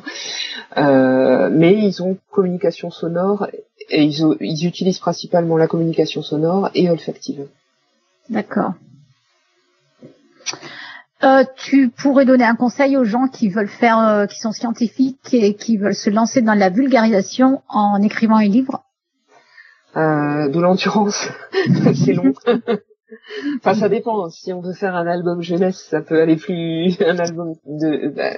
Euh, 0.77 1.49
mais 1.51 1.73
ils 1.73 2.03
ont 2.03 2.17
communication 2.31 2.91
sonore 2.91 3.47
et 3.89 4.03
ils, 4.03 4.65
utilisent 4.65 4.99
principalement 4.99 5.57
la 5.57 5.67
communication 5.67 6.21
sonore 6.21 6.69
et 6.75 6.89
olfactive. 6.89 7.47
D'accord. 8.29 8.73
Euh, 11.23 11.45
tu 11.55 11.89
pourrais 11.89 12.25
donner 12.25 12.43
un 12.43 12.55
conseil 12.55 12.97
aux 12.97 13.05
gens 13.05 13.27
qui 13.27 13.47
veulent 13.47 13.69
faire, 13.69 13.97
euh, 13.97 14.25
qui 14.25 14.39
sont 14.39 14.51
scientifiques 14.51 15.33
et 15.33 15.55
qui 15.55 15.77
veulent 15.77 15.95
se 15.95 16.09
lancer 16.09 16.41
dans 16.41 16.53
la 16.53 16.69
vulgarisation 16.69 17.61
en 17.69 18.01
écrivant 18.01 18.35
un 18.35 18.45
livre? 18.45 18.83
Euh, 19.95 20.49
de 20.49 20.59
l'endurance. 20.59 21.29
c'est 21.93 22.13
long. 22.13 22.33
enfin, 23.57 23.73
ça 23.73 23.89
dépend. 23.89 24.29
Si 24.29 24.53
on 24.53 24.61
veut 24.61 24.73
faire 24.73 24.95
un 24.95 25.07
album 25.07 25.41
jeunesse, 25.41 25.87
ça 25.89 26.01
peut 26.01 26.21
aller 26.21 26.35
plus. 26.35 26.97
Un 27.05 27.19
album 27.19 27.53
de 27.65 28.09
bah, 28.09 28.33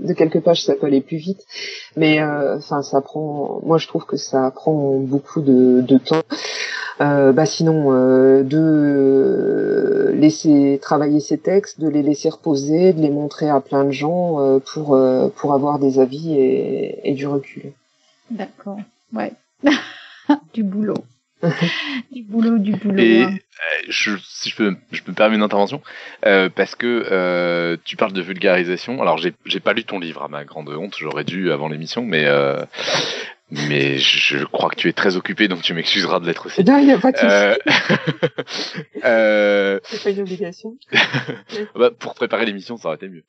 de 0.00 0.12
quelques 0.12 0.40
pages, 0.40 0.64
ça 0.64 0.74
peut 0.74 0.86
aller 0.86 1.00
plus 1.00 1.18
vite. 1.18 1.44
Mais 1.96 2.20
euh, 2.20 2.56
enfin, 2.56 2.82
ça 2.82 3.00
prend. 3.00 3.60
Moi, 3.64 3.78
je 3.78 3.86
trouve 3.86 4.06
que 4.06 4.16
ça 4.16 4.50
prend 4.50 4.98
beaucoup 4.98 5.40
de, 5.40 5.80
de 5.80 5.98
temps. 5.98 6.22
Euh, 7.00 7.32
bah 7.32 7.44
sinon, 7.44 7.92
euh, 7.92 8.44
de 8.44 10.12
laisser 10.14 10.78
travailler 10.80 11.18
ces 11.18 11.38
textes, 11.38 11.80
de 11.80 11.88
les 11.88 12.02
laisser 12.02 12.28
reposer, 12.28 12.92
de 12.92 13.00
les 13.00 13.10
montrer 13.10 13.50
à 13.50 13.60
plein 13.60 13.84
de 13.84 13.90
gens 13.90 14.40
euh, 14.40 14.60
pour 14.60 14.98
pour 15.34 15.54
avoir 15.54 15.78
des 15.78 15.98
avis 15.98 16.34
et, 16.34 17.08
et 17.08 17.14
du 17.14 17.26
recul. 17.26 17.72
D'accord. 18.30 18.78
Ouais. 19.12 19.32
du 20.54 20.62
boulot. 20.62 21.04
du 22.12 22.22
boulot, 22.22 22.58
du 22.58 22.72
boulot. 22.72 22.98
Et 22.98 23.22
hein. 23.22 23.30
euh, 23.32 23.84
je, 23.88 24.12
si 24.22 24.50
je 24.50 24.56
peux, 24.56 24.76
je 24.92 25.02
peux 25.02 25.12
me 25.12 25.16
permettre 25.16 25.36
une 25.36 25.42
intervention 25.42 25.82
euh, 26.26 26.48
parce 26.48 26.74
que 26.74 27.06
euh, 27.10 27.76
tu 27.84 27.96
parles 27.96 28.12
de 28.12 28.22
vulgarisation. 28.22 29.00
Alors 29.02 29.18
j'ai, 29.18 29.34
j'ai 29.44 29.60
pas 29.60 29.72
lu 29.72 29.84
ton 29.84 29.98
livre 29.98 30.22
à 30.22 30.28
ma 30.28 30.44
grande 30.44 30.68
honte. 30.70 30.96
J'aurais 30.98 31.24
dû 31.24 31.52
avant 31.52 31.68
l'émission, 31.68 32.02
mais 32.02 32.24
euh, 32.24 32.64
mais 33.68 33.98
je 33.98 34.44
crois 34.44 34.70
que 34.70 34.76
tu 34.76 34.88
es 34.88 34.92
très 34.92 35.16
occupé, 35.16 35.48
donc 35.48 35.62
tu 35.62 35.74
m'excuseras 35.74 36.20
de 36.20 36.26
l'être 36.26 36.46
aussi. 36.46 36.64
Non, 36.64 36.78
il 36.78 36.86
n'y 36.86 36.92
a 36.92 36.98
pas 36.98 37.12
de 37.12 37.16
souci. 37.16 37.30
Euh, 37.30 37.54
euh, 39.04 39.80
C'est 39.84 40.02
pas 40.02 40.10
une 40.10 40.20
obligation. 40.20 40.76
bah, 41.74 41.90
pour 41.98 42.14
préparer 42.14 42.46
l'émission, 42.46 42.76
ça 42.76 42.88
aurait 42.88 42.96
été 42.96 43.08
mieux. 43.08 43.24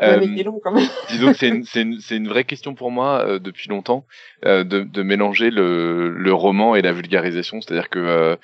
Ouais, 0.00 0.08
Euh, 0.08 0.20
il 0.22 0.38
est 0.38 0.42
long 0.42 0.60
quand 0.62 0.72
même. 0.72 0.88
disons 1.08 1.32
que 1.32 1.38
c'est 1.64 2.16
une, 2.16 2.28
vraie 2.28 2.44
question 2.44 2.74
pour 2.74 2.90
moi 2.90 3.24
euh, 3.26 3.38
depuis 3.38 3.68
longtemps 3.68 4.04
euh, 4.44 4.62
de, 4.62 4.80
de 4.80 5.02
mélanger 5.02 5.50
le, 5.50 6.10
le 6.10 6.32
roman 6.32 6.74
et 6.74 6.82
la 6.82 6.92
vulgarisation. 6.92 7.60
C'est-à-dire 7.60 7.88
que 7.88 8.36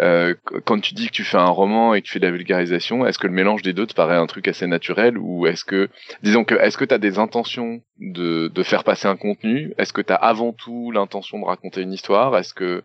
euh, 0.00 0.34
quand 0.64 0.80
tu 0.80 0.94
dis 0.94 1.06
que 1.08 1.12
tu 1.12 1.24
fais 1.24 1.36
un 1.36 1.50
roman 1.50 1.94
et 1.94 2.00
que 2.00 2.06
tu 2.06 2.12
fais 2.12 2.20
de 2.20 2.26
la 2.26 2.32
vulgarisation, 2.32 3.06
est-ce 3.06 3.18
que 3.18 3.26
le 3.26 3.32
mélange 3.32 3.62
des 3.62 3.72
deux 3.72 3.86
te 3.86 3.94
paraît 3.94 4.16
un 4.16 4.26
truc 4.26 4.48
assez 4.48 4.66
naturel 4.66 5.18
ou 5.18 5.46
est-ce 5.46 5.64
que, 5.64 5.88
disons 6.22 6.44
que, 6.44 6.54
est-ce 6.54 6.78
que 6.78 6.84
tu 6.84 6.94
as 6.94 6.98
des 6.98 7.18
intentions 7.18 7.82
de, 7.98 8.50
faire 8.62 8.84
passer 8.84 9.08
un 9.08 9.16
contenu? 9.16 9.74
Est-ce 9.78 9.92
que 9.92 10.00
tu 10.00 10.12
as 10.12 10.16
avant 10.16 10.52
tout 10.52 10.90
l'intention 10.90 11.38
de 11.38 11.44
raconter 11.44 11.82
une 11.82 11.92
histoire? 11.92 12.36
Est-ce 12.36 12.54
que, 12.54 12.82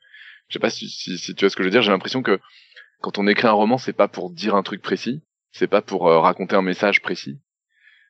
je 0.49 0.53
sais 0.53 0.59
pas 0.59 0.69
si, 0.69 0.89
si, 0.89 1.17
si 1.17 1.35
tu 1.35 1.45
vois 1.45 1.49
ce 1.49 1.55
que 1.55 1.63
je 1.63 1.67
veux 1.67 1.71
dire, 1.71 1.81
j'ai 1.81 1.91
l'impression 1.91 2.21
que 2.21 2.39
quand 3.01 3.17
on 3.17 3.27
écrit 3.27 3.47
un 3.47 3.51
roman, 3.51 3.77
c'est 3.77 3.93
pas 3.93 4.07
pour 4.07 4.31
dire 4.31 4.55
un 4.55 4.63
truc 4.63 4.81
précis, 4.81 5.21
c'est 5.51 5.67
pas 5.67 5.81
pour 5.81 6.09
euh, 6.09 6.19
raconter 6.19 6.55
un 6.55 6.61
message 6.61 7.01
précis 7.01 7.39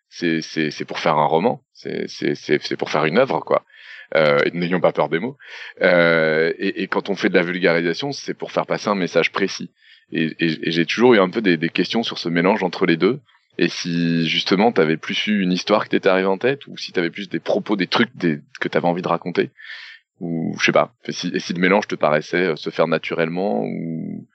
c'est 0.09 0.41
c'est 0.41 0.85
pour 0.85 0.99
faire 0.99 1.17
un 1.17 1.25
roman, 1.25 1.61
c'est 1.73 2.07
c'est 2.07 2.35
c'est 2.35 2.77
pour 2.77 2.89
faire 2.89 3.05
une 3.05 3.17
œuvre 3.17 3.39
quoi. 3.39 3.65
Euh, 4.15 4.39
n'ayons 4.53 4.79
pas 4.79 4.91
peur 4.91 5.09
des 5.09 5.19
mots. 5.19 5.35
Euh, 5.81 6.53
et, 6.59 6.83
et 6.83 6.87
quand 6.87 7.09
on 7.09 7.15
fait 7.15 7.29
de 7.29 7.33
la 7.33 7.41
vulgarisation, 7.41 8.11
c'est 8.11 8.35
pour 8.35 8.51
faire 8.51 8.67
passer 8.67 8.87
un 8.87 8.95
message 8.95 9.31
précis. 9.31 9.71
Et, 10.11 10.27
et, 10.39 10.67
et 10.67 10.71
j'ai 10.71 10.85
toujours 10.85 11.15
eu 11.15 11.19
un 11.19 11.29
peu 11.29 11.41
des, 11.41 11.57
des 11.57 11.69
questions 11.69 12.03
sur 12.03 12.19
ce 12.19 12.29
mélange 12.29 12.63
entre 12.63 12.85
les 12.85 12.97
deux. 12.97 13.19
Et 13.57 13.67
si 13.67 14.27
justement 14.27 14.71
t'avais 14.71 14.97
plus 14.97 15.27
eu 15.27 15.41
une 15.41 15.51
histoire 15.51 15.83
qui 15.85 15.89
t'était 15.89 16.09
arrivée 16.09 16.27
en 16.27 16.37
tête, 16.37 16.67
ou 16.67 16.77
si 16.77 16.91
t'avais 16.91 17.09
plus 17.09 17.29
des 17.29 17.39
propos, 17.39 17.75
des 17.75 17.87
trucs 17.87 18.15
des, 18.15 18.39
que 18.59 18.67
t'avais 18.67 18.87
envie 18.87 19.01
de 19.01 19.07
raconter, 19.07 19.49
ou 20.19 20.55
je 20.59 20.65
sais 20.65 20.71
pas. 20.71 20.93
Et 21.07 21.11
si, 21.11 21.31
et 21.33 21.39
si 21.39 21.53
le 21.53 21.59
mélange 21.59 21.87
te 21.87 21.95
paraissait 21.95 22.47
euh, 22.47 22.55
se 22.55 22.69
faire 22.69 22.87
naturellement, 22.87 23.63
ou 23.63 24.27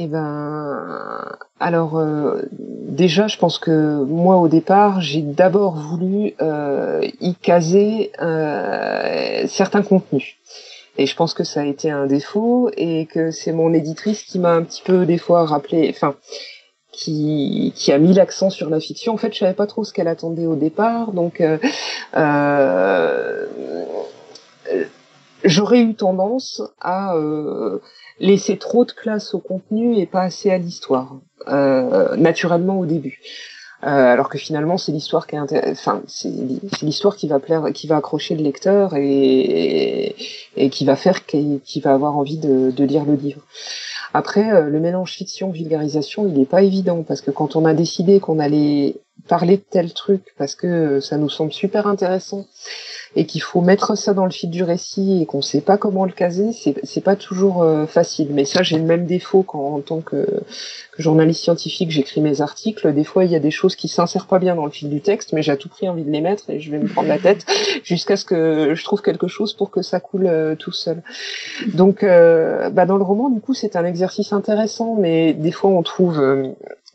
Eh 0.00 0.06
ben, 0.06 1.36
alors 1.58 1.98
euh, 1.98 2.42
déjà, 2.52 3.26
je 3.26 3.36
pense 3.36 3.58
que 3.58 4.04
moi 4.04 4.36
au 4.36 4.46
départ, 4.46 5.00
j'ai 5.00 5.22
d'abord 5.22 5.74
voulu 5.74 6.34
euh, 6.40 7.04
y 7.20 7.34
caser 7.34 8.12
euh, 8.22 9.44
certains 9.48 9.82
contenus. 9.82 10.36
Et 10.98 11.06
je 11.06 11.16
pense 11.16 11.34
que 11.34 11.42
ça 11.42 11.62
a 11.62 11.64
été 11.64 11.90
un 11.90 12.06
défaut 12.06 12.70
et 12.76 13.06
que 13.06 13.32
c'est 13.32 13.50
mon 13.50 13.74
éditrice 13.74 14.22
qui 14.22 14.38
m'a 14.38 14.52
un 14.52 14.62
petit 14.62 14.82
peu 14.84 15.04
des 15.04 15.18
fois 15.18 15.44
rappelé, 15.44 15.88
enfin, 15.92 16.14
qui, 16.92 17.72
qui 17.74 17.90
a 17.90 17.98
mis 17.98 18.14
l'accent 18.14 18.50
sur 18.50 18.70
la 18.70 18.78
fiction. 18.78 19.14
En 19.14 19.16
fait, 19.16 19.34
je 19.34 19.40
savais 19.40 19.52
pas 19.52 19.66
trop 19.66 19.82
ce 19.82 19.92
qu'elle 19.92 20.06
attendait 20.06 20.46
au 20.46 20.54
départ, 20.54 21.10
donc 21.10 21.42
j'aurais 25.42 25.80
eu 25.80 25.94
tendance 25.96 26.62
à 26.80 27.16
laisser 28.20 28.58
trop 28.58 28.84
de 28.84 28.92
place 28.92 29.34
au 29.34 29.38
contenu 29.38 29.96
et 29.96 30.06
pas 30.06 30.22
assez 30.22 30.50
à 30.50 30.58
l'histoire, 30.58 31.16
euh, 31.48 32.16
naturellement 32.16 32.78
au 32.78 32.86
début. 32.86 33.20
Euh, 33.84 33.86
alors 33.86 34.28
que 34.28 34.38
finalement 34.38 34.76
c'est 34.76 34.90
l'histoire 34.90 35.28
qui 35.28 35.36
est 35.36 35.68
enfin 35.70 36.02
c'est 36.08 36.32
l'histoire 36.82 37.14
qui 37.14 37.28
va 37.28 37.38
plaire 37.38 37.66
qui 37.72 37.86
va 37.86 37.98
accrocher 37.98 38.34
le 38.34 38.42
lecteur 38.42 38.96
et 38.96 40.16
qui 40.72 40.84
va 40.84 40.96
faire 40.96 41.20
va 41.84 41.92
avoir 41.92 42.16
envie 42.16 42.38
de, 42.38 42.84
lire 42.84 43.04
le 43.04 43.14
livre. 43.14 43.42
Après 44.14 44.52
euh, 44.52 44.68
le 44.68 44.80
mélange 44.80 45.12
fiction 45.12 45.52
vulgarisation 45.52 46.26
il 46.26 46.34
n'est 46.34 46.44
pas 46.44 46.62
évident 46.62 47.04
parce 47.04 47.20
que 47.20 47.30
quand 47.30 47.54
on 47.54 47.64
a 47.64 47.72
décidé 47.72 48.18
qu'on 48.18 48.40
allait 48.40 48.96
parler 49.28 49.58
de 49.58 49.64
tel 49.70 49.92
truc 49.92 50.34
parce 50.36 50.56
que 50.56 50.98
ça 50.98 51.16
nous 51.16 51.28
semble 51.28 51.52
super 51.52 51.86
intéressant 51.86 52.46
et 53.16 53.26
qu'il 53.26 53.42
faut 53.42 53.60
mettre 53.60 53.96
ça 53.96 54.14
dans 54.14 54.24
le 54.24 54.30
fil 54.30 54.50
du 54.50 54.62
récit 54.62 55.22
et 55.22 55.26
qu'on 55.26 55.42
sait 55.42 55.60
pas 55.60 55.78
comment 55.78 56.04
le 56.04 56.12
caser, 56.12 56.50
c'est 56.52 57.00
pas 57.00 57.16
toujours 57.16 57.62
euh, 57.62 57.86
facile. 57.86 58.28
Mais 58.32 58.44
ça, 58.44 58.62
j'ai 58.62 58.78
le 58.78 58.84
même 58.84 59.06
défaut 59.06 59.42
quand 59.42 59.74
en 59.74 59.80
tant 59.80 60.00
que, 60.00 60.26
journaliste 60.98 61.42
scientifique, 61.42 61.90
j'écris 61.90 62.20
mes 62.20 62.40
articles. 62.40 62.92
Des 62.92 63.04
fois, 63.04 63.24
il 63.24 63.30
y 63.30 63.36
a 63.36 63.40
des 63.40 63.50
choses 63.50 63.76
qui 63.76 63.88
s'insèrent 63.88 64.26
pas 64.26 64.38
bien 64.38 64.54
dans 64.54 64.64
le 64.64 64.70
fil 64.70 64.90
du 64.90 65.00
texte, 65.00 65.32
mais 65.32 65.42
j'ai 65.42 65.52
à 65.52 65.56
tout 65.56 65.68
prix 65.68 65.88
envie 65.88 66.02
de 66.02 66.10
les 66.10 66.20
mettre 66.20 66.50
et 66.50 66.60
je 66.60 66.70
vais 66.70 66.78
me 66.78 66.88
prendre 66.88 67.08
la 67.08 67.18
tête 67.18 67.46
jusqu'à 67.84 68.16
ce 68.16 68.24
que 68.24 68.74
je 68.74 68.84
trouve 68.84 69.00
quelque 69.00 69.28
chose 69.28 69.54
pour 69.54 69.70
que 69.70 69.80
ça 69.82 70.00
coule 70.00 70.26
euh, 70.26 70.56
tout 70.56 70.72
seul. 70.72 71.02
Donc, 71.74 72.02
euh, 72.02 72.68
bah 72.70 72.84
dans 72.84 72.96
le 72.96 73.04
roman, 73.04 73.30
du 73.30 73.40
coup, 73.40 73.54
c'est 73.54 73.76
un 73.76 73.84
exercice 73.84 74.32
intéressant, 74.32 74.96
mais 74.98 75.32
des 75.34 75.52
fois, 75.52 75.70
on 75.70 75.82
trouve, 75.82 76.20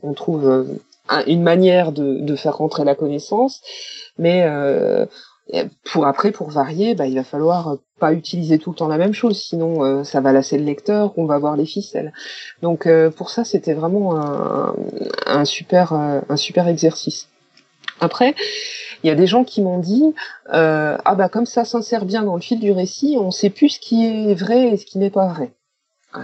on 0.03 0.14
trouve 0.14 0.68
un- 1.10 1.26
une 1.26 1.44
manière 1.44 1.91
de, 1.91 2.35
faire 2.35 2.57
rentrer 2.57 2.84
la 2.84 2.95
connaissance, 2.95 3.61
mais 4.18 4.45
et 5.54 5.66
pour 5.92 6.08
après, 6.08 6.32
pour 6.32 6.50
varier, 6.50 6.96
bah, 6.96 7.06
il 7.06 7.16
va 7.16 7.24
falloir 7.24 7.68
euh, 7.68 7.76
pas 8.00 8.12
utiliser 8.12 8.58
tout 8.58 8.72
le 8.72 8.76
temps 8.76 8.88
la 8.88 8.98
même 8.98 9.14
chose, 9.14 9.40
sinon 9.40 9.86
euh, 9.86 10.04
ça 10.04 10.20
va 10.20 10.32
lasser 10.32 10.58
le 10.58 10.66
lecteur, 10.66 11.14
on 11.18 11.26
va 11.26 11.38
voir 11.38 11.56
les 11.56 11.68
ficelles. 11.68 12.12
Donc 12.64 12.88
euh, 12.88 13.12
pour 13.12 13.30
ça, 13.30 13.44
c'était 13.44 13.74
vraiment 13.74 14.18
un, 14.18 14.76
un 15.28 15.46
super 15.46 15.94
euh, 15.94 16.22
un 16.28 16.38
super 16.38 16.68
exercice. 16.68 17.30
Après, 18.00 18.34
il 19.04 19.08
y 19.08 19.12
a 19.12 19.16
des 19.16 19.28
gens 19.28 19.44
qui 19.44 19.62
m'ont 19.62 19.78
dit 19.78 20.16
euh, 20.52 20.98
ah 21.06 21.16
bah 21.16 21.30
comme 21.30 21.46
ça 21.46 21.66
s'insère 21.66 22.06
bien 22.06 22.24
dans 22.24 22.36
le 22.36 22.42
fil 22.42 22.60
du 22.60 22.72
récit, 22.72 23.18
on 23.20 23.30
sait 23.30 23.52
plus 23.52 23.70
ce 23.70 23.80
qui 23.80 24.06
est 24.06 24.34
vrai 24.34 24.70
et 24.70 24.78
ce 24.78 24.86
qui 24.86 24.98
n'est 24.98 25.12
pas 25.12 25.28
vrai. 25.28 25.54
Euh, 26.16 26.20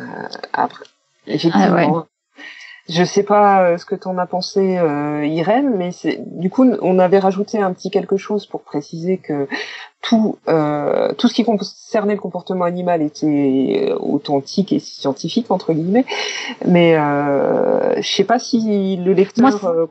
après, 0.53 0.85
effectivement. 1.27 1.67
Ah 1.69 1.91
ouais. 1.91 2.03
Je 2.89 3.03
sais 3.03 3.21
pas 3.21 3.61
euh, 3.61 3.77
ce 3.77 3.85
que 3.85 3.93
t'en 3.93 4.17
as 4.17 4.25
pensé, 4.25 4.77
euh, 4.79 5.23
Irène, 5.23 5.75
mais 5.77 5.91
c'est 5.91 6.19
du 6.25 6.49
coup 6.49 6.65
on 6.81 6.97
avait 6.97 7.19
rajouté 7.19 7.59
un 7.59 7.71
petit 7.71 7.91
quelque 7.91 8.17
chose 8.17 8.47
pour 8.47 8.61
préciser 8.61 9.17
que 9.17 9.47
tout 10.01 10.37
euh, 10.47 11.13
tout 11.13 11.27
ce 11.27 11.35
qui 11.35 11.43
concernait 11.43 12.15
le 12.15 12.19
comportement 12.19 12.65
animal 12.65 13.03
était 13.03 13.89
euh, 13.91 13.95
authentique 13.99 14.73
et 14.73 14.79
scientifique 14.79 15.51
entre 15.51 15.73
guillemets, 15.73 16.05
mais 16.65 16.95
euh, 16.97 18.01
je 18.01 18.11
sais 18.11 18.23
pas 18.23 18.39
si 18.39 18.97
le 18.97 19.13
lecteur. 19.13 19.61
Moi, 19.61 19.71
euh, 19.71 19.85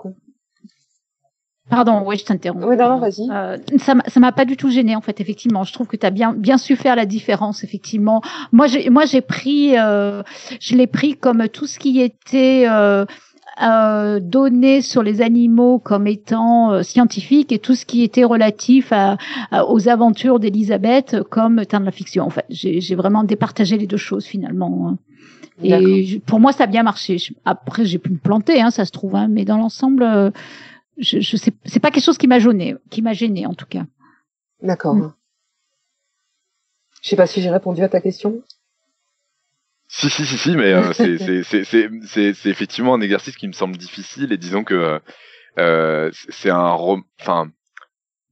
Pardon, 1.70 2.02
oui, 2.06 2.16
je 2.18 2.24
t'interromps. 2.24 2.64
Oui, 2.66 2.76
non, 2.76 2.88
non, 2.88 2.98
vas-y. 2.98 3.28
Euh, 3.30 3.56
ça 3.78 3.94
ça 4.06 4.20
m'a 4.20 4.32
pas 4.32 4.44
du 4.46 4.56
tout 4.56 4.70
gêné 4.70 4.96
en 4.96 5.00
fait. 5.02 5.20
Effectivement, 5.20 5.64
je 5.64 5.72
trouve 5.72 5.86
que 5.86 5.96
tu 5.96 6.06
as 6.06 6.10
bien 6.10 6.32
bien 6.32 6.56
su 6.58 6.76
faire 6.76 6.96
la 6.96 7.04
différence. 7.06 7.62
Effectivement, 7.64 8.22
moi 8.52 8.66
j'ai 8.66 8.88
moi 8.90 9.04
j'ai 9.04 9.20
pris 9.20 9.76
euh, 9.78 10.22
je 10.60 10.76
l'ai 10.76 10.86
pris 10.86 11.14
comme 11.16 11.46
tout 11.48 11.66
ce 11.66 11.78
qui 11.78 12.00
était 12.00 12.64
euh, 12.68 13.04
euh, 13.62 14.18
donné 14.20 14.80
sur 14.80 15.02
les 15.02 15.20
animaux 15.20 15.78
comme 15.78 16.06
étant 16.06 16.72
euh, 16.72 16.82
scientifique 16.82 17.52
et 17.52 17.58
tout 17.58 17.74
ce 17.74 17.84
qui 17.84 18.02
était 18.02 18.24
relatif 18.24 18.92
à, 18.92 19.18
à- 19.50 19.66
aux 19.66 19.88
aventures 19.88 20.38
d'Elisabeth 20.40 21.22
comme 21.30 21.58
étant 21.58 21.80
de 21.80 21.84
la 21.84 21.90
fiction. 21.92 22.24
En 22.24 22.30
fait, 22.30 22.46
j'ai 22.48 22.80
j'ai 22.80 22.94
vraiment 22.94 23.24
départagé 23.24 23.76
les 23.76 23.86
deux 23.86 23.96
choses 23.98 24.24
finalement. 24.26 24.88
hein. 24.88 24.98
Et 25.64 26.22
pour 26.24 26.38
moi, 26.38 26.52
ça 26.52 26.64
a 26.64 26.66
bien 26.68 26.84
marché. 26.84 27.16
Après, 27.44 27.84
j'ai 27.84 27.98
pu 27.98 28.10
me 28.12 28.18
planter, 28.18 28.60
hein, 28.60 28.70
ça 28.70 28.84
se 28.84 28.92
trouve, 28.92 29.16
hein, 29.16 29.26
mais 29.28 29.44
dans 29.44 29.58
l'ensemble, 29.58 30.04
euh, 30.04 30.30
je, 30.98 31.20
je 31.20 31.36
sais, 31.36 31.52
c'est 31.64 31.80
pas 31.80 31.90
quelque 31.90 32.04
chose 32.04 32.18
qui 32.18 32.26
m'a 32.28 32.38
gêné, 32.38 32.76
qui 32.90 33.02
m'a 33.02 33.12
gêné 33.12 33.46
en 33.46 33.54
tout 33.54 33.66
cas. 33.66 33.84
D'accord. 34.62 34.94
Mm. 34.94 35.14
Je 37.02 37.08
sais 37.10 37.16
pas 37.16 37.26
si 37.26 37.40
j'ai 37.42 37.50
répondu 37.50 37.82
à 37.82 37.88
ta 37.88 38.00
question. 38.00 38.42
Si, 39.88 40.10
si, 40.10 40.26
si, 40.26 40.36
si, 40.36 40.56
mais 40.56 40.72
euh, 40.72 40.92
c'est, 40.92 41.18
c'est, 41.18 41.42
c'est, 41.42 41.64
c'est, 41.64 41.88
c'est, 42.04 42.34
c'est 42.34 42.50
effectivement 42.50 42.94
un 42.94 43.00
exercice 43.00 43.36
qui 43.36 43.48
me 43.48 43.52
semble 43.52 43.76
difficile 43.76 44.32
et 44.32 44.36
disons 44.36 44.64
que 44.64 45.00
euh, 45.58 46.10
c'est- 46.12 46.50
un 46.50 46.70
rom... 46.70 47.02
Enfin, 47.20 47.50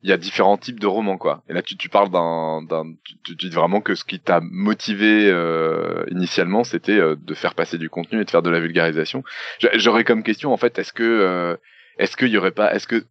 il 0.03 0.11
y 0.11 0.13
a 0.13 0.17
différents 0.19 0.59
types 0.59 0.79
de 0.79 0.87
romans, 0.87 1.17
quoi. 1.17 1.43
Et 1.49 1.53
là, 1.55 1.63
tu, 1.63 1.77
tu 1.77 1.89
parles 1.89 2.11
d'un... 2.11 2.63
d'un 2.63 2.93
tu, 3.05 3.17
tu 3.25 3.35
dis 3.35 3.49
vraiment 3.49 3.81
que 3.81 3.95
ce 3.95 4.05
qui 4.05 4.21
t'a 4.21 4.41
motivé 4.43 5.29
euh, 5.31 6.05
initialement, 6.11 6.63
c'était 6.65 6.99
euh, 6.99 7.17
de 7.17 7.35
faire 7.35 7.55
passer 7.55 7.79
du 7.79 7.89
contenu 7.89 8.21
et 8.21 8.25
de 8.25 8.31
faire 8.31 8.43
de 8.43 8.51
la 8.51 8.61
vulgarisation. 8.61 9.25
J'a- 9.59 9.77
J'aurais 9.79 10.05
comme 10.05 10.23
question, 10.23 10.53
en 10.53 10.57
fait, 10.57 10.79
est-ce 10.79 10.93
que... 10.93 11.59
est-ce 11.99 12.17
qu'il 12.17 12.29
y 12.29 12.39
aurait 12.39 12.53
pas... 12.53 12.75
Est-ce 12.75 12.87
que 12.87 13.05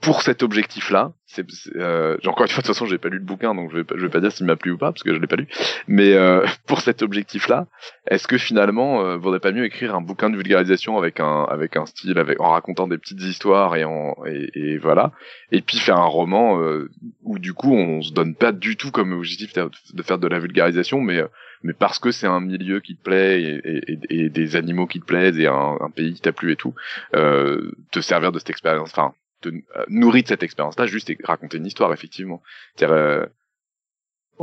pour 0.00 0.22
cet 0.22 0.42
objectif-là, 0.42 1.12
c'est, 1.26 1.44
euh, 1.76 2.16
encore 2.24 2.44
une 2.44 2.48
fois, 2.48 2.62
de 2.62 2.66
toute 2.66 2.74
façon, 2.74 2.86
j'ai 2.86 2.96
pas 2.96 3.10
lu 3.10 3.18
le 3.18 3.24
bouquin, 3.24 3.54
donc 3.54 3.70
je 3.70 3.76
vais 3.76 3.84
pas, 3.84 3.94
je 3.96 4.02
vais 4.02 4.08
pas 4.08 4.20
dire 4.20 4.32
s'il 4.32 4.46
m'a 4.46 4.56
plu 4.56 4.72
ou 4.72 4.78
pas, 4.78 4.92
parce 4.92 5.02
que 5.02 5.14
je 5.14 5.20
l'ai 5.20 5.26
pas 5.26 5.36
lu. 5.36 5.46
Mais 5.88 6.14
euh, 6.14 6.46
pour 6.66 6.80
cet 6.80 7.02
objectif-là, 7.02 7.66
est-ce 8.06 8.26
que 8.26 8.38
finalement, 8.38 9.04
euh, 9.04 9.16
vaudrait 9.16 9.40
pas 9.40 9.52
mieux 9.52 9.64
écrire 9.64 9.94
un 9.94 10.00
bouquin 10.00 10.30
de 10.30 10.36
vulgarisation 10.36 10.96
avec 10.96 11.20
un 11.20 11.44
avec 11.44 11.76
un 11.76 11.84
style, 11.84 12.14
en 12.38 12.50
racontant 12.50 12.88
des 12.88 12.96
petites 12.96 13.20
histoires 13.20 13.76
et 13.76 13.84
en 13.84 14.14
et, 14.26 14.78
voilà, 14.78 15.12
et 15.52 15.60
puis 15.60 15.78
faire 15.78 15.98
un 15.98 16.06
roman 16.06 16.60
euh, 16.60 16.90
où 17.22 17.38
du 17.38 17.52
coup 17.52 17.74
on 17.74 18.00
se 18.00 18.12
donne 18.12 18.34
pas 18.34 18.52
du 18.52 18.76
tout 18.76 18.90
comme 18.90 19.12
objectif 19.12 19.52
de 19.52 19.68
de 19.92 20.02
faire 20.02 20.18
de 20.18 20.28
la 20.28 20.38
vulgarisation, 20.38 21.00
mais 21.02 21.18
euh, 21.18 21.28
mais 21.62 21.72
parce 21.72 21.98
que 21.98 22.10
c'est 22.10 22.26
un 22.26 22.40
milieu 22.40 22.80
qui 22.80 22.96
te 22.96 23.02
plaît 23.02 23.42
et, 23.42 23.60
et, 23.64 23.92
et- 23.92 24.24
et 24.24 24.28
des 24.30 24.56
animaux 24.56 24.86
qui 24.86 25.00
te 25.00 25.04
plaisent 25.04 25.38
et 25.38 25.46
un, 25.46 25.76
un 25.80 25.90
pays 25.90 26.14
qui 26.14 26.20
t'a 26.20 26.32
plu 26.32 26.52
et 26.52 26.56
tout, 26.56 26.74
euh, 27.14 27.70
te 27.90 28.00
servir 28.00 28.32
de 28.32 28.38
cette 28.38 28.50
expérience, 28.50 28.90
enfin 28.90 29.14
te 29.42 29.48
euh, 29.48 29.60
nourrir 29.88 30.22
de 30.22 30.28
cette 30.28 30.42
expérience-là, 30.42 30.86
juste 30.86 31.10
et 31.10 31.18
raconter 31.24 31.56
une 31.58 31.66
histoire 31.66 31.92
effectivement, 31.92 32.42
C'est-à-dire, 32.76 32.96
euh, 32.96 33.26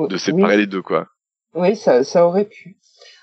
de 0.10 0.18
séparer 0.18 0.56
Oui. 0.56 0.62
les 0.62 0.68
deux 0.68 0.82
quoi. 0.82 1.08
Oui, 1.54 1.76
ça, 1.76 2.04
ça 2.04 2.26
aurait 2.28 2.46
pu. 2.46 2.78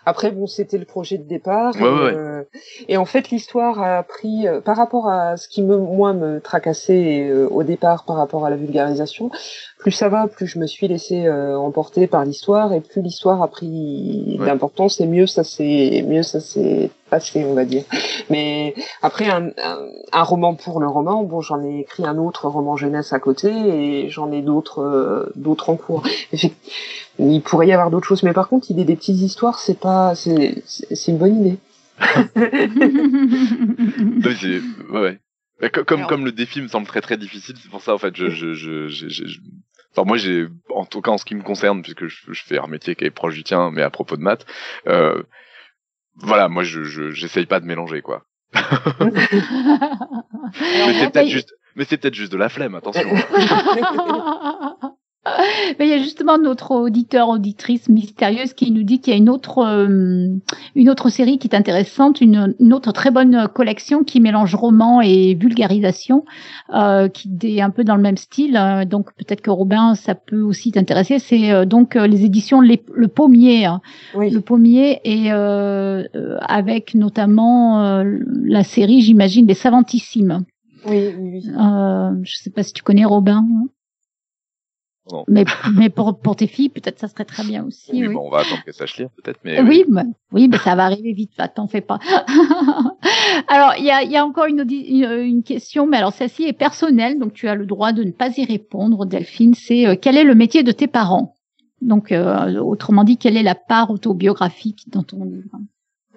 Après, 0.06 0.30
bon, 0.30 0.46
c'était 0.46 0.76
le 0.76 0.84
projet 0.84 1.16
de 1.16 1.22
départ. 1.26 1.74
Ouais, 1.76 1.82
ouais. 1.82 2.14
euh, 2.14 2.42
et 2.88 2.98
en 2.98 3.06
fait, 3.06 3.30
l'histoire 3.30 3.80
a 3.80 4.02
pris, 4.02 4.46
euh, 4.46 4.60
par 4.60 4.76
rapport 4.76 5.08
à 5.08 5.38
ce 5.38 5.48
qui 5.48 5.62
me, 5.62 5.78
moi, 5.78 6.12
me 6.12 6.40
tracassait 6.40 7.26
euh, 7.30 7.48
au 7.48 7.62
départ 7.62 8.04
par 8.04 8.16
rapport 8.16 8.44
à 8.44 8.50
la 8.50 8.56
vulgarisation, 8.56 9.30
plus 9.85 9.93
ça 9.93 10.09
va, 10.09 10.27
plus 10.28 10.47
je 10.47 10.59
me 10.59 10.66
suis 10.66 10.89
laissé 10.89 11.27
euh, 11.27 11.59
emporter 11.59 12.06
par 12.06 12.24
l'histoire, 12.24 12.73
et 12.73 12.81
plus 12.81 13.02
l'histoire 13.02 13.43
a 13.43 13.48
pris 13.48 14.36
Ouais. 14.40 14.47
d'importance, 14.47 14.98
et 15.02 15.06
mieux 15.06 15.27
ça 15.27 15.44
s'est, 15.44 16.02
mieux 16.09 16.23
ça 16.23 16.40
s'est 16.40 16.90
passé, 17.11 17.44
on 17.44 17.52
va 17.52 17.66
dire. 17.66 17.85
Mais 18.31 18.74
après, 19.02 19.28
un, 19.28 19.48
un, 19.62 19.78
un 20.12 20.23
roman 20.23 20.55
pour 20.55 20.81
le 20.81 20.89
roman, 20.89 21.23
bon, 21.23 21.43
j'en 21.43 21.62
ai 21.62 21.81
écrit 21.81 22.06
un 22.06 22.16
autre 22.16 22.48
roman 22.48 22.77
jeunesse 22.77 23.12
à 23.12 23.19
côté, 23.20 23.51
et 23.52 24.09
j'en 24.09 24.32
ai 24.32 24.40
d'autres, 24.40 24.81
euh, 24.81 25.31
d'autres 25.36 25.69
en 25.69 25.77
cours. 25.77 26.02
Il 27.19 27.43
pourrait 27.43 27.69
y 27.69 27.73
avoir 27.73 27.90
d'autres 27.90 28.09
choses, 28.09 28.23
mais 28.23 28.32
par 28.32 28.48
contre, 28.48 28.66
l'idée 28.70 28.85
des 28.85 28.97
petites 28.97 29.20
histoires, 29.20 29.59
c'est 29.59 29.78
pas, 29.78 30.15
c'est, 30.15 30.62
c'est 30.66 31.12
une 31.12 31.19
bonne 31.19 31.40
idée. 31.43 31.59
Oui, 34.24 34.62
ouais. 34.90 35.19
Comme 35.86 35.98
Alors- 36.01 36.09
comme 36.09 36.24
le 36.24 36.32
défi 36.32 36.61
me 36.61 36.69
semble 36.69 36.86
très 36.86 37.01
très 37.01 37.16
difficile, 37.16 37.55
c'est 37.62 37.70
pour 37.70 37.81
ça 37.81 37.94
en 37.94 37.98
fait 37.98 38.15
je 38.16 38.28
je 38.28 38.52
je, 38.55 38.89
je, 38.89 39.09
je- 39.09 39.27
je- 39.27 39.39
Enfin, 39.96 40.06
moi 40.06 40.16
j'ai 40.16 40.46
en 40.70 40.84
tout 40.84 41.00
cas 41.00 41.12
en 41.12 41.18
ce 41.18 41.24
qui 41.24 41.34
me 41.34 41.42
concerne 41.42 41.82
puisque 41.82 42.06
je, 42.06 42.32
je 42.32 42.42
fais 42.44 42.58
un 42.58 42.66
métier 42.66 42.94
qui 42.96 43.04
est 43.04 43.10
proche 43.10 43.34
du 43.34 43.44
tien 43.44 43.70
mais 43.72 43.82
à 43.82 43.90
propos 43.90 44.16
de 44.16 44.22
maths 44.22 44.44
euh, 44.88 45.22
voilà 46.16 46.48
moi 46.48 46.64
je 46.64 46.82
je- 46.84 47.10
j'essaye 47.12 47.46
pas 47.46 47.60
de 47.60 47.66
mélanger 47.66 48.02
quoi. 48.02 48.24
Mais 48.54 48.60
c'est 50.94 51.12
peut-être 51.12 51.28
juste 51.28 51.54
mais 51.76 51.84
c'est 51.84 51.96
peut-être 51.98 52.14
juste 52.14 52.32
de 52.32 52.36
la 52.36 52.48
flemme 52.48 52.74
attention 52.74 53.08
Mais 55.78 55.86
il 55.86 55.90
y 55.90 55.94
a 55.94 55.98
justement 55.98 56.36
notre 56.38 56.72
auditeur, 56.72 57.28
auditrice 57.30 57.88
mystérieuse 57.88 58.52
qui 58.52 58.70
nous 58.70 58.82
dit 58.82 59.01
qu'il 59.01 59.12
y 59.12 59.16
a 59.16 59.18
une 59.18 59.30
autre, 59.30 59.59
euh, 59.64 60.28
une 60.74 60.90
autre 60.90 61.09
série 61.09 61.38
qui 61.38 61.48
est 61.48 61.55
intéressante, 61.56 62.20
une, 62.20 62.55
une 62.60 62.72
autre 62.74 62.92
très 62.92 63.10
bonne 63.10 63.48
collection 63.48 64.05
qui 64.05 64.20
mélange 64.20 64.55
roman 64.55 65.01
et 65.01 65.34
vulgarisation, 65.34 66.24
euh, 66.74 67.09
qui 67.09 67.30
est 67.42 67.62
un 67.62 67.70
peu 67.70 67.84
dans 67.84 67.96
le 67.96 68.02
même 68.02 68.18
style. 68.18 68.60
donc 68.90 69.14
peut-être 69.16 69.40
que 69.40 69.51
Robin, 69.51 69.94
ça 69.94 70.14
peut 70.14 70.42
aussi 70.42 70.72
t'intéresser. 70.72 71.18
C'est 71.18 71.51
euh, 71.52 71.64
donc 71.64 71.96
euh, 71.96 72.06
les 72.06 72.24
éditions 72.24 72.60
Les- 72.60 72.84
Le 72.92 73.09
Pommier. 73.09 73.64
hein. 73.64 73.80
Oui. 74.14 74.28
Le 74.30 74.40
Pommier 74.42 75.01
et 75.05 75.32
euh, 75.32 76.05
avec 76.42 76.94
notamment 76.94 77.82
euh, 77.82 78.18
la 78.44 78.62
série, 78.62 79.01
j'imagine, 79.01 79.46
Les 79.46 79.55
Savantissimes. 79.55 80.44
Oui, 80.86 81.09
oui, 81.18 81.30
oui. 81.42 81.51
Euh, 81.59 82.10
je 82.24 82.36
sais 82.36 82.51
pas 82.51 82.62
si 82.62 82.74
tu 82.74 82.82
connais 82.82 83.06
Robin. 83.06 83.42
Non. 85.12 85.24
Mais, 85.28 85.44
mais 85.76 85.90
pour, 85.90 86.18
pour 86.18 86.35
tes 86.35 86.47
filles, 86.47 86.70
peut-être 86.70 86.98
ça 86.98 87.09
serait 87.09 87.26
très 87.26 87.44
bien 87.44 87.64
aussi. 87.64 87.90
oui, 87.93 88.06
oui. 88.06 88.14
bon 88.14 88.26
on 88.26 88.31
va 88.31 88.39
attendre 88.39 88.62
qu'elle 88.64 88.72
sache 88.72 88.97
lire 88.97 89.10
peut-être 89.22 89.39
mais 89.44 89.60
Oui, 89.60 89.85
mais, 89.89 90.02
oui, 90.32 90.48
mais 90.48 90.56
ça 90.56 90.74
va 90.74 90.85
arriver 90.86 91.12
vite, 91.12 91.32
va, 91.36 91.47
t'en 91.48 91.66
fais 91.68 91.82
pas. 91.82 91.98
alors, 93.48 93.74
il 93.78 93.85
y 93.85 93.90
a, 93.90 94.02
il 94.02 94.10
y 94.10 94.16
a 94.16 94.24
encore 94.24 94.47
une, 94.47 94.62
audi- 94.62 94.86
une, 94.86 95.10
une 95.10 95.43
question, 95.43 95.86
mais 95.86 95.98
alors 95.98 96.12
celle-ci 96.12 96.44
est 96.44 96.52
personnelle, 96.52 97.18
donc 97.18 97.32
tu 97.35 97.48
as 97.48 97.55
le 97.55 97.66
droit 97.66 97.93
de 97.93 98.02
ne 98.02 98.10
pas 98.12 98.31
y 98.36 98.44
répondre, 98.44 99.05
Delphine. 99.06 99.55
C'est 99.55 99.86
euh, 99.86 99.94
quel 100.01 100.16
est 100.16 100.24
le 100.24 100.35
métier 100.35 100.62
de 100.62 100.72
tes 100.72 100.86
parents? 100.86 101.35
Donc, 101.82 102.10
euh, 102.12 102.59
autrement 102.60 103.05
dit, 103.05 103.18
quelle 103.18 103.36
est 103.36 103.43
la 103.43 103.55
part 103.55 103.90
autobiographique 103.90 104.85
dans 104.90 105.02
ton 105.02 105.24
livre? 105.24 105.59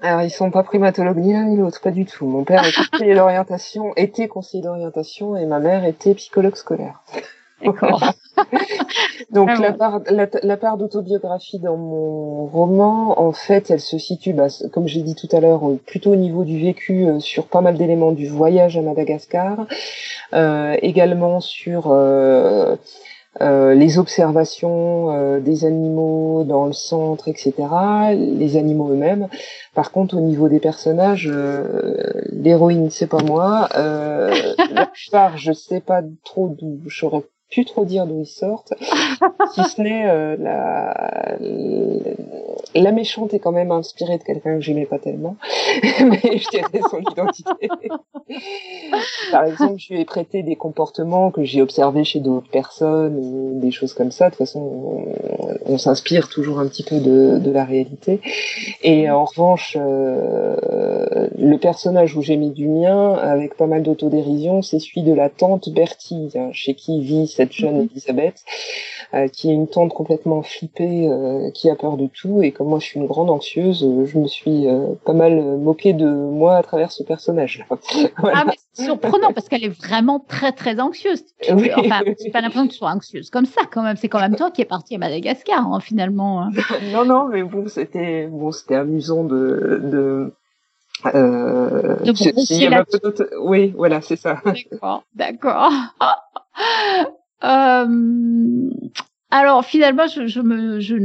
Alors, 0.01 0.21
ils 0.21 0.29
sont 0.29 0.51
pas 0.51 0.63
primatologues 0.63 1.17
ni 1.17 1.33
l'un 1.33 1.45
ni 1.45 1.57
l'autre, 1.57 1.81
pas 1.81 1.91
du 1.91 2.05
tout. 2.05 2.25
Mon 2.25 2.43
père 2.45 2.65
était 2.65 2.77
conseiller 2.91 3.15
d'orientation, 3.15 3.93
était 3.97 4.27
conseiller 4.27 4.63
d'orientation, 4.63 5.35
et 5.35 5.45
ma 5.45 5.59
mère 5.59 5.83
était 5.83 6.13
psychologue 6.13 6.55
scolaire. 6.55 7.01
D'accord. 7.61 8.13
Donc 9.31 9.49
Ah 9.49 9.59
la 9.59 9.73
part, 9.73 10.01
la, 10.09 10.27
la 10.43 10.57
part 10.57 10.77
d'autobiographie 10.77 11.59
dans 11.59 11.77
mon 11.77 12.45
roman, 12.45 13.19
en 13.19 13.31
fait, 13.31 13.71
elle 13.71 13.79
se 13.79 13.97
situe, 13.97 14.33
bah, 14.33 14.47
comme 14.71 14.87
j'ai 14.87 15.01
dit 15.01 15.15
tout 15.15 15.27
à 15.31 15.39
l'heure, 15.39 15.67
euh, 15.67 15.79
plutôt 15.85 16.11
au 16.11 16.15
niveau 16.15 16.43
du 16.43 16.59
vécu 16.59 17.05
euh, 17.07 17.19
sur 17.19 17.47
pas 17.47 17.61
mal 17.61 17.77
d'éléments 17.77 18.11
du 18.11 18.27
voyage 18.27 18.77
à 18.77 18.81
Madagascar, 18.81 19.65
euh, 20.33 20.77
également 20.81 21.39
sur 21.39 21.87
euh, 21.91 22.75
euh, 23.41 23.73
les 23.75 23.99
observations 23.99 25.11
euh, 25.11 25.39
des 25.39 25.65
animaux 25.65 26.43
dans 26.43 26.65
le 26.65 26.73
centre, 26.73 27.27
etc., 27.27 27.53
les 28.15 28.57
animaux 28.57 28.91
eux-mêmes. 28.91 29.29
Par 29.75 29.91
contre, 29.91 30.17
au 30.17 30.21
niveau 30.21 30.49
des 30.49 30.59
personnages, 30.59 31.29
euh, 31.31 32.03
l'héroïne, 32.31 32.89
c'est 32.91 33.07
pas 33.07 33.21
moi. 33.23 33.69
Euh, 33.75 34.33
la 34.71 34.85
plupart, 34.93 35.37
je 35.37 35.53
sais 35.53 35.81
pas 35.81 36.01
trop 36.23 36.49
d'où, 36.49 36.81
je 36.87 36.97
saurais 36.99 37.23
plus 37.49 37.65
trop 37.65 37.85
dire 37.85 38.05
d'où 38.05 38.19
ils 38.21 38.25
sortent, 38.25 38.73
si 39.53 39.63
ce 39.63 39.81
n'est 39.81 40.09
euh, 40.09 40.35
la, 40.37 41.37
la 42.75 42.91
méchante 42.91 43.33
est 43.33 43.39
quand 43.39 43.51
même 43.51 43.71
inspirée 43.71 44.17
de 44.17 44.23
quelqu'un 44.23 44.55
que 44.55 44.61
j'aimais 44.61 44.85
pas 44.85 44.99
tellement, 44.99 45.35
mais 46.01 46.37
je 46.37 46.49
dirais 46.49 46.81
son 46.89 46.99
identité. 46.99 47.69
Par 49.31 49.45
exemple, 49.45 49.75
je 49.77 49.93
lui 49.93 50.01
ai 50.01 50.05
prêté 50.05 50.43
des 50.43 50.55
comportements 50.55 51.31
que 51.31 51.43
j'ai 51.43 51.61
observés 51.61 52.03
chez 52.03 52.19
d'autres 52.19 52.49
personnes 52.49 53.17
ou 53.17 53.59
des 53.59 53.71
choses 53.71 53.93
comme 53.93 54.11
ça. 54.11 54.25
De 54.25 54.31
toute 54.31 54.39
façon, 54.39 54.59
on, 54.59 55.73
on 55.73 55.77
s'inspire 55.77 56.29
toujours 56.29 56.59
un 56.59 56.67
petit 56.67 56.83
peu 56.83 56.99
de, 56.99 57.39
de 57.39 57.51
la 57.51 57.65
réalité. 57.65 58.21
Et 58.83 59.09
en 59.09 59.25
revanche, 59.25 59.77
euh, 59.79 61.27
le 61.37 61.57
personnage 61.57 62.15
où 62.15 62.21
j'ai 62.21 62.37
mis 62.37 62.51
du 62.51 62.67
mien, 62.67 63.13
avec 63.13 63.55
pas 63.55 63.67
mal 63.67 63.83
d'autodérision, 63.83 64.61
c'est 64.61 64.79
celui 64.79 65.03
de 65.03 65.13
la 65.13 65.29
tante 65.29 65.69
Bertie, 65.69 66.29
hein, 66.35 66.49
chez 66.51 66.73
qui 66.73 67.01
vit 67.01 67.27
cette 67.37 67.53
jeune 67.53 67.77
Mhm. 67.77 67.87
Elisabeth, 67.91 68.43
euh, 69.13 69.27
qui 69.29 69.49
est 69.49 69.53
une 69.53 69.67
tante 69.69 69.93
complètement 69.93 70.41
flippée, 70.43 71.07
euh, 71.07 71.49
qui 71.51 71.69
a 71.69 71.75
peur 71.75 71.95
de 71.95 72.07
tout. 72.07 72.41
Et 72.43 72.51
comme 72.51 72.67
moi, 72.67 72.79
je 72.79 72.85
suis 72.85 72.99
une 72.99 73.07
grande 73.07 73.29
anxieuse, 73.29 73.83
euh, 73.83 74.05
je 74.05 74.17
me 74.19 74.27
suis 74.27 74.67
euh, 74.67 74.87
pas 75.05 75.13
mal 75.13 75.41
moquée 75.57 75.93
de 75.93 76.05
moi 76.09 76.57
à 76.57 76.63
travers 76.63 76.91
ce 76.91 77.03
personnage. 77.03 77.65
Voilà. 78.17 78.39
Ah, 78.41 78.43
mais 78.47 78.53
c'est 78.73 78.83
surprenant 78.85 79.31
parce 79.33 79.47
qu'elle 79.47 79.63
est 79.63 79.69
vraiment 79.87 80.19
très 80.19 80.51
très 80.51 80.79
anxieuse. 80.79 81.23
Tu- 81.41 81.53
Oui. 81.53 81.69
Enfin, 81.77 82.01
j'ai 82.21 82.31
pas 82.31 82.41
l'impression 82.41 82.67
que 82.67 82.71
tu 82.73 82.77
sois 82.77 82.89
anxieuse 82.91 83.29
comme 83.29 83.45
ça 83.45 83.61
quand 83.71 83.83
même. 83.83 83.95
C'est 83.95 84.09
quand 84.09 84.19
même 84.19 84.35
toi 84.35 84.51
qui 84.51 84.61
es 84.61 84.65
parti 84.65 84.95
à 84.95 84.97
Madagascar 84.97 85.65
hein, 85.71 85.79
finalement. 85.79 86.41
hein. 86.41 86.49
non, 86.93 87.05
non, 87.05 87.27
mais 87.29 87.43
bon, 87.43 87.67
c'était 87.67 88.27
bon, 88.27 88.51
c'était 88.51 88.75
amusant 88.75 89.23
de 89.23 89.79
de. 89.83 90.33
Euh, 91.13 91.95
De 92.03 92.11
d'auto- 92.99 93.23
Oui, 93.43 93.71
voilà, 93.77 94.01
c'est 94.01 94.15
ça. 94.15 94.41
D'accord, 94.43 95.03
d'accord. 95.13 95.71
Euh, 97.43 98.69
alors 99.31 99.65
finalement, 99.65 100.07
je, 100.07 100.41
me, 100.41 100.79
je, 100.79 100.95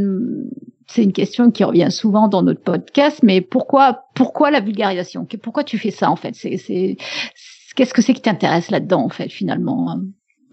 c'est 0.88 1.02
une 1.02 1.12
question 1.12 1.50
qui 1.50 1.64
revient 1.64 1.90
souvent 1.90 2.28
dans 2.28 2.42
notre 2.42 2.62
podcast, 2.62 3.20
mais 3.22 3.40
pourquoi, 3.40 4.04
pourquoi 4.14 4.50
la 4.50 4.60
vulgarisation? 4.60 5.26
Pourquoi 5.42 5.64
tu 5.64 5.78
fais 5.78 5.90
ça 5.90 6.10
en 6.10 6.16
fait? 6.16 6.34
C'est, 6.34 6.56
c'est, 6.56 6.96
qu'est-ce 7.74 7.94
que 7.94 8.02
c'est 8.02 8.14
qui 8.14 8.22
t'intéresse 8.22 8.70
là-dedans 8.70 9.04
en 9.04 9.09
fait 9.09 9.28
finalement? 9.28 9.98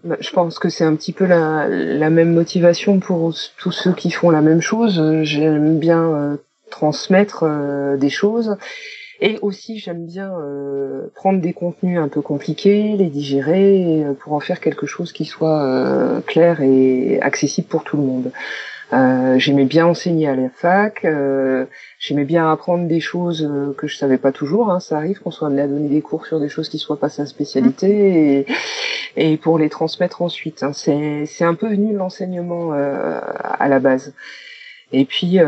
Bah, 0.04 0.16
Je 0.20 0.30
pense 0.30 0.58
que 0.58 0.68
c'est 0.68 0.84
un 0.84 0.96
petit 0.96 1.12
peu 1.12 1.26
la, 1.26 1.68
la 1.68 2.10
même 2.10 2.32
motivation 2.32 3.00
pour 3.00 3.34
tous 3.58 3.72
ceux 3.72 3.92
qui 3.92 4.10
font 4.10 4.30
la 4.30 4.40
même 4.40 4.60
chose. 4.62 5.02
J'aime 5.22 5.78
bien 5.78 6.02
euh, 6.02 6.36
transmettre 6.70 7.44
euh, 7.44 7.96
des 7.96 8.10
choses. 8.10 8.56
Et 9.20 9.38
aussi, 9.42 9.78
j'aime 9.78 10.06
bien 10.06 10.32
euh, 10.38 11.08
prendre 11.14 11.40
des 11.40 11.52
contenus 11.52 11.98
un 11.98 12.08
peu 12.08 12.22
compliqués, 12.22 12.96
les 12.96 13.10
digérer, 13.10 14.04
euh, 14.04 14.14
pour 14.14 14.32
en 14.32 14.40
faire 14.40 14.60
quelque 14.60 14.86
chose 14.86 15.12
qui 15.12 15.26
soit 15.26 15.62
euh, 15.62 16.20
clair 16.22 16.62
et 16.62 17.20
accessible 17.20 17.68
pour 17.68 17.84
tout 17.84 17.96
le 17.98 18.02
monde. 18.02 18.32
Euh, 18.92 19.38
j'aimais 19.38 19.66
bien 19.66 19.86
enseigner 19.86 20.26
à 20.26 20.34
la 20.34 20.48
fac, 20.48 21.04
euh, 21.04 21.66
j'aimais 22.00 22.24
bien 22.24 22.50
apprendre 22.50 22.88
des 22.88 22.98
choses 22.98 23.48
euh, 23.48 23.72
que 23.74 23.86
je 23.86 23.96
savais 23.96 24.18
pas 24.18 24.32
toujours. 24.32 24.70
Hein, 24.70 24.80
ça 24.80 24.96
arrive 24.96 25.20
qu'on 25.20 25.30
soit 25.30 25.46
amené 25.46 25.62
à 25.62 25.68
donner 25.68 25.88
des 25.88 26.00
cours 26.02 26.26
sur 26.26 26.40
des 26.40 26.48
choses 26.48 26.68
qui 26.68 26.78
soient 26.78 26.98
pas 26.98 27.08
sa 27.08 27.24
spécialité, 27.26 28.46
et, 29.16 29.32
et 29.32 29.36
pour 29.36 29.58
les 29.58 29.68
transmettre 29.68 30.22
ensuite. 30.22 30.64
Hein. 30.64 30.72
C'est 30.72 31.24
c'est 31.26 31.44
un 31.44 31.54
peu 31.54 31.68
venu 31.68 31.92
de 31.92 31.98
l'enseignement 31.98 32.72
euh, 32.72 33.20
à 33.42 33.68
la 33.68 33.78
base. 33.78 34.12
Et 34.92 35.04
puis, 35.04 35.38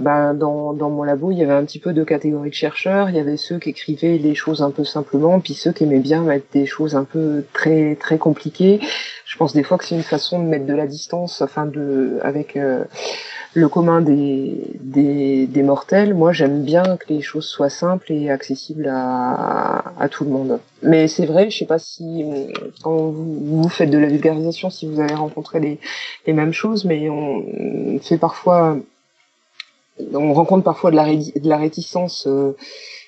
bah, 0.00 0.32
dans, 0.32 0.72
dans 0.72 0.90
mon 0.90 1.02
labo, 1.02 1.30
il 1.30 1.38
y 1.38 1.42
avait 1.42 1.52
un 1.52 1.64
petit 1.64 1.78
peu 1.78 1.92
deux 1.92 2.04
catégories 2.04 2.50
de 2.50 2.54
chercheurs. 2.54 3.10
Il 3.10 3.16
y 3.16 3.20
avait 3.20 3.36
ceux 3.36 3.58
qui 3.58 3.70
écrivaient 3.70 4.18
les 4.18 4.34
choses 4.34 4.62
un 4.62 4.70
peu 4.70 4.84
simplement, 4.84 5.40
puis 5.40 5.54
ceux 5.54 5.72
qui 5.72 5.84
aimaient 5.84 5.98
bien 5.98 6.22
mettre 6.22 6.46
des 6.52 6.66
choses 6.66 6.96
un 6.96 7.04
peu 7.04 7.44
très 7.52 7.96
très 7.96 8.18
compliquées. 8.18 8.80
Je 9.26 9.36
pense 9.36 9.52
des 9.52 9.62
fois 9.62 9.76
que 9.76 9.84
c'est 9.84 9.94
une 9.94 10.02
façon 10.02 10.42
de 10.42 10.48
mettre 10.48 10.64
de 10.64 10.72
la 10.72 10.86
distance, 10.86 11.42
enfin 11.42 11.66
de 11.66 12.18
avec 12.22 12.56
euh, 12.56 12.84
le 13.54 13.68
commun 13.68 14.00
des, 14.00 14.54
des 14.80 15.46
des 15.46 15.62
mortels. 15.62 16.14
Moi, 16.14 16.32
j'aime 16.32 16.62
bien 16.64 16.96
que 16.96 17.12
les 17.12 17.20
choses 17.20 17.46
soient 17.46 17.70
simples 17.70 18.12
et 18.12 18.30
accessibles 18.30 18.88
à 18.88 19.92
à 19.98 20.08
tout 20.08 20.24
le 20.24 20.30
monde. 20.30 20.60
Mais 20.82 21.08
c'est 21.08 21.26
vrai, 21.26 21.50
je 21.50 21.58
sais 21.58 21.66
pas 21.66 21.78
si 21.78 22.24
quand 22.82 22.96
vous, 22.96 23.68
faites 23.68 23.90
de 23.90 23.98
la 23.98 24.08
vulgarisation, 24.08 24.70
si 24.70 24.86
vous 24.86 25.00
avez 25.00 25.14
rencontré 25.14 25.60
les 25.60 25.78
les 26.26 26.32
mêmes 26.32 26.52
choses, 26.52 26.84
mais 26.84 27.08
on 27.10 27.98
fait 28.00 28.18
parfois, 28.18 28.76
on 30.12 30.32
rencontre 30.32 30.64
parfois 30.64 30.90
de 30.90 30.96
la, 30.96 31.06
de 31.06 31.48
la 31.48 31.56
réticence 31.56 32.26
euh, 32.26 32.56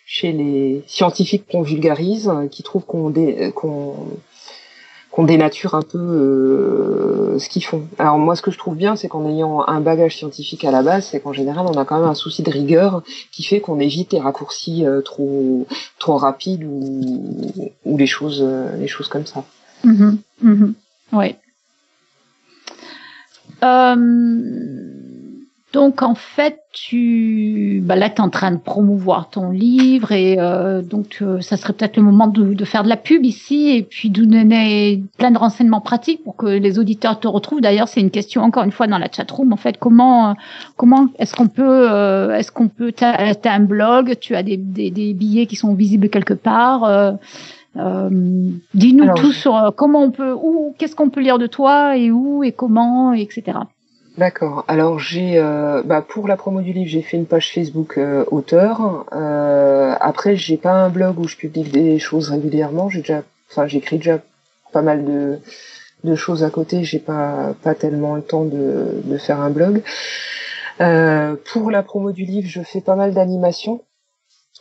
chez 0.06 0.32
les 0.32 0.82
scientifiques 0.88 1.46
qu'on 1.50 1.62
vulgarise, 1.62 2.30
qui 2.50 2.62
trouvent 2.62 2.84
qu'on 2.84 3.12
qu'on 3.54 3.94
qu'on 5.10 5.24
dénature 5.24 5.74
un 5.74 5.82
peu 5.82 5.98
euh, 5.98 7.38
ce 7.38 7.48
qu'ils 7.48 7.64
font. 7.64 7.86
Alors 7.98 8.18
moi, 8.18 8.36
ce 8.36 8.42
que 8.42 8.50
je 8.50 8.58
trouve 8.58 8.76
bien, 8.76 8.94
c'est 8.96 9.08
qu'en 9.08 9.28
ayant 9.28 9.66
un 9.66 9.80
bagage 9.80 10.16
scientifique 10.16 10.64
à 10.64 10.70
la 10.70 10.82
base, 10.82 11.06
c'est 11.06 11.20
qu'en 11.20 11.32
général, 11.32 11.66
on 11.66 11.76
a 11.76 11.84
quand 11.84 11.98
même 11.98 12.08
un 12.08 12.14
souci 12.14 12.42
de 12.42 12.50
rigueur 12.50 13.02
qui 13.32 13.42
fait 13.42 13.60
qu'on 13.60 13.80
évite 13.80 14.12
les 14.12 14.20
raccourcis 14.20 14.86
euh, 14.86 15.00
trop 15.00 15.66
trop 15.98 16.16
rapides 16.16 16.64
ou, 16.64 17.96
les 17.98 18.06
choses 18.06 18.40
euh, 18.42 18.76
les 18.76 18.88
choses 18.88 19.08
comme 19.08 19.26
ça. 19.26 19.44
Mhm, 19.84 20.18
mhm. 20.42 20.74
Oui. 21.12 21.34
Euh, 25.70 25.80
donc 25.80 26.02
en 26.02 26.14
fait, 26.14 26.60
tu, 26.72 27.82
bah 27.84 27.96
là, 27.96 28.08
tu 28.10 28.16
es 28.16 28.20
en 28.20 28.28
train 28.28 28.52
de 28.52 28.58
promouvoir 28.58 29.30
ton 29.30 29.50
livre 29.50 30.12
et 30.12 30.36
euh, 30.38 30.82
donc 30.82 31.18
euh, 31.20 31.40
ça 31.40 31.56
serait 31.56 31.72
peut-être 31.72 31.96
le 31.96 32.02
moment 32.02 32.28
de, 32.28 32.54
de, 32.54 32.64
faire 32.64 32.84
de 32.84 32.88
la 32.88 32.96
pub 32.96 33.24
ici 33.24 33.70
et 33.70 33.82
puis 33.82 34.10
de 34.10 34.24
donner 34.24 35.02
plein 35.18 35.30
de 35.30 35.38
renseignements 35.38 35.80
pratiques 35.80 36.22
pour 36.22 36.36
que 36.36 36.46
les 36.46 36.78
auditeurs 36.78 37.18
te 37.18 37.28
retrouvent. 37.28 37.60
D'ailleurs, 37.60 37.88
c'est 37.88 38.00
une 38.00 38.10
question 38.10 38.42
encore 38.42 38.64
une 38.64 38.72
fois 38.72 38.86
dans 38.86 38.98
la 38.98 39.08
chat 39.10 39.30
room. 39.30 39.52
En 39.52 39.56
fait, 39.56 39.78
comment 39.78 40.36
comment 40.76 41.08
est-ce 41.18 41.34
qu'on 41.34 41.48
peut 41.48 41.90
euh, 41.90 42.36
est-ce 42.36 42.52
qu'on 42.52 42.68
peut 42.68 42.92
t'as 42.92 43.12
as 43.12 43.50
un 43.52 43.60
blog, 43.60 44.16
tu 44.20 44.34
as 44.36 44.42
des, 44.42 44.56
des, 44.56 44.90
des, 44.90 45.14
billets 45.14 45.46
qui 45.46 45.56
sont 45.56 45.74
visibles 45.74 46.08
quelque 46.08 46.34
part. 46.34 46.84
Euh, 46.84 47.12
euh, 47.76 48.10
Dis-nous 48.74 49.14
tout 49.14 49.32
sur 49.32 49.72
comment 49.76 50.02
on 50.02 50.10
peut, 50.10 50.32
où, 50.32 50.74
qu'est-ce 50.78 50.96
qu'on 50.96 51.10
peut 51.10 51.20
lire 51.20 51.38
de 51.38 51.46
toi 51.46 51.96
et 51.96 52.10
où 52.10 52.42
et 52.42 52.52
comment, 52.52 53.12
etc. 53.12 53.58
D'accord. 54.20 54.66
Alors 54.68 54.98
j'ai, 54.98 55.38
euh, 55.38 55.82
bah, 55.82 56.04
pour 56.06 56.28
la 56.28 56.36
promo 56.36 56.60
du 56.60 56.74
livre, 56.74 56.90
j'ai 56.90 57.00
fait 57.00 57.16
une 57.16 57.24
page 57.24 57.54
Facebook 57.54 57.96
euh, 57.96 58.26
auteur. 58.30 59.06
Euh, 59.14 59.94
après, 59.98 60.36
j'ai 60.36 60.58
pas 60.58 60.74
un 60.74 60.90
blog 60.90 61.18
où 61.18 61.26
je 61.26 61.36
publie 61.36 61.62
des 61.62 61.98
choses 61.98 62.28
régulièrement. 62.28 62.90
J'ai 62.90 63.00
déjà, 63.00 63.22
enfin, 63.50 63.66
j'écris 63.66 63.96
déjà 63.96 64.18
pas 64.74 64.82
mal 64.82 65.06
de, 65.06 65.38
de 66.04 66.14
choses 66.16 66.44
à 66.44 66.50
côté. 66.50 66.84
J'ai 66.84 66.98
pas 66.98 67.54
pas 67.62 67.74
tellement 67.74 68.14
le 68.14 68.20
temps 68.20 68.44
de, 68.44 69.00
de 69.02 69.16
faire 69.16 69.40
un 69.40 69.48
blog. 69.48 69.82
Euh, 70.82 71.34
pour 71.50 71.70
la 71.70 71.82
promo 71.82 72.12
du 72.12 72.26
livre, 72.26 72.46
je 72.46 72.60
fais 72.60 72.82
pas 72.82 72.96
mal 72.96 73.14
d'animations. 73.14 73.84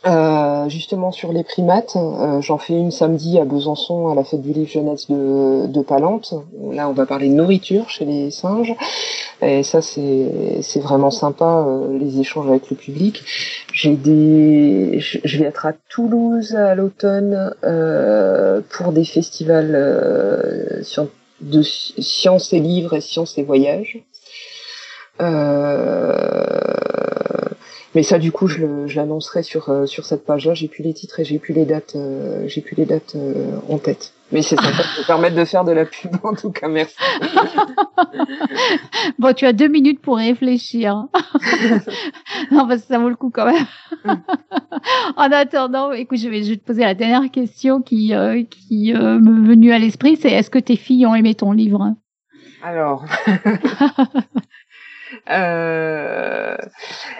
Euh, 0.06 0.66
justement 0.70 1.12
sur 1.12 1.30
les 1.30 1.44
primates, 1.44 1.94
euh, 1.96 2.40
j'en 2.40 2.56
fais 2.56 2.72
une 2.72 2.90
samedi 2.90 3.38
à 3.38 3.44
Besançon 3.44 4.08
à 4.08 4.14
la 4.14 4.24
fête 4.24 4.40
du 4.40 4.54
livre 4.54 4.70
jeunesse 4.70 5.10
de, 5.10 5.66
de 5.66 5.82
Palante. 5.82 6.32
Là, 6.72 6.88
on 6.88 6.92
va 6.92 7.04
parler 7.04 7.28
nourriture 7.28 7.90
chez 7.90 8.06
les 8.06 8.30
singes, 8.30 8.74
et 9.42 9.62
ça 9.62 9.82
c'est 9.82 10.62
c'est 10.62 10.80
vraiment 10.80 11.10
sympa 11.10 11.66
euh, 11.66 11.98
les 11.98 12.18
échanges 12.18 12.48
avec 12.48 12.70
le 12.70 12.76
public. 12.76 13.22
J'ai 13.74 13.94
des, 13.94 15.00
je 15.00 15.38
vais 15.38 15.44
être 15.44 15.66
à 15.66 15.74
Toulouse 15.90 16.54
à 16.56 16.74
l'automne 16.74 17.54
euh, 17.62 18.62
pour 18.70 18.92
des 18.92 19.04
festivals 19.04 19.74
euh, 19.74 20.82
de 21.42 21.62
sciences 21.62 22.54
et 22.54 22.60
livres 22.60 22.94
et 22.94 23.02
sciences 23.02 23.36
et 23.36 23.42
voyages. 23.42 24.02
Euh, 25.20 26.99
mais 27.94 28.04
ça, 28.04 28.18
du 28.18 28.30
coup, 28.30 28.46
je 28.46 28.64
l'annoncerai 28.94 29.42
sur 29.42 29.68
euh, 29.68 29.86
sur 29.86 30.04
cette 30.04 30.24
page-là. 30.24 30.54
J'ai 30.54 30.68
plus 30.68 30.84
les 30.84 30.94
titres 30.94 31.18
et 31.20 31.24
j'ai 31.24 31.40
plus 31.40 31.52
les 31.52 31.64
dates. 31.64 31.96
Euh, 31.96 32.44
j'ai 32.46 32.60
plus 32.60 32.76
les 32.76 32.84
dates 32.84 33.16
euh, 33.16 33.58
en 33.68 33.78
tête. 33.78 34.12
Mais 34.30 34.42
c'est 34.42 34.54
sympa 34.54 34.84
de 34.96 35.06
permettre 35.06 35.34
de 35.34 35.44
faire 35.44 35.64
de 35.64 35.72
la 35.72 35.84
pub 35.84 36.12
en 36.22 36.34
tout 36.34 36.52
cas. 36.52 36.68
Merci. 36.68 36.94
bon, 39.18 39.34
tu 39.34 39.44
as 39.44 39.52
deux 39.52 39.66
minutes 39.66 40.00
pour 40.00 40.18
réfléchir. 40.18 40.94
non, 42.52 42.68
parce 42.68 42.82
que 42.82 42.86
ça 42.86 43.00
vaut 43.00 43.08
le 43.08 43.16
coup 43.16 43.30
quand 43.34 43.46
même. 43.46 43.66
en 45.16 45.32
attendant, 45.32 45.90
écoute, 45.90 46.18
je 46.18 46.28
vais, 46.28 46.44
je 46.44 46.50
vais 46.50 46.56
te 46.58 46.64
poser 46.64 46.82
la 46.82 46.94
dernière 46.94 47.28
question 47.32 47.82
qui 47.82 48.12
qui 48.50 48.92
m'est 48.92 49.48
venue 49.48 49.72
à 49.72 49.80
l'esprit. 49.80 50.16
C'est 50.16 50.30
est-ce 50.30 50.50
que 50.50 50.60
tes 50.60 50.76
filles 50.76 51.06
ont 51.06 51.14
aimé 51.16 51.34
ton 51.34 51.50
livre? 51.50 51.92
Alors. 52.62 53.04
Euh, 55.30 56.56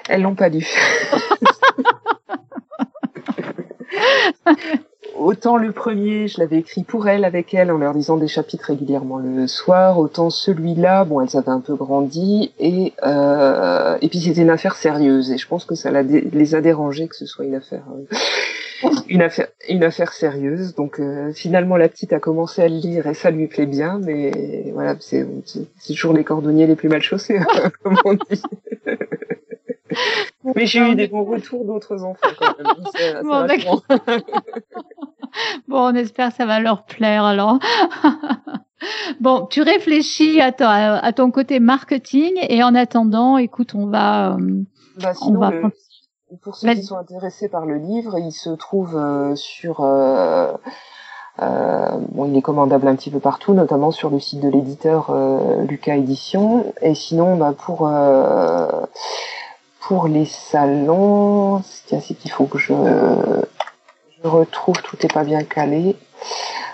elles 0.09 0.23
l'ont 0.23 0.35
pas 0.35 0.49
lu. 0.49 0.67
autant 5.21 5.57
le 5.57 5.73
premier, 5.73 6.29
je 6.29 6.41
l'avais 6.41 6.59
écrit 6.59 6.83
pour 6.83 7.09
elles, 7.09 7.25
avec 7.25 7.53
elles, 7.55 7.71
en 7.71 7.79
leur 7.79 7.93
lisant 7.93 8.17
des 8.17 8.29
chapitres 8.29 8.67
régulièrement 8.67 9.19
le 9.19 9.47
soir, 9.47 9.99
autant 9.99 10.31
celui-là, 10.31 11.05
bon, 11.05 11.21
elles 11.21 11.37
avaient 11.37 11.51
un 11.51 11.61
peu 11.61 11.75
grandi, 11.75 12.53
et, 12.59 12.93
euh, 13.05 13.97
et 14.01 14.09
puis 14.09 14.21
c'était 14.21 14.43
une 14.43 14.51
affaire 14.51 14.77
sérieuse, 14.77 15.31
et 15.31 15.39
je 15.39 15.47
pense 15.47 15.65
que 15.65 15.75
ça 15.75 15.91
les 16.03 16.55
a 16.55 16.61
dérangés 16.61 17.09
que 17.09 17.17
ce 17.17 17.27
soit 17.27 17.45
une 17.45 17.55
affaire 17.55 17.83
euh, 17.95 18.17
une 19.09 19.23
affaire, 19.23 19.48
une 19.69 19.85
affaire 19.85 20.12
sérieuse. 20.12 20.74
Donc 20.74 21.01
euh, 21.01 21.32
finalement, 21.32 21.77
la 21.77 21.89
petite 21.89 22.12
a 22.12 22.20
commencé 22.20 22.62
à 22.62 22.69
le 22.69 22.77
lire 22.77 23.07
et 23.07 23.15
ça 23.15 23.31
lui 23.31 23.47
plaît 23.47 23.66
bien, 23.66 23.98
mais 24.02 24.70
voilà, 24.73 24.97
c'est 25.01 25.27
toujours 25.86 26.12
les 26.12 26.24
cordonniers 26.24 26.66
les 26.66 26.77
plus 26.77 26.89
mal 26.89 27.02
chaussés, 27.02 27.39
hein, 27.39 27.70
comme 27.82 27.97
on 28.05 28.15
dit. 28.15 28.43
mais 30.55 30.66
j'ai 30.66 30.81
eu 30.81 30.94
des 30.94 31.09
bons 31.09 31.24
retours 31.24 31.65
d'autres 31.65 32.05
enfants 32.05 32.28
quand 32.39 32.55
même. 32.59 32.66
bon, 33.24 33.82
bon, 35.69 35.90
on 35.90 35.94
espère 35.94 36.31
que 36.31 36.36
ça 36.36 36.47
va 36.47 36.61
leur 36.61 36.85
plaire 36.85 37.24
alors. 37.24 37.59
bon, 39.20 39.47
tu 39.47 39.62
réfléchis 39.62 40.40
à, 40.40 40.52
ton, 40.52 40.66
à 40.66 41.12
ton 41.12 41.31
côté 41.31 41.61
marketing 41.61 42.35
et 42.48 42.62
en 42.62 42.74
attendant, 42.74 43.36
écoute, 43.36 43.74
on 43.74 43.86
va, 43.86 44.35
euh, 44.35 44.65
bah, 45.01 45.15
sinon, 45.15 45.36
on 45.36 45.39
va 45.40 45.51
pour 46.36 46.57
ceux 46.57 46.74
qui 46.74 46.82
sont 46.82 46.97
intéressés 46.97 47.48
par 47.48 47.66
le 47.66 47.77
livre, 47.77 48.19
il 48.19 48.32
se 48.32 48.51
trouve 48.51 48.97
euh, 48.97 49.35
sur 49.35 49.81
euh, 49.81 50.52
euh, 51.43 51.89
bon, 52.12 52.27
il 52.27 52.36
est 52.36 52.43
commandable 52.43 52.86
un 52.89 52.94
petit 52.94 53.11
peu 53.11 53.20
partout, 53.20 53.55
notamment 53.55 53.90
sur 53.90 54.11
le 54.11 54.20
site 54.20 54.40
de 54.40 54.48
l'éditeur 54.48 55.11
euh, 55.11 55.62
Lucas 55.65 55.97
Édition. 55.97 56.73
Et 56.82 56.94
sinon, 56.94 57.36
bah, 57.36 57.55
pour 57.57 57.89
euh, 57.89 58.69
pour 59.81 60.07
les 60.07 60.27
salons, 60.27 61.62
c'est 61.65 62.15
qu'il 62.15 62.31
faut 62.31 62.44
que 62.44 62.59
je, 62.59 62.74
je 64.23 64.28
retrouve, 64.28 64.77
tout 64.82 64.97
est 65.05 65.12
pas 65.12 65.24
bien 65.24 65.43
calé. 65.43 65.97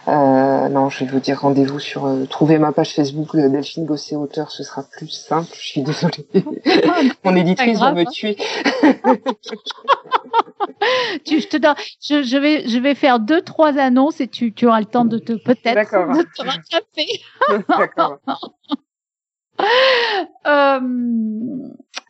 Euh, 0.08 0.68
non, 0.68 0.88
je 0.88 1.04
vais 1.04 1.10
vous 1.10 1.18
dire 1.18 1.40
rendez-vous 1.40 1.80
sur 1.80 2.06
euh, 2.06 2.26
trouver 2.26 2.58
ma 2.58 2.70
page 2.72 2.94
Facebook 2.94 3.34
de 3.34 3.48
Delphine 3.48 3.86
Gosset 3.86 4.14
auteur, 4.14 4.52
ce 4.52 4.62
sera 4.62 4.84
plus 4.84 5.08
simple. 5.08 5.48
Je 5.52 5.66
suis 5.66 5.82
désolée. 5.82 6.28
Mon 7.24 7.34
éditrice 7.34 7.80
va 7.80 7.90
me 7.92 8.02
hein. 8.02 8.04
tuer. 8.04 8.36
tu, 11.24 11.40
je 11.40 11.48
te 11.48 11.56
donne, 11.56 11.74
je, 12.00 12.22
je, 12.22 12.36
vais, 12.36 12.68
je 12.68 12.78
vais 12.78 12.94
faire 12.94 13.18
deux, 13.18 13.42
trois 13.42 13.78
annonces 13.78 14.20
et 14.20 14.28
tu, 14.28 14.52
tu 14.52 14.66
auras 14.66 14.78
le 14.80 14.86
temps 14.86 15.04
de 15.04 15.18
te 15.18 15.32
peut-être 15.32 15.90
de 15.90 16.22
te 16.22 16.42
rattraper. 16.42 17.08
D'accord. 17.68 18.18
Euh, 20.46 20.80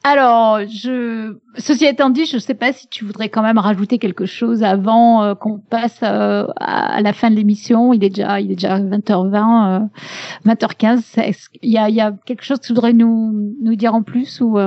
alors, 0.05 0.61
je, 0.69 1.37
ceci 1.57 1.85
étant 1.85 2.11
dit, 2.11 2.27
je 2.27 2.37
ne 2.37 2.41
sais 2.41 2.55
pas 2.55 2.73
si 2.73 2.89
tu 2.89 3.05
voudrais 3.05 3.29
quand 3.29 3.43
même 3.43 3.59
rajouter 3.59 3.99
quelque 3.99 4.27
chose 4.27 4.63
avant 4.63 5.23
euh, 5.23 5.35
qu'on 5.35 5.59
passe 5.59 5.99
euh, 6.03 6.47
à, 6.57 7.01
la 7.03 7.13
fin 7.13 7.31
de 7.31 7.37
l'émission. 7.37 7.93
Il 7.93 8.05
est 8.05 8.11
déjà, 8.11 8.41
il 8.41 8.53
est 8.53 8.57
déjà 8.57 8.79
20h20, 8.79 9.89
20h15. 10.47 11.35
Il 11.63 11.71
y 11.71 11.79
a, 11.79 11.89
il 11.89 11.95
y 11.95 12.01
a 12.01 12.13
quelque 12.25 12.45
chose 12.45 12.59
que 12.59 12.67
tu 12.67 12.73
voudrais 12.73 12.93
nous, 12.93 13.55
nous 13.61 13.75
dire 13.75 13.95
en 13.95 14.03
plus 14.03 14.41
ou? 14.41 14.59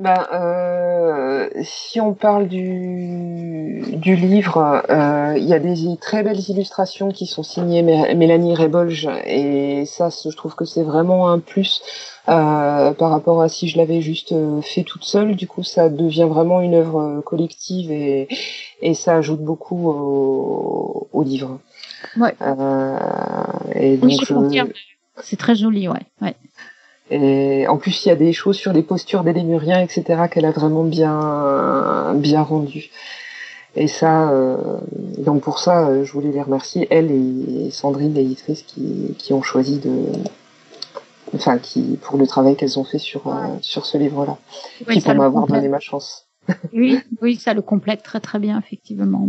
Ben, 0.00 0.26
euh, 0.32 1.50
si 1.62 2.00
on 2.00 2.14
parle 2.14 2.48
du, 2.48 3.84
du 3.92 4.16
livre, 4.16 4.82
euh, 4.88 5.34
il 5.36 5.44
y 5.44 5.52
a 5.52 5.58
des 5.58 5.76
très 6.00 6.22
belles 6.22 6.40
illustrations 6.48 7.10
qui 7.10 7.26
sont 7.26 7.42
signées 7.42 7.82
Mélanie 7.82 8.54
Rebolge 8.54 9.10
et 9.26 9.84
ça, 9.84 10.08
je 10.08 10.34
trouve 10.34 10.54
que 10.54 10.64
c'est 10.64 10.82
vraiment 10.82 11.28
un 11.28 11.38
plus 11.38 11.82
euh, 12.28 12.92
par 12.92 13.10
rapport 13.10 13.42
à 13.42 13.50
si 13.50 13.68
je 13.68 13.76
l'avais 13.76 14.00
juste 14.00 14.32
euh, 14.32 14.62
fait 14.62 14.84
toute 14.84 15.04
seule. 15.04 15.36
Du 15.36 15.46
coup, 15.46 15.64
ça 15.64 15.90
devient 15.90 16.26
vraiment 16.26 16.62
une 16.62 16.76
œuvre 16.76 17.00
euh, 17.00 17.20
collective 17.20 17.92
et, 17.92 18.26
et 18.80 18.94
ça 18.94 19.16
ajoute 19.16 19.40
beaucoup 19.42 19.90
au, 19.90 21.08
au 21.12 21.22
livre. 21.22 21.58
Ouais. 22.16 22.34
Euh, 22.40 22.96
et 23.74 23.98
donc, 23.98 24.10
oui, 24.10 24.18
je 24.24 24.32
confirme. 24.32 24.70
C'est 25.22 25.36
très 25.36 25.54
joli, 25.54 25.88
ouais. 25.88 26.00
ouais. 26.22 26.34
Et 27.10 27.66
en 27.66 27.76
plus, 27.76 28.04
il 28.04 28.08
y 28.08 28.12
a 28.12 28.16
des 28.16 28.32
choses 28.32 28.56
sur 28.56 28.72
les 28.72 28.82
postures 28.82 29.24
des 29.24 29.32
lémuriens, 29.32 29.80
etc., 29.80 30.22
qu'elle 30.30 30.44
a 30.44 30.52
vraiment 30.52 30.84
bien, 30.84 32.14
bien 32.14 32.42
rendu. 32.42 32.90
Et 33.76 33.86
ça, 33.86 34.30
euh, 34.30 34.78
donc 35.18 35.42
pour 35.42 35.60
ça, 35.60 35.86
euh, 35.86 36.04
je 36.04 36.12
voulais 36.12 36.32
les 36.32 36.42
remercier, 36.42 36.88
elle 36.90 37.10
et 37.10 37.70
Sandrine, 37.70 38.14
l'éditrice, 38.14 38.62
qui, 38.62 39.14
qui 39.16 39.32
ont 39.32 39.42
choisi 39.42 39.78
de, 39.78 40.06
enfin, 41.34 41.58
qui 41.58 41.96
pour 42.02 42.18
le 42.18 42.26
travail 42.26 42.56
qu'elles 42.56 42.80
ont 42.80 42.84
fait 42.84 42.98
sur 42.98 43.28
euh, 43.28 43.46
sur 43.60 43.86
ce 43.86 43.96
livre-là, 43.96 44.38
oui, 44.88 44.94
qui 44.94 45.00
pour 45.00 45.14
m'avoir 45.14 45.46
donné 45.46 45.68
ma 45.68 45.78
chance. 45.78 46.26
oui, 46.72 46.98
oui, 47.22 47.36
ça 47.36 47.54
le 47.54 47.62
complète 47.62 48.02
très 48.02 48.18
très 48.18 48.40
bien, 48.40 48.58
effectivement. 48.58 49.28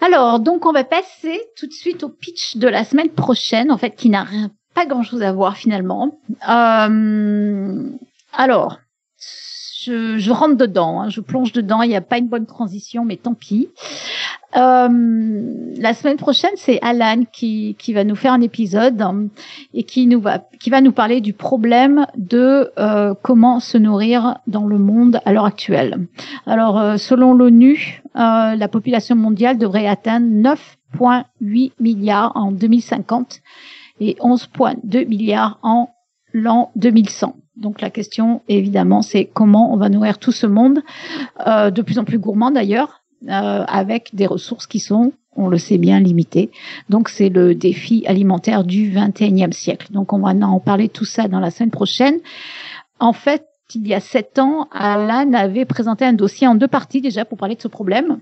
Alors, 0.00 0.40
donc 0.40 0.64
on 0.64 0.72
va 0.72 0.84
passer 0.84 1.42
tout 1.56 1.66
de 1.66 1.72
suite 1.72 2.02
au 2.02 2.08
pitch 2.08 2.56
de 2.56 2.66
la 2.66 2.84
semaine 2.84 3.10
prochaine, 3.10 3.70
en 3.70 3.76
fait, 3.76 3.94
qui 3.94 4.08
n'a 4.08 4.24
rien 4.24 4.50
pas 4.74 4.86
grand 4.86 5.02
chose 5.02 5.22
à 5.22 5.32
voir 5.32 5.56
finalement. 5.56 6.18
Euh, 6.48 7.90
alors, 8.32 8.78
je, 9.82 10.16
je 10.18 10.30
rentre 10.30 10.56
dedans, 10.56 11.02
hein, 11.02 11.08
je 11.08 11.20
plonge 11.20 11.52
dedans. 11.52 11.82
Il 11.82 11.88
n'y 11.88 11.96
a 11.96 12.00
pas 12.00 12.18
une 12.18 12.28
bonne 12.28 12.46
transition, 12.46 13.04
mais 13.04 13.16
tant 13.16 13.34
pis. 13.34 13.68
Euh, 14.54 14.88
la 15.78 15.94
semaine 15.94 16.18
prochaine, 16.18 16.50
c'est 16.56 16.78
Alan 16.82 17.22
qui, 17.32 17.74
qui 17.78 17.94
va 17.94 18.04
nous 18.04 18.14
faire 18.14 18.32
un 18.34 18.42
épisode 18.42 19.00
hein, 19.00 19.28
et 19.72 19.82
qui 19.84 20.06
nous 20.06 20.20
va 20.20 20.42
qui 20.60 20.68
va 20.68 20.80
nous 20.80 20.92
parler 20.92 21.20
du 21.20 21.32
problème 21.32 22.06
de 22.16 22.70
euh, 22.78 23.14
comment 23.22 23.60
se 23.60 23.78
nourrir 23.78 24.38
dans 24.46 24.66
le 24.66 24.78
monde 24.78 25.20
à 25.24 25.32
l'heure 25.32 25.46
actuelle. 25.46 26.06
Alors, 26.46 26.78
euh, 26.78 26.96
selon 26.98 27.34
l'ONU, 27.34 28.02
euh, 28.14 28.54
la 28.54 28.68
population 28.68 29.16
mondiale 29.16 29.58
devrait 29.58 29.88
atteindre 29.88 30.26
9,8 30.26 31.72
milliards 31.80 32.32
en 32.34 32.52
2050 32.52 33.40
et 34.02 34.16
11,2 34.20 35.06
milliards 35.06 35.58
en 35.62 35.90
l'an 36.32 36.72
2100. 36.76 37.36
Donc 37.56 37.80
la 37.80 37.90
question, 37.90 38.42
évidemment, 38.48 39.02
c'est 39.02 39.26
comment 39.26 39.72
on 39.72 39.76
va 39.76 39.88
nourrir 39.88 40.18
tout 40.18 40.32
ce 40.32 40.46
monde, 40.46 40.80
euh, 41.46 41.70
de 41.70 41.82
plus 41.82 41.98
en 41.98 42.04
plus 42.04 42.18
gourmand 42.18 42.50
d'ailleurs, 42.50 43.02
euh, 43.28 43.64
avec 43.68 44.14
des 44.14 44.26
ressources 44.26 44.66
qui 44.66 44.80
sont, 44.80 45.12
on 45.36 45.48
le 45.48 45.58
sait 45.58 45.78
bien, 45.78 46.00
limitées. 46.00 46.50
Donc 46.88 47.08
c'est 47.08 47.28
le 47.28 47.54
défi 47.54 48.04
alimentaire 48.06 48.64
du 48.64 48.90
21e 48.90 49.52
siècle. 49.52 49.92
Donc 49.92 50.12
on 50.12 50.18
va 50.18 50.30
en 50.30 50.60
parler 50.60 50.88
tout 50.88 51.04
ça 51.04 51.28
dans 51.28 51.40
la 51.40 51.50
semaine 51.50 51.70
prochaine. 51.70 52.18
En 52.98 53.12
fait, 53.12 53.46
il 53.74 53.86
y 53.86 53.94
a 53.94 54.00
sept 54.00 54.38
ans, 54.38 54.68
Alan 54.72 55.32
avait 55.32 55.64
présenté 55.64 56.04
un 56.04 56.12
dossier 56.12 56.46
en 56.46 56.54
deux 56.54 56.68
parties 56.68 57.00
déjà 57.00 57.24
pour 57.24 57.38
parler 57.38 57.54
de 57.54 57.62
ce 57.62 57.68
problème 57.68 58.20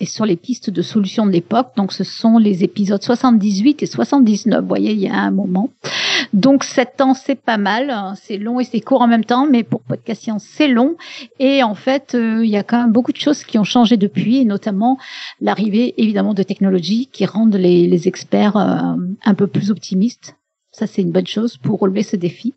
et 0.00 0.06
sur 0.06 0.24
les 0.24 0.36
pistes 0.36 0.70
de 0.70 0.82
solutions 0.82 1.26
de 1.26 1.30
l'époque. 1.30 1.68
Donc, 1.76 1.92
ce 1.92 2.04
sont 2.04 2.38
les 2.38 2.64
épisodes 2.64 3.02
78 3.02 3.82
et 3.82 3.86
79. 3.86 4.60
Vous 4.60 4.68
voyez, 4.68 4.92
il 4.92 5.00
y 5.00 5.08
a 5.08 5.14
un 5.14 5.30
moment. 5.30 5.70
Donc, 6.32 6.64
sept 6.64 7.00
ans, 7.00 7.14
c'est 7.14 7.40
pas 7.40 7.58
mal. 7.58 8.14
C'est 8.20 8.38
long 8.38 8.60
et 8.60 8.64
c'est 8.64 8.80
court 8.80 9.02
en 9.02 9.08
même 9.08 9.24
temps, 9.24 9.46
mais 9.46 9.62
pour 9.62 9.80
Podcast 9.82 10.22
Science, 10.22 10.44
c'est 10.44 10.68
long. 10.68 10.96
Et 11.38 11.62
en 11.62 11.74
fait, 11.74 12.14
euh, 12.14 12.44
il 12.44 12.50
y 12.50 12.56
a 12.56 12.62
quand 12.62 12.80
même 12.80 12.92
beaucoup 12.92 13.12
de 13.12 13.18
choses 13.18 13.44
qui 13.44 13.58
ont 13.58 13.64
changé 13.64 13.96
depuis, 13.96 14.38
et 14.38 14.44
notamment 14.44 14.98
l'arrivée, 15.40 15.94
évidemment, 15.96 16.34
de 16.34 16.42
technologies 16.42 17.08
qui 17.12 17.26
rendent 17.26 17.56
les, 17.56 17.86
les 17.86 18.08
experts 18.08 18.56
euh, 18.56 18.96
un 19.24 19.34
peu 19.34 19.46
plus 19.46 19.70
optimistes. 19.70 20.36
Ça, 20.72 20.86
c'est 20.86 21.02
une 21.02 21.12
bonne 21.12 21.26
chose 21.26 21.58
pour 21.58 21.80
relever 21.80 22.02
ce 22.02 22.16
défi. 22.16 22.54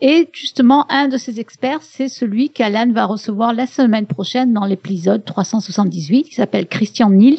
Et 0.00 0.28
justement, 0.32 0.86
un 0.90 1.08
de 1.08 1.16
ces 1.16 1.40
experts, 1.40 1.82
c'est 1.82 2.08
celui 2.08 2.50
qu'Alan 2.50 2.92
va 2.92 3.06
recevoir 3.06 3.52
la 3.52 3.66
semaine 3.66 4.06
prochaine 4.06 4.52
dans 4.52 4.64
l'épisode 4.64 5.24
378, 5.24 6.24
qui 6.24 6.34
s'appelle 6.34 6.66
Christian 6.66 7.10
Niels, 7.10 7.38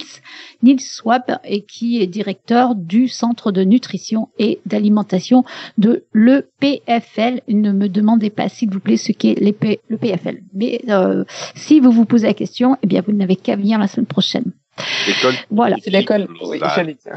Niels 0.63 0.79
Swab, 0.79 1.39
et 1.43 1.61
qui 1.61 2.01
est 2.01 2.07
directeur 2.07 2.75
du 2.75 3.07
Centre 3.07 3.51
de 3.51 3.63
nutrition 3.63 4.29
et 4.39 4.59
d'alimentation 4.65 5.43
de 5.77 6.05
l'EPFL. 6.13 7.41
Ne 7.47 7.71
me 7.71 7.87
demandez 7.87 8.29
pas, 8.29 8.49
s'il 8.49 8.69
vous 8.69 8.79
plaît, 8.79 8.97
ce 8.97 9.11
qu'est 9.11 9.35
le 9.39 9.97
PFL. 9.97 10.41
Mais 10.53 10.81
euh, 10.89 11.23
si 11.55 11.79
vous 11.79 11.91
vous 11.91 12.05
posez 12.05 12.27
la 12.27 12.33
question, 12.33 12.77
eh 12.81 12.87
bien, 12.87 13.01
vous 13.05 13.13
n'avez 13.13 13.35
qu'à 13.35 13.55
venir 13.55 13.79
la 13.79 13.87
semaine 13.87 14.05
prochaine. 14.05 14.51
L'école. 15.07 15.33
Voilà. 15.51 15.77
C'est 15.81 15.89
l'école. 15.89 16.27
Oui, 16.45 16.59
j'allais 16.75 16.95
dire. 16.95 17.13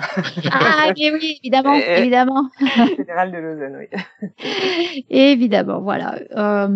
Ah, 0.53 0.93
mais 0.97 1.11
oui, 1.13 1.39
évidemment, 1.43 1.75
Euh, 1.75 1.97
évidemment. 1.97 2.49
Fédérale 2.97 3.33
de 3.33 3.39
Lausanne, 3.39 3.79
oui. 3.81 5.05
Évidemment, 5.11 5.81
voilà. 5.81 6.19
Euh, 6.37 6.69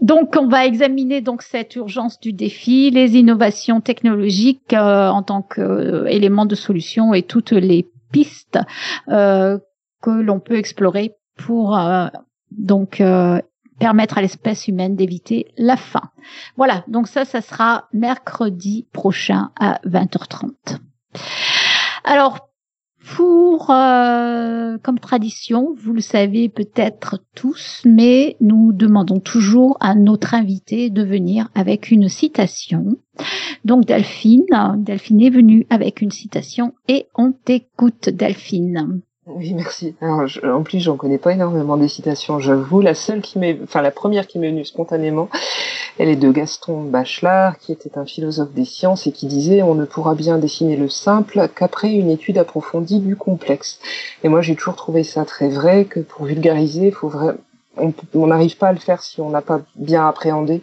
donc, 0.00 0.36
on 0.38 0.48
va 0.48 0.66
examiner 0.66 1.20
donc 1.22 1.42
cette 1.42 1.76
urgence 1.76 2.20
du 2.20 2.32
défi, 2.32 2.90
les 2.90 3.16
innovations 3.16 3.80
technologiques 3.80 4.74
euh, 4.74 5.08
en 5.08 5.22
tant 5.22 5.42
qu'élément 5.42 6.44
de 6.44 6.54
solution 6.54 7.14
et 7.14 7.22
toutes 7.22 7.52
les 7.52 7.86
pistes 8.12 8.58
euh, 9.08 9.58
que 10.02 10.10
l'on 10.10 10.40
peut 10.40 10.56
explorer 10.56 11.14
pour 11.38 11.78
euh, 11.78 12.08
donc 12.50 13.00
euh, 13.00 13.40
permettre 13.82 14.16
à 14.16 14.22
l'espèce 14.22 14.68
humaine 14.68 14.94
d'éviter 14.94 15.48
la 15.58 15.76
faim. 15.76 16.12
Voilà, 16.56 16.84
donc 16.86 17.08
ça, 17.08 17.24
ça 17.24 17.40
sera 17.40 17.88
mercredi 17.92 18.86
prochain 18.92 19.50
à 19.58 19.80
20h30. 19.84 20.78
Alors, 22.04 22.48
pour, 23.16 23.72
euh, 23.72 24.78
comme 24.84 25.00
tradition, 25.00 25.74
vous 25.76 25.92
le 25.92 26.00
savez 26.00 26.48
peut-être 26.48 27.24
tous, 27.34 27.82
mais 27.84 28.36
nous 28.40 28.72
demandons 28.72 29.18
toujours 29.18 29.76
à 29.80 29.96
notre 29.96 30.34
invité 30.34 30.88
de 30.88 31.02
venir 31.02 31.48
avec 31.56 31.90
une 31.90 32.08
citation. 32.08 32.96
Donc 33.64 33.84
Delphine, 33.84 34.46
Delphine 34.76 35.22
est 35.22 35.30
venue 35.30 35.66
avec 35.70 36.02
une 36.02 36.12
citation 36.12 36.72
et 36.86 37.06
on 37.16 37.32
t'écoute 37.32 38.10
Delphine. 38.10 39.02
Oui, 39.26 39.54
merci. 39.54 39.94
Alors, 40.00 40.26
je- 40.26 40.40
en 40.44 40.62
plus, 40.62 40.80
j'en 40.80 40.96
connais 40.96 41.18
pas 41.18 41.32
énormément 41.32 41.76
des 41.76 41.86
citations, 41.86 42.40
j'avoue. 42.40 42.80
La 42.80 42.94
seule 42.94 43.20
qui 43.20 43.38
m'est, 43.38 43.56
enfin, 43.62 43.80
la 43.80 43.92
première 43.92 44.26
qui 44.26 44.40
m'est 44.40 44.50
venue 44.50 44.64
spontanément, 44.64 45.28
elle 45.98 46.08
est 46.08 46.16
de 46.16 46.30
Gaston 46.32 46.82
Bachelard, 46.82 47.58
qui 47.58 47.70
était 47.70 47.96
un 47.98 48.04
philosophe 48.04 48.52
des 48.52 48.64
sciences 48.64 49.06
et 49.06 49.12
qui 49.12 49.26
disait 49.26 49.62
on 49.62 49.74
ne 49.76 49.84
pourra 49.84 50.16
bien 50.16 50.38
dessiner 50.38 50.76
le 50.76 50.88
simple 50.88 51.48
qu'après 51.54 51.92
une 51.92 52.10
étude 52.10 52.36
approfondie 52.36 52.98
du 52.98 53.14
complexe. 53.14 53.78
Et 54.24 54.28
moi, 54.28 54.40
j'ai 54.40 54.56
toujours 54.56 54.74
trouvé 54.74 55.04
ça 55.04 55.24
très 55.24 55.48
vrai, 55.48 55.84
que 55.84 56.00
pour 56.00 56.24
vulgariser, 56.26 56.90
faut 56.90 57.08
vrai, 57.08 57.34
on 57.76 57.92
on 58.14 58.26
n'arrive 58.26 58.56
pas 58.56 58.68
à 58.68 58.72
le 58.72 58.80
faire 58.80 59.02
si 59.02 59.20
on 59.20 59.30
n'a 59.30 59.42
pas 59.42 59.60
bien 59.76 60.08
appréhendé, 60.08 60.62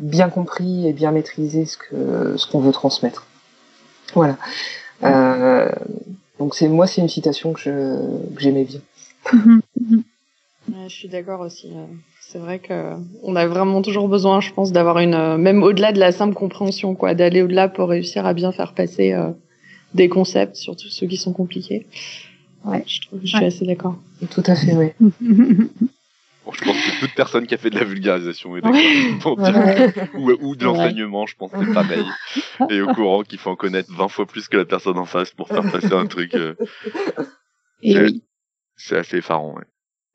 bien 0.00 0.28
compris 0.28 0.88
et 0.88 0.92
bien 0.92 1.12
maîtrisé 1.12 1.66
ce 1.66 1.76
que, 1.76 2.36
ce 2.36 2.50
qu'on 2.50 2.58
veut 2.60 2.72
transmettre. 2.72 3.26
Voilà. 4.14 4.36
Euh, 5.04 5.68
donc 6.42 6.56
c'est 6.56 6.66
moi, 6.66 6.88
c'est 6.88 7.00
une 7.00 7.08
citation 7.08 7.52
que 7.52 7.60
j'aimais 8.36 8.64
bien. 8.64 8.80
Ouais, 10.68 10.88
je 10.88 10.94
suis 10.94 11.08
d'accord 11.08 11.40
aussi. 11.40 11.68
euh, 11.74 11.84
C'est 12.20 12.38
vrai 12.38 12.60
que 12.60 12.94
on 13.24 13.34
a 13.34 13.46
vraiment 13.48 13.82
toujours 13.82 14.08
besoin, 14.08 14.40
je 14.40 14.52
pense, 14.52 14.70
d'avoir 14.70 14.98
une, 15.00 15.14
euh, 15.14 15.36
même 15.36 15.62
au-delà 15.62 15.90
de 15.92 15.98
la 15.98 16.12
simple 16.12 16.34
compréhension, 16.34 16.94
quoi, 16.94 17.14
d'aller 17.14 17.42
au-delà 17.42 17.68
pour 17.68 17.88
réussir 17.88 18.26
à 18.26 18.32
bien 18.32 18.52
faire 18.52 18.72
passer 18.72 19.12
euh, 19.12 19.30
des 19.94 20.08
concepts, 20.08 20.54
surtout 20.56 20.86
ceux 20.88 21.08
qui 21.08 21.16
sont 21.16 21.32
compliqués. 21.32 21.86
Ouais. 22.64 22.84
je 22.86 23.00
trouve, 23.02 23.18
je 23.22 23.26
suis 23.26 23.38
Ouais. 23.38 23.46
assez 23.46 23.66
d'accord. 23.66 23.96
Tout 24.30 24.42
à 24.46 24.54
fait, 24.54 24.76
oui. 24.76 24.90
Bon, 26.44 26.52
je 26.52 26.64
pense 26.64 26.76
que 26.76 27.00
toute 27.00 27.14
personne 27.14 27.46
qui 27.46 27.54
a 27.54 27.58
fait 27.58 27.70
de 27.70 27.78
la 27.78 27.84
vulgarisation 27.84 28.56
est 28.56 28.62
d'accord. 28.62 29.38
ou, 30.14 30.32
ou 30.40 30.56
de 30.56 30.64
l'enseignement, 30.64 31.26
je 31.26 31.36
pense 31.36 31.52
que 31.52 31.64
c'est 31.64 31.72
pareil. 31.72 32.04
Et 32.70 32.80
au 32.80 32.92
courant 32.94 33.22
qu'il 33.22 33.38
faut 33.38 33.50
en 33.50 33.56
connaître 33.56 33.92
20 33.92 34.08
fois 34.08 34.26
plus 34.26 34.48
que 34.48 34.56
la 34.56 34.64
personne 34.64 34.98
en 34.98 35.04
face 35.06 35.30
pour 35.30 35.46
faire 35.48 35.62
passer 35.70 35.92
un 35.92 36.06
truc. 36.06 36.34
euh, 36.34 36.54
Et 37.82 37.92
c'est- 37.92 38.02
oui. 38.02 38.24
c'est 38.76 38.96
assez 38.98 39.18
effarant. 39.18 39.54
Ouais. 39.56 39.64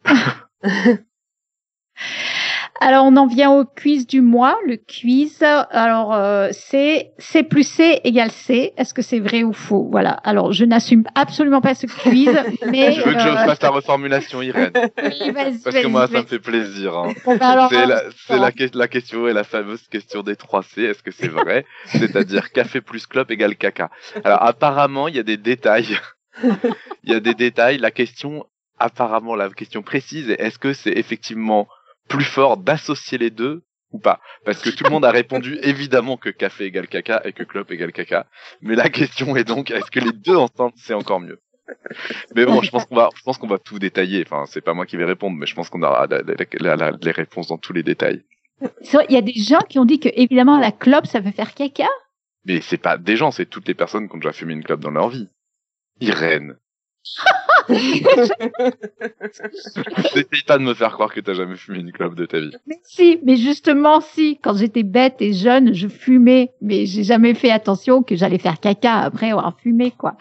Alors, 2.79 3.05
on 3.05 3.15
en 3.17 3.25
vient 3.27 3.51
au 3.51 3.65
quiz 3.65 4.05
du 4.05 4.21
mois. 4.21 4.57
Le 4.65 4.77
quiz, 4.77 5.41
alors, 5.43 6.13
euh, 6.13 6.49
c'est 6.51 7.11
C 7.17 7.43
plus 7.43 7.67
C 7.67 8.01
égale 8.03 8.31
C. 8.31 8.73
Est-ce 8.77 8.93
que 8.93 9.01
c'est 9.01 9.19
vrai 9.19 9.43
ou 9.43 9.53
faux? 9.53 9.87
Voilà. 9.91 10.11
Alors, 10.23 10.51
je 10.53 10.63
n'assume 10.65 11.03
absolument 11.15 11.61
pas 11.61 11.75
ce 11.75 11.87
quiz, 11.87 12.29
mais... 12.71 12.93
Je 12.93 13.01
veux 13.01 13.13
que 13.13 13.19
je 13.19 13.27
euh, 13.27 13.35
fasse 13.45 13.59
ta 13.59 13.69
reformulation, 13.69 14.41
Irène. 14.41 14.71
oui, 15.03 15.31
vas-y, 15.31 15.57
Parce 15.59 15.75
que 15.75 15.87
moi, 15.87 16.07
ça 16.07 16.21
me 16.21 16.27
fait 16.27 16.39
plaisir. 16.39 16.95
Hein. 16.97 17.13
C'est 17.69 17.85
la, 17.85 18.01
la, 18.29 18.51
que- 18.51 18.77
la 18.77 18.87
question 18.87 19.27
et 19.27 19.33
la 19.33 19.43
fameuse 19.43 19.87
question 19.87 20.21
des 20.21 20.35
3 20.35 20.63
C. 20.63 20.83
Est-ce 20.83 21.01
que 21.03 21.11
c'est 21.11 21.27
vrai? 21.29 21.65
C'est-à-dire 21.87 22.51
café 22.53 22.81
plus 22.81 23.05
clope 23.07 23.31
égale 23.31 23.55
caca. 23.55 23.89
Alors 24.23 24.43
apparemment, 24.43 25.07
il 25.07 25.15
y 25.15 25.19
a 25.19 25.23
des 25.23 25.37
détails. 25.37 25.97
Il 27.03 27.11
y 27.11 27.15
a 27.15 27.19
des 27.19 27.33
détails. 27.33 27.79
La 27.79 27.89
question, 27.89 28.45
apparemment, 28.77 29.33
la 29.35 29.49
question 29.49 29.81
précise 29.81 30.29
est 30.29 30.39
est-ce 30.39 30.59
que 30.59 30.73
c'est 30.73 30.91
effectivement 30.91 31.67
plus 32.07 32.23
fort 32.25 32.57
d'associer 32.57 33.17
les 33.17 33.29
deux 33.29 33.63
ou 33.91 33.99
pas 33.99 34.19
Parce 34.45 34.61
que 34.61 34.69
tout 34.69 34.83
le 34.83 34.89
monde 34.89 35.05
a 35.05 35.11
répondu 35.11 35.57
évidemment 35.63 36.17
que 36.17 36.29
café 36.29 36.65
égale 36.65 36.87
caca 36.87 37.21
et 37.25 37.33
que 37.33 37.43
clope 37.43 37.71
égale 37.71 37.91
caca. 37.93 38.25
Mais 38.61 38.75
la 38.75 38.89
question 38.89 39.35
est 39.35 39.43
donc 39.45 39.71
est-ce 39.71 39.91
que 39.91 39.99
les 39.99 40.11
deux 40.11 40.35
ensemble 40.35 40.73
c'est 40.77 40.93
encore 40.93 41.19
mieux? 41.19 41.39
Mais 42.35 42.45
bon, 42.45 42.61
je 42.61 42.69
pense 42.71 42.85
qu'on 42.85 42.95
va, 42.95 43.09
je 43.15 43.21
pense 43.23 43.37
qu'on 43.37 43.47
va 43.47 43.57
tout 43.59 43.77
détailler. 43.77 44.23
Enfin, 44.25 44.45
c'est 44.47 44.61
pas 44.61 44.73
moi 44.73 44.85
qui 44.85 44.95
vais 44.95 45.03
répondre, 45.03 45.35
mais 45.37 45.45
je 45.45 45.53
pense 45.53 45.69
qu'on 45.69 45.83
aura 45.83 46.07
la- 46.07 46.21
la- 46.21 46.35
la- 46.61 46.75
la- 46.77 46.97
les 47.01 47.11
réponses 47.11 47.47
dans 47.49 47.57
tous 47.57 47.73
les 47.73 47.83
détails. 47.83 48.23
C'est 48.81 48.95
vrai, 48.97 49.05
Il 49.09 49.15
y 49.15 49.17
a 49.17 49.21
des 49.21 49.33
gens 49.33 49.59
qui 49.67 49.77
ont 49.77 49.83
dit 49.83 49.99
que, 49.99 50.07
évidemment, 50.13 50.57
la 50.59 50.71
clope, 50.71 51.05
ça 51.07 51.19
veut 51.19 51.31
faire 51.33 51.53
caca? 51.53 51.89
Mais 52.45 52.61
c'est 52.61 52.77
pas 52.77 52.97
des 52.97 53.17
gens, 53.17 53.31
c'est 53.31 53.45
toutes 53.45 53.67
les 53.67 53.73
personnes 53.73 54.07
qui 54.07 54.15
ont 54.15 54.19
déjà 54.19 54.31
fumé 54.31 54.53
une 54.53 54.63
clope 54.63 54.79
dans 54.79 54.91
leur 54.91 55.09
vie. 55.09 55.27
Irène. 55.99 56.55
N'essaye 60.15 60.43
pas 60.45 60.57
de 60.57 60.63
me 60.63 60.73
faire 60.73 60.91
croire 60.93 61.13
que 61.13 61.19
t'as 61.19 61.33
jamais 61.33 61.55
fumé 61.55 61.79
une 61.79 61.91
clope 61.91 62.15
de 62.15 62.25
ta 62.25 62.39
vie. 62.39 62.51
Mais 62.65 62.79
si, 62.83 63.19
mais 63.23 63.37
justement, 63.37 64.01
si, 64.01 64.39
quand 64.41 64.55
j'étais 64.55 64.83
bête 64.83 65.15
et 65.19 65.33
jeune, 65.33 65.73
je 65.73 65.87
fumais, 65.87 66.51
mais 66.61 66.85
j'ai 66.85 67.03
jamais 67.03 67.33
fait 67.33 67.51
attention 67.51 68.03
que 68.03 68.15
j'allais 68.15 68.37
faire 68.39 68.59
caca 68.59 68.99
après 68.99 69.31
avoir 69.31 69.57
fumé, 69.59 69.91
quoi. 69.91 70.15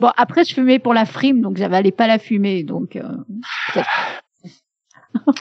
Bon, 0.00 0.10
après, 0.16 0.44
je 0.44 0.54
fumais 0.54 0.78
pour 0.78 0.94
la 0.94 1.04
frime, 1.04 1.40
donc 1.40 1.56
j'avalais 1.56 1.92
pas 1.92 2.06
la 2.06 2.18
fumée, 2.18 2.62
donc, 2.62 2.96
euh, 2.96 3.02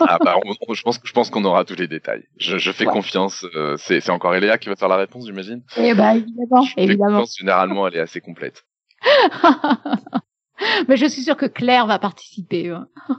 Ah 0.02 0.20
bah, 0.24 0.36
on- 0.46 0.54
on- 0.68 0.74
je 0.74 0.82
pense, 0.84 1.00
je 1.04 1.12
pense 1.14 1.30
qu'on 1.30 1.44
aura 1.46 1.66
tous 1.66 1.76
les 1.76 1.88
détails. 1.88 2.24
Je, 2.38 2.58
je 2.58 2.72
fais 2.72 2.86
Ouais. 2.86 2.94
confiance. 2.94 3.46
euh, 3.56 3.76
c'est, 3.78 4.08
encore 4.10 4.36
Eléa 4.36 4.58
qui 4.58 4.70
va 4.70 4.76
faire 4.76 4.88
la 4.88 4.98
réponse, 4.98 5.26
j'imagine? 5.26 5.62
eh 5.78 5.94
ben, 5.94 6.16
évidemment, 6.16 6.62
Je 6.64 6.74
évidemment. 6.78 7.12
confiance, 7.20 7.38
généralement, 7.38 7.88
elle 7.88 7.96
est 7.96 8.00
assez 8.00 8.22
complète. 8.22 8.66
mais 10.88 10.98
je 10.98 11.06
suis 11.06 11.22
sûre 11.22 11.38
que 11.38 11.46
Claire 11.46 11.88
va 11.88 12.00
participer. 12.00 12.70
hein. 12.70 12.88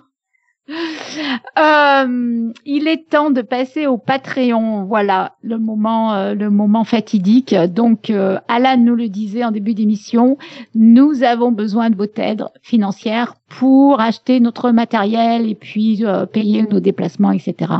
Euh, 1.59 2.53
il 2.65 2.89
est 2.89 3.11
temps 3.11 3.31
de 3.31 3.43
passer 3.43 3.87
au 3.87 3.99
Patreon. 3.99 4.85
Voilà 4.85 5.37
le 5.43 5.59
moment, 5.59 6.15
euh, 6.15 6.35
le 6.35 6.49
moment 6.51 6.85
fatidique. 6.85 7.55
Donc, 7.55 8.09
euh, 8.09 8.39
Alan 8.49 8.79
nous 8.79 8.95
le 8.95 9.09
disait 9.09 9.45
en 9.45 9.51
début 9.51 9.75
d'émission, 9.75 10.39
nous 10.75 11.23
avons 11.23 11.53
besoin 11.53 11.91
de 11.91 11.97
votre 11.97 12.19
aide 12.19 12.45
financière 12.62 13.35
pour 13.49 14.01
acheter 14.01 14.41
notre 14.41 14.71
matériel 14.71 15.49
et 15.49 15.55
puis 15.55 16.03
payer 16.33 16.62
nos 16.62 16.81
déplacements, 16.81 17.33
etc. 17.33 17.75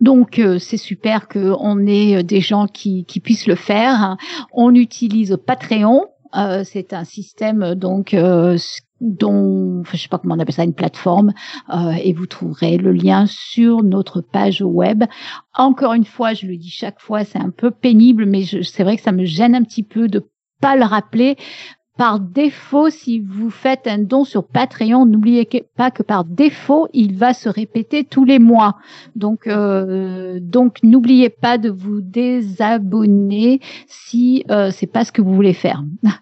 Donc 0.00 0.40
c'est 0.58 0.76
super 0.76 1.28
qu'on 1.28 1.86
ait 1.86 2.22
des 2.22 2.40
gens 2.40 2.66
qui, 2.66 3.04
qui 3.04 3.20
puissent 3.20 3.46
le 3.46 3.54
faire. 3.54 4.16
On 4.52 4.74
utilise 4.74 5.38
Patreon. 5.46 6.06
C'est 6.64 6.92
un 6.92 7.04
système 7.04 7.74
donc 7.74 8.14
dont, 9.04 9.82
je 9.84 9.96
sais 9.96 10.08
pas 10.08 10.18
comment 10.18 10.34
on 10.34 10.38
appelle 10.38 10.54
ça, 10.54 10.64
une 10.64 10.74
plateforme, 10.74 11.32
euh, 11.72 11.92
et 12.02 12.12
vous 12.12 12.26
trouverez 12.26 12.78
le 12.78 12.92
lien 12.92 13.26
sur 13.26 13.82
notre 13.82 14.20
page 14.20 14.62
web. 14.62 15.04
Encore 15.54 15.92
une 15.92 16.04
fois, 16.04 16.34
je 16.34 16.46
le 16.46 16.56
dis 16.56 16.70
chaque 16.70 17.00
fois, 17.00 17.24
c'est 17.24 17.38
un 17.38 17.50
peu 17.50 17.70
pénible, 17.70 18.24
mais 18.26 18.44
c'est 18.44 18.82
vrai 18.82 18.96
que 18.96 19.02
ça 19.02 19.12
me 19.12 19.24
gêne 19.24 19.54
un 19.54 19.62
petit 19.62 19.82
peu 19.82 20.08
de 20.08 20.26
pas 20.60 20.76
le 20.76 20.84
rappeler. 20.84 21.36
Par 21.96 22.18
défaut, 22.18 22.90
si 22.90 23.20
vous 23.20 23.50
faites 23.50 23.86
un 23.86 23.98
don 23.98 24.24
sur 24.24 24.44
Patreon, 24.44 25.06
n'oubliez 25.06 25.48
pas 25.76 25.92
que 25.92 26.02
par 26.02 26.24
défaut, 26.24 26.88
il 26.92 27.16
va 27.16 27.34
se 27.34 27.48
répéter 27.48 28.02
tous 28.02 28.24
les 28.24 28.40
mois. 28.40 28.76
Donc, 29.14 29.46
euh, 29.46 30.40
donc 30.40 30.78
n'oubliez 30.82 31.30
pas 31.30 31.56
de 31.56 31.70
vous 31.70 32.00
désabonner 32.00 33.60
si 33.86 34.44
euh, 34.50 34.72
c'est 34.72 34.88
pas 34.88 35.04
ce 35.04 35.12
que 35.12 35.22
vous 35.22 35.34
voulez 35.34 35.54
faire. 35.54 35.82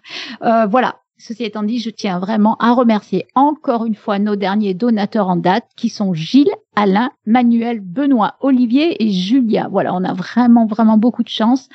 Euh, 0.41 0.65
voilà. 0.65 0.95
Ceci 1.17 1.45
étant 1.45 1.63
dit, 1.63 1.79
je 1.79 1.89
tiens 1.89 2.19
vraiment 2.19 2.57
à 2.57 2.73
remercier 2.73 3.25
encore 3.33 3.85
une 3.85 3.95
fois 3.95 4.19
nos 4.19 4.35
derniers 4.35 4.73
donateurs 4.73 5.29
en 5.29 5.37
date 5.37 5.63
qui 5.77 5.87
sont 5.87 6.13
Gilles, 6.13 6.53
Alain, 6.75 7.11
Manuel, 7.25 7.79
Benoît, 7.79 8.35
Olivier 8.41 9.03
et 9.03 9.11
Julia. 9.11 9.67
Voilà, 9.69 9.93
on 9.93 10.03
a 10.03 10.13
vraiment 10.13 10.65
vraiment 10.65 10.97
beaucoup 10.97 11.23
de 11.23 11.29
chance. 11.29 11.69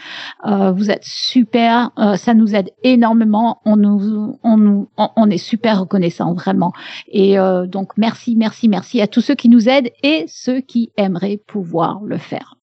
Euh, 0.47 0.73
vous 0.73 0.91
êtes 0.91 1.05
super, 1.05 1.91
euh, 1.99 2.17
ça 2.17 2.35
nous 2.35 2.55
aide 2.55 2.71
énormément. 2.83 3.61
On 3.65 3.77
nous 3.77 4.39
on 4.43 4.57
nous 4.57 4.89
on, 4.97 5.31
est 5.31 5.39
super 5.39 5.81
reconnaissants 5.81 6.35
vraiment. 6.35 6.73
Et 7.09 7.39
euh, 7.39 7.67
donc 7.67 7.97
merci 7.97 8.37
merci 8.37 8.69
merci 8.69 9.01
à 9.01 9.07
tous 9.07 9.21
ceux 9.21 9.35
qui 9.35 9.49
nous 9.49 9.69
aident 9.69 9.91
et 10.03 10.25
ceux 10.27 10.61
qui 10.61 10.91
aimeraient 10.97 11.41
pouvoir 11.47 12.01
le 12.05 12.19
faire. 12.19 12.58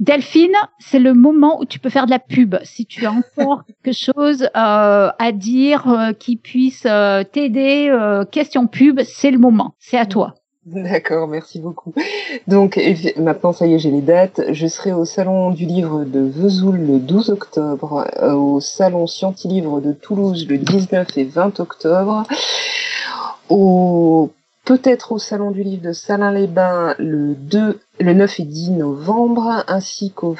Delphine, 0.00 0.56
c'est 0.78 0.98
le 0.98 1.12
moment 1.12 1.60
où 1.60 1.66
tu 1.66 1.78
peux 1.78 1.90
faire 1.90 2.06
de 2.06 2.10
la 2.10 2.18
pub. 2.18 2.56
Si 2.64 2.86
tu 2.86 3.04
as 3.04 3.12
encore 3.12 3.64
quelque 3.84 3.94
chose 3.94 4.44
euh, 4.56 5.10
à 5.18 5.32
dire 5.32 5.88
euh, 5.88 6.12
qui 6.14 6.36
puisse 6.36 6.84
euh, 6.86 7.22
t'aider, 7.22 7.94
question 8.32 8.66
pub, 8.66 9.00
c'est 9.04 9.30
le 9.30 9.38
moment. 9.38 9.74
C'est 9.78 9.98
à 9.98 10.06
toi. 10.06 10.34
D'accord, 10.64 11.28
merci 11.28 11.58
beaucoup. 11.58 11.92
Donc 12.46 12.80
maintenant, 13.16 13.52
ça 13.52 13.66
y 13.66 13.74
est, 13.74 13.78
j'ai 13.78 13.90
les 13.90 14.00
dates. 14.00 14.40
Je 14.52 14.66
serai 14.66 14.92
au 14.92 15.04
Salon 15.04 15.50
du 15.50 15.66
Livre 15.66 16.04
de 16.04 16.20
Vesoul 16.20 16.78
le 16.78 16.98
12 16.98 17.30
octobre, 17.30 18.06
au 18.22 18.60
Salon 18.60 19.06
Scientilivre 19.06 19.80
de 19.80 19.92
Toulouse 19.92 20.46
le 20.48 20.58
19 20.58 21.18
et 21.18 21.24
20 21.24 21.60
octobre, 21.60 22.24
au 23.48 24.30
peut-être 24.64 25.12
au 25.12 25.18
Salon 25.18 25.50
du 25.50 25.62
Livre 25.62 25.82
de 25.82 25.92
Salins-les-Bains 25.92 26.94
le 26.98 27.34
2, 27.34 27.80
le 28.00 28.14
9 28.14 28.40
et 28.40 28.44
10 28.44 28.70
novembre, 28.72 29.64
ainsi 29.68 30.12
qu'au 30.12 30.36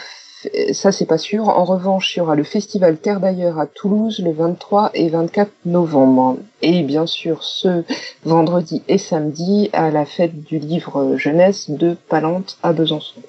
ça 0.72 0.92
c'est 0.92 1.06
pas 1.06 1.18
sûr. 1.18 1.48
En 1.48 1.64
revanche, 1.64 2.16
il 2.16 2.20
y 2.20 2.22
aura 2.22 2.34
le 2.34 2.44
festival 2.44 2.96
Terre 2.98 3.20
d'ailleurs 3.20 3.58
à 3.58 3.66
Toulouse 3.66 4.20
le 4.24 4.32
23 4.32 4.90
et 4.94 5.08
24 5.08 5.50
novembre. 5.66 6.38
Et 6.62 6.82
bien 6.82 7.06
sûr, 7.06 7.42
ce 7.42 7.84
vendredi 8.24 8.82
et 8.88 8.98
samedi 8.98 9.70
à 9.72 9.90
la 9.90 10.04
fête 10.04 10.42
du 10.42 10.58
livre 10.58 11.16
jeunesse 11.16 11.70
de 11.70 11.96
Palante 12.08 12.56
à 12.62 12.72
Besançon. 12.72 13.20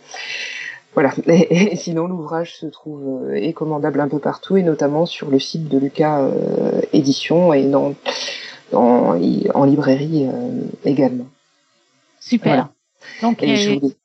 Voilà. 0.94 1.12
Et, 1.28 1.78
sinon, 1.78 2.08
l'ouvrage 2.08 2.56
se 2.56 2.66
trouve 2.66 3.30
euh, 3.30 3.36
est 3.36 3.54
commandable 3.54 4.02
un 4.02 4.10
peu 4.10 4.20
partout 4.20 4.58
et 4.58 4.64
notamment 4.64 5.06
sur 5.06 5.30
le 5.30 5.40
site 5.40 5.70
de 5.70 5.78
Lucas 5.78 6.20
euh, 6.20 6.82
Édition 6.92 7.54
et 7.54 7.64
dans 7.64 7.94
en, 8.74 9.66
librairie 9.66 10.28
euh, 10.28 10.62
également. 10.86 11.28
Super. 12.20 12.70
Donc, 13.22 13.40
je 13.42 13.80
voulais... 13.80 13.96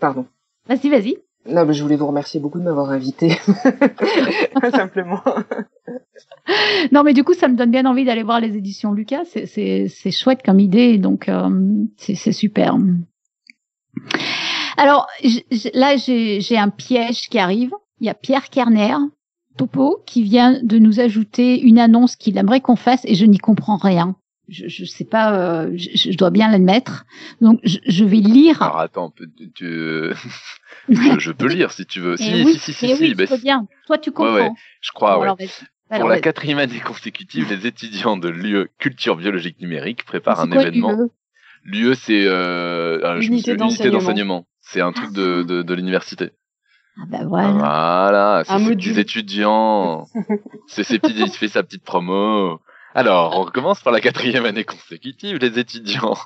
Pardon. 0.00 0.26
Vas-y, 0.68 0.88
vas-y. 0.88 1.18
Non, 1.46 1.64
mais 1.64 1.72
je 1.72 1.82
voulais 1.82 1.96
vous 1.96 2.06
remercier 2.06 2.40
beaucoup 2.40 2.58
de 2.58 2.64
m'avoir 2.64 2.90
invité, 2.90 3.30
simplement. 4.70 5.22
non, 6.92 7.02
mais 7.02 7.14
du 7.14 7.24
coup, 7.24 7.32
ça 7.32 7.48
me 7.48 7.56
donne 7.56 7.70
bien 7.70 7.86
envie 7.86 8.04
d'aller 8.04 8.22
voir 8.22 8.40
les 8.40 8.54
éditions 8.56 8.92
Lucas. 8.92 9.24
C'est 9.24 10.10
chouette 10.10 10.42
comme 10.44 10.60
idée, 10.60 10.98
donc 10.98 11.28
euh, 11.28 11.48
c'est 11.96 12.32
super. 12.32 12.76
Alors 14.76 15.06
là, 15.74 15.96
j'ai 15.96 16.58
un 16.58 16.68
piège 16.68 17.28
qui 17.28 17.38
arrive. 17.38 17.72
Il 18.00 18.06
y 18.06 18.10
a 18.10 18.14
Pierre 18.14 18.50
Kerner 18.50 18.96
Topo 19.58 20.02
qui 20.06 20.22
vient 20.22 20.58
de 20.62 20.78
nous 20.78 21.00
ajouter 21.00 21.60
une 21.60 21.78
annonce 21.78 22.16
qu'il 22.16 22.38
aimerait 22.38 22.60
qu'on 22.60 22.76
fasse 22.76 23.04
et 23.04 23.14
je 23.14 23.26
n'y 23.26 23.38
comprends 23.38 23.76
rien. 23.76 24.16
Je, 24.48 24.66
je 24.66 24.86
sais 24.86 25.04
pas, 25.04 25.34
euh, 25.34 25.72
je, 25.76 26.16
dois 26.16 26.30
bien 26.30 26.50
l'admettre. 26.50 27.04
Donc 27.42 27.60
je, 27.64 28.04
vais 28.04 28.16
lire. 28.16 28.62
Alors 28.62 28.78
attends, 28.78 29.12
tu, 29.54 29.64
je, 30.88 31.32
peux 31.32 31.48
lire 31.48 31.72
si 31.72 31.84
tu 31.84 32.00
veux. 32.00 32.16
Si, 32.16 32.32
oui, 32.32 32.54
si, 32.54 32.72
si, 32.72 32.72
si, 32.72 32.96
si, 32.96 33.14
oui, 33.14 33.40
bien. 33.42 33.66
Toi, 33.86 33.98
tu 33.98 34.10
comprends. 34.10 34.34
Ouais, 34.34 34.50
je 34.80 34.90
crois, 34.92 35.18
ouais. 35.18 35.48
Pour 35.90 36.08
la 36.08 36.20
quatrième 36.20 36.58
année 36.58 36.80
consécutive, 36.80 37.46
les 37.50 37.66
étudiants 37.66 38.16
de 38.16 38.28
l'UE 38.28 38.68
Culture 38.78 39.16
Biologique 39.16 39.60
Numérique 39.60 40.04
préparent 40.04 40.40
un 40.40 40.50
événement. 40.50 41.08
L'UE, 41.64 41.94
c'est 41.94 42.24
euh, 42.26 43.18
l'unité 43.18 43.56
d'enseignement. 43.56 44.46
C'est 44.60 44.80
un 44.80 44.92
truc 44.92 45.12
de, 45.12 45.42
de, 45.42 45.62
de 45.62 45.74
l'université. 45.74 46.30
Ah 47.00 47.04
bah 47.06 47.24
voilà. 47.24 47.52
Voilà, 47.52 48.42
c'est 48.44 48.74
des 48.74 48.98
étudiants. 48.98 50.06
c'est 50.66 50.82
ses 50.84 50.98
petits, 50.98 51.20
il 51.20 51.30
fait 51.30 51.48
sa 51.48 51.62
petite 51.62 51.84
promo. 51.84 52.60
Alors, 52.94 53.38
on 53.38 53.44
recommence 53.44 53.80
par 53.80 53.92
la 53.92 54.00
quatrième 54.00 54.44
année 54.44 54.64
consécutive. 54.64 55.38
Les 55.38 55.58
étudiants 55.58 56.16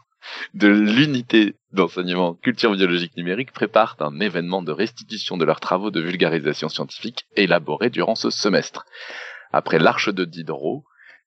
de 0.55 0.69
l'unité 0.69 1.57
d'enseignement 1.73 2.35
culture 2.35 2.73
biologique 2.73 3.17
numérique 3.17 3.53
préparent 3.53 3.97
un 4.01 4.21
événement 4.21 4.63
de 4.63 4.73
restitution 4.73 5.37
de 5.37 5.45
leurs 5.45 5.61
travaux 5.61 5.91
de 5.91 6.01
vulgarisation 6.01 6.69
scientifique 6.69 7.27
élaborés 7.37 7.91
durant 7.91 8.15
ce 8.15 8.31
semestre. 8.31 8.87
Après 9.53 9.79
l'Arche 9.79 10.09
de 10.09 10.25
Diderot, 10.25 10.85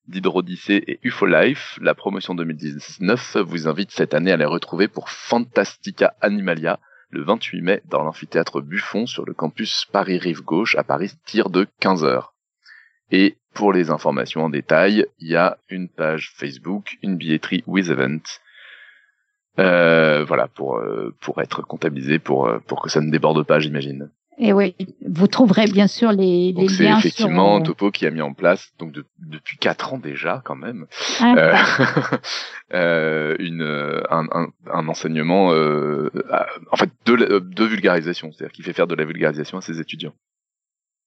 Diderot 0.07 0.39
Odyssée 0.39 0.83
et 0.87 0.99
UFO 1.03 1.25
Life, 1.25 1.77
la 1.81 1.93
promotion 1.93 2.35
2019 2.35 3.37
vous 3.37 3.67
invite 3.67 3.91
cette 3.91 4.13
année 4.13 4.31
à 4.31 4.37
les 4.37 4.45
retrouver 4.45 4.87
pour 4.87 5.09
Fantastica 5.09 6.13
Animalia, 6.21 6.79
le 7.15 7.23
28 7.23 7.61
mai 7.61 7.81
dans 7.85 8.03
l'amphithéâtre 8.03 8.61
Buffon 8.61 9.05
sur 9.05 9.25
le 9.25 9.33
campus 9.33 9.85
Paris-Rive 9.91 10.43
Gauche 10.43 10.75
à 10.75 10.83
Paris, 10.83 11.13
tir 11.25 11.49
de 11.49 11.65
15h. 11.81 12.31
Et 13.11 13.37
pour 13.53 13.71
les 13.71 13.89
informations 13.89 14.43
en 14.43 14.49
détail, 14.49 15.05
il 15.19 15.29
y 15.29 15.35
a 15.37 15.57
une 15.69 15.87
page 15.87 16.33
Facebook, 16.35 16.97
une 17.01 17.15
billetterie 17.15 17.63
with 17.67 17.89
event. 17.89 18.19
Euh, 19.59 20.25
voilà, 20.25 20.49
pour, 20.49 20.77
euh, 20.77 21.15
pour 21.21 21.41
être 21.41 21.61
comptabilisé, 21.61 22.15
euh, 22.15 22.59
pour 22.59 22.81
que 22.81 22.89
ça 22.89 22.99
ne 22.99 23.09
déborde 23.09 23.43
pas, 23.43 23.59
j'imagine. 23.59 24.11
Et 24.37 24.51
oui, 24.51 24.75
vous 25.07 25.27
trouverez 25.27 25.65
bien 25.65 25.87
sûr 25.87 26.11
les, 26.11 26.51
les 26.51 26.67
c'est 26.67 26.85
effectivement 26.85 27.61
Topo 27.61 27.89
qui 27.89 28.05
a 28.05 28.11
mis 28.11 28.21
en 28.21 28.33
place, 28.33 28.73
donc 28.79 28.93
depuis 29.19 29.57
quatre 29.57 29.93
ans 29.93 29.97
déjà 29.97 30.41
quand 30.43 30.55
même, 30.55 30.87
ah. 31.21 31.35
euh, 31.37 31.55
euh, 32.73 33.35
une 33.39 33.61
un, 33.61 34.27
un, 34.31 34.47
un 34.73 34.87
enseignement, 34.89 35.53
euh, 35.53 36.09
en 36.71 36.75
fait 36.75 36.89
de, 37.05 37.39
de 37.39 37.63
vulgarisation, 37.63 38.31
c'est-à-dire 38.33 38.53
qui 38.53 38.61
fait 38.61 38.73
faire 38.73 38.87
de 38.87 38.95
la 38.95 39.05
vulgarisation 39.05 39.57
à 39.57 39.61
ses 39.61 39.79
étudiants. 39.79 40.13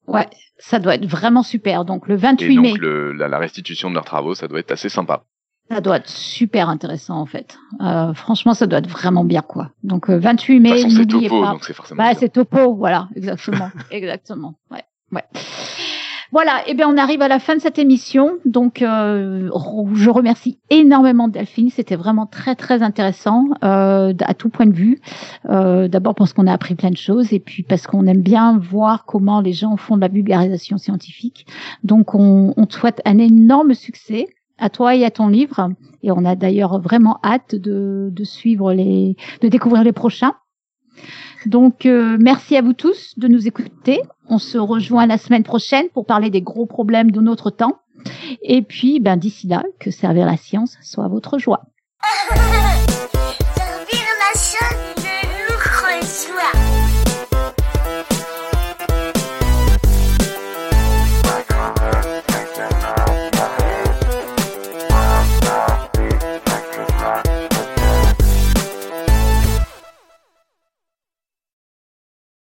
Ouais, 0.06 0.26
ça 0.56 0.78
doit 0.78 0.94
être 0.94 1.04
vraiment 1.04 1.42
super. 1.42 1.84
Donc 1.84 2.08
le 2.08 2.16
28 2.16 2.46
Et 2.50 2.54
donc, 2.54 2.64
mai. 2.64 2.74
Le, 2.78 3.12
la, 3.12 3.28
la 3.28 3.38
restitution 3.38 3.90
de 3.90 3.94
leurs 3.94 4.06
travaux, 4.06 4.34
ça 4.34 4.48
doit 4.48 4.58
être 4.58 4.72
assez 4.72 4.88
sympa. 4.88 5.24
Ça 5.70 5.80
doit 5.80 5.96
être 5.98 6.08
super 6.08 6.68
intéressant 6.68 7.18
en 7.18 7.26
fait. 7.26 7.58
Euh, 7.80 8.14
franchement, 8.14 8.54
ça 8.54 8.66
doit 8.66 8.78
être 8.78 8.88
vraiment 8.88 9.24
bien 9.24 9.42
quoi. 9.42 9.70
Donc 9.82 10.08
28 10.08 10.56
euh, 10.56 10.60
mai, 10.60 10.84
n'oubliez 10.84 11.28
pas. 11.28 11.52
Donc 11.52 11.64
c'est 11.64 11.74
forcément. 11.74 12.02
Bah, 12.02 12.14
c'est 12.14 12.30
topo, 12.30 12.74
voilà, 12.74 13.08
exactement, 13.14 13.70
exactement. 13.90 14.54
Ouais, 14.70 14.84
ouais. 15.12 15.24
Voilà, 16.30 16.60
et 16.66 16.72
eh 16.72 16.74
bien 16.74 16.86
on 16.88 16.98
arrive 16.98 17.22
à 17.22 17.28
la 17.28 17.38
fin 17.38 17.56
de 17.56 17.60
cette 17.60 17.78
émission. 17.78 18.38
Donc 18.44 18.82
euh, 18.82 19.50
je 19.94 20.10
remercie 20.10 20.58
énormément 20.68 21.26
Delphine, 21.26 21.70
c'était 21.70 21.96
vraiment 21.96 22.26
très 22.26 22.54
très 22.54 22.82
intéressant 22.82 23.46
euh, 23.64 24.12
à 24.20 24.34
tout 24.34 24.50
point 24.50 24.66
de 24.66 24.74
vue. 24.74 25.00
Euh, 25.48 25.88
D'abord 25.88 26.14
parce 26.14 26.34
qu'on 26.34 26.46
a 26.46 26.52
appris 26.52 26.74
plein 26.74 26.90
de 26.90 26.98
choses 26.98 27.32
et 27.32 27.40
puis 27.40 27.62
parce 27.62 27.86
qu'on 27.86 28.06
aime 28.06 28.20
bien 28.20 28.58
voir 28.58 29.06
comment 29.06 29.40
les 29.40 29.54
gens 29.54 29.76
font 29.78 29.96
de 29.96 30.02
la 30.02 30.08
vulgarisation 30.08 30.76
scientifique. 30.76 31.46
Donc 31.82 32.14
on, 32.14 32.52
on 32.58 32.66
te 32.66 32.74
souhaite 32.74 33.00
un 33.06 33.16
énorme 33.16 33.72
succès 33.72 34.28
à 34.58 34.70
toi 34.70 34.94
et 34.94 35.04
à 35.04 35.10
ton 35.10 35.28
livre. 35.28 35.70
Et 36.02 36.10
on 36.10 36.24
a 36.24 36.36
d'ailleurs 36.36 36.80
vraiment 36.80 37.18
hâte 37.24 37.54
de, 37.54 38.10
de 38.12 38.24
suivre 38.24 38.72
les, 38.72 39.16
de 39.40 39.48
découvrir 39.48 39.84
les 39.84 39.92
prochains. 39.92 40.34
Donc, 41.46 41.86
euh, 41.86 42.16
merci 42.18 42.56
à 42.56 42.62
vous 42.62 42.72
tous 42.72 43.18
de 43.18 43.28
nous 43.28 43.46
écouter. 43.46 44.00
On 44.28 44.38
se 44.38 44.58
rejoint 44.58 45.06
la 45.06 45.18
semaine 45.18 45.44
prochaine 45.44 45.88
pour 45.94 46.06
parler 46.06 46.30
des 46.30 46.42
gros 46.42 46.66
problèmes 46.66 47.10
de 47.10 47.20
notre 47.20 47.50
temps. 47.50 47.78
Et 48.42 48.62
puis, 48.62 49.00
ben, 49.00 49.16
d'ici 49.16 49.46
là, 49.46 49.62
que 49.78 49.90
servir 49.90 50.26
la 50.26 50.36
science 50.36 50.76
soit 50.82 51.08
votre 51.08 51.38
joie. 51.38 51.62